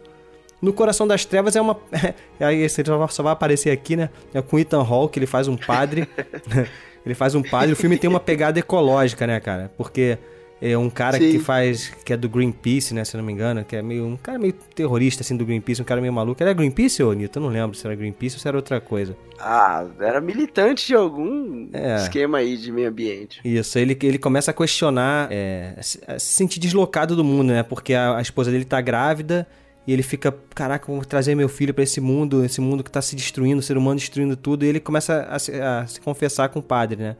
No 0.60 0.72
Coração 0.72 1.06
das 1.06 1.24
Trevas 1.24 1.56
é 1.56 1.60
uma. 1.60 1.76
Aí 2.40 2.62
esse 2.62 2.82
só 3.10 3.22
vai 3.22 3.32
aparecer 3.32 3.70
aqui, 3.70 3.96
né? 3.96 4.08
É 4.32 4.40
com 4.40 4.58
Ethan 4.58 4.82
Hawke, 4.82 5.18
ele 5.18 5.26
faz 5.26 5.48
um 5.48 5.56
padre. 5.56 6.08
ele 7.04 7.14
faz 7.14 7.34
um 7.34 7.42
padre. 7.42 7.72
O 7.72 7.76
filme 7.76 7.98
tem 7.98 8.08
uma 8.08 8.20
pegada 8.20 8.58
ecológica, 8.58 9.26
né, 9.26 9.40
cara? 9.40 9.70
Porque 9.76 10.16
é 10.64 10.78
um 10.78 10.88
cara 10.88 11.18
Sim. 11.18 11.32
que 11.32 11.38
faz. 11.40 11.88
que 12.04 12.12
é 12.12 12.16
do 12.16 12.28
Greenpeace, 12.28 12.94
né? 12.94 13.04
Se 13.04 13.16
não 13.16 13.24
me 13.24 13.32
engano, 13.32 13.64
que 13.64 13.74
é 13.74 13.82
meio. 13.82 14.06
um 14.06 14.16
cara 14.16 14.38
meio 14.38 14.52
terrorista, 14.52 15.22
assim, 15.22 15.36
do 15.36 15.44
Greenpeace, 15.44 15.82
um 15.82 15.84
cara 15.84 16.00
meio 16.00 16.12
maluco. 16.12 16.40
Era 16.42 16.52
Greenpeace, 16.52 17.02
ô 17.02 17.12
Nito? 17.12 17.38
Eu 17.38 17.42
não 17.42 17.48
lembro 17.48 17.76
se 17.76 17.84
era 17.86 17.96
Greenpeace 17.96 18.36
ou 18.36 18.40
se 18.40 18.46
era 18.46 18.56
outra 18.56 18.80
coisa. 18.80 19.16
Ah, 19.40 19.84
era 19.98 20.20
militante 20.20 20.86
de 20.86 20.94
algum 20.94 21.68
É. 21.72 21.96
esquema 21.96 22.38
aí 22.38 22.56
de 22.56 22.70
meio 22.70 22.88
ambiente. 22.88 23.40
Isso, 23.44 23.76
ele, 23.78 23.98
ele 24.02 24.18
começa 24.18 24.52
a 24.52 24.54
questionar, 24.54 25.28
é, 25.32 25.74
a 26.06 26.18
se 26.18 26.28
sentir 26.34 26.60
deslocado 26.60 27.16
do 27.16 27.24
mundo, 27.24 27.48
né? 27.52 27.62
Porque 27.64 27.92
a, 27.94 28.16
a 28.18 28.22
esposa 28.22 28.50
dele 28.52 28.64
tá 28.64 28.80
grávida 28.80 29.46
e 29.84 29.92
ele 29.92 30.02
fica, 30.04 30.32
caraca, 30.54 30.86
vou 30.86 31.04
trazer 31.04 31.34
meu 31.34 31.48
filho 31.48 31.74
pra 31.74 31.82
esse 31.82 32.00
mundo, 32.00 32.44
esse 32.44 32.60
mundo 32.60 32.84
que 32.84 32.90
tá 32.90 33.02
se 33.02 33.16
destruindo, 33.16 33.58
o 33.58 33.62
ser 33.62 33.76
humano 33.76 33.98
destruindo 33.98 34.36
tudo, 34.36 34.64
e 34.64 34.68
ele 34.68 34.78
começa 34.78 35.22
a 35.28 35.38
se, 35.40 35.52
a 35.60 35.84
se 35.88 36.00
confessar 36.00 36.48
com 36.50 36.60
o 36.60 36.62
padre, 36.62 37.02
né? 37.02 37.16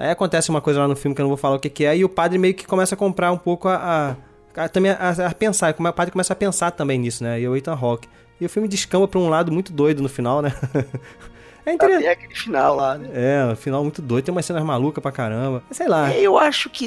Aí 0.00 0.10
acontece 0.10 0.48
uma 0.48 0.62
coisa 0.62 0.80
lá 0.80 0.88
no 0.88 0.96
filme 0.96 1.14
que 1.14 1.20
eu 1.20 1.24
não 1.24 1.28
vou 1.28 1.36
falar 1.36 1.56
o 1.56 1.60
que, 1.60 1.68
que 1.68 1.84
é, 1.84 1.94
e 1.96 2.04
o 2.04 2.08
padre 2.08 2.38
meio 2.38 2.54
que 2.54 2.66
começa 2.66 2.94
a 2.94 2.98
comprar 2.98 3.30
um 3.32 3.36
pouco 3.36 3.68
a. 3.68 4.16
a- 4.56 4.62
a- 4.64 4.68
também 4.68 4.90
a, 4.92 5.10
a 5.28 5.34
pensar, 5.34 5.74
como 5.74 5.86
o 5.88 5.92
padre 5.92 6.10
começa 6.10 6.32
a 6.32 6.36
pensar 6.36 6.70
também 6.70 6.98
nisso, 6.98 7.22
né? 7.22 7.38
E 7.40 7.46
o 7.46 7.54
Ethan 7.54 7.74
Hawke. 7.80 8.08
E 8.40 8.46
o 8.46 8.48
filme 8.48 8.66
descamba 8.66 9.06
pra 9.06 9.20
um 9.20 9.28
lado 9.28 9.52
muito 9.52 9.72
doido 9.72 10.02
no 10.02 10.08
final, 10.08 10.40
né? 10.40 10.52
é 11.66 11.72
interessante. 11.74 12.04
Até 12.06 12.12
aquele 12.12 12.34
final 12.34 12.74
lá, 12.76 12.96
né? 12.96 13.08
É, 13.12 13.52
o 13.52 13.56
final 13.56 13.82
muito 13.82 14.00
doido, 14.00 14.24
tem 14.24 14.32
umas 14.32 14.46
cenas 14.46 14.64
malucas 14.64 15.02
pra 15.02 15.12
caramba. 15.12 15.62
Sei 15.70 15.86
lá. 15.86 16.10
Eu 16.16 16.38
acho 16.38 16.70
que 16.70 16.86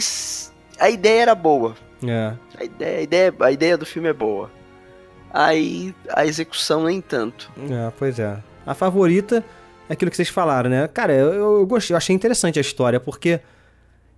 a 0.79 0.89
ideia 0.89 1.21
era 1.21 1.35
boa. 1.35 1.75
É. 2.05 2.33
A 2.59 2.63
ideia, 2.63 2.97
a 2.97 3.01
ideia, 3.01 3.33
a 3.41 3.51
ideia 3.51 3.77
do 3.77 3.85
filme 3.85 4.09
é 4.09 4.13
boa. 4.13 4.49
Aí 5.31 5.95
a 6.09 6.25
execução 6.25 6.83
nem 6.83 6.99
tanto. 7.01 7.51
É, 7.69 7.91
pois 7.97 8.19
é. 8.19 8.37
A 8.65 8.73
favorita 8.73 9.37
é 9.37 9.43
aquilo 9.89 10.09
que 10.11 10.17
vocês 10.17 10.29
falaram, 10.29 10.69
né? 10.69 10.87
Cara, 10.87 11.13
eu, 11.13 11.33
eu 11.59 11.65
gostei, 11.67 11.93
eu 11.93 11.97
achei 11.97 12.15
interessante 12.15 12.57
a 12.57 12.61
história, 12.61 12.99
porque 12.99 13.39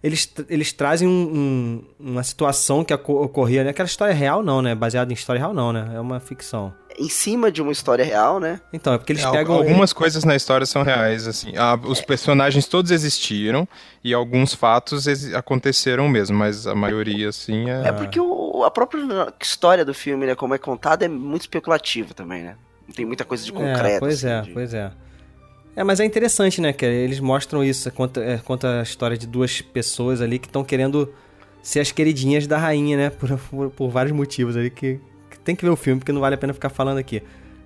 eles, 0.03 0.32
eles 0.49 0.72
trazem 0.72 1.07
um- 1.07 1.82
um- 1.99 2.11
uma 2.11 2.24
situação 2.24 2.84
que 2.84 2.93
ocorria, 2.93 3.63
né? 3.63 3.72
Aquela 3.72 3.88
história 3.88 4.13
real 4.13 4.43
não, 4.43 4.61
né? 4.61 4.76
Baseada 4.76 5.11
em 5.11 5.16
história 5.16 5.39
real 5.39 5.53
não, 5.53 5.74
né? 5.74 5.91
É 5.95 5.99
uma 5.99 6.20
ficção. 6.20 6.74
Em 6.97 7.09
cima 7.09 7.51
de 7.51 7.61
uma 7.61 7.72
história 7.74 8.05
real, 8.05 8.39
né? 8.39 8.61
Então, 8.72 8.93
é 8.93 8.97
porque 8.97 9.11
eles 9.11 9.26
Al- 9.26 9.32
pegam... 9.34 9.55
Algumas 9.55 9.91
coisas 9.91 10.24
na 10.24 10.34
história 10.36 10.66
são 10.66 10.82
reais, 10.84 11.28
assim. 11.28 11.53
Ah, 11.57 11.78
os 11.84 11.99
personagens 12.01 12.68
todos 12.68 12.89
existiram 12.91 13.68
e 14.03 14.13
alguns 14.13 14.53
fatos 14.53 15.05
aconteceram 15.34 16.07
mesmo, 16.07 16.38
mas 16.38 16.66
a 16.68 16.74
maioria, 16.76 17.28
assim, 17.30 17.70
é. 17.70 17.88
É 17.89 17.91
porque 17.91 18.18
o- 18.20 18.63
a 18.63 18.72
própria 18.72 19.01
história 19.41 19.84
do 19.84 19.93
filme, 19.93 20.26
né, 20.26 20.36
como 20.36 20.53
é 20.53 20.57
contada, 20.57 21.03
é 21.03 21.07
muito 21.09 21.41
especulativa 21.41 22.13
também, 22.13 22.43
né? 22.43 22.55
Não 22.88 22.95
tem 22.95 23.05
muita 23.05 23.26
coisa 23.26 23.43
de 23.43 23.51
concreto. 23.51 23.86
É, 23.95 23.99
pois 23.99 24.24
assim, 24.24 24.28
é, 24.34 24.41
de- 24.41 24.51
pois 24.51 24.74
é. 24.74 24.91
É, 25.76 25.84
mas 25.84 25.99
é 25.99 26.05
interessante, 26.05 26.61
né, 26.61 26.71
que 26.71 26.86
eles 26.86 27.19
mostram 27.19 27.63
isso, 27.63 27.91
conta, 27.91 28.21
é, 28.21 28.38
conta 28.38 28.80
a 28.80 28.84
história 28.84 29.17
de 29.17 29.28
duas 29.28 29.59
pessoas 29.59 30.21
ali 30.21 30.39
que 30.39 30.47
estão 30.47 30.63
querendo 30.63 31.13
ser 31.61 31.82
as 31.82 31.91
queridinhas 31.91 32.47
da 32.47 32.57
rainha, 32.57 32.95
né, 32.95 33.09
por, 33.19 33.38
por, 33.38 33.69
por 33.71 33.89
vários 33.89 34.15
motivos 34.15 34.55
ali 34.55 34.69
que, 34.69 34.99
que 35.30 35.38
tem 35.39 35.55
que 35.55 35.65
ver 35.65 35.71
o 35.71 35.76
filme, 35.76 35.99
porque 35.99 36.13
não 36.13 36.21
vale 36.21 36.36
a 36.36 36.38
pena 36.38 36.53
ficar 36.53 36.69
falando 36.69 36.97
aqui. 36.97 37.21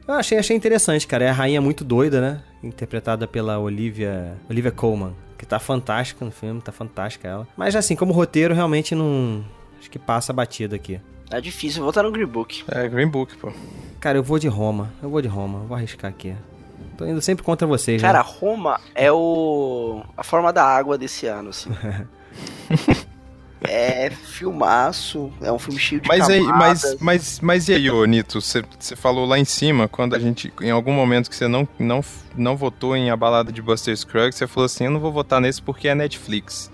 Eu 0.08 0.16
achei, 0.16 0.40
achei 0.40 0.56
interessante, 0.56 1.06
cara, 1.06 1.26
é 1.26 1.30
a 1.30 1.34
rainha 1.34 1.62
muito 1.62 1.84
doida, 1.84 2.20
né, 2.20 2.42
interpretada 2.64 3.28
pela 3.28 3.60
Olivia, 3.60 4.36
Olivia 4.50 4.72
Colman, 4.72 5.16
que 5.38 5.46
tá 5.46 5.60
fantástica 5.60 6.26
no 6.26 6.32
filme, 6.32 6.60
tá 6.62 6.72
fantástica 6.72 7.28
ela. 7.28 7.48
Mas 7.56 7.76
assim, 7.76 7.96
como 7.96 8.12
roteiro, 8.12 8.56
realmente 8.56 8.96
não... 8.96 9.46
Acho 9.80 9.90
que 9.90 10.00
passa 10.00 10.34
batida 10.34 10.76
aqui. 10.76 11.00
É 11.32 11.40
difícil 11.40 11.84
voltar 11.84 12.04
no 12.04 12.12
Green 12.12 12.26
Book. 12.26 12.64
É 12.68 12.88
Green 12.88 13.08
Book, 13.08 13.38
pô. 13.38 13.54
Cara, 14.00 14.18
eu 14.18 14.24
vou 14.24 14.40
de 14.40 14.48
Roma, 14.48 14.92
eu 15.02 15.10
vou 15.10 15.22
de 15.22 15.28
Roma, 15.28 15.60
vou 15.60 15.78
arriscar 15.78 16.10
aqui. 16.10 16.34
Tô 17.00 17.06
indo 17.06 17.22
sempre 17.22 17.46
contra 17.46 17.66
vocês, 17.66 18.02
Cara, 18.02 18.18
né? 18.20 18.26
Roma 18.28 18.78
é 18.94 19.10
o. 19.10 20.04
a 20.18 20.22
forma 20.22 20.52
da 20.52 20.66
água 20.66 20.98
desse 20.98 21.28
ano, 21.28 21.52
assim. 21.52 21.70
é 23.64 24.10
filmaço, 24.10 25.32
é 25.42 25.50
um 25.50 25.58
filme 25.58 25.80
cheio 25.80 26.02
de 26.02 26.10
Mas 26.10 26.30
aí, 26.30 26.44
mas, 26.44 26.98
mas, 27.00 27.40
mas 27.40 27.70
e 27.70 27.76
aí, 27.76 27.90
ô 27.90 28.04
Nito? 28.04 28.42
Você 28.42 28.66
falou 28.98 29.26
lá 29.26 29.40
em 29.40 29.46
cima, 29.46 29.88
quando 29.88 30.14
a 30.14 30.20
gente, 30.20 30.52
em 30.60 30.72
algum 30.72 30.92
momento 30.92 31.30
que 31.30 31.38
você 31.38 31.48
não, 31.48 31.66
não, 31.80 32.04
não 32.36 32.58
votou 32.58 32.98
em 32.98 33.10
A 33.10 33.16
Balada 33.16 33.50
de 33.50 33.62
Buster 33.62 33.96
Scruggs, 33.96 34.38
você 34.38 34.46
falou 34.46 34.66
assim, 34.66 34.84
eu 34.84 34.92
não 34.92 35.00
vou 35.00 35.14
votar 35.14 35.40
nesse 35.40 35.62
porque 35.62 35.88
é 35.88 35.96
Netflix. 35.96 36.70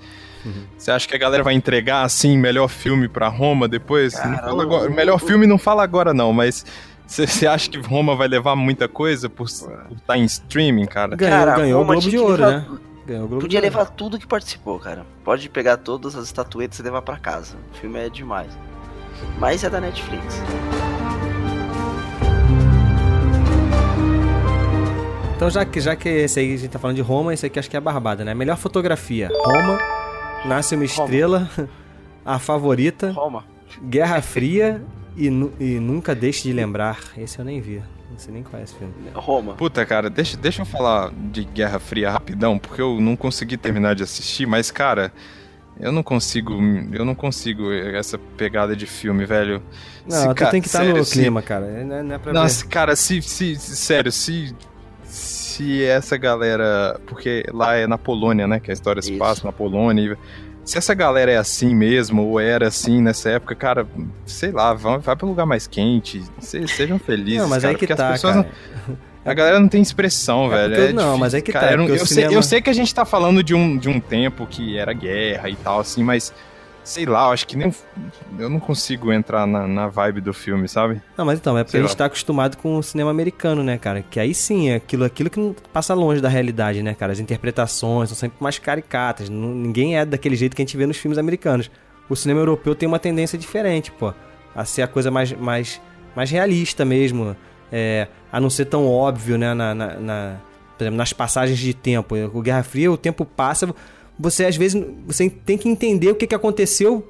Você 0.76 0.90
acha 0.90 1.08
que 1.08 1.16
a 1.16 1.20
galera 1.20 1.44
vai 1.44 1.54
entregar, 1.54 2.04
assim, 2.04 2.36
melhor 2.36 2.68
filme 2.68 3.08
pra 3.08 3.28
Roma 3.28 3.68
depois? 3.68 4.16
Cara, 4.16 4.50
agora- 4.50 4.90
melhor 4.90 5.20
filme 5.20 5.46
não 5.46 5.58
fala 5.60 5.84
agora 5.84 6.14
não, 6.16 6.34
mas 6.34 6.66
você 7.08 7.28
você 7.28 7.48
acha 7.48 7.70
que 7.70 7.78
Roma 7.80 8.16
vai 8.16 8.28
levar 8.28 8.56
muita 8.56 8.88
coisa 8.88 9.30
por 9.30 9.46
estar 9.46 10.18
em 10.18 10.24
streaming, 10.24 10.86
cara? 10.86 11.16
Ganhou, 11.16 11.38
Cara, 11.38 11.56
ganhou 11.56 11.80
o 11.80 11.84
Roma 11.84 11.94
Globo 11.96 12.10
de 12.10 12.18
Ouro, 12.18 12.32
levar- 12.46 12.52
né? 12.52 12.66
Ganhou 13.06 13.26
o 13.26 13.28
Globo 13.28 13.42
Podia 13.44 13.60
de 13.62 13.66
Ouro. 13.68 13.78
levar 13.80 13.92
tudo 13.92 14.18
que 14.20 14.26
participou, 14.28 14.80
cara. 14.80 15.06
Pode 15.24 15.48
pegar 15.50 15.78
todas 15.78 16.16
as 16.16 16.26
estatuetas 16.26 16.80
e 16.80 16.84
levar 16.84 17.02
pra 17.04 17.18
casa. 17.18 17.56
O 17.74 17.78
filme 17.78 18.00
é 18.00 18.10
demais. 18.10 18.52
Mas 19.40 19.64
é 19.64 19.70
da 19.70 19.80
Netflix. 19.80 20.42
Então, 25.36 25.50
já 25.50 25.66
que, 25.66 25.80
já 25.82 25.96
que 25.96 26.08
esse 26.08 26.40
aí 26.40 26.54
a 26.54 26.58
gente 26.58 26.70
tá 26.72 26.80
falando 26.80 26.96
de 26.96 27.02
Roma, 27.02 27.34
esse 27.34 27.46
aqui 27.46 27.60
acho 27.60 27.70
que 27.70 27.76
é 27.76 27.80
a 27.80 27.82
barbada, 27.82 28.24
né? 28.24 28.34
Melhor 28.34 28.58
fotografia. 28.58 29.30
Roma, 29.44 29.78
Nasce 30.46 30.76
uma 30.76 30.86
Estrela, 30.86 31.50
A 32.26 32.40
Favorita, 32.40 33.12
Roma. 33.12 33.44
Guerra 33.84 34.22
Fria 34.22 34.82
e, 35.16 35.30
Nu- 35.30 35.54
e 35.60 35.80
Nunca 35.80 36.14
Deixe 36.16 36.44
de 36.44 36.54
Lembrar. 36.54 37.00
Esse 37.18 37.40
eu 37.40 37.46
nem 37.46 37.60
vi. 37.62 37.82
Não 38.12 38.18
sei 38.20 38.34
nem 38.34 38.44
qual 38.44 38.60
é 38.60 38.64
esse 38.64 38.76
filme. 38.76 38.94
Roma. 39.14 39.54
Puta, 39.56 39.86
cara, 39.86 40.10
deixa, 40.10 40.38
deixa 40.38 40.62
eu 40.62 40.66
falar 40.66 41.12
de 41.32 41.44
Guerra 41.44 41.80
Fria 41.80 42.10
rapidão, 42.12 42.58
porque 42.58 42.82
eu 42.82 43.00
não 43.02 43.16
consegui 43.16 43.58
terminar 43.58 43.94
de 43.96 44.04
assistir, 44.04 44.46
mas, 44.46 44.72
cara, 44.72 45.12
eu 45.80 45.92
não 45.92 46.02
consigo. 46.04 46.54
Eu 46.94 47.04
não 47.04 47.16
consigo 47.16 47.72
essa 47.74 48.18
pegada 48.38 48.76
de 48.76 48.86
filme, 48.86 49.26
velho. 49.26 49.62
Não, 50.08 50.18
Se, 50.18 50.28
tu 50.30 50.36
ca- 50.36 50.50
tem 50.50 50.62
que 50.62 50.68
estar 50.68 50.80
sério, 50.80 50.98
no 50.98 51.04
se- 51.04 51.20
clima, 51.20 51.42
cara. 51.42 51.66
Não 51.84 51.96
é, 51.96 52.04
não 52.04 52.16
é 52.16 52.18
pra 52.18 52.32
ver. 52.32 52.38
Nossa, 52.40 52.66
cara, 52.68 52.96
se, 52.96 53.22
se, 53.22 53.56
se- 53.56 53.76
sério, 53.76 54.12
se. 54.12 54.56
Se 55.04 55.84
essa 55.84 56.18
galera. 56.18 57.00
Porque 57.06 57.44
lá 57.54 57.76
é 57.76 57.88
na 57.88 57.98
Polônia, 57.98 58.48
né? 58.48 58.60
Que 58.60 58.72
a 58.72 58.74
história 58.74 59.02
se 59.02 59.12
Isso. 59.12 59.20
passa 59.20 59.46
na 59.46 59.52
Polônia. 59.52 60.02
e 60.14 60.18
se 60.66 60.78
essa 60.78 60.94
galera 60.94 61.32
é 61.32 61.38
assim 61.38 61.74
mesmo, 61.76 62.24
ou 62.24 62.40
era 62.40 62.68
assim 62.68 63.02
nessa 63.02 63.30
época, 63.30 63.54
cara, 63.56 63.88
sei 64.26 64.52
lá, 64.52 64.74
vai, 64.74 64.98
vai 64.98 65.16
pra 65.16 65.26
um 65.26 65.30
lugar 65.30 65.46
mais 65.46 65.68
quente, 65.68 66.22
se- 66.40 66.68
sejam 66.68 66.98
felizes. 67.00 67.42
Não, 67.42 67.48
mas 67.48 67.62
cara, 67.64 67.74
aí 67.74 67.78
que 67.80 67.88
tá, 67.88 68.18
cara. 68.18 68.36
não- 68.36 68.98
A 69.24 69.34
galera 69.34 69.60
não 69.60 69.68
tem 69.68 69.82
expressão, 69.82 70.46
É 70.46 70.50
velho. 70.68 70.76
porque- 70.76 70.82
é 70.90 70.94
não, 70.94 71.02
difícil, 71.04 71.18
mas 71.20 71.34
que 71.44 71.52
tá, 71.54 71.60
cara, 71.60 71.72
eu, 71.74 71.78
não- 71.78 71.86
porque 71.86 72.00
o 72.00 72.02
eu 72.02 72.06
sei, 72.06 72.16
cinema- 72.16 72.34
eu 72.34 72.44
sei 72.44 72.62
que 72.62 72.70
a 72.70 72.74
gente 72.74 72.94
tá 72.94 73.06
falando 73.06 73.42
de 73.44 73.56
um, 73.56 73.78
de 73.78 73.90
um 73.90 74.00
tempo 74.00 74.46
que 74.46 74.78
era 74.78 74.92
guerra 74.94 75.50
e 75.50 75.56
tal, 75.56 75.80
assim, 75.80 76.04
mas 76.04 76.32
sei 76.86 77.06
lá, 77.06 77.26
eu 77.28 77.32
acho 77.34 77.46
que 77.46 77.58
nem. 77.58 77.74
Eu 78.40 78.50
não 78.50 78.60
consigo 78.60 79.12
entrar 79.12 79.46
na, 79.46 79.68
na 79.68 79.88
vibe 79.88 80.22
do 80.22 80.34
filme, 80.34 80.68
sabe? 80.70 81.02
Não, 81.18 81.26
mas 81.26 81.38
então, 81.40 81.58
é 81.58 81.64
porque 81.64 81.72
Sei 81.72 81.80
a 81.82 81.84
gente 81.84 81.92
lá. 81.92 81.98
tá 81.98 82.06
acostumado 82.06 82.56
com 82.56 82.78
o 82.78 82.82
cinema 82.84 83.12
americano, 83.12 83.62
né, 83.64 83.78
cara? 83.78 84.02
Que 84.10 84.20
aí 84.20 84.34
sim, 84.34 84.70
é 84.70 84.76
aquilo, 84.76 85.04
aquilo 85.04 85.30
que 85.30 85.40
não 85.40 85.54
passa 85.74 85.94
longe 85.94 86.22
da 86.22 86.30
realidade, 86.30 86.82
né, 86.82 86.94
cara? 86.94 87.12
As 87.12 87.20
interpretações 87.20 88.08
são 88.10 88.16
sempre 88.18 88.38
mais 88.40 88.58
caricatas. 88.58 89.30
não- 89.30 89.50
ninguém 89.54 89.98
é 89.98 90.06
daquele 90.06 90.36
jeito 90.38 90.56
que 90.56 90.62
a 90.62 90.66
gente 90.66 90.78
vê 90.78 90.86
nos 90.86 90.98
filmes 90.98 91.18
americanos. 91.18 91.70
O 92.08 92.16
cinema 92.16 92.40
europeu 92.40 92.74
tem 92.76 92.88
uma 92.88 93.00
tendência 93.00 93.38
diferente, 93.38 93.92
pô. 93.92 94.14
A 94.56 94.64
ser 94.64 94.84
a 94.84 94.88
coisa 94.88 95.10
mais, 95.12 95.34
mais, 95.34 95.82
mais 96.16 96.30
realista 96.32 96.86
mesmo. 96.86 97.36
É, 97.72 98.08
a 98.32 98.40
não 98.40 98.50
ser 98.50 98.66
tão 98.66 98.88
óbvio, 98.88 99.38
né, 99.38 99.54
na, 99.54 99.74
na- 99.76 99.96
na- 100.00 100.36
por 100.78 100.84
exemplo, 100.84 100.98
nas 100.98 101.12
passagens 101.14 101.58
de 101.58 101.74
tempo. 101.74 102.16
O 102.34 102.42
Guerra 102.42 102.62
Fria, 102.64 102.92
o 102.92 102.98
tempo 102.98 103.26
passa, 103.26 103.74
você 104.20 104.46
às 104.46 104.56
vezes 104.56 104.82
você 105.06 105.30
tem 105.30 105.58
que 105.58 105.68
entender 105.70 106.10
o 106.10 106.16
que, 106.16 106.28
que 106.28 106.36
aconteceu 106.36 107.08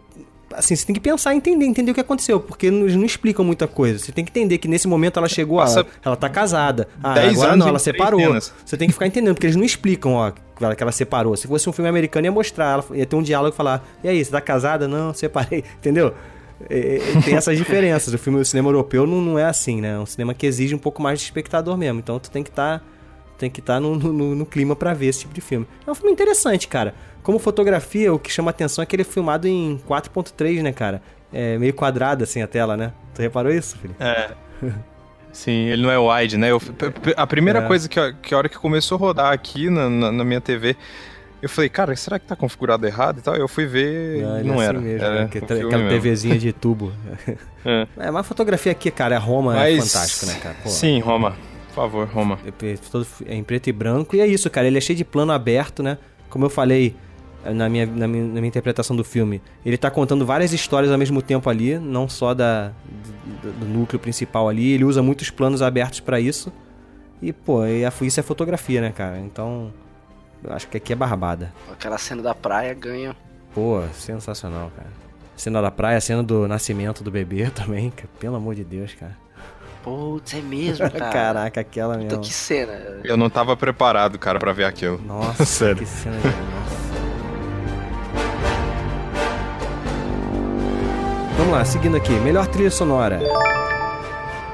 assim, 0.53 0.75
você 0.75 0.85
tem 0.85 0.93
que 0.93 1.01
pensar 1.01 1.33
e 1.33 1.37
entender, 1.37 1.65
entender 1.65 1.91
o 1.91 1.93
que 1.93 1.99
aconteceu, 1.99 2.39
porque 2.39 2.67
eles 2.67 2.95
não 2.95 3.03
explicam 3.03 3.43
muita 3.43 3.67
coisa. 3.67 3.99
Você 3.99 4.11
tem 4.11 4.23
que 4.23 4.31
entender 4.31 4.57
que 4.57 4.67
nesse 4.67 4.87
momento 4.87 5.17
ela 5.17 5.27
chegou, 5.27 5.57
Passa 5.57 5.81
ela, 5.81 5.87
ela 6.05 6.15
tá 6.15 6.29
casada. 6.29 6.87
Ah, 7.03 7.13
10 7.15 7.33
agora 7.33 7.57
não, 7.57 7.67
ela 7.67 7.79
separou. 7.79 8.21
Você 8.65 8.77
tem 8.77 8.87
que 8.87 8.93
ficar 8.93 9.07
entendendo, 9.07 9.33
porque 9.33 9.47
eles 9.47 9.55
não 9.57 9.65
explicam, 9.65 10.13
ó, 10.13 10.31
que 10.31 10.83
ela- 10.83 10.91
separou. 10.93 11.35
Se 11.35 11.47
fosse 11.47 11.67
um 11.69 11.73
filme 11.73 11.89
americano, 11.89 12.25
ia 12.25 12.31
mostrar, 12.31 12.73
ela 12.73 12.85
ia 12.97 13.05
ter 13.05 13.15
um 13.17 13.21
diálogo 13.23 13.53
e 13.53 13.57
falar: 13.57 13.85
"E 14.01 14.07
aí, 14.07 14.23
você 14.23 14.31
tá 14.31 14.39
casada? 14.39 14.87
Não, 14.87 15.13
separei", 15.13 15.63
entendeu? 15.77 16.13
É, 16.69 17.01
é, 17.17 17.21
tem 17.21 17.35
essas 17.35 17.57
diferenças. 17.57 18.13
O 18.13 18.17
filme, 18.17 18.39
o 18.39 18.45
cinema 18.45 18.69
europeu 18.69 19.05
não, 19.05 19.19
não 19.19 19.39
é 19.39 19.43
assim, 19.43 19.81
né? 19.81 19.95
É 19.95 19.99
um 19.99 20.05
cinema 20.05 20.33
que 20.33 20.45
exige 20.45 20.73
um 20.73 20.77
pouco 20.79 21.01
mais 21.01 21.19
de 21.19 21.25
espectador 21.25 21.75
mesmo. 21.75 21.99
Então 21.99 22.17
tu 22.17 22.31
tem 22.31 22.43
que 22.43 22.49
estar 22.49 22.81
tem 23.37 23.49
que 23.49 23.59
estar 23.59 23.79
no, 23.79 23.95
no, 23.95 24.35
no 24.35 24.45
clima 24.45 24.75
pra 24.75 24.93
ver 24.93 25.07
esse 25.07 25.21
tipo 25.21 25.33
de 25.33 25.41
filme. 25.41 25.67
É 25.85 25.91
um 25.91 25.95
filme 25.95 26.11
interessante, 26.11 26.67
cara. 26.67 26.93
Como 27.23 27.39
fotografia, 27.39 28.13
o 28.13 28.19
que 28.19 28.31
chama 28.31 28.51
atenção 28.51 28.81
é 28.83 28.85
que 28.85 28.95
ele 28.95 29.01
é 29.01 29.05
filmado 29.05 29.47
em 29.47 29.81
4.3, 29.87 30.61
né, 30.61 30.71
cara? 30.71 31.01
É 31.33 31.57
meio 31.57 31.73
quadrada 31.73 32.23
assim 32.23 32.41
a 32.41 32.47
tela, 32.47 32.77
né? 32.77 32.93
Tu 33.13 33.21
reparou 33.21 33.51
isso, 33.51 33.77
Felipe? 33.77 34.01
É. 34.01 34.31
Sim, 35.31 35.65
ele 35.67 35.81
não 35.81 35.91
é 35.91 35.97
wide, 36.21 36.37
né? 36.37 36.49
Eu- 36.51 36.61
a 37.17 37.27
primeira 37.27 37.59
É. 37.59 37.67
coisa 37.67 37.89
que, 37.89 37.99
a- 37.99 38.13
que 38.13 38.33
a 38.33 38.37
hora 38.37 38.47
que 38.47 38.57
começou 38.57 38.95
a 38.95 38.99
rodar 38.99 39.33
aqui 39.33 39.69
na, 39.69 39.89
na, 39.89 40.11
na 40.11 40.23
minha 40.23 40.39
TV, 40.39 40.77
eu 41.41 41.49
falei, 41.49 41.69
cara, 41.69 41.93
será 41.95 42.17
que 42.17 42.25
tá 42.25 42.35
configurado 42.37 42.87
errado 42.87 43.19
e 43.19 43.21
tal? 43.21 43.35
Eu 43.35 43.47
fui 43.47 43.65
ver 43.65 44.19
ele 44.39 44.43
não 44.47 44.61
é 44.61 44.65
era. 44.65 44.77
assim 44.77 44.87
mesmo, 44.87 45.05
era 45.05 45.21
né? 45.23 45.27
Que 45.29 45.37
aquela 45.39 45.77
mesmo. 45.77 45.89
TVzinha 45.89 46.37
de 46.37 46.53
tubo. 46.53 46.93
É. 47.65 47.87
É, 47.97 48.11
mas 48.11 48.17
a 48.17 48.23
fotografia 48.23 48.71
aqui, 48.71 48.89
cara, 48.91 49.15
a 49.17 49.19
Roma 49.19 49.55
é 49.57 49.75
Mas- 49.75 49.91
fantástico, 49.91 50.25
né, 50.27 50.35
cara? 50.41 50.55
Pô, 50.63 50.69
Sim, 50.69 50.99
Roma. 50.99 51.35
Por 51.75 51.81
favor, 51.81 52.07
Roma. 52.07 52.39
É, 52.63 52.75
todo- 52.89 53.05
é 53.25 53.35
em 53.35 53.43
preto 53.43 53.67
e 53.67 53.73
branco. 53.73 54.15
E 54.15 54.21
é 54.21 54.25
isso, 54.27 54.49
cara. 54.49 54.65
Ele 54.65 54.77
é 54.77 54.81
cheio 54.81 54.95
de 54.95 55.03
plano 55.03 55.33
aberto, 55.33 55.83
né? 55.83 55.97
Como 56.29 56.45
eu 56.45 56.49
falei 56.49 56.95
eh, 57.43 57.53
na 57.53 57.67
minha, 57.67 57.85
na 57.85 58.07
minha, 58.07 58.23
na 58.23 58.33
minha 58.35 58.47
interpretação 58.47 58.95
do 58.95 59.03
filme, 59.03 59.41
ele 59.65 59.77
tá 59.77 59.91
contando 59.91 60.25
várias 60.25 60.53
histórias 60.53 60.89
ao 60.91 60.97
mesmo 60.97 61.21
tempo 61.21 61.49
ali, 61.49 61.77
não 61.77 62.07
só 62.07 62.33
da, 62.33 62.71
do, 63.43 63.51
do 63.51 63.65
núcleo 63.65 63.99
principal 63.99 64.47
ali. 64.47 64.71
Ele 64.71 64.85
usa 64.85 65.03
muitos 65.03 65.29
planos 65.29 65.61
abertos 65.61 65.99
pra 65.99 66.17
isso. 66.19 66.51
E, 67.21 67.33
pô, 67.33 67.65
e 67.65 67.83
a- 67.85 67.91
isso 68.01 68.19
é 68.19 68.23
fotografia, 68.23 68.79
né, 68.79 68.91
cara? 68.95 69.19
Então, 69.19 69.73
eu 70.43 70.53
acho 70.53 70.67
que 70.69 70.77
aqui 70.77 70.93
é 70.93 70.95
barbada. 70.95 71.53
Aquela 71.71 71.97
cena 71.97 72.21
da 72.21 72.33
praia 72.33 72.73
ganha. 72.73 73.13
Pô, 73.53 73.81
sensacional, 73.93 74.71
cara. 74.75 74.89
Cena 75.35 75.61
da 75.61 75.69
praia, 75.71 75.99
cena 75.99 76.23
do 76.23 76.47
nascimento 76.47 77.03
do 77.03 77.11
bebê 77.11 77.49
também, 77.53 77.89
cara. 77.89 78.09
Pelo 78.17 78.37
amor 78.37 78.55
de 78.55 78.63
Deus, 78.63 78.93
cara. 78.93 79.17
Putz, 79.85 80.33
é 80.33 80.41
mesmo, 80.41 80.89
cara. 80.91 81.11
Caraca, 81.11 81.61
aquela 81.61 81.93
Puta, 81.93 82.03
mesmo. 82.05 82.21
que 82.21 82.33
cena. 82.33 82.73
Eu 83.03 83.15
não 83.15 83.29
tava 83.29 83.55
preparado, 83.55 84.19
cara, 84.19 84.37
pra 84.39 84.51
ver 84.51 84.65
aquilo. 84.65 84.99
Nossa, 85.05 85.45
Sério. 85.45 85.77
que 85.77 85.85
cena. 85.85 86.15
Nossa. 86.17 86.85
Vamos 91.37 91.53
lá, 91.53 91.65
seguindo 91.65 91.95
aqui. 91.97 92.11
Melhor 92.13 92.47
trilha 92.47 92.71
sonora. 92.71 93.19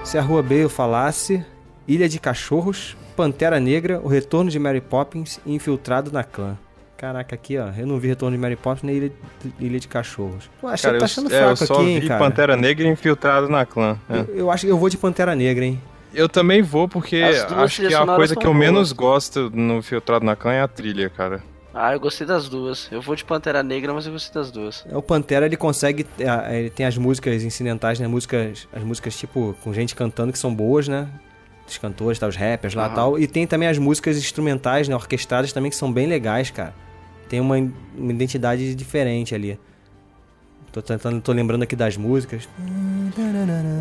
Se 0.03 0.17
a 0.17 0.21
Rua 0.21 0.41
Bale 0.43 0.67
falasse, 0.67 1.45
Ilha 1.88 2.09
de 2.09 2.19
Cachorros, 2.19 2.97
Pantera 3.15 3.59
Negra, 3.59 4.01
O 4.03 4.07
Retorno 4.07 4.49
de 4.49 4.59
Mary 4.59 4.82
Poppins 4.82 5.39
e 5.45 5.53
Infiltrado 5.55 6.11
na 6.11 6.23
Clã. 6.23 6.57
Caraca, 7.02 7.34
aqui 7.34 7.58
ó, 7.58 7.70
eu 7.76 7.88
não 7.88 7.97
vi 7.97 8.10
Retorno 8.10 8.38
de 8.38 8.39
Mary 8.39 8.56
Poppins 8.56 8.84
nem 8.84 8.95
Ilha 8.95 9.10
de, 9.10 9.66
Ilha 9.66 9.80
de 9.80 9.88
Cachorros. 9.88 10.47
Pô, 10.62 10.68
achei 10.68 10.91
Cara, 10.91 10.93
que 10.93 10.99
tá 10.99 11.04
eu, 11.04 11.06
achando 11.06 11.34
é, 11.34 11.36
eu 11.36 11.56
fraco 11.56 11.66
só 11.66 11.74
aqui, 11.74 11.89
hein, 11.89 11.99
vi 11.99 12.08
cara. 12.08 12.20
Pantera 12.20 12.56
Negra 12.56 12.88
infiltrado 12.88 13.49
na 13.49 13.66
clã. 13.66 13.97
é. 14.08 14.20
Eu, 14.20 14.38
eu 14.38 14.52
acho 14.52 14.68
que 14.68 14.72
eu 14.72 14.78
vou 14.78 14.88
de 14.88 14.97
Pantera 14.97 15.36
Negra, 15.36 15.66
hein. 15.66 15.82
Eu 16.14 16.30
também 16.30 16.62
vou, 16.62 16.88
porque 16.88 17.24
acho 17.24 17.82
que 17.82 17.91
a 17.95 18.06
coisa 18.06 18.36
que 18.36 18.45
eu 18.45 18.54
boas. 18.54 18.66
menos 18.66 18.91
gosto 18.91 19.49
no 19.49 19.78
Infiltrado 19.78 20.24
na 20.24 20.36
Clã 20.36 20.52
é 20.52 20.62
a 20.62 20.68
trilha, 20.68 21.10
cara. 21.10 21.41
Ah, 21.74 21.93
eu 21.93 21.99
gostei 21.99 22.28
das 22.28 22.47
duas. 22.47 22.88
Eu 22.91 23.02
vou 23.02 23.16
de 23.16 23.24
Pantera 23.24 23.64
Negra, 23.64 23.93
mas 23.93 24.06
eu 24.06 24.12
gostei 24.12 24.34
das 24.34 24.52
duas. 24.52 24.86
É, 24.88 24.95
O 24.95 25.02
Pantera 25.02 25.47
ele 25.47 25.58
consegue, 25.58 26.06
é, 26.20 26.60
ele 26.60 26.70
tem 26.70 26.86
as 26.86 26.97
músicas 26.97 27.43
incidentais, 27.43 27.99
né? 27.99 28.08
Músicas, 28.08 28.68
as 28.72 28.84
músicas 28.84 29.18
tipo 29.18 29.56
com 29.64 29.74
gente 29.74 29.95
cantando 29.95 30.32
que 30.34 30.38
são 30.38 30.54
boas, 30.54 30.88
né? 30.88 31.08
Os 31.68 31.78
cantores, 31.78 32.20
tá, 32.20 32.28
os 32.28 32.36
rappers 32.36 32.76
lá 32.76 32.89
e 32.91 32.93
tal. 32.93 33.18
E 33.18 33.26
tem 33.26 33.47
também 33.47 33.70
as 33.70 33.78
músicas 33.78 34.18
instrumentais, 34.18 34.88
né? 34.88 34.95
Orquestradas 34.95 35.52
também 35.52 35.72
que 35.72 35.78
são 35.78 35.91
bem 35.91 36.06
legais, 36.06 36.52
cara. 36.52 36.76
Tem 37.32 37.39
uma, 37.39 37.55
uma 37.55 38.11
identidade 38.11 38.75
diferente 38.75 39.34
ali. 39.34 39.57
Tô 40.69 40.82
tentando, 40.82 41.21
tô 41.21 41.32
lembrando 41.32 41.63
aqui 41.63 41.77
das 41.77 41.95
músicas. 41.95 42.49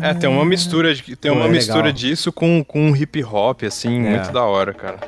É, 0.01 0.13
tem 0.13 0.29
uma 0.29 0.45
mistura, 0.45 0.95
de, 0.95 1.17
tem 1.17 1.29
Pô, 1.33 1.37
uma 1.37 1.47
é 1.47 1.51
mistura 1.51 1.79
legal. 1.79 1.91
disso 1.91 2.31
com, 2.31 2.63
com 2.63 2.81
um 2.81 2.95
hip 2.95 3.21
hop, 3.21 3.63
assim, 3.63 4.05
É. 4.05 4.11
muito 4.11 4.31
da 4.31 4.45
hora, 4.45 4.73
cara. 4.73 4.99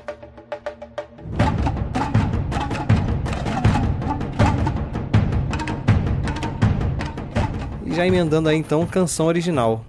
E 7.86 7.96
já 7.96 8.06
emendando 8.06 8.50
aí 8.50 8.58
então, 8.58 8.86
canção 8.86 9.28
original. 9.28 9.86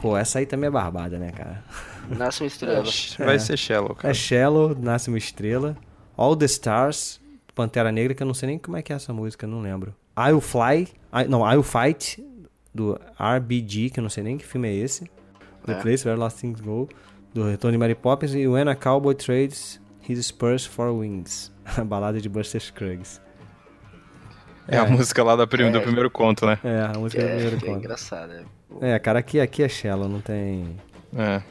Pô, 0.00 0.16
essa 0.16 0.38
aí 0.38 0.46
também 0.46 0.68
é 0.68 0.70
barbada, 0.70 1.18
né, 1.18 1.30
cara? 1.30 1.62
Nasce 2.08 2.42
uma 2.42 2.46
estrela. 2.46 2.84
Vai 3.18 3.38
ser 3.38 3.58
Shallow, 3.58 3.94
cara. 3.94 4.12
É 4.12 4.14
Shallow, 4.14 4.74
Nasce 4.80 5.10
uma 5.10 5.18
Estrela. 5.18 5.76
All 6.16 6.34
the 6.34 6.46
Stars, 6.46 7.20
Pantera 7.58 7.90
Negra, 7.90 8.14
que 8.14 8.22
eu 8.22 8.26
não 8.26 8.34
sei 8.34 8.50
nem 8.50 8.58
como 8.58 8.76
é 8.76 8.82
que 8.82 8.92
é 8.92 8.96
essa 8.96 9.12
música, 9.12 9.44
não 9.48 9.60
lembro. 9.60 9.92
I'll 10.16 10.40
Fly, 10.40 10.86
I, 11.12 11.28
não, 11.28 11.40
I'll 11.50 11.64
Fight, 11.64 12.24
do 12.72 12.96
RBG, 13.18 13.90
que 13.90 13.98
eu 13.98 14.02
não 14.02 14.08
sei 14.10 14.22
nem 14.22 14.38
que 14.38 14.46
filme 14.46 14.68
é 14.68 14.74
esse. 14.74 15.10
The 15.66 15.72
É. 15.72 15.74
Place 15.82 16.06
Where 16.06 16.18
Lost 16.20 16.38
Things 16.40 16.60
Go, 16.60 16.88
do 17.34 17.44
Retorno 17.48 17.72
de 17.72 17.78
Mary 17.78 17.96
Poppins. 17.96 18.32
E 18.34 18.46
When 18.46 18.68
a 18.68 18.76
Cowboy 18.76 19.14
Trades 19.16 19.80
His 20.08 20.24
Spurs 20.26 20.64
for 20.64 20.90
Wings, 20.92 21.52
a 21.76 21.82
balada 21.82 22.20
de 22.20 22.28
Buster 22.28 22.60
Scruggs. 22.60 23.20
É 24.68 24.78
a 24.78 24.84
É. 24.84 24.88
música 24.88 25.22
lá 25.24 25.34
da 25.34 25.46
prim- 25.46 25.72
do 25.72 25.80
primeiro 25.80 26.10
conto, 26.10 26.46
né? 26.46 26.58
É, 26.62 26.80
a 26.94 26.98
música 26.98 27.20
do 27.22 27.28
É, 27.28 27.32
primeiro 27.34 27.56
é 27.56 27.60
conto. 27.60 27.78
engraçado. 27.78 28.32
É. 28.80 28.92
É, 28.94 28.98
cara, 28.98 29.18
aqui, 29.18 29.40
aqui 29.40 29.62
é 29.62 29.68
Shallow, 29.68 30.08
não 30.08 30.20
tem... 30.20 30.76
É. 31.16 31.42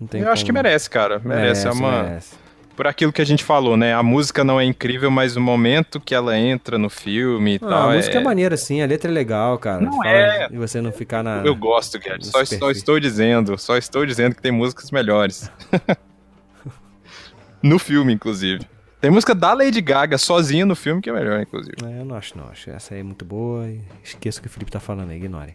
Não 0.00 0.06
tem 0.08 0.22
Eu 0.22 0.32
acho 0.32 0.44
que 0.44 0.50
como- 0.50 0.62
merece, 0.62 0.90
cara. 0.90 1.20
Merece. 1.20 1.68
é 1.68 1.70
uma... 1.70 2.02
merece. 2.02 2.34
Por 2.82 2.88
aquilo 2.88 3.12
que 3.12 3.22
a 3.22 3.24
gente 3.24 3.44
falou, 3.44 3.76
né? 3.76 3.94
A 3.94 4.02
música 4.02 4.42
não 4.42 4.60
é 4.60 4.64
incrível, 4.64 5.08
mas 5.08 5.36
o 5.36 5.40
momento 5.40 6.00
que 6.00 6.12
ela 6.12 6.36
entra 6.36 6.76
no 6.76 6.90
filme 6.90 7.52
e 7.52 7.60
Ah, 7.62 7.68
tal. 7.68 7.90
a 7.90 7.94
música 7.94 8.18
é... 8.18 8.20
é... 8.20 8.24
maneira, 8.24 8.56
sim, 8.56 8.82
a 8.82 8.86
letra 8.86 9.08
é 9.08 9.14
legal, 9.14 9.56
cara. 9.56 9.80
Não 9.80 10.04
é. 10.04 10.48
E 10.50 10.56
você 10.56 10.80
não 10.80 10.90
ficar 10.90 11.22
na... 11.22 11.44
Eu 11.44 11.54
gosto, 11.54 11.96
Guedes. 11.96 12.26
Só, 12.26 12.44
só 12.44 12.72
estou 12.72 12.98
dizendo, 12.98 13.56
só 13.56 13.76
estou 13.76 14.04
dizendo 14.04 14.34
que 14.34 14.42
tem 14.42 14.50
músicas 14.50 14.90
melhores. 14.90 15.48
no 17.62 17.78
filme, 17.78 18.14
inclusive. 18.14 18.66
Tem 19.00 19.12
música 19.12 19.32
da 19.32 19.52
Lady 19.52 19.80
Gaga 19.80 20.18
sozinha 20.18 20.66
no 20.66 20.74
filme 20.74 21.00
que 21.00 21.08
é 21.08 21.12
melhor, 21.12 21.40
inclusive. 21.40 21.76
É, 21.84 22.00
eu 22.00 22.04
não 22.04 22.16
acho, 22.16 22.36
não. 22.36 22.48
Acho 22.48 22.68
essa 22.70 22.94
aí 22.94 23.00
é 23.00 23.04
muito 23.04 23.24
boa 23.24 23.64
esqueça 24.02 24.40
o 24.40 24.42
que 24.42 24.48
o 24.48 24.50
Felipe 24.50 24.72
tá 24.72 24.80
falando 24.80 25.10
aí, 25.10 25.18
ignore. 25.18 25.54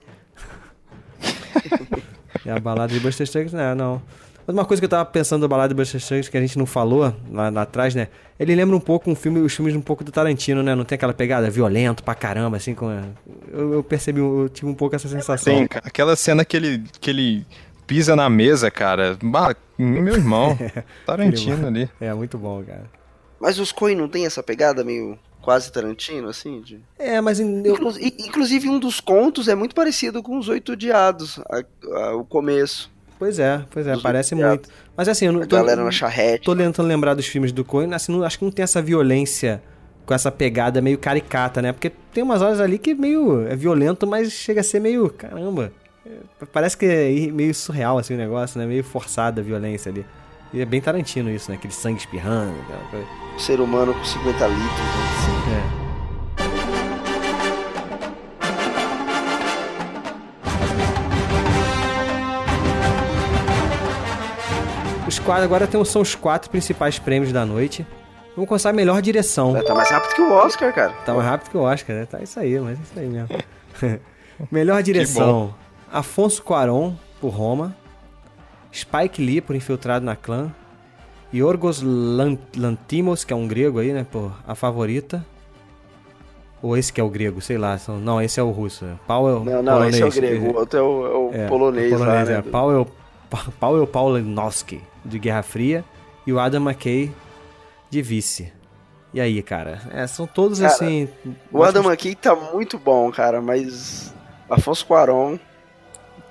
é 2.46 2.52
a 2.52 2.58
balada 2.58 2.94
de 2.94 3.02
Buster 3.02 3.28
né? 3.52 3.76
Não. 3.76 4.02
Mas 4.48 4.56
uma 4.56 4.64
coisa 4.66 4.80
que 4.80 4.86
eu 4.86 4.90
tava 4.90 5.04
pensando 5.04 5.42
da 5.42 5.48
balada 5.50 5.68
de 5.70 5.76
Buster 5.76 6.00
Scruggs 6.00 6.30
que 6.32 6.38
a 6.38 6.42
gente 6.42 6.58
não 6.58 6.66
falou 6.66 7.14
lá, 7.30 7.50
lá 7.50 7.62
atrás, 7.64 7.94
né? 7.94 8.08
Ele 8.40 8.56
lembra 8.56 8.76
um 8.76 8.80
pouco 8.80 9.12
um 9.12 9.16
filme, 9.16 9.40
os 9.42 9.54
filmes 9.54 9.76
um 9.76 9.82
pouco 9.82 10.06
do 10.06 10.12
Tarantino, 10.12 10.64
né? 10.64 10.74
Não 10.74 10.86
tem 10.86 10.96
aquela 10.96 11.14
pegada 11.14 11.50
violento 11.50 12.02
pra 12.02 12.16
caramba, 12.16 12.56
assim, 12.56 12.74
com... 12.74 12.90
Eu, 13.52 13.74
eu 13.74 13.84
percebi, 13.84 14.20
eu 14.22 14.48
tive 14.52 14.68
um 14.70 14.74
pouco 14.74 14.96
essa 14.96 15.10
sensação. 15.10 15.54
Sim. 15.58 15.68
Aquela 15.84 16.16
cena 16.16 16.46
que 16.46 16.56
ele, 16.56 16.82
que 17.02 17.10
ele 17.10 17.46
pisa 17.86 18.16
na 18.16 18.30
mesa, 18.30 18.72
cara. 18.72 19.18
Bah, 19.22 19.54
meu 19.78 20.14
irmão. 20.16 20.58
Tarantino 21.06 21.68
ali. 21.68 21.90
É, 22.00 22.14
muito 22.14 22.38
bom, 22.38 22.64
cara. 22.64 22.86
Mas 23.42 23.60
os 23.60 23.72
Coen 23.74 23.96
não 23.98 24.08
tem 24.08 24.26
essa 24.26 24.42
pegada 24.42 24.82
meio 24.84 25.20
quase 25.42 25.72
Tarantino, 25.72 26.30
assim? 26.30 26.62
De... 26.62 26.80
É, 26.98 27.20
mas 27.20 27.40
eu, 27.40 27.46
Inclusive, 28.20 28.70
um 28.70 28.80
dos 28.80 29.00
contos 29.02 29.48
é 29.48 29.56
muito 29.56 29.76
parecido 29.76 30.24
com 30.24 30.38
os 30.38 30.48
Oito 30.48 30.72
Odiados, 30.72 31.38
a- 31.50 31.64
a- 32.00 32.16
o 32.16 32.24
começo. 32.26 32.90
Pois 33.20 33.40
é, 33.40 33.64
pois 33.72 33.88
é, 33.88 33.94
Dos 33.94 34.04
parece 34.04 34.36
muito. 34.36 34.70
Mas 34.96 35.08
assim, 35.08 35.26
eu 35.26 35.34
não 35.34 35.42
A 35.42 35.46
galera 35.46 35.84
na 35.84 35.92
charrete. 35.92 36.46
Tô 36.46 36.56
tentando 36.56 36.88
lembrar 36.88 37.14
dos 37.14 37.26
filmes 37.26 37.52
do 37.52 37.66
Coen, 37.66 37.94
assim, 37.94 38.12
não, 38.12 38.24
acho 38.24 38.38
que 38.38 38.46
não 38.46 38.52
tem 38.52 38.64
essa 38.64 38.82
violência 38.82 39.62
com 40.06 40.14
essa 40.14 40.32
pegada 40.32 40.82
meio 40.82 40.98
caricata, 40.98 41.62
né? 41.62 41.74
Porque 41.74 41.92
tem 42.14 42.24
umas 42.24 42.42
horas 42.42 42.62
ali 42.62 42.78
que 42.78 42.94
meio 42.94 43.46
é 43.48 43.56
violento, 43.56 44.08
mas 44.08 44.32
chega 44.32 44.62
a 44.62 44.64
ser 44.64 44.80
meio, 44.80 45.10
caramba, 45.10 45.72
é, 46.06 46.46
parece 46.52 46.78
que 46.78 46.86
é 46.86 47.32
meio 47.32 47.54
surreal 47.54 47.98
assim 47.98 48.14
o 48.14 48.18
negócio, 48.18 48.60
né? 48.60 48.66
Meio 48.66 48.84
forçada 48.84 49.42
a 49.42 49.44
violência 49.44 49.92
ali. 49.92 50.06
E 50.54 50.62
é 50.62 50.66
bem 50.66 50.80
Tarantino 50.80 51.30
isso, 51.30 51.52
né? 51.52 51.58
Aquele 51.58 51.74
sangue 51.74 52.00
espirrando, 52.00 52.54
aquela 52.62 52.84
coisa. 52.90 53.08
Ser 53.38 53.60
humano 53.60 53.94
com 53.94 54.04
50 54.04 54.48
litros. 54.48 54.58
Né? 55.48 55.74
É. 55.74 55.77
quatro, 65.28 65.44
agora 65.44 65.68
tem- 65.68 65.84
são 65.86 66.02
os 66.02 66.16
quatro 66.16 66.50
principais 66.50 66.98
prêmios 66.98 67.32
da 67.32 67.46
noite. 67.46 67.86
Vamos 68.36 68.48
começar 68.48 68.70
a 68.70 68.74
melhor 68.74 69.02
direção. 69.02 69.54
Tá 69.64 69.74
mais 69.74 69.90
rápido 69.90 70.14
que 70.16 70.22
o 70.22 70.32
Oscar, 70.32 70.74
cara. 70.74 70.94
Tá 71.06 71.14
mais 71.14 71.26
rápido 71.28 71.50
que 71.50 71.58
o 71.58 71.62
Oscar, 71.62 71.96
né? 71.96 72.06
Tá 72.06 72.20
isso 72.22 72.40
aí, 72.40 72.60
mas 72.60 72.78
é 72.80 72.82
isso 72.84 73.00
aí 73.00 73.08
mesmo. 73.08 73.28
melhor 74.52 74.82
direção. 74.84 75.54
Afonso 75.92 76.42
Cuarón, 76.44 76.94
por 77.20 77.30
Roma. 77.30 77.76
Spike 78.74 79.24
Lee, 79.24 79.42
por 79.42 79.56
Infiltrado 79.56 80.06
na 80.06 80.16
Clã. 80.16 80.52
Yorgos 81.34 81.82
Lan- 81.82 82.38
Lantimos, 82.56 83.24
que 83.24 83.34
é 83.34 83.36
um 83.36 83.48
grego 83.48 83.80
aí, 83.80 83.92
né? 83.92 84.06
Por 84.10 84.32
A 84.48 84.56
Favorita. 84.56 85.26
Ou 86.62 86.76
esse 86.78 86.92
que 86.94 87.00
é 87.02 87.04
o 87.04 87.10
grego, 87.10 87.42
sei 87.42 87.58
lá. 87.58 87.78
são- 87.78 88.00
Não, 88.00 88.22
esse 88.22 88.40
é 88.40 88.44
o 88.44 88.52
russo. 88.52 88.86
Paulo 89.08 89.44
Não, 89.44 89.62
não, 89.62 89.86
esse 89.88 90.02
é 90.02 90.06
o 90.06 90.12
grego. 90.12 90.52
O 90.52 90.56
outro 90.58 90.78
é 90.80 90.82
o, 90.82 91.06
é 91.06 91.10
o 91.18 91.30
é, 91.44 91.48
polonês, 91.48 91.92
o 91.94 91.98
polonês 91.98 92.30
lá, 92.30 92.34
né? 92.36 92.40
é. 92.40 92.42
Paweł, 92.52 92.86
Pa- 92.86 92.92
Paweł 93.60 93.86
Paulinowski, 93.88 94.82
de 95.04 95.20
Guerra 95.20 95.44
Fria, 95.44 95.84
e 96.26 96.34
o 96.34 96.40
Adam 96.40 96.62
McKay, 96.62 97.12
de 97.90 98.02
Vice. 98.02 98.52
E 99.14 99.22
aí, 99.22 99.42
cara? 99.42 99.82
É, 99.92 100.06
são 100.06 100.28
todos 100.28 100.60
Cara, 100.60 100.72
assim. 100.74 101.08
O 101.52 101.64
Adam 101.64 101.88
aqui 101.90 102.16
tá 102.16 102.36
muito 102.36 102.78
bom, 102.78 103.12
cara, 103.12 103.42
mas 103.42 104.14
Afonso 104.50 104.86
Cuarón, 104.86 105.38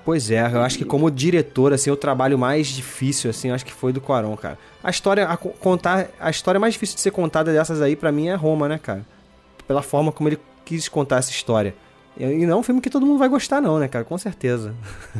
Pois 0.05 0.31
é, 0.31 0.39
eu 0.39 0.61
acho 0.61 0.77
que 0.77 0.85
como 0.85 1.11
diretor, 1.11 1.73
assim, 1.73 1.91
o 1.91 1.95
trabalho 1.97 2.39
mais 2.39 2.67
difícil, 2.67 3.29
assim, 3.29 3.49
eu 3.49 3.55
acho 3.55 3.65
que 3.65 3.73
foi 3.73 3.91
do 3.91 3.99
Quaron, 3.99 4.37
cara. 4.37 4.57
A 4.81 4.89
história, 4.89 5.27
a, 5.27 5.35
co- 5.35 5.49
contar, 5.49 6.07
a 6.17 6.29
história 6.29 6.57
mais 6.57 6.75
difícil 6.75 6.95
de 6.95 7.01
ser 7.01 7.11
contada 7.11 7.51
dessas 7.51 7.81
aí, 7.81 7.93
pra 7.93 8.09
mim, 8.09 8.29
é 8.29 8.33
Roma, 8.33 8.69
né, 8.69 8.77
cara? 8.77 9.05
Pela 9.67 9.81
forma 9.81 10.09
como 10.09 10.29
ele 10.29 10.39
quis 10.63 10.87
contar 10.87 11.17
essa 11.17 11.29
história. 11.31 11.75
E 12.15 12.23
e 12.23 12.45
não 12.45 12.55
é 12.55 12.59
um 12.59 12.63
filme 12.63 12.79
que 12.79 12.89
todo 12.89 13.05
mundo 13.05 13.19
vai 13.19 13.27
gostar, 13.27 13.59
não, 13.59 13.79
né, 13.79 13.89
cara? 13.89 14.05
Com 14.05 14.17
certeza. 14.17 14.73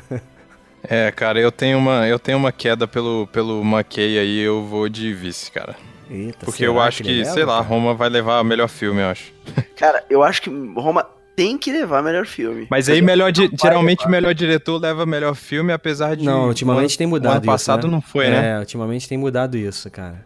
É, 0.84 1.12
cara, 1.12 1.40
eu 1.40 1.52
tenho 1.52 1.78
uma, 1.78 2.08
eu 2.08 2.20
tenho 2.20 2.38
uma 2.38 2.52
queda 2.52 2.88
pelo, 2.88 3.28
pelo 3.28 3.62
McKay 3.64 4.20
aí, 4.20 4.40
eu 4.40 4.64
vou 4.64 4.88
de 4.88 5.14
vice, 5.14 5.52
cara. 5.52 5.76
Eita, 6.10 6.46
Porque 6.46 6.66
eu 6.66 6.80
acho 6.80 7.04
que, 7.04 7.10
ele 7.10 7.20
leva, 7.20 7.34
sei 7.34 7.44
lá, 7.44 7.58
cara? 7.58 7.68
Roma 7.68 7.94
vai 7.94 8.08
levar 8.10 8.40
o 8.40 8.44
melhor 8.44 8.70
filme, 8.70 9.02
eu 9.02 9.08
acho. 9.08 9.34
cara, 9.76 10.04
eu 10.10 10.24
acho 10.24 10.42
que 10.42 10.50
Roma 10.50 11.06
tem 11.36 11.58
que 11.58 11.72
levar 11.72 12.02
melhor 12.02 12.26
filme. 12.26 12.66
Mas 12.70 12.88
aí, 12.90 13.02
melhor 13.02 13.32
di- 13.32 13.52
geralmente, 13.62 14.08
melhor 14.08 14.34
diretor 14.34 14.80
leva 14.82 15.06
melhor 15.06 15.36
filme, 15.36 15.74
apesar 15.74 16.16
de. 16.16 16.24
Não, 16.24 16.48
ultimamente 16.48 16.98
tem 16.98 17.06
mudado 17.06 17.34
ano 17.38 17.46
passado 17.46 17.80
isso, 17.80 17.88
né? 17.88 17.94
não 17.94 18.02
foi, 18.02 18.30
né? 18.30 18.52
É, 18.56 18.60
ultimamente 18.60 19.08
tem 19.10 19.18
mudado 19.18 19.58
isso, 19.58 19.90
cara. 19.92 20.26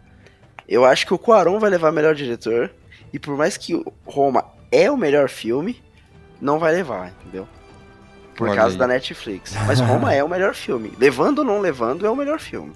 Eu 0.67 0.85
acho 0.85 1.05
que 1.05 1.13
o 1.13 1.17
Cuarón 1.17 1.59
vai 1.59 1.69
levar 1.69 1.91
melhor 1.91 2.13
diretor. 2.15 2.71
E 3.11 3.19
por 3.19 3.35
mais 3.35 3.57
que 3.57 3.75
o 3.75 3.91
Roma 4.05 4.45
é 4.71 4.89
o 4.89 4.95
melhor 4.95 5.27
filme, 5.27 5.81
não 6.39 6.59
vai 6.59 6.71
levar, 6.73 7.11
entendeu? 7.19 7.45
Por 8.41 8.49
Olha 8.49 8.57
causa 8.57 8.73
aí. 8.73 8.79
da 8.79 8.87
Netflix. 8.87 9.53
Mas 9.67 9.79
Roma 9.79 10.11
é 10.11 10.23
o 10.23 10.27
melhor 10.27 10.55
filme. 10.55 10.91
Levando 10.97 11.39
ou 11.39 11.45
não 11.45 11.61
levando, 11.61 12.07
é 12.07 12.09
o 12.09 12.15
melhor 12.15 12.39
filme. 12.39 12.73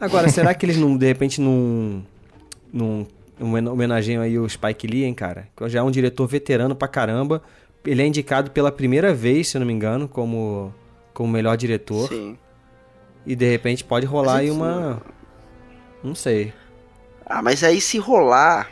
Agora, 0.00 0.28
será 0.28 0.54
que 0.54 0.64
eles 0.64 0.76
não, 0.76 0.96
de 0.96 1.06
repente, 1.06 1.40
não. 1.40 2.04
não 2.72 3.04
homen- 3.40 3.66
homenageiam 3.68 4.22
aí 4.22 4.38
o 4.38 4.48
Spike 4.48 4.86
Lee, 4.86 5.02
hein, 5.02 5.12
cara? 5.12 5.48
Que 5.56 5.68
já 5.68 5.80
é 5.80 5.82
um 5.82 5.90
diretor 5.90 6.24
veterano 6.28 6.76
pra 6.76 6.86
caramba. 6.86 7.42
Ele 7.84 8.00
é 8.00 8.06
indicado 8.06 8.52
pela 8.52 8.70
primeira 8.70 9.12
vez, 9.12 9.48
se 9.48 9.56
eu 9.56 9.58
não 9.58 9.66
me 9.66 9.72
engano, 9.72 10.06
como, 10.06 10.72
como 11.12 11.32
melhor 11.32 11.56
diretor. 11.56 12.08
Sim. 12.08 12.38
E 13.26 13.34
de 13.34 13.50
repente 13.50 13.82
pode 13.82 14.06
rolar 14.06 14.36
aí 14.36 14.52
uma. 14.52 15.02
Não 16.04 16.14
sei. 16.14 16.52
Ah, 17.26 17.42
mas 17.42 17.64
aí 17.64 17.80
se 17.80 17.98
rolar. 17.98 18.70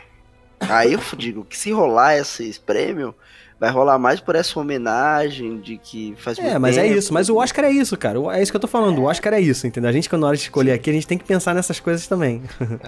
Aí 0.61 0.93
eu 0.93 1.01
digo 1.17 1.43
que 1.43 1.57
se 1.57 1.71
rolar 1.73 2.15
esse 2.15 2.57
prêmio, 2.61 3.13
vai 3.59 3.69
rolar 3.69 3.99
mais 3.99 4.19
por 4.19 4.35
essa 4.35 4.59
homenagem 4.59 5.59
de 5.59 5.77
que 5.77 6.15
faz 6.17 6.39
É, 6.39 6.57
mas 6.57 6.77
é 6.77 6.83
tempo. 6.83 6.95
isso. 6.97 7.13
Mas 7.13 7.29
o 7.29 7.37
Oscar 7.37 7.65
é 7.65 7.71
isso, 7.71 7.97
cara. 7.97 8.17
É 8.33 8.41
isso 8.41 8.51
que 8.51 8.55
eu 8.55 8.61
tô 8.61 8.67
falando. 8.67 8.99
O 8.99 9.03
Oscar 9.05 9.33
é 9.33 9.41
isso, 9.41 9.67
entendeu? 9.67 9.89
A 9.89 9.93
gente, 9.93 10.09
quando 10.09 10.21
na 10.21 10.27
hora 10.27 10.37
de 10.37 10.43
escolher 10.43 10.71
aqui, 10.71 10.89
a 10.89 10.93
gente 10.93 11.05
tem 11.07 11.17
que 11.17 11.25
pensar 11.25 11.53
nessas 11.53 11.79
coisas 11.79 12.07
também. 12.07 12.41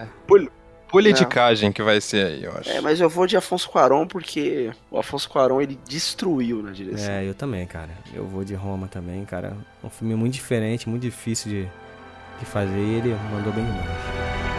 Politicagem 0.89 1.71
que 1.71 1.81
vai 1.81 2.01
ser 2.01 2.25
aí, 2.25 2.43
eu 2.43 2.51
acho. 2.51 2.69
É, 2.69 2.81
mas 2.81 2.99
eu 2.99 3.09
vou 3.09 3.25
de 3.25 3.37
Afonso 3.37 3.69
Cuarón 3.69 4.05
porque 4.05 4.71
o 4.89 4.99
Afonso 4.99 5.29
Cuarón 5.29 5.61
ele 5.61 5.79
destruiu 5.87 6.61
na 6.61 6.71
direção. 6.71 7.13
É, 7.13 7.25
eu 7.27 7.33
também, 7.33 7.65
cara. 7.65 7.91
Eu 8.13 8.25
vou 8.25 8.43
de 8.43 8.53
Roma 8.55 8.89
também, 8.89 9.23
cara. 9.23 9.55
É 9.81 9.87
um 9.87 9.89
filme 9.89 10.15
muito 10.15 10.33
diferente, 10.33 10.89
muito 10.89 11.01
difícil 11.03 11.49
de, 11.49 11.63
de 12.39 12.45
fazer 12.45 12.77
e 12.77 12.95
ele 12.95 13.15
mandou 13.31 13.53
bem 13.53 13.63
demais. 13.63 14.50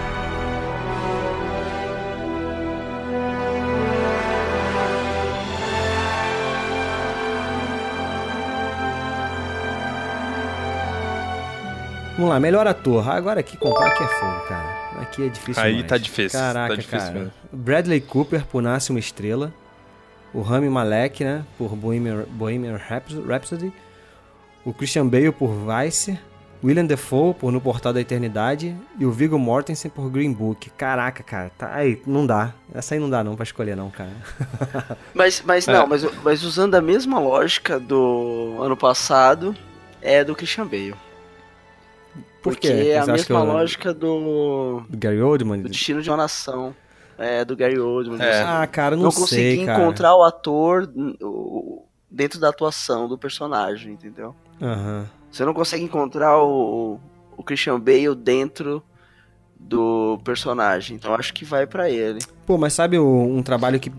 Vamos 12.16 12.28
lá, 12.30 12.38
melhor 12.40 12.66
ator. 12.66 13.08
Ah, 13.08 13.14
Agora 13.14 13.40
aqui 13.40 13.56
comprar 13.56 13.88
aqui 13.88 14.02
é 14.02 14.06
fogo, 14.06 14.40
cara. 14.48 14.82
Aqui 15.00 15.26
é 15.26 15.28
difícil 15.28 15.62
Aí 15.62 15.72
demais. 15.72 15.88
tá 15.88 15.98
difícil, 15.98 16.38
Caraca, 16.38 16.68
tá 16.68 16.80
difícil 16.80 16.98
cara. 16.98 17.12
mesmo. 17.18 17.32
Bradley 17.52 18.00
Cooper 18.00 18.44
por 18.46 18.62
Nasce 18.62 18.90
uma 18.90 18.98
Estrela. 19.00 19.52
O 20.34 20.40
Rami 20.42 20.68
Malek, 20.68 21.24
né? 21.24 21.44
Por 21.58 21.74
Bohemian, 21.74 22.24
Bohemian 22.30 22.76
Rhapsody. 22.78 23.72
O 24.64 24.72
Christian 24.72 25.06
Bale 25.08 25.32
por 25.32 25.50
Vice. 25.50 26.18
William 26.64 26.84
Defoe 26.84 27.34
por 27.34 27.50
No 27.50 27.60
Portal 27.60 27.92
da 27.92 28.00
Eternidade. 28.00 28.76
E 28.98 29.04
o 29.04 29.10
Viggo 29.10 29.38
Mortensen 29.38 29.90
por 29.90 30.08
Green 30.08 30.32
Book. 30.32 30.70
Caraca, 30.70 31.22
cara. 31.22 31.50
Tá, 31.58 31.74
aí, 31.74 32.00
não 32.06 32.24
dá. 32.24 32.52
Essa 32.72 32.94
aí 32.94 33.00
não 33.00 33.10
dá 33.10 33.24
não 33.24 33.34
pra 33.34 33.42
escolher 33.42 33.76
não, 33.76 33.90
cara. 33.90 34.12
Mas, 35.12 35.42
mas 35.44 35.66
É. 35.66 35.72
não, 35.72 35.86
mas, 35.86 36.04
mas 36.22 36.42
usando 36.44 36.74
a 36.76 36.80
mesma 36.80 37.18
lógica 37.18 37.78
do 37.80 38.56
ano 38.60 38.76
passado, 38.76 39.54
é 40.00 40.22
do 40.22 40.34
Christian 40.36 40.66
Bale. 40.66 40.94
Por 42.42 42.54
Porque 42.54 42.68
é 42.68 42.98
a 42.98 43.06
mesma 43.06 43.38
eu- 43.38 43.44
lógica 43.44 43.94
do, 43.94 44.82
Do 44.88 44.98
Gary 44.98 45.20
Oldman? 45.22 45.62
do 45.62 45.68
Destino 45.68 46.02
de 46.02 46.10
uma 46.10 46.16
Nação. 46.16 46.74
É, 47.16 47.44
do 47.44 47.54
Gary 47.56 47.78
Oldman. 47.78 48.20
É. 48.20 48.32
Você 48.32 48.42
Ah, 48.44 48.66
cara, 48.66 48.96
não, 48.96 49.04
não 49.04 49.10
sei, 49.12 49.20
consegui 49.22 49.66
cara. 49.66 49.80
encontrar 49.82 50.16
o 50.16 50.24
ator 50.24 50.90
dentro 52.10 52.40
da 52.40 52.48
atuação 52.48 53.08
do 53.08 53.16
personagem, 53.16 53.92
entendeu? 53.92 54.34
Aham. 54.60 55.06
Você 55.30 55.44
não 55.44 55.54
consegue 55.54 55.84
encontrar 55.84 56.36
o, 56.42 56.98
o 57.36 57.42
Christian 57.44 57.78
Bale 57.78 58.14
dentro 58.14 58.82
do 59.58 60.18
personagem. 60.24 60.96
Então 60.96 61.14
acho 61.14 61.32
que 61.32 61.44
vai 61.44 61.66
pra 61.66 61.88
ele. 61.88 62.18
Pô, 62.44 62.58
mas 62.58 62.72
sabe 62.72 62.98
o- 62.98 63.06
um 63.06 63.42
trabalho 63.42 63.78
que 63.78 63.92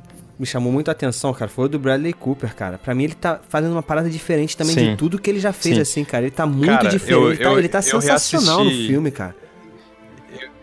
me 0.43 0.47
chamou 0.47 0.71
muito 0.71 0.89
a 0.89 0.91
atenção, 0.91 1.33
cara? 1.33 1.49
Foi 1.49 1.65
o 1.65 1.67
do 1.69 1.79
Bradley 1.79 2.13
Cooper, 2.13 2.53
cara. 2.55 2.77
Pra 2.77 2.93
mim 2.93 3.05
ele 3.05 3.15
tá 3.15 3.39
fazendo 3.49 3.71
uma 3.71 3.81
parada 3.83 4.09
diferente 4.09 4.55
também 4.57 4.75
de 4.75 4.81
Sim. 4.81 4.95
tudo 4.95 5.17
que 5.19 5.29
ele 5.29 5.39
já 5.39 5.51
fez, 5.53 5.75
Sim. 5.75 5.81
assim, 5.81 6.03
cara. 6.05 6.25
Ele 6.25 6.31
tá 6.31 6.45
muito 6.45 6.67
Cara, 6.69 6.89
diferente. 6.89 7.11
eu- 7.11 7.29
ele 7.31 7.37
tá, 7.37 7.49
eu- 7.49 7.59
ele 7.59 7.69
tá 7.69 7.77
eu 7.79 7.83
sensacional 7.83 8.57
no 8.59 8.63
reassisti- 8.65 8.87
filme, 8.87 9.11
cara. 9.11 9.35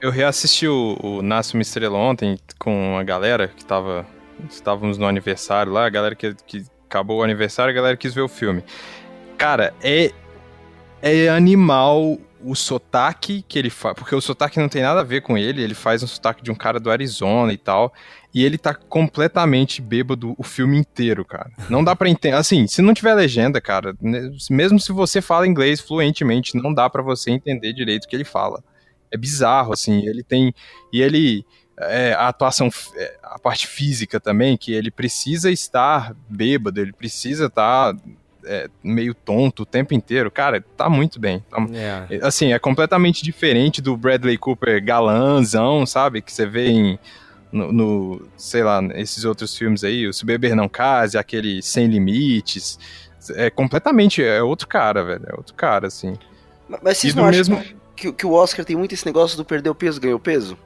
Eu 0.01 0.11
reassisti 0.11 0.67
o, 0.69 0.97
o 1.03 1.23
Nasce 1.23 1.55
uma 1.55 1.63
Estrela 1.63 1.97
ontem 1.99 2.39
com 2.59 2.97
a 2.99 3.03
galera 3.03 3.49
que 3.49 3.65
tava. 3.65 4.07
Estávamos 4.51 4.97
no 4.97 5.07
aniversário 5.07 5.71
lá, 5.73 5.85
a 5.85 5.91
galera 5.91 6.15
que, 6.15 6.35
que 6.47 6.65
acabou 6.89 7.19
o 7.19 7.23
aniversário, 7.23 7.71
a 7.71 7.75
galera 7.75 7.97
quis 7.97 8.15
ver 8.15 8.23
o 8.23 8.29
filme. 8.29 8.65
Cara, 9.37 9.75
é. 9.83 10.11
É 11.03 11.29
animal 11.31 12.19
o 12.43 12.55
sotaque 12.55 13.43
que 13.49 13.59
ele 13.59 13.71
faz. 13.71 13.95
Porque 13.95 14.15
o 14.15 14.21
sotaque 14.21 14.59
não 14.59 14.69
tem 14.69 14.83
nada 14.83 15.01
a 15.01 15.05
ver 15.05 15.21
com 15.23 15.37
ele, 15.37 15.63
ele 15.63 15.75
faz 15.75 16.03
um 16.03 16.07
sotaque 16.07 16.43
de 16.43 16.51
um 16.51 16.55
cara 16.55 16.79
do 16.81 16.91
Arizona 16.91 17.53
e 17.53 17.57
tal. 17.59 17.93
E 18.33 18.45
ele 18.45 18.57
tá 18.57 18.73
completamente 18.75 19.83
bêbado 19.83 20.35
o 20.39 20.43
filme 20.45 20.77
inteiro, 20.79 21.25
cara. 21.25 21.51
Não 21.69 21.83
dá 21.83 21.97
pra 21.97 22.09
entender. 22.09 22.37
Assim, 22.37 22.67
se 22.69 22.81
não 22.81 22.95
tiver 22.95 23.15
legenda, 23.15 23.61
cara, 23.61 23.95
né, 24.01 24.31
mesmo 24.49 24.79
se 24.79 24.93
você 24.93 25.21
fala 25.21 25.49
inglês 25.49 25.81
fluentemente, 25.81 26.57
não 26.57 26.73
dá 26.73 26.89
pra 26.89 27.03
você 27.03 27.31
entender 27.33 27.73
direito 27.73 28.05
o 28.05 28.09
que 28.09 28.15
ele 28.17 28.25
fala 28.25 28.63
é 29.13 29.17
bizarro, 29.17 29.73
assim, 29.73 30.07
ele 30.07 30.23
tem, 30.23 30.55
e 30.93 31.03
ele, 31.03 31.45
é, 31.81 32.13
a 32.13 32.29
atuação, 32.29 32.71
é, 32.95 33.17
a 33.25 33.41
parte 33.41 33.67
física 33.67 34.21
também, 34.21 34.57
que 34.57 34.73
ele 34.73 34.89
precisa 34.89 35.51
estar 35.51 36.15
bêbado, 36.29 36.81
ele 36.81 36.93
precisa 36.93 37.47
estar 37.47 37.97
é, 38.45 38.69
meio 38.85 39.13
tonto 39.13 39.65
o 39.65 39.67
tempo 39.67 39.95
inteiro, 39.95 40.31
cara, 40.31 40.65
tá 40.77 40.89
muito 40.89 41.19
bem, 41.19 41.45
tá- 41.51 41.59
É. 42.09 42.21
assim, 42.23 42.53
é 42.53 42.59
completamente 42.61 43.25
diferente 43.25 43.83
do 43.83 43.97
Bradley 43.97 44.39
Cooper 44.39 44.81
galanzão, 44.83 45.85
sabe, 45.85 46.23
que 46.23 46.33
você 46.33 46.47
vê 46.47 46.69
em, 46.69 46.99
no, 47.53 47.73
no, 47.73 48.29
sei 48.37 48.63
lá, 48.63 48.81
esses 48.95 49.25
outros 49.25 49.57
filmes 49.57 49.83
aí, 49.85 50.07
o 50.07 50.13
Se 50.13 50.25
Beber 50.25 50.55
Não 50.55 50.69
Case, 50.69 51.19
aquele 51.19 51.63
Sem 51.63 51.87
Limites, 51.89 52.79
é 53.35 53.51
completamente, 53.51 54.23
é 54.23 54.43
outro 54.43 54.67
cara, 54.69 55.03
velho, 55.05 55.25
é 55.27 55.35
outro 55.37 55.55
cara, 55.55 55.87
assim. 55.89 56.17
Mas 56.83 56.99
vocês 56.99 57.13
E 57.13 57.17
não 57.17 57.25
acham 57.25 57.39
mesmo- 57.57 57.63
que, 57.97 58.13
que 58.13 58.25
o 58.27 58.33
Oscar 58.33 58.65
tem 58.65 58.77
muito 58.77 58.95
esse 58.95 59.05
negócio 59.05 59.37
do 59.37 59.45
perder 59.45 59.69
o 59.71 59.75
peso, 59.75 60.01
ganhou 60.01 60.19
peso? 60.19 60.57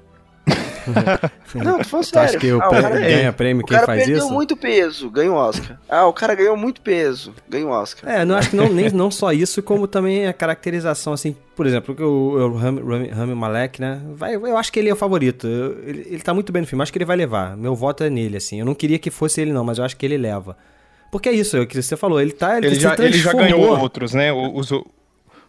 Não, 1.55 1.79
tô 1.79 1.85
falando 1.85 2.05
sério. 2.05 2.41
que 2.41 2.53
o 2.53 2.59
Ah, 2.61 2.69
cara- 2.69 2.99
ganha 3.01 3.33
prêmio 3.33 3.63
O 3.63 3.67
quem 3.67 3.75
cara 3.77 3.87
faz 3.87 3.99
perdeu 4.05 4.19
isso? 4.25 4.33
muito 4.33 4.57
peso, 4.57 5.09
ganha 5.11 5.31
o 5.31 5.35
Oscar. 5.35 5.79
Ah, 5.89 6.07
o 6.07 6.13
cara 6.13 6.35
ganhou 6.35 6.57
muito 6.57 6.81
peso, 6.81 7.33
ganha 7.49 7.67
o 7.67 7.71
Oscar. 7.71 8.11
É, 8.11 8.25
não 8.25 8.35
acho 8.37 8.51
que 8.51 8.57
não, 8.57 8.69
nem, 8.73 8.91
não 8.91 9.11
só 9.11 9.33
isso, 9.33 9.63
como 9.63 9.87
também 9.87 10.27
a 10.27 10.33
caracterização, 10.33 11.13
assim, 11.13 11.37
por 11.55 11.67
exemplo, 11.67 11.95
o, 11.99 12.37
o 12.37 12.57
Rami, 12.57 12.81
Rami- 12.81 13.09
Rami 13.09 13.35
Malek, 13.35 13.81
né? 13.81 14.01
Vai, 14.15 14.35
eu 14.35 14.57
acho 14.57 14.73
que 14.73 14.79
ele 14.81 14.89
é 14.89 14.93
o 14.93 14.97
favorito. 14.97 15.47
Ele, 15.47 16.07
ele 16.11 16.21
tá 16.23 16.35
muito 16.35 16.53
bem 16.53 16.63
no 16.63 16.69
filme, 16.69 16.83
acho 16.83 16.93
que 16.93 16.99
ele 16.99 17.05
vai 17.05 17.17
levar. 17.17 17.57
Meu 17.57 17.75
voto 17.75 18.03
é 18.05 18.11
nele, 18.11 18.37
assim. 18.37 18.59
Eu 18.61 18.67
não 18.67 18.75
queria 18.75 18.99
que 18.99 19.11
fosse 19.11 19.41
ele, 19.41 19.53
não, 19.53 19.65
mas 19.65 19.79
eu 19.79 19.85
acho 19.85 19.97
que 19.97 20.05
ele 20.05 20.17
leva. 20.17 20.57
Porque 21.13 21.29
é 21.29 21.33
isso, 21.33 21.57
é 21.57 21.61
o 21.61 21.67
que 21.67 21.81
você 21.81 21.97
falou, 21.97 22.21
ele 22.21 22.33
tá. 22.33 22.57
Ele, 22.59 22.67
Ele 22.67 22.75
se 22.75 22.81
já, 22.81 22.95
ele 22.99 23.17
já 23.19 23.33
ganhou 23.33 23.79
outros, 23.79 24.13
né? 24.13 24.33
O- 24.33 24.57
Os, 24.59 24.69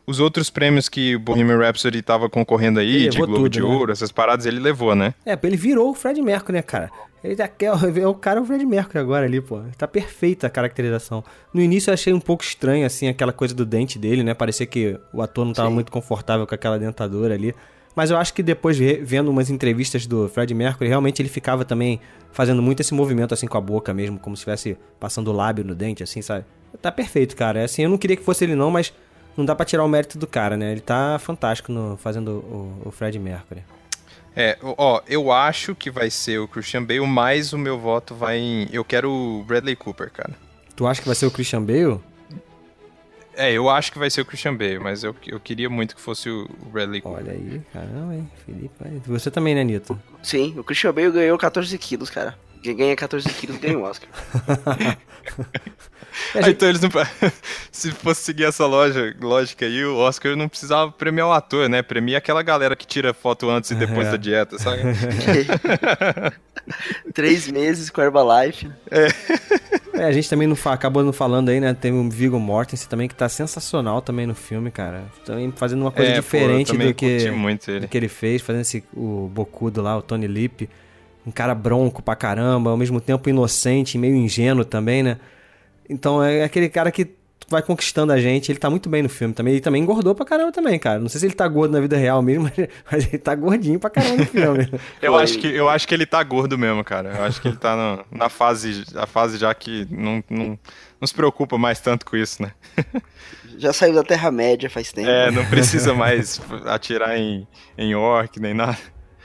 os 0.08 0.20
outros 0.20 0.50
prêmios 0.50 0.88
que 0.90 1.16
o 1.16 1.20
Bohemian 1.20 1.58
Rhapsody 1.58 2.02
tava 2.02 2.30
concorrendo 2.30 2.80
aí, 2.80 3.10
de 3.10 3.18
Globo 3.18 3.36
tudo, 3.36 3.50
de 3.50 3.60
né? 3.62 3.66
Ouro, 3.66 3.92
essas 3.92 4.12
paradas, 4.12 4.46
ele 4.46 4.60
levou, 4.60 4.96
né? 4.96 5.14
É, 5.26 5.38
ele 5.44 5.58
virou 5.58 5.90
o 5.90 5.94
Fred 5.94 6.22
Mercury, 6.22 6.58
né, 6.58 6.62
cara? 6.62 6.92
Ele 7.24 7.36
tá, 7.36 7.46
é, 7.46 8.00
é 8.02 8.08
o 8.08 8.14
cara 8.14 8.40
o 8.40 8.46
Fred 8.46 8.64
Mercury 8.66 9.00
agora 9.00 9.26
ali, 9.26 9.42
pô. 9.42 9.60
Tá 9.78 9.88
perfeita 9.88 10.46
a 10.46 10.50
caracterização. 10.50 11.24
No 11.52 11.60
início 11.60 11.90
eu 11.90 11.94
achei 11.96 12.14
um 12.14 12.20
pouco 12.20 12.44
estranho, 12.44 12.86
assim, 12.86 13.08
aquela 13.08 13.34
coisa 13.34 13.56
do 13.56 13.66
dente 13.66 13.98
dele, 13.98 14.22
né? 14.24 14.34
Parecia 14.36 14.66
que 14.68 15.00
o 15.12 15.22
ator 15.24 15.44
não 15.44 15.54
tava 15.54 15.70
Sim. 15.70 15.74
muito 15.74 15.92
confortável 15.92 16.46
com 16.46 16.54
aquela 16.54 16.78
dentadura 16.78 17.34
ali. 17.34 17.56
Mas 17.96 18.12
eu 18.12 18.18
acho 18.18 18.34
que 18.34 18.44
depois, 18.44 18.78
ve- 18.78 19.02
vendo 19.04 19.32
umas 19.32 19.50
entrevistas 19.50 20.06
do 20.06 20.28
Fred 20.30 20.54
Mercury, 20.54 20.88
realmente 20.90 21.22
ele 21.22 21.30
ficava 21.30 21.66
também 21.66 22.00
fazendo 22.32 22.62
muito 22.62 22.82
esse 22.82 22.94
movimento, 22.94 23.34
assim, 23.34 23.48
com 23.48 23.58
a 23.58 23.62
boca 23.62 23.92
mesmo, 23.94 24.20
como 24.20 24.36
se 24.36 24.42
estivesse 24.42 24.78
passando 25.00 25.30
o 25.30 25.34
lábio 25.34 25.64
no 25.64 25.74
dente, 25.74 26.04
assim, 26.04 26.22
sabe? 26.22 26.46
Tá 26.82 26.92
perfeito, 26.92 27.36
cara. 27.38 27.62
É 27.62 27.64
assim, 27.64 27.84
eu 27.84 27.90
não 27.90 27.98
queria 27.98 28.18
que 28.18 28.24
fosse 28.24 28.44
ele 28.44 28.54
não, 28.54 28.70
mas 28.70 28.94
não 29.38 29.46
dá 29.46 29.56
pra 29.56 29.66
tirar 29.66 29.84
o 29.84 29.88
mérito 29.88 30.18
do 30.18 30.28
cara, 30.28 30.56
né? 30.56 30.72
Ele 30.72 30.82
tá 30.82 31.20
fantástico 31.20 31.72
no, 31.72 31.98
fazendo 31.98 32.30
o, 32.32 32.82
o 32.86 32.92
Fred 32.92 33.18
Mercury. 33.20 33.64
É, 34.36 34.58
ó, 34.62 35.02
eu 35.08 35.32
acho 35.32 35.74
que 35.74 35.90
vai 35.90 36.10
ser 36.10 36.40
o 36.40 36.48
Christian 36.48 36.84
Bale, 36.84 37.08
mas 37.08 37.54
o 37.54 37.58
meu 37.58 37.80
voto 37.80 38.14
vai 38.14 38.38
em. 38.38 38.68
Eu 38.72 38.84
quero 38.84 39.10
o 39.10 39.44
Bradley 39.44 39.76
Cooper, 39.76 40.12
cara. 40.12 40.34
Tu 40.76 40.86
acha 40.86 41.02
que 41.02 41.08
vai 41.08 41.16
ser 41.16 41.26
o 41.26 41.32
Christian 41.32 41.64
Bale? 41.64 42.02
É, 43.38 43.52
eu 43.52 43.70
acho 43.70 43.92
que 43.92 44.00
vai 44.00 44.10
ser 44.10 44.22
o 44.22 44.26
Christian 44.26 44.56
Bale, 44.56 44.80
mas 44.80 45.04
eu, 45.04 45.16
eu 45.26 45.40
queria 45.40 45.70
muito 45.70 45.96
que 45.96 46.02
fosse 46.02 46.30
o 46.30 46.50
Bradley 46.72 47.02
Cooper. 47.02 47.24
Olha 47.24 47.32
aí, 47.32 47.62
caramba, 47.72 48.16
hein, 48.16 48.30
Felipe. 48.46 48.74
Você 49.08 49.32
também, 49.32 49.56
né, 49.56 49.64
Nito? 49.64 50.00
Sim, 50.22 50.58
o 50.58 50.64
Christian 50.64 50.94
Bale 50.94 51.12
ganhou 51.12 51.38
14 51.38 51.78
quilos, 51.78 52.10
cara. 52.10 52.38
Quem 52.66 52.76
ganha 52.76 52.96
14 52.96 53.28
quilos 53.30 53.58
ganha 53.58 53.78
o 53.78 53.84
Oscar. 53.84 54.10
Ah, 56.34 56.50
então 56.50 56.70
eles 56.70 56.80
não. 56.80 56.90
Se 57.72 57.92
fosse 57.92 58.22
seguir 58.22 58.46
essa 58.46 58.66
loja, 58.66 59.14
lógica 59.20 59.66
aí, 59.66 59.84
o 59.84 59.98
Oscar 59.98 60.34
não 60.36 60.48
precisava 60.48 60.90
premiar 60.90 61.28
o 61.28 61.34
ator, 61.34 61.68
né? 61.68 61.82
Premia 61.82 62.20
aquela 62.20 62.42
galera 62.42 62.74
que 62.74 62.88
tira 62.88 63.14
foto 63.14 63.50
antes 63.50 63.72
e 63.72 63.76
depois 63.76 64.08
É. 64.08 64.12
da 64.12 64.18
dieta, 64.18 64.58
sabe? 64.58 64.82
Três 67.14 67.48
meses 67.52 67.90
com 67.90 68.02
Herbalife. 68.02 68.70
É, 69.94 70.04
a 70.06 70.12
gente 70.12 70.30
também 70.30 70.48
não 70.48 70.56
fa- 70.56 70.74
acabou 70.74 71.04
não 71.04 71.14
falando 71.14 71.50
aí, 71.50 71.60
né? 71.60 71.74
Tem 71.74 71.92
o 71.92 72.10
Viggo 72.10 72.40
Mortensen 72.40 72.88
também, 72.88 73.08
que 73.08 73.16
tá 73.16 73.28
sensacional 73.30 74.02
também 74.02 74.26
no 74.26 74.36
filme, 74.36 74.72
cara. 74.72 75.06
Também 75.26 75.52
fazendo 75.56 75.82
uma 75.82 75.92
coisa 75.92 76.12
É, 76.12 76.16
pô, 76.16 76.22
diferente 76.22 76.72
também 76.72 76.88
do 76.88 76.94
que, 76.94 77.18
curti 77.20 77.32
muito 77.32 77.72
ele. 77.72 77.80
do 77.82 77.88
que 77.88 77.98
ele 77.98 78.08
fez, 78.08 78.42
fazendo 78.42 78.62
esse, 78.62 78.84
o 78.96 79.30
Bocudo 79.34 79.82
lá, 79.82 79.98
o 79.98 80.02
Tony 80.02 80.28
Lip. 80.28 80.70
Um 81.26 81.32
cara 81.32 81.56
bronco 81.56 82.02
pra 82.02 82.16
caramba, 82.16 82.70
ao 82.70 82.78
mesmo 82.78 83.02
tempo 83.02 83.30
inocente, 83.30 83.98
meio 83.98 84.16
ingênuo 84.16 84.64
também, 84.64 85.02
né? 85.02 85.18
Então 85.90 86.24
é 86.24 86.44
aquele 86.44 86.70
cara 86.70 86.92
que 86.92 87.16
vai 87.48 87.62
conquistando 87.62 88.12
a 88.12 88.20
gente. 88.20 88.52
Ele 88.52 88.60
tá 88.60 88.70
muito 88.70 88.90
bem 88.90 89.04
no 89.04 89.10
filme 89.10 89.34
também. 89.34 89.54
Ele 89.54 89.62
também 89.62 89.82
engordou 89.82 90.16
pra 90.16 90.26
caramba 90.26 90.52
também, 90.52 90.78
cara. 90.80 91.00
Não 91.00 91.10
sei 91.10 91.20
se 91.20 91.26
ele 91.28 91.34
tá 91.34 91.48
gordo 91.48 91.72
na 91.74 91.80
vida 91.80 91.98
real 91.98 92.22
mesmo, 92.22 92.50
mas, 92.92 93.08
ele 93.08 93.18
tá 93.18 93.36
gordinho 93.36 93.80
pra 93.80 93.90
caramba 93.90 94.18
no 94.18 94.26
filme. 94.26 94.70
Eu 95.02 95.16
acho, 95.16 95.38
que, 95.38 95.48
eu 95.48 95.70
acho 95.70 95.88
que 95.88 95.94
ele 95.94 96.06
tá 96.06 96.22
gordo 96.24 96.58
mesmo, 96.58 96.84
cara. 96.84 97.14
Eu 97.16 97.24
acho 97.24 97.42
que 97.42 97.48
ele 97.48 97.58
tá 97.58 97.76
na, 97.76 98.06
na 98.12 98.30
fase, 98.30 98.84
a 98.96 99.06
fase 99.06 99.38
já 99.38 99.54
que 99.54 99.88
não, 99.90 100.24
não, 100.30 100.60
não 101.00 101.08
se 101.08 101.14
preocupa 101.14 101.58
mais 101.58 101.80
tanto 101.80 102.06
com 102.06 102.18
isso, 102.18 102.42
né? 102.42 102.52
Já 103.58 103.72
saiu 103.72 103.94
da 103.94 104.04
Terra-média 104.04 104.70
faz 104.70 104.92
tempo. 104.92 105.08
É, 105.10 105.32
não 105.32 105.46
precisa 105.46 105.94
mais 105.94 106.42
atirar 106.66 107.18
em, 107.18 107.48
em 107.78 107.96
orc 107.96 108.38
nem 108.38 108.54
nada. 108.54 108.78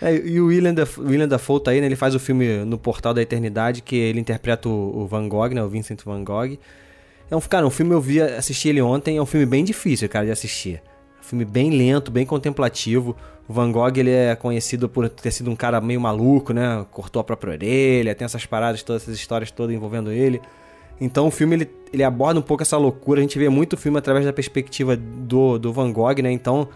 É, 0.03 0.15
e 0.15 0.41
o 0.41 0.47
William, 0.47 0.73
da, 0.73 0.87
William 0.99 1.29
Dafoe 1.29 1.61
tá 1.63 1.71
aí, 1.73 1.81
né? 1.81 1.87
Ele 1.87 1.97
faz 1.97 2.15
o 2.15 2.19
filme 2.19 2.65
no 2.65 2.79
Portal 2.79 3.13
da 3.13 3.21
Eternidade, 3.21 3.83
que 3.83 3.97
ele 3.97 4.19
interpreta 4.19 4.69
o, 4.69 5.03
o 5.03 5.07
Van 5.07 5.29
Gogh, 5.29 5.51
né? 5.51 5.63
O 5.63 5.69
Vincent 5.69 6.03
Van 6.05 6.25
Gogh. 6.25 6.59
É 7.31 7.37
um, 7.37 7.41
cara, 7.41 7.67
um 7.67 7.71
filme 7.71 7.93
eu 7.93 8.01
vi, 8.01 8.21
assisti 8.21 8.69
ele 8.69 8.81
ontem, 8.81 9.19
é 9.19 9.23
um 9.23 9.27
filme 9.27 9.47
bem 9.47 9.63
difícil, 9.63 10.09
cara, 10.09 10.25
de 10.25 10.33
assistir. 10.33 10.83
Um 11.21 11.23
filme 11.23 11.45
bem 11.45 11.71
lento, 11.71 12.11
bem 12.11 12.25
contemplativo. 12.25 13.15
O 13.47 13.53
Van 13.53 13.71
Gogh, 13.71 13.93
ele 13.97 14.11
é 14.11 14.35
conhecido 14.35 14.89
por 14.89 15.09
ter 15.09 15.31
sido 15.31 15.51
um 15.51 15.57
cara 15.57 15.81
meio 15.81 16.01
maluco, 16.01 16.53
né? 16.53 16.85
Cortou 16.91 17.21
a 17.21 17.25
própria 17.25 17.53
orelha, 17.53 18.15
tem 18.15 18.25
essas 18.25 18.47
paradas, 18.47 18.83
todas 18.83 19.03
essas 19.03 19.17
histórias 19.17 19.51
todas 19.51 19.75
envolvendo 19.75 20.11
ele. 20.11 20.41
Então 21.01 21.27
o 21.29 21.31
filme, 21.31 21.57
ele, 21.57 21.71
ele 21.93 22.03
aborda 22.03 22.41
um 22.41 22.43
pouco 22.43 22.63
essa 22.63 22.77
loucura. 22.77 23.21
A 23.21 23.23
gente 23.23 23.39
vê 23.39 23.49
muito 23.49 23.75
o 23.75 23.77
filme 23.77 23.99
através 23.99 24.25
da 24.25 24.33
perspectiva 24.33 24.97
do, 24.97 25.59
do 25.59 25.73
Van 25.73 25.93
Gogh, 25.93 26.23
né? 26.23 26.33
Então 26.33 26.69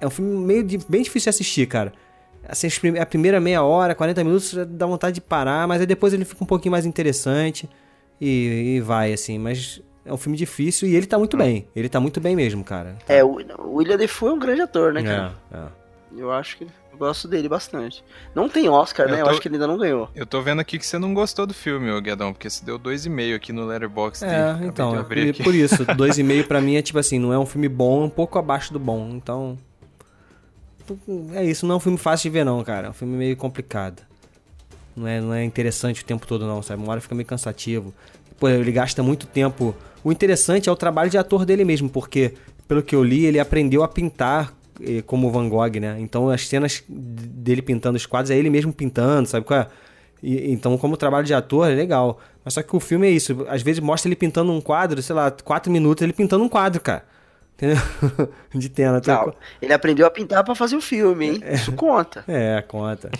é 0.00 0.06
um 0.06 0.10
filme 0.10 0.36
meio 0.44 0.62
de- 0.64 0.78
bem 0.88 1.02
difícil 1.02 1.30
de 1.30 1.36
assistir, 1.36 1.66
cara. 1.66 1.92
Assim, 2.48 2.68
a 2.98 3.04
primeira 3.04 3.38
meia 3.40 3.62
hora, 3.62 3.94
40 3.94 4.24
minutos, 4.24 4.54
dá 4.68 4.86
vontade 4.86 5.16
de 5.16 5.20
parar, 5.20 5.68
mas 5.68 5.80
aí 5.82 5.86
depois 5.86 6.14
ele 6.14 6.24
fica 6.24 6.42
um 6.42 6.46
pouquinho 6.46 6.72
mais 6.72 6.86
interessante 6.86 7.68
e, 8.20 8.76
e 8.76 8.80
vai, 8.80 9.12
assim. 9.12 9.38
Mas 9.38 9.82
é 10.04 10.12
um 10.12 10.16
filme 10.16 10.36
difícil 10.38 10.88
e 10.88 10.96
ele 10.96 11.06
tá 11.06 11.18
muito 11.18 11.36
bem. 11.36 11.68
Ele 11.76 11.88
tá 11.88 12.00
muito 12.00 12.20
bem 12.20 12.34
mesmo, 12.34 12.64
cara. 12.64 12.96
É, 13.06 13.22
o 13.22 13.38
William 13.74 13.96
Defoe 13.98 14.30
é 14.30 14.32
um 14.32 14.38
grande 14.38 14.62
ator, 14.62 14.92
né, 14.94 15.00
É, 15.02 15.04
cara? 15.04 15.34
é. 15.52 15.88
Eu 16.16 16.32
acho 16.32 16.56
que 16.56 16.64
eu 16.64 16.96
gosto 16.98 17.28
dele 17.28 17.50
bastante. 17.50 18.02
Não 18.34 18.48
tem 18.48 18.66
Oscar, 18.66 19.06
Eu 19.06 19.12
né? 19.12 19.20
Eu 19.20 19.24
tô- 19.26 19.30
acho 19.32 19.40
que 19.42 19.48
ele 19.48 19.56
ainda 19.56 19.66
não 19.66 19.76
ganhou. 19.76 20.08
Eu 20.14 20.24
tô 20.24 20.40
vendo 20.40 20.58
aqui 20.60 20.78
que 20.78 20.86
você 20.86 20.98
não 20.98 21.12
gostou 21.12 21.46
do 21.46 21.52
filme, 21.52 21.90
ô 21.92 22.00
Guedão, 22.00 22.32
porque 22.32 22.48
você 22.48 22.64
deu 22.64 22.78
2,5 22.78 23.34
aqui 23.36 23.52
no 23.52 23.66
Letterboxd. 23.66 24.24
É, 24.24 24.56
então, 24.66 24.92
de 24.92 24.96
é 24.96 25.00
abrir 25.00 25.22
por, 25.26 25.30
aqui. 25.30 25.42
por 25.44 25.54
isso, 25.54 25.84
dois 25.94 26.16
e 26.16 26.22
meio 26.22 26.44
pra 26.44 26.62
mim 26.62 26.76
é 26.76 26.82
tipo 26.82 26.98
assim, 26.98 27.18
não 27.18 27.30
é 27.30 27.38
um 27.38 27.44
filme 27.44 27.68
bom, 27.68 28.04
é 28.04 28.06
um 28.06 28.10
pouco 28.10 28.38
abaixo 28.38 28.72
do 28.72 28.78
bom, 28.78 29.10
então... 29.12 29.58
É 31.34 31.44
isso, 31.44 31.66
não 31.66 31.74
é 31.74 31.76
um 31.78 31.80
filme 31.80 31.98
fácil 31.98 32.30
de 32.30 32.38
ver 32.38 32.44
não, 32.44 32.62
cara, 32.62 32.88
é 32.88 32.90
um 32.90 32.94
filme 32.94 33.16
meio 33.16 33.36
complicado. 33.36 34.02
Não 34.96 35.06
é, 35.06 35.20
não 35.20 35.32
é 35.34 35.44
interessante 35.44 36.02
o 36.02 36.04
tempo 36.04 36.26
todo 36.26 36.46
não, 36.46 36.62
sabe, 36.62 36.82
uma 36.82 36.90
hora 36.92 37.00
fica 37.00 37.14
meio 37.14 37.26
cansativo. 37.26 37.94
Pô, 38.38 38.48
ele 38.48 38.72
gasta 38.72 39.02
muito 39.02 39.26
tempo... 39.26 39.74
O 40.04 40.12
interessante 40.12 40.68
é 40.68 40.72
o 40.72 40.76
trabalho 40.76 41.10
de 41.10 41.18
ator 41.18 41.44
dele 41.44 41.64
mesmo, 41.64 41.88
porque, 41.88 42.34
pelo 42.68 42.82
que 42.82 42.94
eu 42.94 43.02
li, 43.02 43.26
ele 43.26 43.40
aprendeu 43.40 43.82
a 43.82 43.88
pintar 43.88 44.52
eh, 44.80 45.02
como 45.02 45.30
Van 45.30 45.48
Gogh, 45.48 45.80
né? 45.80 45.96
Então 45.98 46.30
as 46.30 46.46
cenas 46.46 46.84
dele 46.88 47.60
pintando 47.60 47.96
os 47.96 48.06
quadros 48.06 48.30
é 48.30 48.36
ele 48.36 48.48
mesmo 48.48 48.72
pintando, 48.72 49.28
sabe 49.28 49.44
qual 49.44 49.60
é? 49.60 49.66
E- 50.22 50.52
então, 50.52 50.78
como 50.78 50.96
trabalho 50.96 51.26
de 51.26 51.34
ator, 51.34 51.68
é 51.68 51.74
legal. 51.74 52.20
Mas 52.44 52.54
só 52.54 52.62
que 52.62 52.74
o 52.74 52.80
filme 52.80 53.08
é 53.08 53.10
isso. 53.10 53.44
Às 53.48 53.60
vezes 53.60 53.80
mostra 53.80 54.08
ele 54.08 54.16
pintando 54.16 54.52
um 54.52 54.60
quadro, 54.60 55.02
sei 55.02 55.14
lá, 55.16 55.30
quatro 55.30 55.70
minutos 55.70 56.02
ele 56.02 56.12
pintando 56.12 56.44
um 56.44 56.48
quadro, 56.48 56.80
cara. 56.80 57.04
Entendeu? 57.60 57.76
de 58.54 58.68
tela. 58.68 59.00
Tem 59.00 59.12
Não, 59.12 59.34
ele 59.60 59.72
aprendeu 59.72 60.06
a 60.06 60.10
pintar 60.10 60.44
pra 60.44 60.54
fazer 60.54 60.76
o 60.76 60.80
filme, 60.80 61.26
hein? 61.28 61.42
Isso 61.52 61.72
conta. 61.72 62.22
É, 62.28 62.62
conta. 62.62 63.10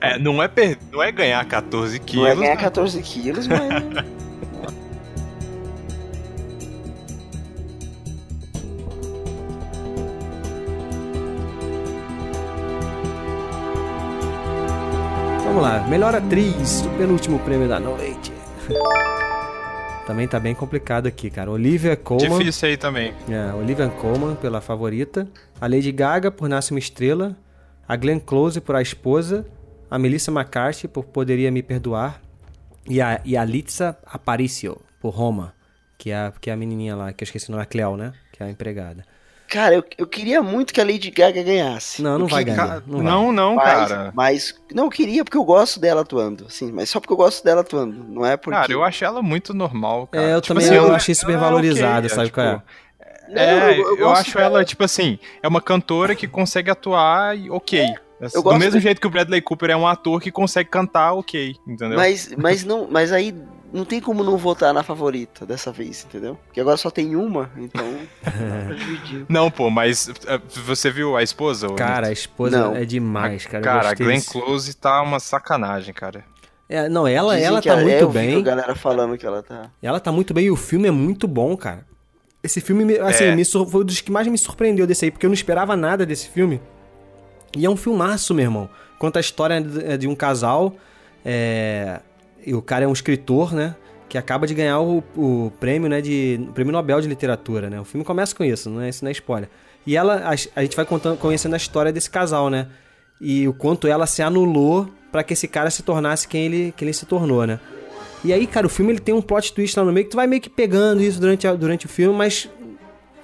É, 0.00 0.18
não 0.18 0.42
é, 0.42 0.46
per- 0.48 0.76
não 0.92 1.02
é 1.02 1.10
ganhar 1.10 1.42
14 1.46 1.98
quilos. 2.00 2.24
Não 2.26 2.32
é 2.32 2.36
ganhar 2.36 2.54
mas- 2.56 2.62
14 2.64 3.00
quilos, 3.02 3.46
mas. 3.46 3.58
Vamos 15.44 15.62
lá. 15.62 15.80
Melhor 15.88 16.14
atriz, 16.14 16.82
o 16.86 16.90
penúltimo 16.90 17.38
prêmio 17.40 17.68
da 17.68 17.78
noite. 17.78 18.32
Também 20.06 20.28
tá 20.28 20.38
bem 20.38 20.54
complicado 20.54 21.06
aqui, 21.06 21.30
cara. 21.30 21.50
Olivia 21.50 21.96
Colman. 21.96 22.38
Difícil 22.38 22.68
aí 22.68 22.76
também. 22.76 23.14
É, 23.28 23.54
Olivia 23.54 23.88
Colman 23.88 24.34
pela 24.36 24.60
favorita, 24.60 25.26
a 25.58 25.66
Lady 25.66 25.90
Gaga 25.90 26.30
por 26.30 26.46
Nasce 26.46 26.72
uma 26.72 26.78
Estrela, 26.78 27.34
a 27.88 27.96
Glenn 27.96 28.20
Close 28.20 28.60
por 28.60 28.76
A 28.76 28.82
Esposa, 28.82 29.46
a 29.90 29.98
Melissa 29.98 30.30
McCarthy 30.30 30.88
por 30.88 31.04
Poderia 31.04 31.50
Me 31.50 31.62
Perdoar 31.62 32.20
e 32.86 33.00
a, 33.00 33.20
e 33.24 33.34
a 33.34 33.44
Litza 33.44 33.96
Aparicio 34.04 34.78
por 35.00 35.14
Roma, 35.14 35.54
que 35.96 36.10
é, 36.10 36.16
a, 36.16 36.32
que 36.38 36.50
é 36.50 36.52
a 36.52 36.56
menininha 36.56 36.94
lá, 36.94 37.12
que 37.12 37.24
eu 37.24 37.26
esqueci 37.26 37.48
o 37.48 37.52
nome, 37.52 37.62
a 37.62 37.66
Cleo, 37.66 37.96
né? 37.96 38.12
Que 38.30 38.42
é 38.42 38.46
a 38.46 38.50
empregada. 38.50 39.04
Cara, 39.54 39.76
eu, 39.76 39.84
eu 39.96 40.06
queria 40.06 40.42
muito 40.42 40.74
que 40.74 40.80
a 40.80 40.84
Lady 40.84 41.10
Gaga 41.12 41.40
ganhasse. 41.42 42.02
Não, 42.02 42.18
não 42.18 42.26
Eu 42.26 42.28
vai 42.28 42.44
queria- 42.44 42.56
ganhar. 42.64 42.82
Não, 42.86 42.96
vai. 42.96 43.04
Não, 43.06 43.32
não, 43.32 43.54
Mas, 43.54 43.88
cara. 43.88 44.12
mas 44.12 44.54
não 44.74 44.84
eu 44.86 44.90
queria 44.90 45.22
porque 45.24 45.36
eu 45.38 45.44
gosto 45.44 45.78
dela 45.78 46.00
atuando, 46.00 46.46
sim, 46.50 46.72
mas 46.72 46.90
só 46.90 46.98
porque 46.98 47.12
eu 47.12 47.16
gosto 47.16 47.44
dela 47.44 47.60
atuando, 47.60 48.02
não 48.08 48.26
é 48.26 48.36
porque 48.36 48.58
Cara, 48.58 48.72
eu 48.72 48.82
achei 48.82 49.06
ela 49.06 49.22
muito 49.22 49.54
normal, 49.54 50.08
cara. 50.08 50.24
É, 50.26 50.34
eu 50.34 50.40
Tipo 50.40 50.54
também 50.54 50.66
assim, 50.68 50.76
eu 50.76 50.86
ela- 50.86 50.96
achei 50.96 51.14
super 51.14 51.34
ela 51.34 51.40
é 51.40 51.44
valorizada, 51.44 52.06
ok, 52.06 52.08
sabe 52.08 52.24
tipo, 52.26 52.34
qual 52.40 52.46
é? 52.48 52.62
Não, 53.28 53.40
É, 53.40 53.78
eu, 53.78 53.96
gosto 53.98 54.20
acho 54.22 54.34
dela. 54.36 54.46
ela, 54.58 54.64
tipo 54.64 54.82
assim, 54.84 55.18
é 55.42 55.46
uma 55.48 55.60
cantora 55.60 56.14
que 56.16 56.26
consegue 56.26 56.70
atuar 56.70 57.38
e 57.38 57.48
ok. 57.48 57.94
eu 58.20 58.28
Do 58.30 58.42
gosto 58.42 58.58
mesmo 58.58 58.78
de- 58.78 58.80
jeito 58.84 59.00
que 59.00 59.06
o 59.06 59.10
Bradley 59.10 59.40
Cooper 59.40 59.70
é 59.70 59.76
um 59.76 59.86
ator 59.86 60.20
que 60.20 60.30
consegue 60.32 60.68
cantar 60.68 61.12
ok, 61.14 61.54
entendeu? 61.66 61.96
Mas, 61.96 62.34
mas 62.36 62.64
não, 62.64 62.86
mas 62.90 63.12
aí 63.12 63.32
não 63.74 63.84
tem 63.84 64.00
como 64.00 64.22
não 64.22 64.36
votar 64.38 64.72
na 64.72 64.82
favorita 64.82 65.44
dessa 65.44 65.72
vez, 65.72 66.04
entendeu? 66.08 66.38
Porque 66.46 66.60
agora 66.60 66.76
só 66.76 66.90
tem 66.90 67.16
uma, 67.16 67.50
então 67.56 67.84
dividir. 68.78 69.26
Não, 69.28 69.50
pô, 69.50 69.68
mas 69.68 70.08
uh, 70.08 70.14
você 70.64 70.90
viu 70.90 71.16
a 71.16 71.22
esposa? 71.22 71.68
Cara, 71.74 72.06
a 72.08 72.12
esposa 72.12 72.58
Não. 72.58 72.76
é 72.76 72.84
demais, 72.84 73.44
cara. 73.46 73.58
eu 73.58 73.62
Cara, 73.64 73.90
a 73.90 73.94
Glenn 73.94 74.20
Close 74.22 74.74
tá 74.74 75.02
uma 75.02 75.18
sacanagem, 75.18 75.92
cara. 75.92 76.24
É, 76.68 76.88
não, 76.88 77.06
ela, 77.06 77.34
Dizem 77.34 77.48
ela 77.48 77.60
tá 77.62 77.72
é- 77.74 77.82
muito 77.82 77.90
eu 77.96 78.10
vi 78.10 78.18
bem. 78.18 78.36
a 78.38 78.40
galera 78.40 78.74
falando 78.74 79.18
que 79.18 79.26
ela 79.26 79.42
tá. 79.42 79.70
Ela 79.82 80.00
tá 80.00 80.10
muito 80.12 80.32
bem 80.32 80.46
e 80.46 80.50
o 80.50 80.56
filme 80.56 80.88
é 80.88 80.90
muito 80.90 81.26
bom, 81.28 81.54
cara. 81.56 81.84
Esse 82.42 82.60
filme, 82.60 82.84
me- 82.84 82.98
assim, 82.98 83.24
É. 83.24 83.34
me 83.36 83.44
sur- 83.44 83.66
foi 83.68 83.82
um 83.82 83.84
dos 83.84 84.00
que 84.00 84.10
mais 84.12 84.26
me 84.28 84.38
surpreendeu 84.38 84.86
desse 84.86 85.04
aí, 85.04 85.10
porque 85.10 85.26
eu 85.26 85.30
não 85.30 85.34
esperava 85.34 85.76
nada 85.76 86.06
desse 86.06 86.28
filme. 86.28 86.60
E 87.56 87.64
é 87.66 87.70
um 87.70 87.76
filmaço, 87.76 88.32
meu 88.34 88.44
irmão. 88.44 88.68
Conta 88.98 89.18
a 89.18 89.20
história 89.20 89.60
de, 89.60 89.98
de 89.98 90.06
um 90.08 90.14
casal, 90.14 90.74
é, 91.24 92.00
e 92.46 92.54
o 92.54 92.62
cara 92.62 92.84
é 92.84 92.88
um 92.88 92.92
escritor, 92.92 93.52
né? 93.54 93.74
Que 94.08 94.18
acaba 94.18 94.46
de 94.46 94.54
ganhar 94.54 94.80
o, 94.80 95.02
o 95.16 95.52
prêmio, 95.58 95.88
né? 95.88 96.00
De, 96.00 96.38
o 96.48 96.52
prêmio 96.52 96.72
Nobel 96.72 97.00
de 97.00 97.08
Literatura, 97.08 97.68
né? 97.70 97.80
O 97.80 97.84
filme 97.84 98.04
começa 98.04 98.34
com 98.34 98.44
isso, 98.44 98.68
não 98.70 98.80
é, 98.80 98.88
isso 98.88 99.04
não 99.04 99.08
é 99.08 99.12
spoiler. 99.12 99.48
E 99.86 99.96
ela, 99.96 100.16
a, 100.24 100.30
a 100.30 100.62
gente 100.62 100.76
vai 100.76 100.84
contando, 100.84 101.18
conhecendo 101.18 101.54
a 101.54 101.56
história 101.56 101.92
desse 101.92 102.08
casal, 102.10 102.48
né? 102.48 102.68
E 103.20 103.46
o 103.48 103.52
quanto 103.52 103.86
ela 103.86 104.06
se 104.06 104.22
anulou 104.22 104.88
pra 105.10 105.22
que 105.22 105.32
esse 105.32 105.46
cara 105.48 105.70
se 105.70 105.82
tornasse 105.82 106.26
quem 106.28 106.44
ele, 106.46 106.74
quem 106.76 106.86
ele 106.86 106.92
se 106.92 107.06
tornou, 107.06 107.46
né? 107.46 107.58
E 108.24 108.32
aí, 108.32 108.46
cara, 108.46 108.66
o 108.66 108.70
filme 108.70 108.92
ele 108.92 109.00
tem 109.00 109.14
um 109.14 109.20
plot 109.22 109.52
twist 109.52 109.78
lá 109.78 109.84
no 109.84 109.92
meio 109.92 110.04
que 110.06 110.10
tu 110.10 110.16
vai 110.16 110.26
meio 110.26 110.40
que 110.40 110.48
pegando 110.50 111.02
isso 111.02 111.20
durante, 111.20 111.46
a- 111.46 111.54
durante 111.54 111.86
o 111.86 111.88
filme, 111.88 112.16
mas 112.16 112.48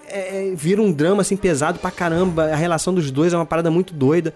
é, 0.09 0.49
é, 0.51 0.55
vira 0.55 0.83
um 0.83 0.93
drama 0.93 1.23
assim 1.23 1.37
pesado 1.37 1.79
pra 1.79 1.91
caramba. 1.91 2.45
A 2.53 2.57
relação 2.57 2.93
dos 2.93 3.11
dois 3.11 3.33
é 3.33 3.37
uma 3.37 3.47
parada 3.47 3.71
muito 3.71 3.95
doida. 3.95 4.35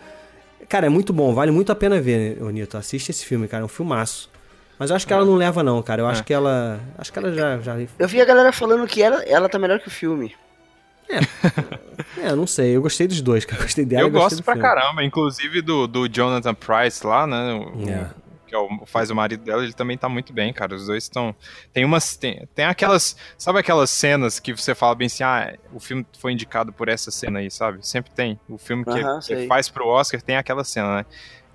Cara, 0.68 0.86
é 0.86 0.88
muito 0.88 1.12
bom, 1.12 1.34
vale 1.34 1.50
muito 1.50 1.70
a 1.70 1.74
pena 1.74 2.00
ver, 2.00 2.42
ô 2.42 2.48
Nito. 2.50 2.76
Assiste 2.78 3.10
esse 3.10 3.24
filme, 3.26 3.46
cara, 3.46 3.62
é 3.62 3.66
um 3.66 3.68
filmaço. 3.68 4.30
Mas 4.78 4.90
eu 4.90 4.96
acho 4.96 5.06
que 5.06 5.12
ela 5.12 5.24
não 5.24 5.34
leva, 5.36 5.62
não, 5.62 5.80
cara. 5.82 6.02
Eu 6.02 6.06
acho 6.06 6.24
que 6.24 6.32
ela. 6.34 6.80
Acho 6.98 7.12
que 7.12 7.18
ela 7.18 7.32
já. 7.32 7.58
já... 7.60 7.76
Eu 7.98 8.08
vi 8.08 8.20
a 8.20 8.24
galera 8.24 8.52
falando 8.52 8.86
que 8.86 9.02
ela, 9.02 9.22
ela 9.24 9.48
tá 9.48 9.58
melhor 9.58 9.78
que 9.80 9.88
o 9.88 9.90
filme. 9.90 10.34
É, 11.08 11.20
eu 12.30 12.36
não 12.36 12.46
sei. 12.46 12.74
Eu 12.76 12.82
gostei 12.82 13.06
dos 13.06 13.20
dois, 13.20 13.44
cara. 13.44 13.60
Eu 13.60 13.64
gostei 13.64 13.84
dela 13.84 14.02
eu 14.02 14.08
e 14.08 14.10
gosto 14.10 14.36
do 14.38 14.42
pra 14.42 14.54
filme. 14.54 14.68
caramba, 14.68 15.04
inclusive 15.04 15.60
do, 15.62 15.86
do 15.86 16.08
Jonathan 16.08 16.54
Price 16.54 17.06
lá, 17.06 17.26
né? 17.26 17.52
o- 17.54 17.88
É. 17.90 18.10
Que 18.46 18.54
é 18.54 18.58
o- 18.58 18.84
faz 18.84 19.10
o 19.10 19.14
marido 19.14 19.42
dela, 19.44 19.62
ele 19.64 19.72
também 19.72 19.96
tá 19.96 20.08
muito 20.08 20.32
bem, 20.32 20.52
cara. 20.52 20.74
Os 20.74 20.86
dois 20.86 21.04
estão. 21.04 21.34
Tem 21.72 21.84
umas. 21.84 22.16
Tem, 22.16 22.46
tem 22.54 22.64
aquelas. 22.64 23.16
Sabe 23.38 23.58
aquelas 23.60 23.90
cenas 23.90 24.38
que 24.40 24.52
você 24.52 24.74
fala 24.74 24.94
bem 24.94 25.06
assim, 25.06 25.22
ah, 25.24 25.54
o 25.72 25.78
filme 25.80 26.04
foi 26.18 26.32
indicado 26.32 26.72
por 26.72 26.88
essa 26.88 27.10
cena 27.10 27.38
aí, 27.38 27.50
sabe? 27.50 27.86
Sempre 27.86 28.12
tem. 28.12 28.38
O 28.48 28.58
filme 28.58 28.84
que, 28.84 28.90
Aham, 28.90 29.18
que 29.20 29.24
sei. 29.26 29.46
faz 29.46 29.68
pro 29.68 29.86
Oscar 29.86 30.20
tem 30.20 30.36
aquela 30.36 30.64
cena, 30.64 30.96
né? 30.96 31.06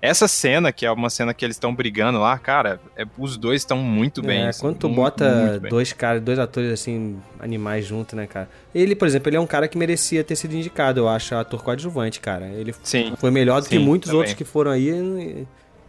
Essa 0.02 0.26
cena, 0.26 0.72
que 0.72 0.86
é 0.86 0.90
uma 0.90 1.10
cena 1.10 1.34
que 1.34 1.44
eles 1.44 1.56
estão 1.56 1.74
brigando 1.74 2.18
lá, 2.18 2.38
cara, 2.38 2.80
é- 2.96 3.04
os 3.18 3.36
dois 3.36 3.60
estão 3.60 3.76
muito 3.78 4.22
bem. 4.22 4.40
É, 4.44 4.48
assim, 4.48 4.60
quando 4.62 4.76
tu 4.78 4.88
muito, 4.88 4.96
bota 4.98 5.30
muito 5.58 5.68
dois 5.68 5.92
caras, 5.92 6.22
dois 6.22 6.38
atores 6.38 6.72
assim, 6.72 7.18
animais 7.38 7.84
junto, 7.84 8.16
né, 8.16 8.26
cara? 8.26 8.48
Ele, 8.74 8.94
por 8.94 9.06
exemplo, 9.06 9.28
ele 9.28 9.36
é 9.36 9.40
um 9.40 9.46
cara 9.46 9.68
que 9.68 9.76
merecia 9.76 10.24
ter 10.24 10.36
sido 10.36 10.54
indicado, 10.54 11.00
eu 11.00 11.08
acho, 11.08 11.34
ator 11.34 11.62
coadjuvante, 11.62 12.18
cara. 12.18 12.46
Ele 12.46 12.74
Sim. 12.82 13.12
foi 13.18 13.30
melhor 13.30 13.60
do 13.60 13.68
que 13.68 13.76
Sim, 13.76 13.84
muitos 13.84 14.06
também. 14.08 14.18
outros 14.20 14.34
que 14.34 14.44
foram 14.44 14.70
aí 14.70 14.88
e, 14.88 15.46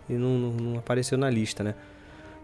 e 0.10 0.14
não, 0.14 0.30
não- 0.38 0.52
não 0.74 0.80
apareceu 0.80 1.18
na 1.18 1.30
lista, 1.30 1.64
né? 1.64 1.74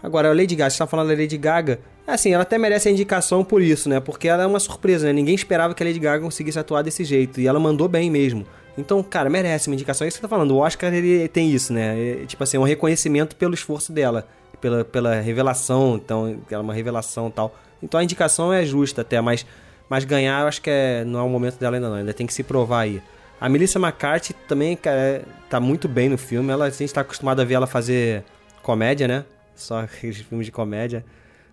Agora, 0.01 0.29
a 0.29 0.33
Lady 0.33 0.55
Gaga, 0.55 0.69
você 0.69 0.77
tá 0.77 0.87
falando 0.87 1.09
da 1.09 1.15
Lady 1.15 1.37
Gaga, 1.37 1.79
assim, 2.05 2.31
ela 2.31 2.43
até 2.43 2.57
merece 2.57 2.87
a 2.87 2.91
indicação 2.91 3.43
por 3.43 3.61
isso, 3.61 3.89
né? 3.89 3.99
Porque 3.99 4.27
ela 4.29 4.43
é 4.43 4.45
uma 4.45 4.59
surpresa, 4.59 5.07
né? 5.07 5.11
Ninguém 5.11 5.33
esperava 5.35 5.73
que 5.73 5.83
a 5.83 5.85
Lady 5.85 5.99
Gaga 5.99 6.23
conseguisse 6.23 6.57
atuar 6.57 6.83
desse 6.83 7.03
jeito. 7.03 7.41
E 7.41 7.47
ela 7.47 7.59
mandou 7.59 7.89
bem 7.89 8.09
mesmo. 8.09 8.45
Então, 8.77 9.01
cara, 9.01 9.29
merece 9.29 9.69
uma 9.69 9.73
indicação. 9.73 10.05
É 10.05 10.07
isso 10.07 10.17
que 10.17 10.21
você 10.21 10.27
tá 10.27 10.35
falando. 10.35 10.51
O 10.51 10.57
Oscar, 10.57 10.93
ele 10.93 11.27
tem 11.27 11.49
isso, 11.51 11.73
né? 11.73 12.21
É, 12.21 12.25
tipo 12.25 12.43
assim, 12.43 12.57
é 12.57 12.59
um 12.59 12.63
reconhecimento 12.63 13.35
pelo 13.35 13.53
esforço 13.53 13.91
dela. 13.91 14.27
Pela, 14.61 14.83
pela 14.83 15.19
revelação, 15.19 15.95
então, 16.03 16.27
ela 16.49 16.61
é 16.61 16.63
uma 16.63 16.73
revelação 16.73 17.29
tal. 17.29 17.55
Então 17.81 17.99
a 17.99 18.03
indicação 18.03 18.51
é 18.51 18.65
justa 18.65 19.01
até, 19.01 19.21
mas, 19.21 19.45
mas 19.87 20.03
ganhar 20.03 20.41
eu 20.41 20.47
acho 20.47 20.61
que 20.61 20.69
é, 20.69 21.03
não 21.05 21.19
é 21.19 21.23
o 21.23 21.29
momento 21.29 21.59
dela 21.59 21.77
ainda 21.77 21.89
não. 21.89 21.95
Ainda 21.97 22.13
tem 22.13 22.25
que 22.25 22.33
se 22.33 22.41
provar 22.43 22.81
aí. 22.81 23.01
A 23.39 23.47
Melissa 23.47 23.77
McCarthy 23.77 24.33
também, 24.47 24.75
cara, 24.75 24.99
é- 24.99 25.21
tá 25.49 25.59
muito 25.59 25.87
bem 25.87 26.09
no 26.09 26.17
filme. 26.17 26.51
Ela, 26.51 26.65
a 26.65 26.69
gente 26.71 26.91
tá 26.93 27.01
acostumado 27.01 27.39
a 27.39 27.45
ver 27.45 27.53
ela 27.55 27.67
fazer 27.67 28.23
comédia, 28.63 29.07
né? 29.07 29.25
Só 29.55 29.79
aqueles 29.81 30.17
filmes 30.17 30.47
de 30.47 30.51
comédia. 30.51 31.05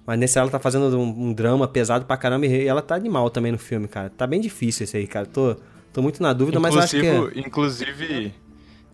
Mas 0.07 0.19
nesse 0.19 0.39
ela 0.39 0.51
tá 0.51 0.59
fazendo 0.59 0.99
um, 0.99 1.29
um 1.29 1.33
drama 1.33 1.67
pesado 1.69 2.05
pra 2.07 2.17
caramba 2.17 2.47
e 2.47 2.67
ela 2.67 2.83
tá 2.83 2.95
animal 2.95 3.29
também 3.31 3.53
no 3.53 3.59
filme, 3.59 3.87
cara. 3.89 4.11
Tá 4.11 4.27
bem 4.27 4.41
difícil 4.41 4.85
esse 4.85 4.97
aí, 4.97 5.07
cara. 5.07 5.27
Tô, 5.27 5.57
tô 5.95 6.03
muito 6.03 6.23
na 6.23 6.35
dúvida, 6.35 6.61
mas 6.61 6.77
acho 6.77 7.01
que. 7.01 7.07
é- 7.07 7.31
Inclusive, 7.37 8.35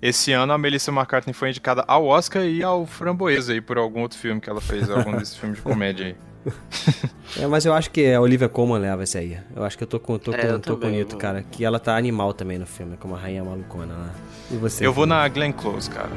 esse 0.00 0.30
ano 0.32 0.52
a 0.52 0.58
Melissa 0.58 0.92
McCartney 0.92 1.32
foi 1.34 1.48
indicada 1.50 1.82
ao 1.88 2.06
Oscar 2.06 2.44
e 2.44 2.62
ao 2.62 2.86
Framboesa 2.86 3.52
aí 3.52 3.60
por 3.60 3.76
algum 3.76 4.02
outro 4.02 4.16
filme 4.18 4.40
que 4.40 4.48
ela 4.48 4.60
fez, 4.60 4.88
algum 4.88 5.16
desses 5.16 5.34
filmes 5.36 5.56
de 5.58 5.62
comédia 5.64 6.06
aí. 6.06 6.14
É, 7.38 7.46
mas 7.46 7.64
eu 7.64 7.72
acho 7.72 7.92
que 7.92 8.12
a 8.12 8.20
Olivia 8.20 8.48
Colman 8.48 8.80
leva 8.80 9.04
esse 9.04 9.16
aí. 9.16 9.38
Eu 9.54 9.62
acho 9.62 9.78
que 9.78 9.84
eu 9.84 9.86
tô 9.86 10.00
com, 10.00 10.18
tô 10.18 10.32
É, 10.32 10.36
com, 10.38 10.46
eu 10.48 10.58
tô 10.58 10.72
com 10.72 10.78
o 10.78 10.80
também, 10.80 10.98
Nito, 10.98 11.14
eu- 11.14 11.18
cara. 11.18 11.44
Que 11.48 11.64
ela 11.64 11.78
tá 11.78 11.96
animal 11.96 12.34
também 12.34 12.58
no 12.58 12.66
filme, 12.66 12.96
como 12.96 13.14
a 13.14 13.18
rainha 13.20 13.44
malucona 13.44 13.94
lá. 13.94 14.10
E 14.50 14.56
você? 14.56 14.84
Eu 14.84 14.92
vou 14.92 15.06
na 15.06 15.28
Glenn 15.28 15.52
Close, 15.52 15.88
cara. 15.88 16.10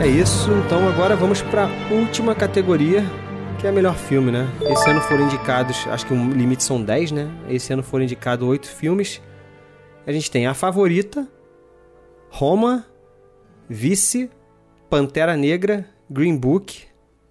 É 0.00 0.06
isso, 0.06 0.50
então 0.64 0.88
agora 0.88 1.16
vamos 1.16 1.42
pra 1.42 1.68
última 1.90 2.34
categoria, 2.34 3.04
que 3.60 3.66
é 3.66 3.72
melhor 3.72 3.96
filme, 3.96 4.30
né? 4.30 4.46
Esse 4.70 4.88
ano 4.90 5.00
foram 5.00 5.24
indicados, 5.24 5.86
acho 5.88 6.06
que 6.06 6.12
o 6.14 6.30
limite 6.30 6.62
são 6.62 6.82
10, 6.82 7.10
né? 7.12 7.28
Esse 7.48 7.72
ano 7.72 7.82
foram 7.82 8.04
indicados 8.04 8.46
8 8.46 8.68
filmes. 8.68 9.20
A 10.06 10.12
gente 10.12 10.30
tem 10.30 10.46
A 10.46 10.54
Favorita, 10.54 11.26
Roma, 12.30 12.86
Vice, 13.68 14.30
Pantera 14.88 15.36
Negra, 15.36 15.84
Green 16.08 16.36
Book, 16.36 16.84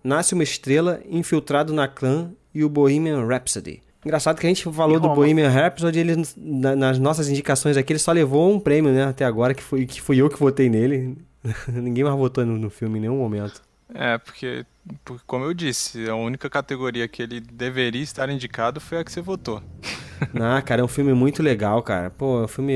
Nasce 0.04 0.34
uma 0.34 0.44
Estrela, 0.44 1.02
Infiltrado 1.10 1.74
na 1.74 1.88
Clã 1.88 2.32
e 2.54 2.64
o 2.64 2.70
Bohemian 2.70 3.26
Rhapsody. 3.26 3.82
Engraçado 4.06 4.40
que 4.40 4.46
a 4.46 4.50
gente 4.50 4.64
falou 4.72 5.00
do. 5.00 5.10
Bohemian 5.10 5.50
Rhapsody, 5.50 6.00
ele, 6.00 6.16
na- 6.38 6.76
nas 6.76 7.00
nossas 7.00 7.28
indicações 7.30 7.76
aqui, 7.76 7.92
ele 7.94 8.00
só 8.00 8.12
levou 8.12 8.54
um 8.54 8.60
prêmio, 8.60 8.92
né, 8.94 9.06
até 9.06 9.26
agora, 9.26 9.54
que, 9.54 9.64
foi, 9.64 9.86
que 9.86 10.02
fui 10.02 10.22
eu 10.22 10.30
que 10.30 10.40
votei 10.40 10.70
nele. 10.70 11.18
Ninguém 11.68 12.04
mais 12.04 12.16
votou 12.16 12.46
no, 12.46 12.58
no 12.58 12.70
filme 12.70 12.98
em 12.98 13.02
nenhum 13.02 13.18
momento. 13.18 13.62
É, 13.94 14.18
porque, 14.18 14.66
porque, 15.04 15.24
como 15.26 15.46
eu 15.46 15.54
disse, 15.54 16.10
a 16.10 16.16
única 16.16 16.50
categoria 16.50 17.08
que 17.08 17.22
ele 17.22 17.40
deveria 17.40 18.02
estar 18.04 18.30
indicado 18.30 18.82
foi 18.82 18.98
a 19.00 19.04
que 19.04 19.12
você 19.12 19.22
votou. 19.22 19.64
Ah, 20.40 20.62
cara, 20.62 20.82
é 20.82 20.84
um 20.84 20.88
filme 20.88 21.14
muito 21.14 21.44
legal, 21.44 21.82
cara. 21.84 22.10
Pô, 22.10 22.42
é 22.42 22.46
um 22.46 22.48
filme. 22.48 22.74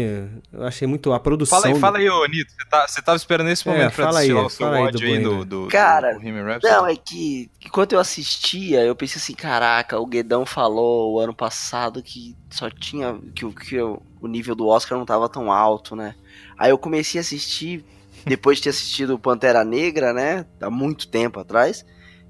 Eu 0.54 0.64
achei 0.64 0.88
muito. 0.88 1.12
A 1.12 1.20
produção. 1.20 1.60
Fala 1.60 1.68
aí, 1.68 1.74
do- 1.74 1.80
fala 1.80 1.98
aí, 1.98 2.10
ô 2.10 2.26
Nito. 2.26 2.52
Você, 2.52 2.66
tá, 2.70 2.88
você 2.88 3.02
tava 3.02 3.16
esperando 3.18 3.50
esse 3.50 3.68
É, 3.68 3.72
momento 3.74 3.96
pra 3.96 4.06
fala 4.06 4.20
aí, 4.20 4.32
o 4.34 4.50
seu 4.50 4.66
fala 4.66 4.78
aí 4.78 4.84
do 4.88 5.00
ódio 5.00 5.08
aí 5.08 5.20
do, 5.20 5.30
Bohemian. 5.30 5.46
do, 5.46 5.66
Cara, 5.70 6.14
do? 6.14 6.20
Não, 6.64 6.86
é 6.88 6.96
que 6.96 7.50
enquanto 7.66 7.94
eu 7.94 8.00
assistia, 8.00 8.84
eu 8.86 8.96
pensei 8.96 9.18
assim, 9.20 9.34
caraca, 9.34 10.00
o 10.00 10.06
Guedão 10.06 10.46
falou 10.46 11.14
o 11.16 11.20
ano 11.20 11.34
passado 11.36 12.04
que 12.04 12.36
só 12.52 12.70
tinha. 12.70 13.20
que, 13.36 13.46
o- 13.46 13.54
que 13.54 13.80
o 13.80 14.28
nível 14.28 14.56
do 14.56 14.68
Oscar 14.68 14.98
não 14.98 15.06
tava 15.06 15.28
tão 15.30 15.52
alto, 15.52 15.96
né? 15.96 16.16
Aí 16.58 16.70
eu 16.72 16.78
comecei 16.78 17.20
a 17.20 17.22
assistir, 17.22 17.84
depois 18.26 18.58
de 18.58 18.64
ter 18.64 18.70
assistido 18.70 19.20
Pantera 19.20 19.64
Negra, 19.64 20.14
né? 20.14 20.46
Há 20.60 20.70
muito 20.70 21.08
tempo 21.08 21.40
atrás. 21.40 21.86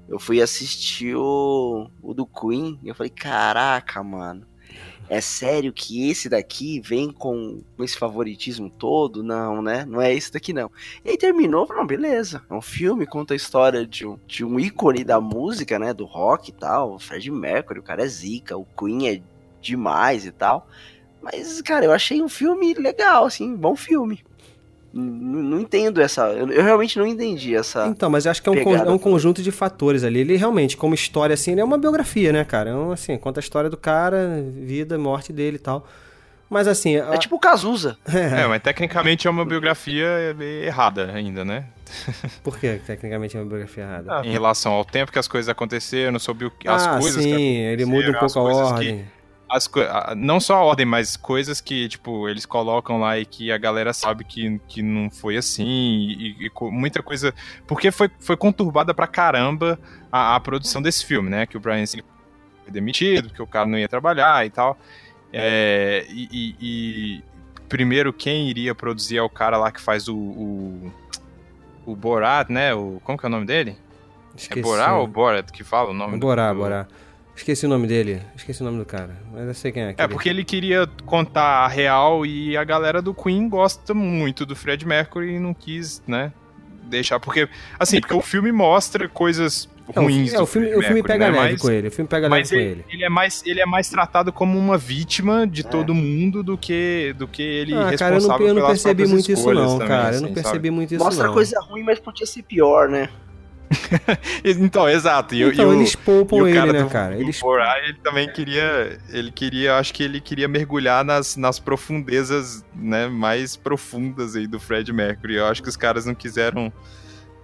Eu 0.08 0.18
fui 0.18 0.42
assistir 0.42 1.16
o, 1.16 1.88
o 2.02 2.12
do 2.12 2.26
Queen 2.26 2.78
e 2.82 2.88
eu 2.88 2.94
falei, 2.94 3.10
caraca, 3.10 4.02
mano. 4.02 4.46
É 5.08 5.20
sério 5.20 5.72
que 5.72 6.08
esse 6.08 6.28
daqui 6.28 6.80
vem 6.80 7.12
com, 7.12 7.62
esse 7.80 7.98
favoritismo 7.98 8.70
todo? 8.70 9.22
Não, 9.22 9.60
né? 9.60 9.84
Não 9.84 10.00
é 10.00 10.14
esse 10.14 10.32
daqui, 10.32 10.52
não. 10.52 10.70
E 11.04 11.10
aí 11.10 11.18
terminou, 11.18 11.66
não, 11.68 11.86
beleza. 11.86 12.42
É 12.48 12.54
um 12.54 12.62
filme, 12.62 13.06
conta 13.06 13.34
a 13.34 13.36
história 13.36 13.86
de 13.86 14.06
um, 14.06 14.18
de 14.26 14.44
um 14.44 14.58
ícone 14.58 15.04
da 15.04 15.20
música, 15.20 15.78
né? 15.78 15.92
Do 15.92 16.04
rock 16.06 16.50
e 16.50 16.52
tal. 16.54 16.94
O 16.94 16.98
Fred 16.98 17.30
Mercury, 17.30 17.80
o 17.80 17.82
cara 17.82 18.02
é 18.02 18.06
zica, 18.06 18.56
o 18.56 18.64
Queen 18.64 19.08
é 19.08 19.22
demais 19.60 20.24
e 20.24 20.32
tal. 20.32 20.66
Mas, 21.20 21.60
cara, 21.60 21.84
eu 21.84 21.92
achei 21.92 22.22
um 22.22 22.28
filme 22.28 22.74
legal, 22.74 23.26
assim, 23.26 23.54
bom 23.54 23.76
filme. 23.76 24.24
Não 24.94 25.60
entendo 25.60 26.00
essa. 26.02 26.26
Eu, 26.28 26.48
eu 26.50 26.62
realmente 26.62 26.98
não 26.98 27.06
entendi 27.06 27.54
essa. 27.56 27.86
Então, 27.86 28.10
mas 28.10 28.24
eu 28.26 28.30
acho 28.30 28.42
que 28.42 28.48
é 28.48 28.52
um, 28.52 28.62
con- 28.62 28.76
é 28.76 28.90
um 28.90 28.98
conjunto 28.98 29.42
de 29.42 29.50
fatores 29.50 30.04
ali. 30.04 30.20
Ele 30.20 30.36
realmente, 30.36 30.76
como 30.76 30.94
história, 30.94 31.34
assim, 31.34 31.52
ele 31.52 31.60
é 31.60 31.64
uma 31.64 31.78
biografia, 31.78 32.32
né, 32.32 32.44
cara? 32.44 32.70
É 32.70 32.74
um, 32.74 32.92
assim, 32.92 33.16
conta 33.16 33.40
a 33.40 33.42
história 33.42 33.70
do 33.70 33.76
cara, 33.76 34.42
vida, 34.54 34.98
morte 34.98 35.32
dele 35.32 35.56
e 35.56 35.60
tal. 35.60 35.86
Mas 36.50 36.68
assim. 36.68 36.96
É 36.96 37.16
tipo 37.16 37.36
o 37.36 37.38
Cazuza. 37.38 37.96
É, 38.06 38.46
mas 38.46 38.60
tecnicamente 38.62 39.26
é 39.26 39.30
uma 39.30 39.44
biografia 39.44 40.36
errada 40.62 41.10
ainda, 41.14 41.42
né? 41.44 41.64
Por 42.44 42.58
que 42.58 42.74
tecnicamente 42.86 43.34
é 43.36 43.40
uma 43.40 43.46
biografia 43.46 43.84
errada? 43.84 44.20
Em 44.26 44.30
relação 44.32 44.72
ao 44.72 44.84
tempo 44.84 45.10
que 45.10 45.18
as 45.18 45.26
coisas 45.28 45.48
aconteceram, 45.48 46.18
sobre 46.18 46.44
o, 46.46 46.50
que- 46.50 46.68
as 46.68 46.86
ah, 46.86 46.98
coisas 46.98 47.22
sim, 47.22 47.34
que 47.34 47.42
ele 47.42 47.84
muda 47.86 48.10
um 48.10 48.12
pouco 48.14 48.38
a 48.38 48.42
coisas 48.42 48.66
que- 48.68 48.72
ordem. 48.74 49.04
As 49.52 49.70
não 50.16 50.40
só 50.40 50.56
a 50.56 50.62
ordem, 50.62 50.86
mas 50.86 51.16
coisas 51.16 51.60
que, 51.60 51.88
tipo, 51.88 52.28
eles 52.28 52.44
colocam 52.46 52.98
lá 52.98 53.18
e 53.18 53.24
que 53.24 53.52
a 53.52 53.58
galera 53.58 53.92
sabe 53.92 54.24
que, 54.24 54.58
que 54.66 54.82
não 54.82 55.10
foi 55.10 55.36
assim, 55.36 55.64
e, 55.66 56.46
e 56.46 56.50
muita 56.70 57.02
coisa. 57.02 57.34
Porque 57.66 57.90
foi, 57.90 58.10
foi 58.18 58.36
conturbada 58.36 58.92
pra 58.94 59.06
caramba 59.06 59.78
a, 60.10 60.34
a 60.36 60.40
produção 60.40 60.80
desse 60.82 61.04
filme, 61.04 61.28
né? 61.30 61.46
Que 61.46 61.56
o 61.56 61.60
Brian 61.60 61.84
Singer 61.86 62.04
foi 62.64 62.72
demitido, 62.72 63.30
que 63.30 63.42
o 63.42 63.46
cara 63.46 63.66
não 63.66 63.78
ia 63.78 63.88
trabalhar 63.88 64.44
e 64.46 64.50
tal. 64.50 64.78
É, 65.32 66.04
e, 66.08 66.28
e- 66.32 66.56
e 66.60 67.24
primeiro 67.68 68.12
quem 68.12 68.48
iria 68.50 68.74
produzir 68.74 69.16
é 69.16 69.22
o 69.22 69.30
cara 69.30 69.56
lá 69.56 69.70
que 69.72 69.80
faz 69.80 70.08
o. 70.08 70.16
o, 70.16 70.92
o 71.86 71.96
Borat, 71.96 72.48
né? 72.50 72.74
O, 72.74 73.00
como 73.04 73.16
que 73.18 73.24
é 73.26 73.28
o 73.28 73.32
nome 73.32 73.46
dele? 73.46 73.76
Esqueci. 74.36 74.60
É 74.60 74.62
Borat 74.62 74.92
ou 74.92 75.06
Borat 75.06 75.50
que 75.50 75.64
fala 75.64 75.90
o 75.90 75.94
nome? 75.94 76.18
Borá, 76.18 76.52
do- 76.52 76.58
Borá. 76.58 76.86
Esqueci 77.34 77.66
o 77.66 77.68
nome 77.68 77.86
dele. 77.86 78.20
Esqueci 78.36 78.60
o 78.60 78.64
nome 78.64 78.78
do 78.78 78.84
cara. 78.84 79.16
Mas 79.32 79.46
eu 79.48 79.54
sei 79.54 79.72
quem 79.72 79.82
é. 79.82 79.86
É, 79.86 79.90
aquele. 79.90 80.08
porque 80.08 80.28
ele 80.28 80.44
queria 80.44 80.86
contar 81.06 81.64
a 81.64 81.68
real 81.68 82.24
e 82.26 82.56
a 82.56 82.62
galera 82.64 83.00
do 83.00 83.14
Queen 83.14 83.48
gosta 83.48 83.94
muito 83.94 84.44
do 84.44 84.54
Fred 84.54 84.86
Mercury 84.86 85.34
e 85.34 85.38
não 85.40 85.54
quis, 85.54 86.02
né, 86.06 86.30
deixar. 86.84 87.18
Porque, 87.18 87.48
assim, 87.78 88.00
porque 88.00 88.14
o 88.14 88.20
filme 88.20 88.52
mostra 88.52 89.08
coisas 89.08 89.68
É, 89.94 89.98
o, 89.98 90.02
ruins 90.04 90.32
é, 90.34 90.36
o 90.36 90.40
do 90.40 90.46
filme, 90.46 90.68
Fred 90.68 90.80
o 90.80 90.86
filme 90.86 91.02
pega 91.02 91.30
né, 91.30 91.38
leve 91.40 91.52
mas- 91.54 91.62
com 91.62 91.70
ele. 91.70 91.88
O 91.88 91.90
filme 91.90 92.08
pega 92.08 92.28
leve 92.28 92.48
com 92.50 92.54
ele, 92.54 92.64
ele. 92.70 92.84
ele 92.90 93.04
é 93.04 93.08
mais, 93.08 93.42
ele 93.46 93.60
é 93.60 93.66
mais 93.66 93.88
tratado 93.88 94.30
como 94.32 94.58
uma 94.58 94.76
vítima 94.76 95.46
de 95.46 95.64
todo 95.64 95.94
mundo 95.94 96.42
do 96.42 96.56
que, 96.58 97.14
do 97.18 97.26
que 97.26 97.42
ele 97.42 97.74
Ah, 97.74 97.88
responsável 97.88 97.98
cara, 97.98 98.14
eu 98.14 98.38
não, 98.38 98.46
eu 98.46 98.54
não 98.54 98.66
percebi 98.68 99.06
muito 99.06 99.32
isso 99.32 99.52
não, 99.54 99.72
também, 99.78 99.88
cara. 99.88 100.14
eu 100.14 100.20
não 100.20 100.26
assim, 100.26 100.34
percebi 100.34 100.70
muito 100.70 100.94
isso 100.94 101.02
Mostra 101.02 101.26
não. 101.28 101.34
coisa 101.34 101.58
ruim, 101.62 101.82
mas 101.82 101.98
podia 101.98 102.26
ser 102.26 102.42
pior, 102.42 102.88
né? 102.90 103.08
Então, 104.44 104.88
exato. 104.88 105.34
E, 105.34 105.38
e 105.42 105.48
Então, 105.48 105.68
o- 105.70 105.74
eles 105.74 105.94
poupam 105.94 106.36
e 106.36 106.42
o 106.42 106.46
ele, 106.48 106.56
cara 106.58 106.72
né, 106.72 106.82
do- 106.82 106.88
cara? 106.90 107.18
Eles 107.18 107.40
Borat, 107.40 107.82
ele 107.84 107.98
também 108.02 108.28
queria, 108.28 108.98
ele 109.10 109.30
queria, 109.30 109.76
acho 109.76 109.92
que 109.94 110.02
ele 110.02 110.20
queria 110.20 110.48
mergulhar 110.48 111.04
nas, 111.04 111.36
nas 111.36 111.58
profundezas, 111.58 112.64
né, 112.74 113.06
mais 113.08 113.56
profundas 113.56 114.36
aí 114.36 114.46
do 114.46 114.58
Fred 114.60 114.92
Mercury. 114.92 115.36
Eu 115.36 115.46
acho 115.46 115.62
que 115.62 115.68
os 115.68 115.76
caras 115.76 116.06
não 116.06 116.14
quiseram 116.14 116.72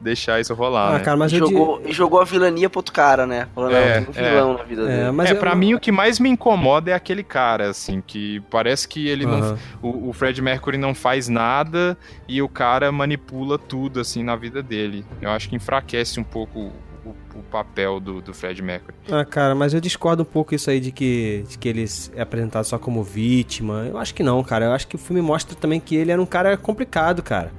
deixar 0.00 0.40
isso 0.40 0.54
rolar, 0.54 0.90
Ah, 0.90 0.98
né? 0.98 1.04
cara, 1.04 1.16
mas 1.16 1.32
e, 1.32 1.36
jogou, 1.38 1.82
e 1.84 1.92
jogou 1.92 2.20
a 2.20 2.24
vilania 2.24 2.70
pro 2.70 2.78
outro 2.78 2.92
cara, 2.92 3.26
né? 3.26 3.48
Falando, 3.54 3.74
É, 3.74 4.00
não, 4.00 4.08
um 4.08 4.12
vilão 4.12 4.56
na 4.58 4.62
vida 4.64 4.82
É, 4.82 4.86
dele. 4.86 5.10
mas 5.12 5.30
é, 5.30 5.32
eu- 5.32 5.36
pra 5.40 5.54
mim 5.54 5.74
o 5.74 5.80
que 5.80 5.90
mais 5.90 6.18
me 6.20 6.28
incomoda 6.28 6.90
é 6.90 6.94
aquele 6.94 7.22
cara, 7.24 7.68
assim, 7.70 8.02
que 8.06 8.40
parece 8.50 8.86
que 8.86 9.08
ele 9.08 9.26
não. 9.26 9.56
O, 9.82 10.08
o 10.10 10.12
Fred 10.12 10.40
Mercury 10.40 10.78
não 10.78 10.94
faz 10.94 11.28
nada 11.28 11.96
e 12.28 12.40
o 12.40 12.48
cara 12.48 12.90
manipula 12.92 13.58
tudo, 13.58 14.00
assim, 14.00 14.22
na 14.22 14.36
vida 14.36 14.62
dele. 14.62 15.04
Eu 15.20 15.30
acho 15.30 15.48
que 15.48 15.56
enfraquece 15.56 16.20
um 16.20 16.24
pouco 16.24 16.70
o, 17.04 17.14
o 17.34 17.42
papel 17.50 17.98
do, 17.98 18.20
do 18.20 18.32
Fred 18.34 18.60
Mercury. 18.62 18.94
Ah, 19.10 19.24
cara, 19.24 19.54
mas 19.54 19.72
eu 19.74 19.80
discordo 19.80 20.22
um 20.22 20.26
pouco 20.26 20.54
isso 20.54 20.70
aí 20.70 20.78
de 20.78 20.92
que, 20.92 21.44
de 21.48 21.58
que 21.58 21.68
ele 21.68 21.84
é 22.14 22.20
apresentado 22.20 22.64
só 22.64 22.78
como 22.78 23.02
vítima. 23.02 23.86
Eu 23.88 23.98
acho 23.98 24.14
que 24.14 24.22
não, 24.22 24.42
cara. 24.44 24.66
Eu 24.66 24.72
acho 24.72 24.86
que 24.86 24.96
o 24.96 24.98
filme 24.98 25.20
mostra 25.22 25.56
também 25.56 25.80
que 25.80 25.96
ele 25.96 26.10
era 26.12 26.20
um 26.20 26.26
cara 26.26 26.56
complicado, 26.56 27.22
cara. 27.22 27.50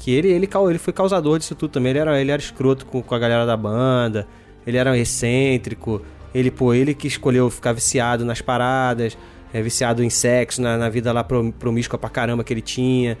Que 0.00 0.10
ele, 0.10 0.28
ele, 0.28 0.48
ele 0.68 0.78
foi 0.78 0.92
causador 0.92 1.38
disso 1.38 1.54
tudo 1.54 1.70
também. 1.70 1.90
Ele 1.90 1.98
era, 2.00 2.20
ele 2.20 2.30
era 2.32 2.40
escroto 2.40 2.86
com, 2.86 3.00
com 3.02 3.14
a 3.14 3.18
galera 3.18 3.44
da 3.46 3.56
banda. 3.56 4.26
Ele 4.66 4.76
era 4.76 4.90
um 4.90 4.94
excêntrico. 4.94 6.02
Ele, 6.34 6.50
pô, 6.50 6.72
ele 6.74 6.94
que 6.94 7.06
escolheu 7.06 7.48
ficar 7.50 7.72
viciado 7.72 8.24
nas 8.24 8.40
paradas. 8.40 9.16
É, 9.52 9.60
viciado 9.60 10.02
em 10.02 10.08
sexo, 10.08 10.62
na, 10.62 10.78
na 10.78 10.88
vida 10.88 11.12
lá 11.12 11.22
prom- 11.22 11.50
promíscua 11.50 11.98
pra 11.98 12.08
caramba 12.08 12.42
que 12.42 12.52
ele 12.52 12.60
tinha. 12.62 13.18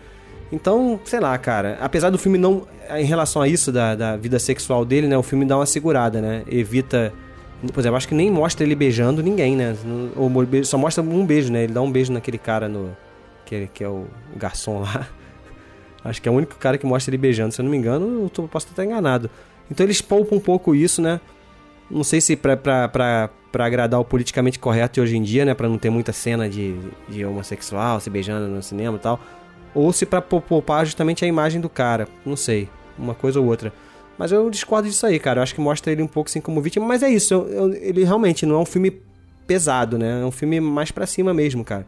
Então, 0.50 0.98
sei 1.04 1.20
lá, 1.20 1.36
cara. 1.36 1.76
Apesar 1.80 2.08
do 2.10 2.16
filme 2.18 2.38
não. 2.38 2.66
Em 2.96 3.04
relação 3.04 3.42
a 3.42 3.46
isso, 3.46 3.70
da, 3.70 3.94
da 3.94 4.16
vida 4.16 4.38
sexual 4.38 4.84
dele, 4.84 5.06
né? 5.06 5.18
O 5.18 5.22
filme 5.22 5.44
dá 5.44 5.56
uma 5.58 5.66
segurada, 5.66 6.20
né? 6.20 6.42
Evita. 6.48 7.12
Por 7.74 7.80
exemplo, 7.80 7.96
acho 7.98 8.08
que 8.08 8.14
nem 8.14 8.30
mostra 8.30 8.64
ele 8.64 8.74
beijando 8.74 9.22
ninguém, 9.22 9.54
né? 9.54 9.76
Ou 10.16 10.30
só 10.64 10.78
mostra 10.78 11.04
um 11.04 11.26
beijo, 11.26 11.52
né? 11.52 11.64
Ele 11.64 11.74
dá 11.74 11.82
um 11.82 11.92
beijo 11.92 12.10
naquele 12.10 12.38
cara 12.38 12.68
no. 12.68 12.96
Que, 13.44 13.68
que 13.74 13.84
é 13.84 13.88
o 13.88 14.06
garçom 14.34 14.80
lá. 14.80 15.06
Acho 16.04 16.20
que 16.22 16.28
é 16.28 16.32
o 16.32 16.34
único 16.34 16.56
cara 16.56 16.78
que 16.78 16.86
mostra 16.86 17.10
ele 17.10 17.18
beijando. 17.18 17.52
Se 17.54 17.60
eu 17.60 17.64
não 17.64 17.70
me 17.70 17.76
engano, 17.76 18.22
eu 18.24 18.30
tô- 18.30 18.44
posso 18.44 18.66
estar 18.68 18.84
enganado. 18.84 19.28
Então 19.70 19.84
eles 19.84 20.00
poupam 20.00 20.36
um 20.36 20.40
pouco 20.40 20.74
isso, 20.74 21.00
né? 21.02 21.20
Não 21.90 22.02
sei 22.04 22.20
se 22.20 22.36
pra, 22.36 22.56
pra, 22.56 22.88
pra, 22.88 23.30
pra 23.52 23.66
agradar 23.66 24.00
o 24.00 24.04
politicamente 24.04 24.58
correto 24.58 25.00
hoje 25.00 25.16
em 25.16 25.22
dia, 25.22 25.44
né? 25.44 25.54
Pra 25.54 25.68
não 25.68 25.76
ter 25.78 25.90
muita 25.90 26.12
cena 26.12 26.48
de, 26.48 26.74
de 27.08 27.24
homossexual 27.24 28.00
se 28.00 28.08
beijando 28.08 28.46
no 28.48 28.62
cinema 28.62 28.96
e 28.96 29.00
tal. 29.00 29.20
Ou 29.74 29.92
se 29.92 30.06
pra 30.06 30.20
pou- 30.22 30.40
poupar 30.40 30.84
justamente 30.86 31.24
a 31.24 31.28
imagem 31.28 31.60
do 31.60 31.68
cara. 31.68 32.08
Não 32.24 32.36
sei. 32.36 32.68
Uma 32.98 33.14
coisa 33.14 33.40
ou 33.40 33.46
outra. 33.46 33.72
Mas 34.18 34.32
eu 34.32 34.48
discordo 34.50 34.88
disso 34.88 35.04
aí, 35.06 35.18
cara. 35.18 35.38
Eu 35.38 35.42
acho 35.42 35.54
que 35.54 35.60
mostra 35.60 35.92
ele 35.92 36.02
um 36.02 36.06
pouco 36.06 36.28
assim 36.30 36.40
como 36.40 36.60
vítima. 36.62 36.86
Mas 36.86 37.02
é 37.02 37.08
isso. 37.10 37.34
eu- 37.34 37.48
eu- 37.48 37.72
ele 37.74 38.04
realmente 38.04 38.44
não 38.46 38.56
é 38.56 38.58
um 38.58 38.66
filme 38.66 39.00
pesado, 39.46 39.98
né? 39.98 40.20
É 40.22 40.24
um 40.24 40.30
filme 40.30 40.60
mais 40.60 40.90
pra 40.90 41.06
cima 41.06 41.32
mesmo, 41.34 41.64
cara. 41.64 41.86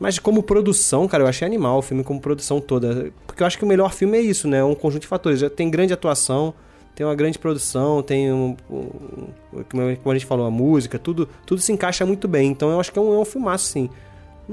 Mas 0.00 0.18
como 0.18 0.42
produção, 0.42 1.06
cara, 1.06 1.22
eu 1.22 1.28
achei 1.28 1.46
animal 1.46 1.78
o 1.78 1.82
filme 1.82 2.02
como 2.02 2.18
produção 2.20 2.58
toda. 2.60 3.12
Porque 3.26 3.42
eu 3.42 3.46
acho 3.46 3.56
que 3.58 3.64
o 3.64 3.68
melhor 3.68 3.92
filme 3.92 4.16
é 4.16 4.20
isso, 4.22 4.48
né? 4.48 4.64
Um 4.64 4.74
conjunto 4.74 5.02
de 5.02 5.06
fatores. 5.06 5.42
Tem 5.54 5.70
grande 5.70 5.92
atuação, 5.92 6.54
tem 6.94 7.06
uma 7.06 7.14
grande 7.14 7.38
produção, 7.38 8.02
tem 8.02 8.32
um. 8.32 8.56
um- 8.70 9.62
como 9.70 9.82
a 10.10 10.14
gente 10.14 10.24
falou, 10.26 10.46
a 10.46 10.50
música, 10.50 10.98
tudo, 10.98 11.28
tudo 11.44 11.60
se 11.60 11.70
encaixa 11.70 12.06
muito 12.06 12.26
bem. 12.26 12.50
Então 12.50 12.70
eu 12.70 12.80
acho 12.80 12.90
que 12.90 12.98
é 12.98 13.02
um, 13.02 13.12
é 13.14 13.18
um 13.18 13.24
filmaço, 13.26 13.66
sim. 13.66 13.90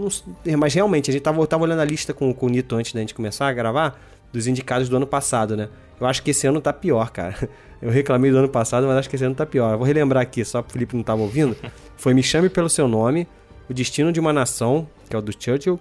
S- 0.05 0.23
mas 0.57 0.73
realmente, 0.73 1.09
a 1.09 1.13
gente 1.13 1.23
tava, 1.23 1.47
tava 1.47 1.63
olhando 1.63 1.79
a 1.79 1.85
lista 1.85 2.13
com, 2.13 2.33
com 2.33 2.45
o 2.47 2.49
Nito 2.49 2.75
antes 2.75 2.91
da 2.93 2.99
gente 2.99 3.15
começar 3.15 3.47
a 3.47 3.53
gravar, 3.53 3.97
dos 4.33 4.47
indicados 4.47 4.89
do 4.89 4.97
ano 4.97 5.07
passado, 5.07 5.55
né? 5.55 5.69
Eu 5.99 6.05
acho 6.05 6.21
que 6.21 6.31
esse 6.31 6.45
ano 6.45 6.59
tá 6.59 6.73
pior, 6.73 7.09
cara. 7.09 7.35
Eu 7.81 7.89
reclamei 7.91 8.31
do 8.31 8.37
ano 8.37 8.49
passado, 8.49 8.85
mas 8.87 8.97
acho 8.97 9.09
que 9.09 9.15
esse 9.15 9.23
ano 9.23 9.33
tá 9.35 9.45
pior. 9.45 9.71
Eu 9.73 9.77
vou 9.77 9.85
relembrar 9.87 10.21
aqui, 10.23 10.43
só 10.43 10.61
pro 10.61 10.73
Felipe 10.73 10.95
não 10.95 11.03
tava 11.03 11.21
ouvindo. 11.21 11.55
Foi 11.95 12.13
Me 12.13 12.21
Chame 12.23 12.49
Pelo 12.49 12.69
Seu 12.69 12.87
Nome, 12.87 13.27
O 13.69 13.73
Destino 13.73 14.11
de 14.11 14.19
uma 14.19 14.33
Nação, 14.33 14.87
que 15.09 15.15
é 15.15 15.19
o 15.19 15.21
do 15.21 15.31
Churchill, 15.31 15.79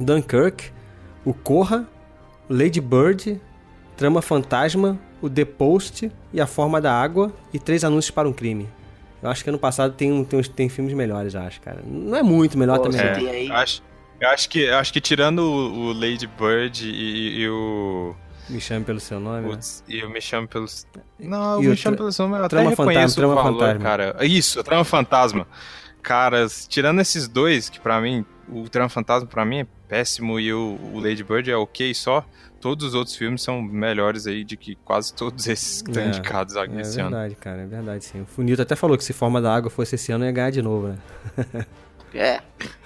Dunkirk, 0.00 0.70
O 1.24 1.32
Corra, 1.34 1.86
Lady 2.48 2.80
Bird, 2.80 3.40
Trama 3.96 4.20
Fantasma, 4.22 4.98
O 5.22 5.28
The 5.30 5.44
Post 5.44 6.10
e 6.32 6.40
A 6.40 6.46
Forma 6.46 6.80
da 6.80 6.92
Água 6.92 7.32
e 7.52 7.58
Três 7.58 7.84
Anúncios 7.84 8.10
para 8.10 8.28
um 8.28 8.32
Crime. 8.32 8.68
Eu 9.22 9.30
acho 9.30 9.42
que 9.42 9.48
ano 9.48 9.58
passado 9.58 9.94
tem, 9.94 10.22
tem, 10.24 10.42
tem 10.42 10.68
filmes 10.68 10.92
melhores, 10.92 11.32
eu 11.34 11.40
acho, 11.40 11.60
cara. 11.60 11.80
Não 11.86 12.16
é 12.16 12.22
muito 12.22 12.58
melhor 12.58 12.76
Pô, 12.78 12.90
também. 12.90 13.00
aí- 13.28 13.48
Eu 13.48 13.54
acho, 13.54 13.82
eu 14.20 14.28
acho 14.28 14.48
que, 14.50 14.68
acho 14.68 14.92
que 14.92 15.00
tirando 15.00 15.38
o, 15.38 15.86
o 15.86 15.92
Lady 15.92 16.26
Bird 16.26 16.86
e, 16.86 17.40
e 17.40 17.48
o. 17.48 18.14
Me 18.50 18.60
Chame 18.60 18.84
Pelo 18.84 19.00
Seu 19.00 19.18
Nome, 19.18 19.40
né? 19.40 19.48
Putz, 19.48 19.82
e 19.88 20.00
eu 20.00 20.10
me 20.10 20.20
chamo 20.20 20.46
pelos. 20.46 20.86
Não, 21.18 21.54
eu 21.62 21.68
o 21.68 21.70
me 21.70 21.76
chamo 21.76 21.96
tra- 21.96 22.02
pelos 22.04 22.18
nomes, 22.18 22.36
eu 22.38 22.44
até 22.44 22.56
Trama 22.56 22.70
reconheço 22.70 22.98
Fantasma, 22.98 23.12
o 23.12 23.16
Trama 23.16 23.34
valor, 23.42 23.58
Fantasma. 23.60 23.82
cara. 23.82 24.26
Isso, 24.26 24.60
a 24.60 24.62
Trama 24.62 24.84
Fantasma. 24.84 25.46
Cara, 26.02 26.46
tirando 26.68 27.00
esses 27.00 27.26
dois, 27.26 27.70
que 27.70 27.80
pra 27.80 27.98
mim, 28.02 28.26
o 28.48 28.68
Trama 28.68 28.88
Fantasma 28.88 29.28
pra 29.28 29.44
mim 29.44 29.60
é 29.60 29.66
péssimo 29.88 30.38
e 30.40 30.52
o, 30.52 30.78
o 30.92 31.00
Lady 31.00 31.22
Bird 31.24 31.50
é 31.50 31.56
ok 31.56 31.94
só, 31.94 32.24
todos 32.60 32.86
os 32.88 32.94
outros 32.94 33.14
filmes 33.16 33.42
são 33.42 33.60
melhores 33.62 34.26
aí 34.26 34.42
de 34.44 34.56
que 34.56 34.74
quase 34.84 35.12
todos 35.14 35.46
esses 35.46 35.82
que 35.82 35.90
estão 35.90 36.02
É, 36.02 36.08
indicados 36.08 36.56
É 36.56 36.64
esse 36.80 37.00
ano. 37.00 37.10
verdade, 37.10 37.34
cara, 37.36 37.62
é 37.62 37.66
verdade, 37.66 38.04
sim. 38.04 38.22
O 38.22 38.26
Funito 38.26 38.60
até 38.62 38.74
falou 38.76 38.96
que 38.96 39.04
se 39.04 39.12
Forma 39.12 39.40
da 39.40 39.54
Água 39.54 39.70
fosse 39.70 39.94
esse 39.94 40.10
ano, 40.12 40.24
ia 40.24 40.32
ganhar 40.32 40.50
de 40.50 40.62
novo, 40.62 40.88
né? 40.88 40.98
É, 42.16 42.40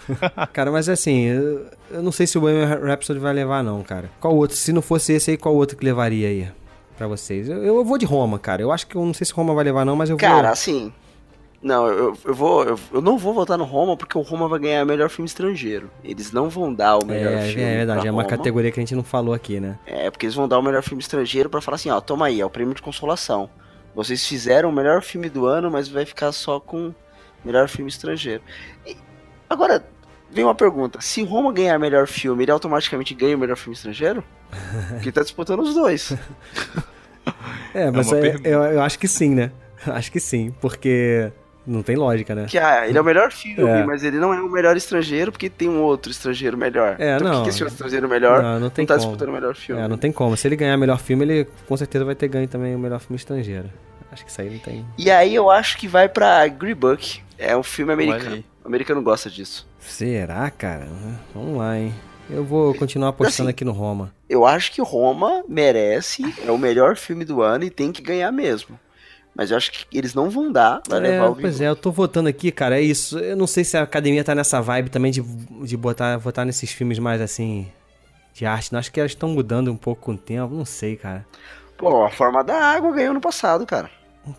Cara, 0.54 0.72
mas 0.72 0.88
assim, 0.88 1.24
eu, 1.26 1.66
eu 1.90 2.02
não 2.02 2.10
sei 2.10 2.26
se 2.26 2.38
o 2.38 2.40
Bohemian 2.40 2.78
Rhapsody 2.82 3.18
vai 3.20 3.34
levar, 3.34 3.62
não, 3.62 3.82
cara. 3.82 4.10
Qual 4.18 4.34
outro? 4.34 4.56
Se 4.56 4.72
não 4.72 4.80
fosse 4.80 5.12
esse 5.12 5.32
aí, 5.32 5.36
qual 5.36 5.54
outro 5.54 5.76
que 5.76 5.84
levaria 5.84 6.28
aí 6.28 6.48
pra 6.96 7.06
vocês? 7.06 7.46
Eu, 7.46 7.62
eu 7.62 7.84
vou 7.84 7.98
de 7.98 8.06
Roma, 8.06 8.38
cara. 8.38 8.62
Eu 8.62 8.72
acho 8.72 8.86
que 8.86 8.96
eu 8.96 9.04
não 9.04 9.12
sei 9.12 9.26
se 9.26 9.32
Roma 9.34 9.52
vai 9.54 9.64
levar, 9.64 9.84
não, 9.84 9.94
mas 9.96 10.08
eu 10.08 10.16
vou. 10.16 10.26
cara, 10.26 10.48
assim. 10.50 10.90
Não, 11.60 11.88
eu, 11.88 12.16
eu 12.24 12.34
vou. 12.34 12.62
Eu, 12.64 12.78
eu 12.92 13.00
não 13.00 13.18
vou 13.18 13.34
votar 13.34 13.58
no 13.58 13.64
Roma 13.64 13.96
porque 13.96 14.16
o 14.16 14.20
Roma 14.20 14.46
vai 14.46 14.60
ganhar 14.60 14.84
melhor 14.84 15.10
filme 15.10 15.26
estrangeiro. 15.26 15.90
Eles 16.04 16.30
não 16.30 16.48
vão 16.48 16.72
dar 16.72 16.98
o 16.98 17.04
melhor 17.04 17.32
é, 17.32 17.48
filme. 17.48 17.62
é 17.62 17.76
verdade, 17.78 18.00
pra 18.00 18.08
é 18.08 18.12
uma 18.12 18.22
Roma. 18.22 18.36
categoria 18.36 18.70
que 18.70 18.78
a 18.78 18.82
gente 18.82 18.94
não 18.94 19.02
falou 19.02 19.34
aqui, 19.34 19.58
né? 19.58 19.76
É, 19.84 20.08
porque 20.10 20.26
eles 20.26 20.36
vão 20.36 20.46
dar 20.46 20.58
o 20.58 20.62
melhor 20.62 20.82
filme 20.82 21.02
estrangeiro 21.02 21.50
pra 21.50 21.60
falar 21.60 21.74
assim, 21.74 21.90
ó, 21.90 22.00
toma 22.00 22.26
aí, 22.26 22.40
é 22.40 22.46
o 22.46 22.50
prêmio 22.50 22.74
de 22.74 22.82
consolação. 22.82 23.50
Vocês 23.94 24.24
fizeram 24.24 24.68
o 24.68 24.72
melhor 24.72 25.02
filme 25.02 25.28
do 25.28 25.46
ano, 25.46 25.68
mas 25.70 25.88
vai 25.88 26.04
ficar 26.04 26.30
só 26.30 26.60
com 26.60 26.94
melhor 27.44 27.68
filme 27.68 27.90
estrangeiro. 27.90 28.42
E, 28.86 28.96
agora, 29.50 29.84
vem 30.30 30.44
uma 30.44 30.54
pergunta: 30.54 31.00
se 31.00 31.24
Roma 31.24 31.52
ganhar 31.52 31.76
melhor 31.78 32.06
filme, 32.06 32.44
ele 32.44 32.52
automaticamente 32.52 33.14
ganha 33.14 33.36
o 33.36 33.38
melhor 33.38 33.56
filme 33.56 33.74
estrangeiro? 33.74 34.22
Porque 34.90 35.10
tá 35.10 35.22
disputando 35.22 35.60
os 35.60 35.74
dois. 35.74 36.12
É, 37.74 37.90
mas 37.90 38.06
uma 38.10 38.18
é- 38.18 38.40
eu, 38.42 38.62
eu 38.64 38.82
acho 38.82 38.98
que 38.98 39.06
sim, 39.06 39.34
né? 39.34 39.52
Acho 39.86 40.10
que 40.10 40.18
sim, 40.18 40.50
porque 40.62 41.30
não 41.68 41.82
tem 41.82 41.94
lógica, 41.96 42.34
né? 42.34 42.46
Que 42.48 42.58
ah, 42.58 42.88
ele 42.88 42.96
é 42.96 43.00
o 43.00 43.04
melhor 43.04 43.30
filme, 43.30 43.68
É. 43.68 43.84
mas 43.84 44.02
ele 44.02 44.18
não 44.18 44.32
é 44.34 44.40
o 44.40 44.48
melhor 44.50 44.76
estrangeiro 44.76 45.30
porque 45.30 45.48
tem 45.50 45.68
um 45.68 45.82
outro 45.82 46.10
estrangeiro 46.10 46.56
melhor. 46.56 46.96
É, 46.98 47.16
então 47.16 47.26
por 47.26 47.32
não. 47.32 47.38
que, 47.38 47.42
que 47.44 47.48
esse 47.50 47.62
outro 47.62 47.74
estrangeiro 47.74 48.08
melhor 48.08 48.42
Não, 48.42 48.58
não 48.60 48.70
tem 48.70 48.86
tá 48.86 48.94
como. 48.96 49.06
disputando 49.06 49.28
o 49.28 49.32
melhor 49.32 49.54
filme? 49.54 49.82
É, 49.82 49.86
não 49.88 49.98
tem 49.98 50.10
como. 50.10 50.36
Se 50.36 50.48
ele 50.48 50.56
ganhar 50.56 50.76
melhor 50.76 50.98
filme, 50.98 51.24
ele 51.24 51.46
com 51.68 51.76
certeza 51.76 52.04
vai 52.04 52.14
ter 52.14 52.28
ganho 52.28 52.48
também 52.48 52.74
o 52.74 52.78
melhor 52.78 52.98
filme 53.00 53.16
estrangeiro. 53.16 53.70
Acho 54.10 54.24
que 54.24 54.30
isso 54.30 54.40
aí 54.40 54.48
não 54.50 54.58
tem. 54.58 54.86
E 54.96 55.10
aí 55.10 55.34
eu 55.34 55.50
acho 55.50 55.76
que 55.76 55.86
vai 55.86 56.08
pra 56.08 56.48
Green 56.48 56.74
Book. 56.74 57.20
É 57.36 57.56
um 57.56 57.62
filme 57.62 57.92
americano. 57.92 58.42
O 58.64 58.66
americano 58.68 59.02
gosta 59.02 59.28
disso. 59.30 59.68
Será, 59.78 60.50
cara? 60.50 60.88
Vamos 61.34 61.58
lá, 61.58 61.78
hein? 61.78 61.94
Eu 62.30 62.44
vou 62.44 62.74
continuar 62.74 63.08
apostando 63.10 63.48
Assim, 63.48 63.54
aqui 63.54 63.64
no 63.64 63.72
Roma. 63.72 64.12
Eu 64.28 64.44
acho 64.44 64.72
que 64.72 64.82
Roma 64.82 65.42
merece, 65.48 66.22
é 66.46 66.50
o 66.50 66.58
melhor 66.58 66.96
filme 66.96 67.24
do 67.24 67.40
ano 67.42 67.64
e 67.64 67.70
tem 67.70 67.90
que 67.92 68.02
ganhar 68.02 68.30
mesmo. 68.32 68.78
Mas 69.38 69.52
eu 69.52 69.56
acho 69.56 69.70
que 69.70 69.86
eles 69.96 70.14
não 70.14 70.28
vão 70.28 70.50
dar, 70.50 70.82
vai 70.88 70.98
É, 70.98 71.02
levar 71.02 71.28
o 71.30 71.36
pois 71.36 71.60
é, 71.60 71.68
eu 71.68 71.76
tô 71.76 71.92
votando 71.92 72.28
aqui, 72.28 72.50
cara, 72.50 72.76
é 72.76 72.82
isso. 72.82 73.18
Eu 73.20 73.36
não 73.36 73.46
sei 73.46 73.62
se 73.62 73.76
a 73.76 73.82
academia 73.82 74.24
tá 74.24 74.34
nessa 74.34 74.60
vibe 74.60 74.90
também 74.90 75.12
de, 75.12 75.22
de 75.22 75.76
botar, 75.76 76.16
votar 76.16 76.44
nesses 76.44 76.72
filmes 76.72 76.98
mais 76.98 77.20
assim, 77.20 77.68
de 78.34 78.44
arte. 78.44 78.72
Não, 78.72 78.80
acho 78.80 78.90
que 78.90 78.98
elas 78.98 79.12
estão 79.12 79.28
mudando 79.28 79.70
um 79.70 79.76
pouco 79.76 80.02
com 80.02 80.12
o 80.14 80.18
tempo, 80.18 80.52
não 80.52 80.64
sei, 80.64 80.96
cara. 80.96 81.24
Pô, 81.76 82.04
A 82.04 82.10
Forma 82.10 82.42
da 82.42 82.56
Água 82.56 82.90
ganhou 82.90 83.14
no 83.14 83.20
passado, 83.20 83.64
cara. 83.64 83.88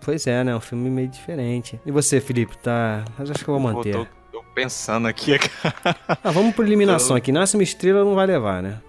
Pois 0.03 0.27
é, 0.27 0.43
né? 0.43 0.53
Um 0.53 0.59
filme 0.59 0.89
meio 0.89 1.07
diferente. 1.07 1.79
E 1.85 1.91
você, 1.91 2.19
Felipe, 2.19 2.57
tá. 2.57 3.05
Mas 3.17 3.31
acho 3.31 3.43
que 3.43 3.49
eu 3.49 3.57
vou 3.57 3.69
Eu 3.69 3.75
manter. 3.75 3.93
tô, 3.93 4.05
tô 4.33 4.43
pensando 4.53 5.07
aqui, 5.07 5.39
cara. 5.39 5.95
Ah, 6.21 6.29
vamos 6.31 6.53
por 6.53 6.65
eliminação 6.65 7.15
aqui. 7.15 7.31
Nasce 7.31 7.55
uma 7.55 7.63
estrela 7.63 8.03
não 8.03 8.15
vai 8.15 8.27
levar, 8.27 8.61
né? 8.61 8.79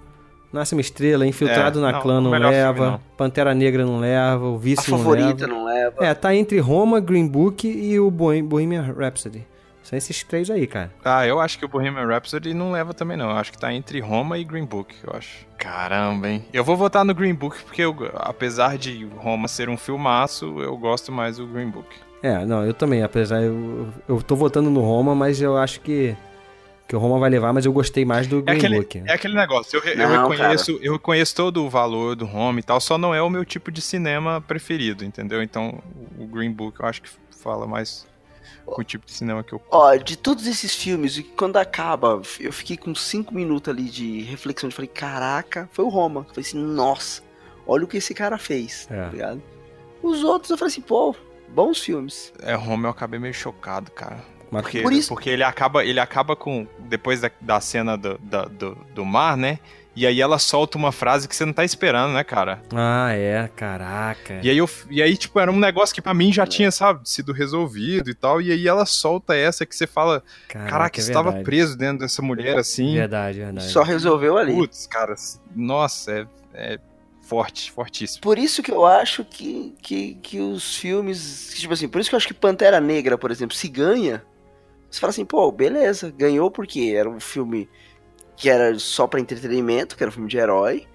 Nasce 0.52 0.74
uma 0.74 0.80
estrela, 0.80 1.26
Infiltrado 1.26 1.78
É, 1.78 1.82
na 1.82 1.92
não, 1.92 2.00
Clã 2.00 2.20
não 2.20 2.30
filme, 2.32 2.46
leva, 2.46 2.90
não. 2.92 3.00
Pantera 3.16 3.54
Negra 3.54 3.84
não 3.86 4.00
leva, 4.00 4.44
o 4.46 4.56
A 4.56 4.58
Vice 4.58 4.90
não 4.90 4.98
favorita 4.98 5.46
leva. 5.46 5.46
não 5.46 5.64
leva. 5.64 6.04
É, 6.04 6.12
tá 6.12 6.34
entre 6.34 6.58
Roma, 6.58 6.98
Green 7.00 7.26
Book 7.28 7.68
e 7.68 7.98
o 8.00 8.10
Bohem- 8.10 8.44
Bohemian 8.44 8.82
Rhapsody. 8.96 9.46
São 9.82 9.96
esses 9.96 10.22
três 10.22 10.50
aí, 10.50 10.66
cara. 10.66 10.92
Ah, 11.04 11.26
eu 11.26 11.40
acho 11.40 11.58
que 11.58 11.64
o 11.64 11.68
Bohemian 11.68 12.06
Rhapsody 12.06 12.52
não 12.52 12.70
leva 12.72 12.92
também, 12.92 13.16
não. 13.16 13.30
Eu 13.30 13.36
acho 13.36 13.50
que 13.52 13.58
tá 13.58 13.72
entre 13.72 13.98
Roma 14.00 14.38
e 14.38 14.44
Green 14.44 14.64
Book, 14.64 14.94
eu 15.04 15.12
acho. 15.16 15.46
Caramba, 15.56 16.28
hein? 16.28 16.44
Eu 16.52 16.62
vou 16.64 16.76
votar 16.76 17.04
no 17.04 17.14
Green 17.14 17.34
Book 17.34 17.56
porque, 17.64 17.82
eu, 17.82 17.96
apesar 18.14 18.76
de 18.76 19.04
Roma 19.16 19.48
ser 19.48 19.68
um 19.68 19.76
filmaço, 19.76 20.60
eu 20.60 20.76
gosto 20.76 21.10
mais 21.10 21.38
do 21.38 21.46
Green 21.46 21.70
Book. 21.70 21.88
É, 22.22 22.44
não, 22.44 22.64
eu 22.64 22.74
também, 22.74 23.02
apesar, 23.02 23.42
eu, 23.42 23.88
eu 24.08 24.20
tô 24.22 24.36
votando 24.36 24.68
no 24.68 24.80
Roma, 24.80 25.14
mas 25.14 25.40
eu 25.40 25.56
acho 25.56 25.80
que, 25.80 26.14
que 26.90 26.96
o 26.96 26.98
Roma 26.98 27.20
vai 27.20 27.30
levar, 27.30 27.52
mas 27.52 27.64
eu 27.64 27.72
gostei 27.72 28.04
mais 28.04 28.26
do 28.26 28.38
É 28.40 28.42
Green 28.42 28.56
aquele, 28.58 28.76
Book. 28.80 29.02
é 29.06 29.12
aquele 29.12 29.34
negócio, 29.36 29.76
eu, 29.76 29.80
re- 29.80 29.92
eu 29.92 30.08
Não, 30.08 30.28
reconheço, 30.28 30.76
eu 30.82 30.92
reconheço 30.94 31.36
todo 31.36 31.64
o 31.64 31.70
valor 31.70 32.16
do 32.16 32.24
Roma 32.26 32.58
e 32.58 32.62
tal, 32.64 32.80
só 32.80 32.98
não 32.98 33.14
é 33.14 33.22
o 33.22 33.30
meu 33.30 33.44
tipo 33.44 33.70
de 33.70 33.80
cinema 33.80 34.40
preferido, 34.40 35.04
entendeu? 35.04 35.40
Então, 35.40 35.80
o 36.18 36.26
Green 36.26 36.50
Book 36.50 36.80
eu 36.80 36.86
acho 36.86 37.00
que 37.00 37.08
fala 37.30 37.64
mais 37.64 38.04
com 38.66 38.80
o 38.80 38.84
tipo 38.84 39.06
de 39.06 39.12
cinema 39.12 39.44
que 39.44 39.52
eu 39.52 39.62
Ó, 39.70 39.94
de 39.94 40.16
todos 40.18 40.48
esses 40.48 40.74
filmes, 40.74 41.16
e 41.16 41.22
quando 41.22 41.58
acaba, 41.58 42.20
eu 42.40 42.52
fiquei 42.52 42.76
com 42.76 42.92
cinco 42.92 43.32
minutos 43.32 43.72
ali 43.72 43.84
de 43.84 44.22
reflexão. 44.22 44.68
Eu 44.68 44.74
falei, 44.74 44.88
caraca, 44.88 45.68
foi 45.72 45.84
o 45.84 45.88
Roma. 45.88 46.20
Eu 46.28 46.34
falei 46.34 46.40
assim, 46.48 46.58
nossa, 46.58 47.22
olha 47.68 47.84
o 47.84 47.86
que 47.86 47.98
esse 47.98 48.12
cara 48.14 48.36
fez, 48.36 48.88
É. 48.90 48.96
tá 49.04 49.08
ligado? 49.10 49.42
Os 50.02 50.24
outros 50.24 50.50
eu 50.50 50.58
falei 50.58 50.72
assim, 50.72 50.80
pô, 50.80 51.14
bons 51.48 51.80
filmes. 51.80 52.32
É, 52.42 52.54
Roma 52.54 52.88
eu 52.88 52.90
acabei 52.90 53.20
meio 53.20 53.32
chocado, 53.34 53.92
cara. 53.92 54.24
Mas- 54.50 54.62
Porque, 54.62 54.82
Por 54.82 54.92
isso- 54.92 55.08
porque 55.08 55.30
ele 55.30 55.42
acaba, 55.44 55.84
ele 55.84 56.00
acaba 56.00 56.34
com. 56.34 56.66
Depois 56.78 57.20
da, 57.20 57.30
da 57.40 57.60
cena 57.60 57.96
do, 57.96 58.18
da- 58.18 58.44
do, 58.46 58.76
do 58.94 59.04
mar, 59.04 59.36
né? 59.36 59.58
E 59.94 60.06
aí 60.06 60.20
ela 60.20 60.38
solta 60.38 60.78
uma 60.78 60.92
frase 60.92 61.26
que 61.28 61.34
você 61.34 61.44
não 61.44 61.52
tá 61.52 61.64
esperando, 61.64 62.14
né, 62.14 62.22
cara? 62.22 62.62
Ah, 62.72 63.10
é, 63.12 63.48
caraca. 63.56 64.38
E 64.42 64.48
aí, 64.48 64.56
eu, 64.56 64.70
e 64.88 65.02
aí, 65.02 65.16
tipo, 65.16 65.38
era 65.40 65.50
um 65.50 65.58
negócio 65.58 65.92
que 65.94 66.00
pra 66.00 66.14
mim 66.14 66.32
já 66.32 66.46
tinha, 66.46 66.70
sabe, 66.70 67.00
sido 67.08 67.32
resolvido 67.32 68.08
e 68.08 68.14
tal. 68.14 68.40
E 68.40 68.52
aí 68.52 68.68
ela 68.68 68.86
solta 68.86 69.34
essa 69.34 69.66
que 69.66 69.74
você 69.74 69.86
fala: 69.88 70.22
Caraca, 70.48 71.00
é 71.00 71.02
você 71.02 71.12
tava 71.12 71.30
verdade. 71.30 71.44
preso 71.44 71.76
dentro 71.76 71.98
dessa 71.98 72.22
mulher 72.22 72.56
assim. 72.56 72.94
Verdade, 72.94 73.38
verdade. 73.40 73.68
Só 73.68 73.82
resolveu 73.82 74.38
ali. 74.38 74.54
Putz, 74.54 74.86
cara, 74.86 75.14
nossa, 75.54 76.12
é, 76.12 76.26
é 76.54 76.78
forte, 77.22 77.70
fortíssimo. 77.70 78.22
Por 78.22 78.38
isso 78.38 78.62
que 78.62 78.70
eu 78.70 78.86
acho 78.86 79.24
que, 79.24 79.74
que, 79.82 80.14
que 80.22 80.38
os 80.40 80.76
filmes. 80.76 81.52
Tipo 81.56 81.72
assim, 81.74 81.88
por 81.88 82.00
isso 82.00 82.08
que 82.08 82.14
eu 82.14 82.18
acho 82.18 82.28
que 82.28 82.34
Pantera 82.34 82.80
Negra, 82.80 83.18
por 83.18 83.30
exemplo, 83.30 83.56
se 83.56 83.68
ganha, 83.68 84.22
você 84.90 85.00
fala 85.00 85.10
assim, 85.10 85.24
pô, 85.24 85.50
beleza, 85.52 86.12
ganhou 86.16 86.50
porque 86.50 86.92
era 86.96 87.08
um 87.08 87.20
filme 87.20 87.68
que 88.36 88.48
era 88.50 88.78
só 88.78 89.06
pra 89.06 89.20
entretenimento, 89.20 89.96
que 89.96 90.02
era 90.02 90.08
um 90.08 90.12
filme 90.12 90.28
de 90.28 90.38
herói, 90.38 90.86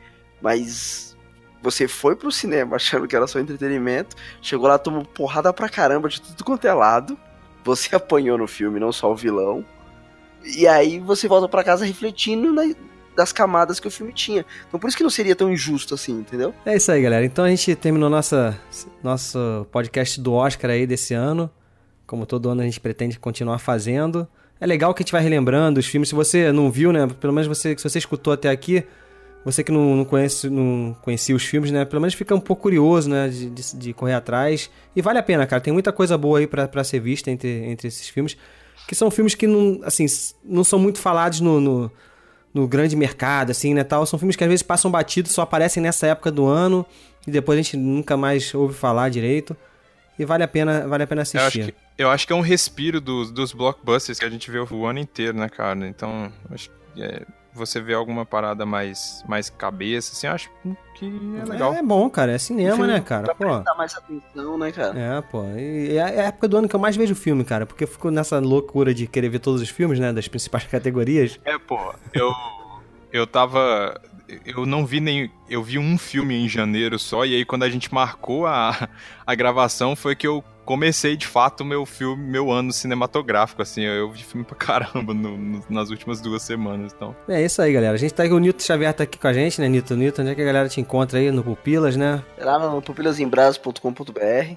mas 0.42 1.16
você 1.62 1.88
foi 1.88 2.16
pro 2.16 2.32
cinema 2.32 2.76
achando 2.76 3.08
que 3.08 3.16
era 3.16 3.28
só 3.28 3.40
entretenimento, 3.40 4.16
chegou 4.42 4.68
lá, 4.68 4.78
tomou 4.78 5.06
porrada 5.06 5.52
pra 5.54 5.70
caramba 5.70 6.10
de 6.10 6.22
tudo 6.22 6.44
quanto 6.44 6.66
é 6.68 6.74
lado, 6.74 7.18
você 7.64 7.94
apanhou 7.96 8.38
no 8.38 8.48
filme, 8.48 8.80
não 8.80 8.92
só 8.92 9.12
o 9.12 9.16
vilão, 9.16 9.66
e 10.44 10.68
aí 10.68 11.00
você 11.00 11.28
volta 11.28 11.48
pra 11.48 11.64
casa 11.64 11.86
refletindo 11.86 12.52
na- 12.54 12.74
das 13.16 13.32
camadas 13.32 13.80
que 13.80 13.88
o 13.88 13.92
filme 13.92 14.12
tinha. 14.12 14.46
Então 14.68 14.78
por 14.80 14.88
isso 14.88 14.98
que 14.98 15.02
não 15.04 15.10
seria 15.10 15.36
tão 15.36 15.50
injusto 15.52 15.94
assim, 15.94 16.12
entendeu? 16.20 16.54
É 16.66 16.76
isso 16.76 16.92
aí, 16.92 17.02
galera. 17.02 17.26
Então 17.26 17.46
a 17.46 17.50
gente 17.50 17.74
terminou 17.76 18.10
nossa, 18.10 18.60
nosso 19.02 19.66
podcast 19.72 20.20
do 20.20 20.34
Oscar 20.34 20.70
aí 20.72 20.86
desse 20.86 21.14
ano. 21.14 21.50
Como 22.08 22.26
todo 22.26 22.50
ano 22.50 22.62
a 22.62 22.66
gente 22.66 22.80
pretende 22.80 23.18
continuar 23.20 23.58
fazendo. 23.60 24.28
É 24.60 24.66
legal 24.66 24.94
que 24.94 25.02
a 25.02 25.04
gente 25.04 25.12
vai 25.12 25.22
relembrando 25.22 25.80
os 25.80 25.86
filmes. 25.86 26.10
Se 26.10 26.16
você 26.16 26.52
não 26.52 26.72
viu, 26.72 26.92
né? 26.94 27.08
Pelo 27.20 27.34
menos 27.34 27.48
você, 27.48 27.76
se 27.78 27.84
você 27.84 27.98
escutou 28.00 28.32
até 28.34 28.50
aqui, 28.50 28.84
você 29.44 29.64
que 29.64 29.72
não, 29.72 29.96
não 29.98 30.06
conhece, 30.06 30.50
não 30.50 30.96
conhecia 31.02 31.36
os 31.36 31.44
filmes, 31.44 31.72
né? 31.72 31.84
Pelo 31.86 32.02
menos 32.02 32.14
fica 32.14 32.34
um 32.34 32.40
pouco 32.40 32.64
curioso, 32.64 33.10
né? 33.10 33.28
De, 33.28 33.50
de- 33.50 33.76
de 33.76 33.94
correr 33.94 34.14
atrás. 34.14 34.70
E 34.96 35.02
vale 35.02 35.20
a 35.20 35.24
pena, 35.24 35.46
cara. 35.46 35.62
Tem 35.62 35.74
muita 35.74 35.92
coisa 35.92 36.18
boa 36.18 36.40
aí 36.40 36.48
pra 36.48 36.84
ser 36.84 37.00
vista 37.00 37.30
entre, 37.32 37.66
entre 37.66 37.88
esses 37.88 38.08
filmes. 38.08 38.38
Que 38.88 38.94
são 38.96 39.10
filmes 39.12 39.34
que 39.36 39.48
não, 39.48 39.80
assim, 39.84 40.06
não 40.44 40.64
são 40.64 40.78
muito 40.80 41.00
falados 41.00 41.40
no- 41.42 41.60
no, 41.60 41.92
no 42.54 42.68
grande 42.68 42.96
mercado, 42.96 43.50
assim, 43.52 43.74
né, 43.74 43.84
tal. 43.84 44.06
São 44.06 44.18
filmes 44.20 44.36
que 44.36 44.44
às 44.44 44.50
vezes 44.50 44.64
passam 44.64 44.90
batidos, 44.90 45.32
só 45.32 45.42
aparecem 45.42 45.82
nessa 45.84 46.08
época 46.08 46.32
do 46.32 46.46
ano 46.46 46.86
e 47.28 47.32
depois 47.32 47.58
a 47.60 47.62
gente 47.62 47.76
nunca 47.76 48.16
mais 48.16 48.54
ouve 48.54 48.74
falar 48.76 49.10
direito. 49.10 49.56
E 50.18 50.26
vale 50.26 50.44
a 50.44 50.48
pena, 50.48 50.88
vale 50.88 51.04
a 51.04 51.08
pena 51.08 51.20
Eu 51.20 51.24
acho, 51.24 51.36
assistir. 51.36 51.72
que, 51.72 51.76
eu 51.98 52.10
acho 52.10 52.26
que 52.28 52.34
é 52.34 52.36
um 52.36 52.42
respiro 52.42 53.02
dos, 53.02 53.32
dos 53.32 53.54
blockbusters 53.54 54.20
que 54.20 54.26
a 54.26 54.30
gente 54.30 54.50
vê 54.50 54.60
o 54.60 54.86
ano 54.86 55.00
inteiro, 55.00 55.38
né, 55.38 55.50
cara? 55.50 55.88
Então, 55.88 56.32
acho 56.52 56.70
que 56.94 57.04
é, 57.04 57.26
você 57.54 57.80
vê 57.82 57.94
alguma 57.94 58.26
parada 58.26 58.66
mais, 58.66 59.24
mais 59.28 59.50
cabeça, 59.50 60.12
assim, 60.14 60.28
eu 60.28 60.34
acho 60.34 60.50
que 60.96 61.06
é 61.42 61.50
legal. 61.50 61.74
É, 61.74 61.82
bom, 61.82 62.10
cara, 62.10 62.34
é 62.34 62.38
cinema, 62.38 62.76
Filme 62.76 62.92
né, 62.92 63.00
cara? 63.02 63.24
Pra 63.24 63.36
Pô. 63.36 63.46
prestar 63.46 63.76
mais 63.76 63.96
atenção, 63.96 64.58
né, 64.58 64.72
cara? 64.72 65.00
É, 65.00 65.22
pô. 65.22 65.44
E 65.58 65.98
é 65.98 66.02
a 66.02 66.24
época 66.28 66.48
do 66.48 66.58
ano 66.58 66.68
que 66.70 66.76
eu 66.76 66.80
mais 66.80 66.96
vejo 66.96 67.16
filme, 67.16 67.44
cara, 67.44 67.66
porque 67.66 67.84
eu 67.86 67.88
fico 67.88 68.10
nessa 68.12 68.40
loucura 68.40 68.94
de 68.94 69.08
querer 69.08 69.30
ver 69.30 69.40
todos 69.40 69.62
os 69.62 69.70
filmes, 69.70 70.00
né, 70.00 70.12
das 70.14 70.28
principais 70.28 70.64
categorias. 70.68 71.40
É, 71.46 71.58
pô, 71.58 71.94
eu, 72.14 72.32
eu 73.12 73.26
tava. 73.28 74.00
Eu 74.46 74.66
não 74.66 74.86
vi 74.86 75.00
nem. 75.00 75.32
Eu 75.50 75.62
vi 75.64 75.78
um 75.78 75.98
filme 75.98 76.36
em 76.36 76.50
janeiro 76.50 76.98
só, 76.98 77.26
e 77.26 77.36
aí 77.36 77.46
quando 77.46 77.64
a 77.64 77.70
gente 77.70 77.94
marcou 77.94 78.46
a, 78.48 78.90
a 79.26 79.36
gravação 79.36 79.96
foi 79.96 80.16
que 80.16 80.26
eu 80.26 80.44
comecei 80.66 81.16
de 81.16 81.28
fato 81.28 81.62
o 81.62 81.66
meu 81.66 81.86
filme, 81.86 82.24
meu 82.24 82.52
ano 82.52 82.74
cinematográfico, 82.74 83.62
assim. 83.62 83.84
Eu 83.84 84.10
vi 84.12 84.24
filme 84.24 84.44
pra 84.44 84.56
caramba 84.56 85.14
no- 85.14 85.38
no- 85.38 85.64
nas 85.70 85.92
últimas 85.92 86.20
duas 86.22 86.42
semanas, 86.42 86.92
então. 86.96 87.16
É 87.30 87.44
isso 87.44 87.62
aí, 87.62 87.72
galera. 87.72 87.94
A 87.94 87.98
gente 87.98 88.14
tá 88.16 88.24
aí, 88.24 88.32
o 88.32 88.40
Nito 88.40 88.64
Xavier 88.64 88.92
tá 88.94 89.04
aqui 89.04 89.20
com 89.20 89.28
a 89.28 89.34
gente, 89.34 89.62
né, 89.62 89.68
Nito? 89.70 89.96
Nito, 89.96 90.22
onde 90.22 90.32
é 90.32 90.36
que 90.36 90.42
a 90.42 90.46
galera 90.46 90.68
te 90.68 90.82
encontra 90.82 91.20
aí? 91.20 91.30
No 91.30 91.44
Pupilas, 91.44 91.96
né? 91.96 92.24
Lá 92.40 92.58
no 92.58 92.82
pupilasembraços.com.br. 92.82 94.56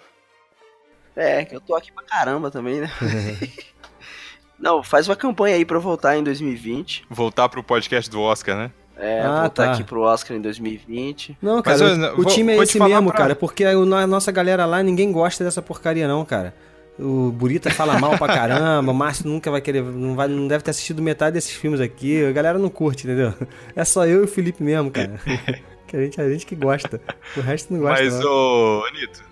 É, 1.15 1.45
que 1.45 1.55
eu 1.57 1.61
tô 1.61 1.75
aqui 1.75 1.93
pra 1.93 2.05
caramba 2.05 2.51
também, 2.51 2.81
né? 2.81 2.91
Não, 4.59 4.83
faz 4.83 5.09
uma 5.09 5.15
campanha 5.17 5.57
aí 5.57 5.65
pra 5.65 5.77
eu 5.77 5.81
voltar 5.81 6.17
em 6.17 6.23
2020. 6.25 7.05
Voltar 7.11 7.49
pro 7.49 7.63
podcast 7.63 8.11
do 8.11 8.21
Oscar, 8.21 8.57
né? 8.57 8.71
É, 8.99 9.21
Ah, 9.21 9.43
voltar 9.43 9.67
tá. 9.67 9.73
aqui 9.73 9.85
pro 9.85 10.01
Oscar 10.03 10.37
em 10.37 10.41
2020. 10.41 11.39
Não, 11.41 11.63
Mas 11.65 11.81
cara, 11.81 11.93
eu- 11.95 12.11
o, 12.11 12.13
o 12.15 12.17
vou- 12.23 12.25
time 12.27 12.53
é 12.53 12.57
esse 12.63 12.81
mesmo, 12.81 13.09
pra- 13.11 13.17
cara, 13.19 13.37
porque 13.37 13.65
a, 13.65 13.71
a 13.71 14.07
nossa 14.07 14.33
galera 14.33 14.67
lá, 14.67 14.83
ninguém 14.83 15.13
gosta 15.13 15.45
dessa 15.45 15.63
porcaria, 15.63 16.09
não, 16.09 16.25
cara. 16.25 16.53
O 16.99 17.31
Burita 17.31 17.71
fala 17.71 17.97
mal 17.97 18.19
pra 18.19 18.27
caramba, 18.27 18.91
o 18.91 18.95
Márcio 18.95 19.29
nunca 19.29 19.53
vai 19.53 19.61
querer, 19.61 19.85
não, 19.85 20.17
vai, 20.17 20.27
não 20.27 20.49
deve 20.49 20.65
ter 20.65 20.73
assistido 20.73 21.01
metade 21.01 21.35
desses 21.35 21.53
filmes 21.53 21.81
aqui, 21.81 22.25
a 22.27 22.33
galera 22.33 22.59
não 22.59 22.69
curte, 22.69 23.07
entendeu? 23.07 23.33
É 23.77 23.85
só 23.85 24.05
eu 24.05 24.23
e 24.23 24.25
o 24.25 24.29
Felipe 24.29 24.65
mesmo, 24.65 24.91
cara. 24.91 25.13
que 25.87 25.97
a 25.97 26.01
gente, 26.03 26.21
a 26.21 26.29
gente 26.29 26.45
que 26.45 26.57
gosta. 26.57 27.01
O 27.37 27.41
resto 27.41 27.73
não 27.73 27.79
gosta. 27.81 28.03
Mas, 28.03 28.19
não. 28.19 28.29
ô, 28.29 28.85
Anito, 28.87 29.23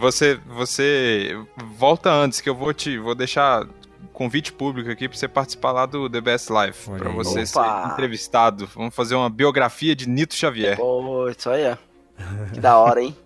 você, 0.00 0.36
você 0.48 1.38
volta 1.78 2.10
antes, 2.12 2.40
que 2.40 2.48
eu 2.50 2.56
vou 2.56 2.74
te. 2.74 2.98
Vou 2.98 3.14
deixar 3.14 3.68
convite 4.12 4.52
público 4.52 4.90
aqui 4.90 5.08
pra 5.08 5.16
você 5.16 5.26
participar 5.26 5.72
lá 5.72 5.86
do 5.86 6.08
The 6.08 6.20
Best 6.20 6.50
Life. 6.52 6.90
Aí. 6.90 7.14
você 7.14 7.58
Opa! 7.58 7.82
ser 7.84 7.92
entrevistado. 7.92 8.68
Vamos 8.74 8.94
fazer 8.94 9.14
uma 9.14 9.30
biografia 9.30 9.94
de 9.96 10.08
Nito 10.08 10.34
Xavier. 10.34 10.76
Pô, 10.76 11.28
isso 11.28 11.50
aí 11.50 11.62
é. 11.62 11.78
Que 12.52 12.60
da 12.60 12.76
hora, 12.78 13.02
hein? 13.02 13.16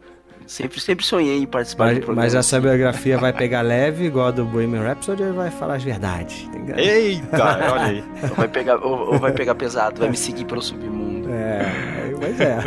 Sempre, 0.46 0.80
sempre 0.80 1.04
sonhei 1.04 1.42
em 1.42 1.46
participar 1.46 1.92
Mas, 1.92 2.06
mas 2.06 2.34
essa 2.34 2.60
biografia 2.60 3.18
vai 3.18 3.32
pegar 3.32 3.62
leve, 3.62 4.04
igual 4.04 4.28
a 4.28 4.30
do 4.30 4.44
Bohemian 4.44 4.82
Rhapsody, 4.82 5.24
ou 5.24 5.34
vai 5.34 5.50
falar 5.50 5.74
as 5.74 5.82
verdades? 5.82 6.48
Tá? 6.68 6.80
Eita, 6.80 7.44
olha 7.72 7.82
aí. 7.82 8.04
Ou 8.22 8.36
vai 8.36 8.48
pegar, 8.48 8.76
ou, 8.76 9.12
ou 9.12 9.18
vai 9.18 9.32
pegar 9.32 9.56
pesado, 9.56 10.00
vai 10.00 10.08
me 10.08 10.16
seguir 10.16 10.44
pelo 10.44 10.62
submundo. 10.62 11.28
É, 11.32 12.14
mas 12.20 12.40
é. 12.40 12.58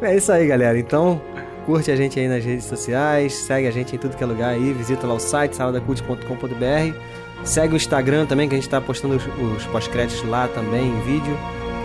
É 0.00 0.16
isso 0.16 0.32
aí, 0.32 0.46
galera. 0.46 0.78
Então, 0.78 1.20
curte 1.66 1.90
a 1.90 1.96
gente 1.96 2.18
aí 2.18 2.28
nas 2.28 2.44
redes 2.44 2.64
sociais, 2.64 3.34
segue 3.34 3.66
a 3.66 3.70
gente 3.70 3.94
em 3.94 3.98
tudo 3.98 4.16
que 4.16 4.22
é 4.22 4.26
lugar 4.26 4.54
aí, 4.54 4.72
visita 4.72 5.06
lá 5.06 5.14
o 5.14 5.20
site 5.20 5.54
saladacult.com.br, 5.54 6.98
segue 7.46 7.74
o 7.74 7.76
Instagram 7.76 8.26
também, 8.26 8.48
que 8.48 8.54
a 8.54 8.58
gente 8.58 8.68
tá 8.68 8.80
postando 8.80 9.16
os, 9.16 9.24
os 9.56 9.64
pós-créditos 9.66 10.28
lá 10.28 10.48
também 10.48 10.88
em 10.88 11.00
vídeo. 11.00 11.38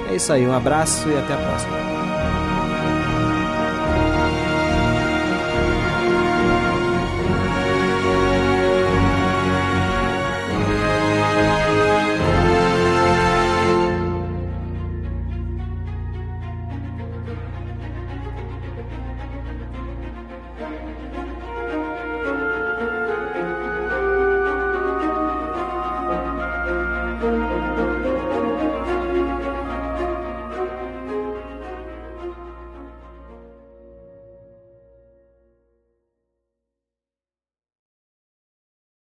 É 0.09 0.15
isso 0.15 0.33
aí, 0.33 0.45
um 0.45 0.53
abraço 0.53 1.07
e 1.09 1.17
até 1.17 1.33
a 1.33 1.38
próxima. 1.38 2.01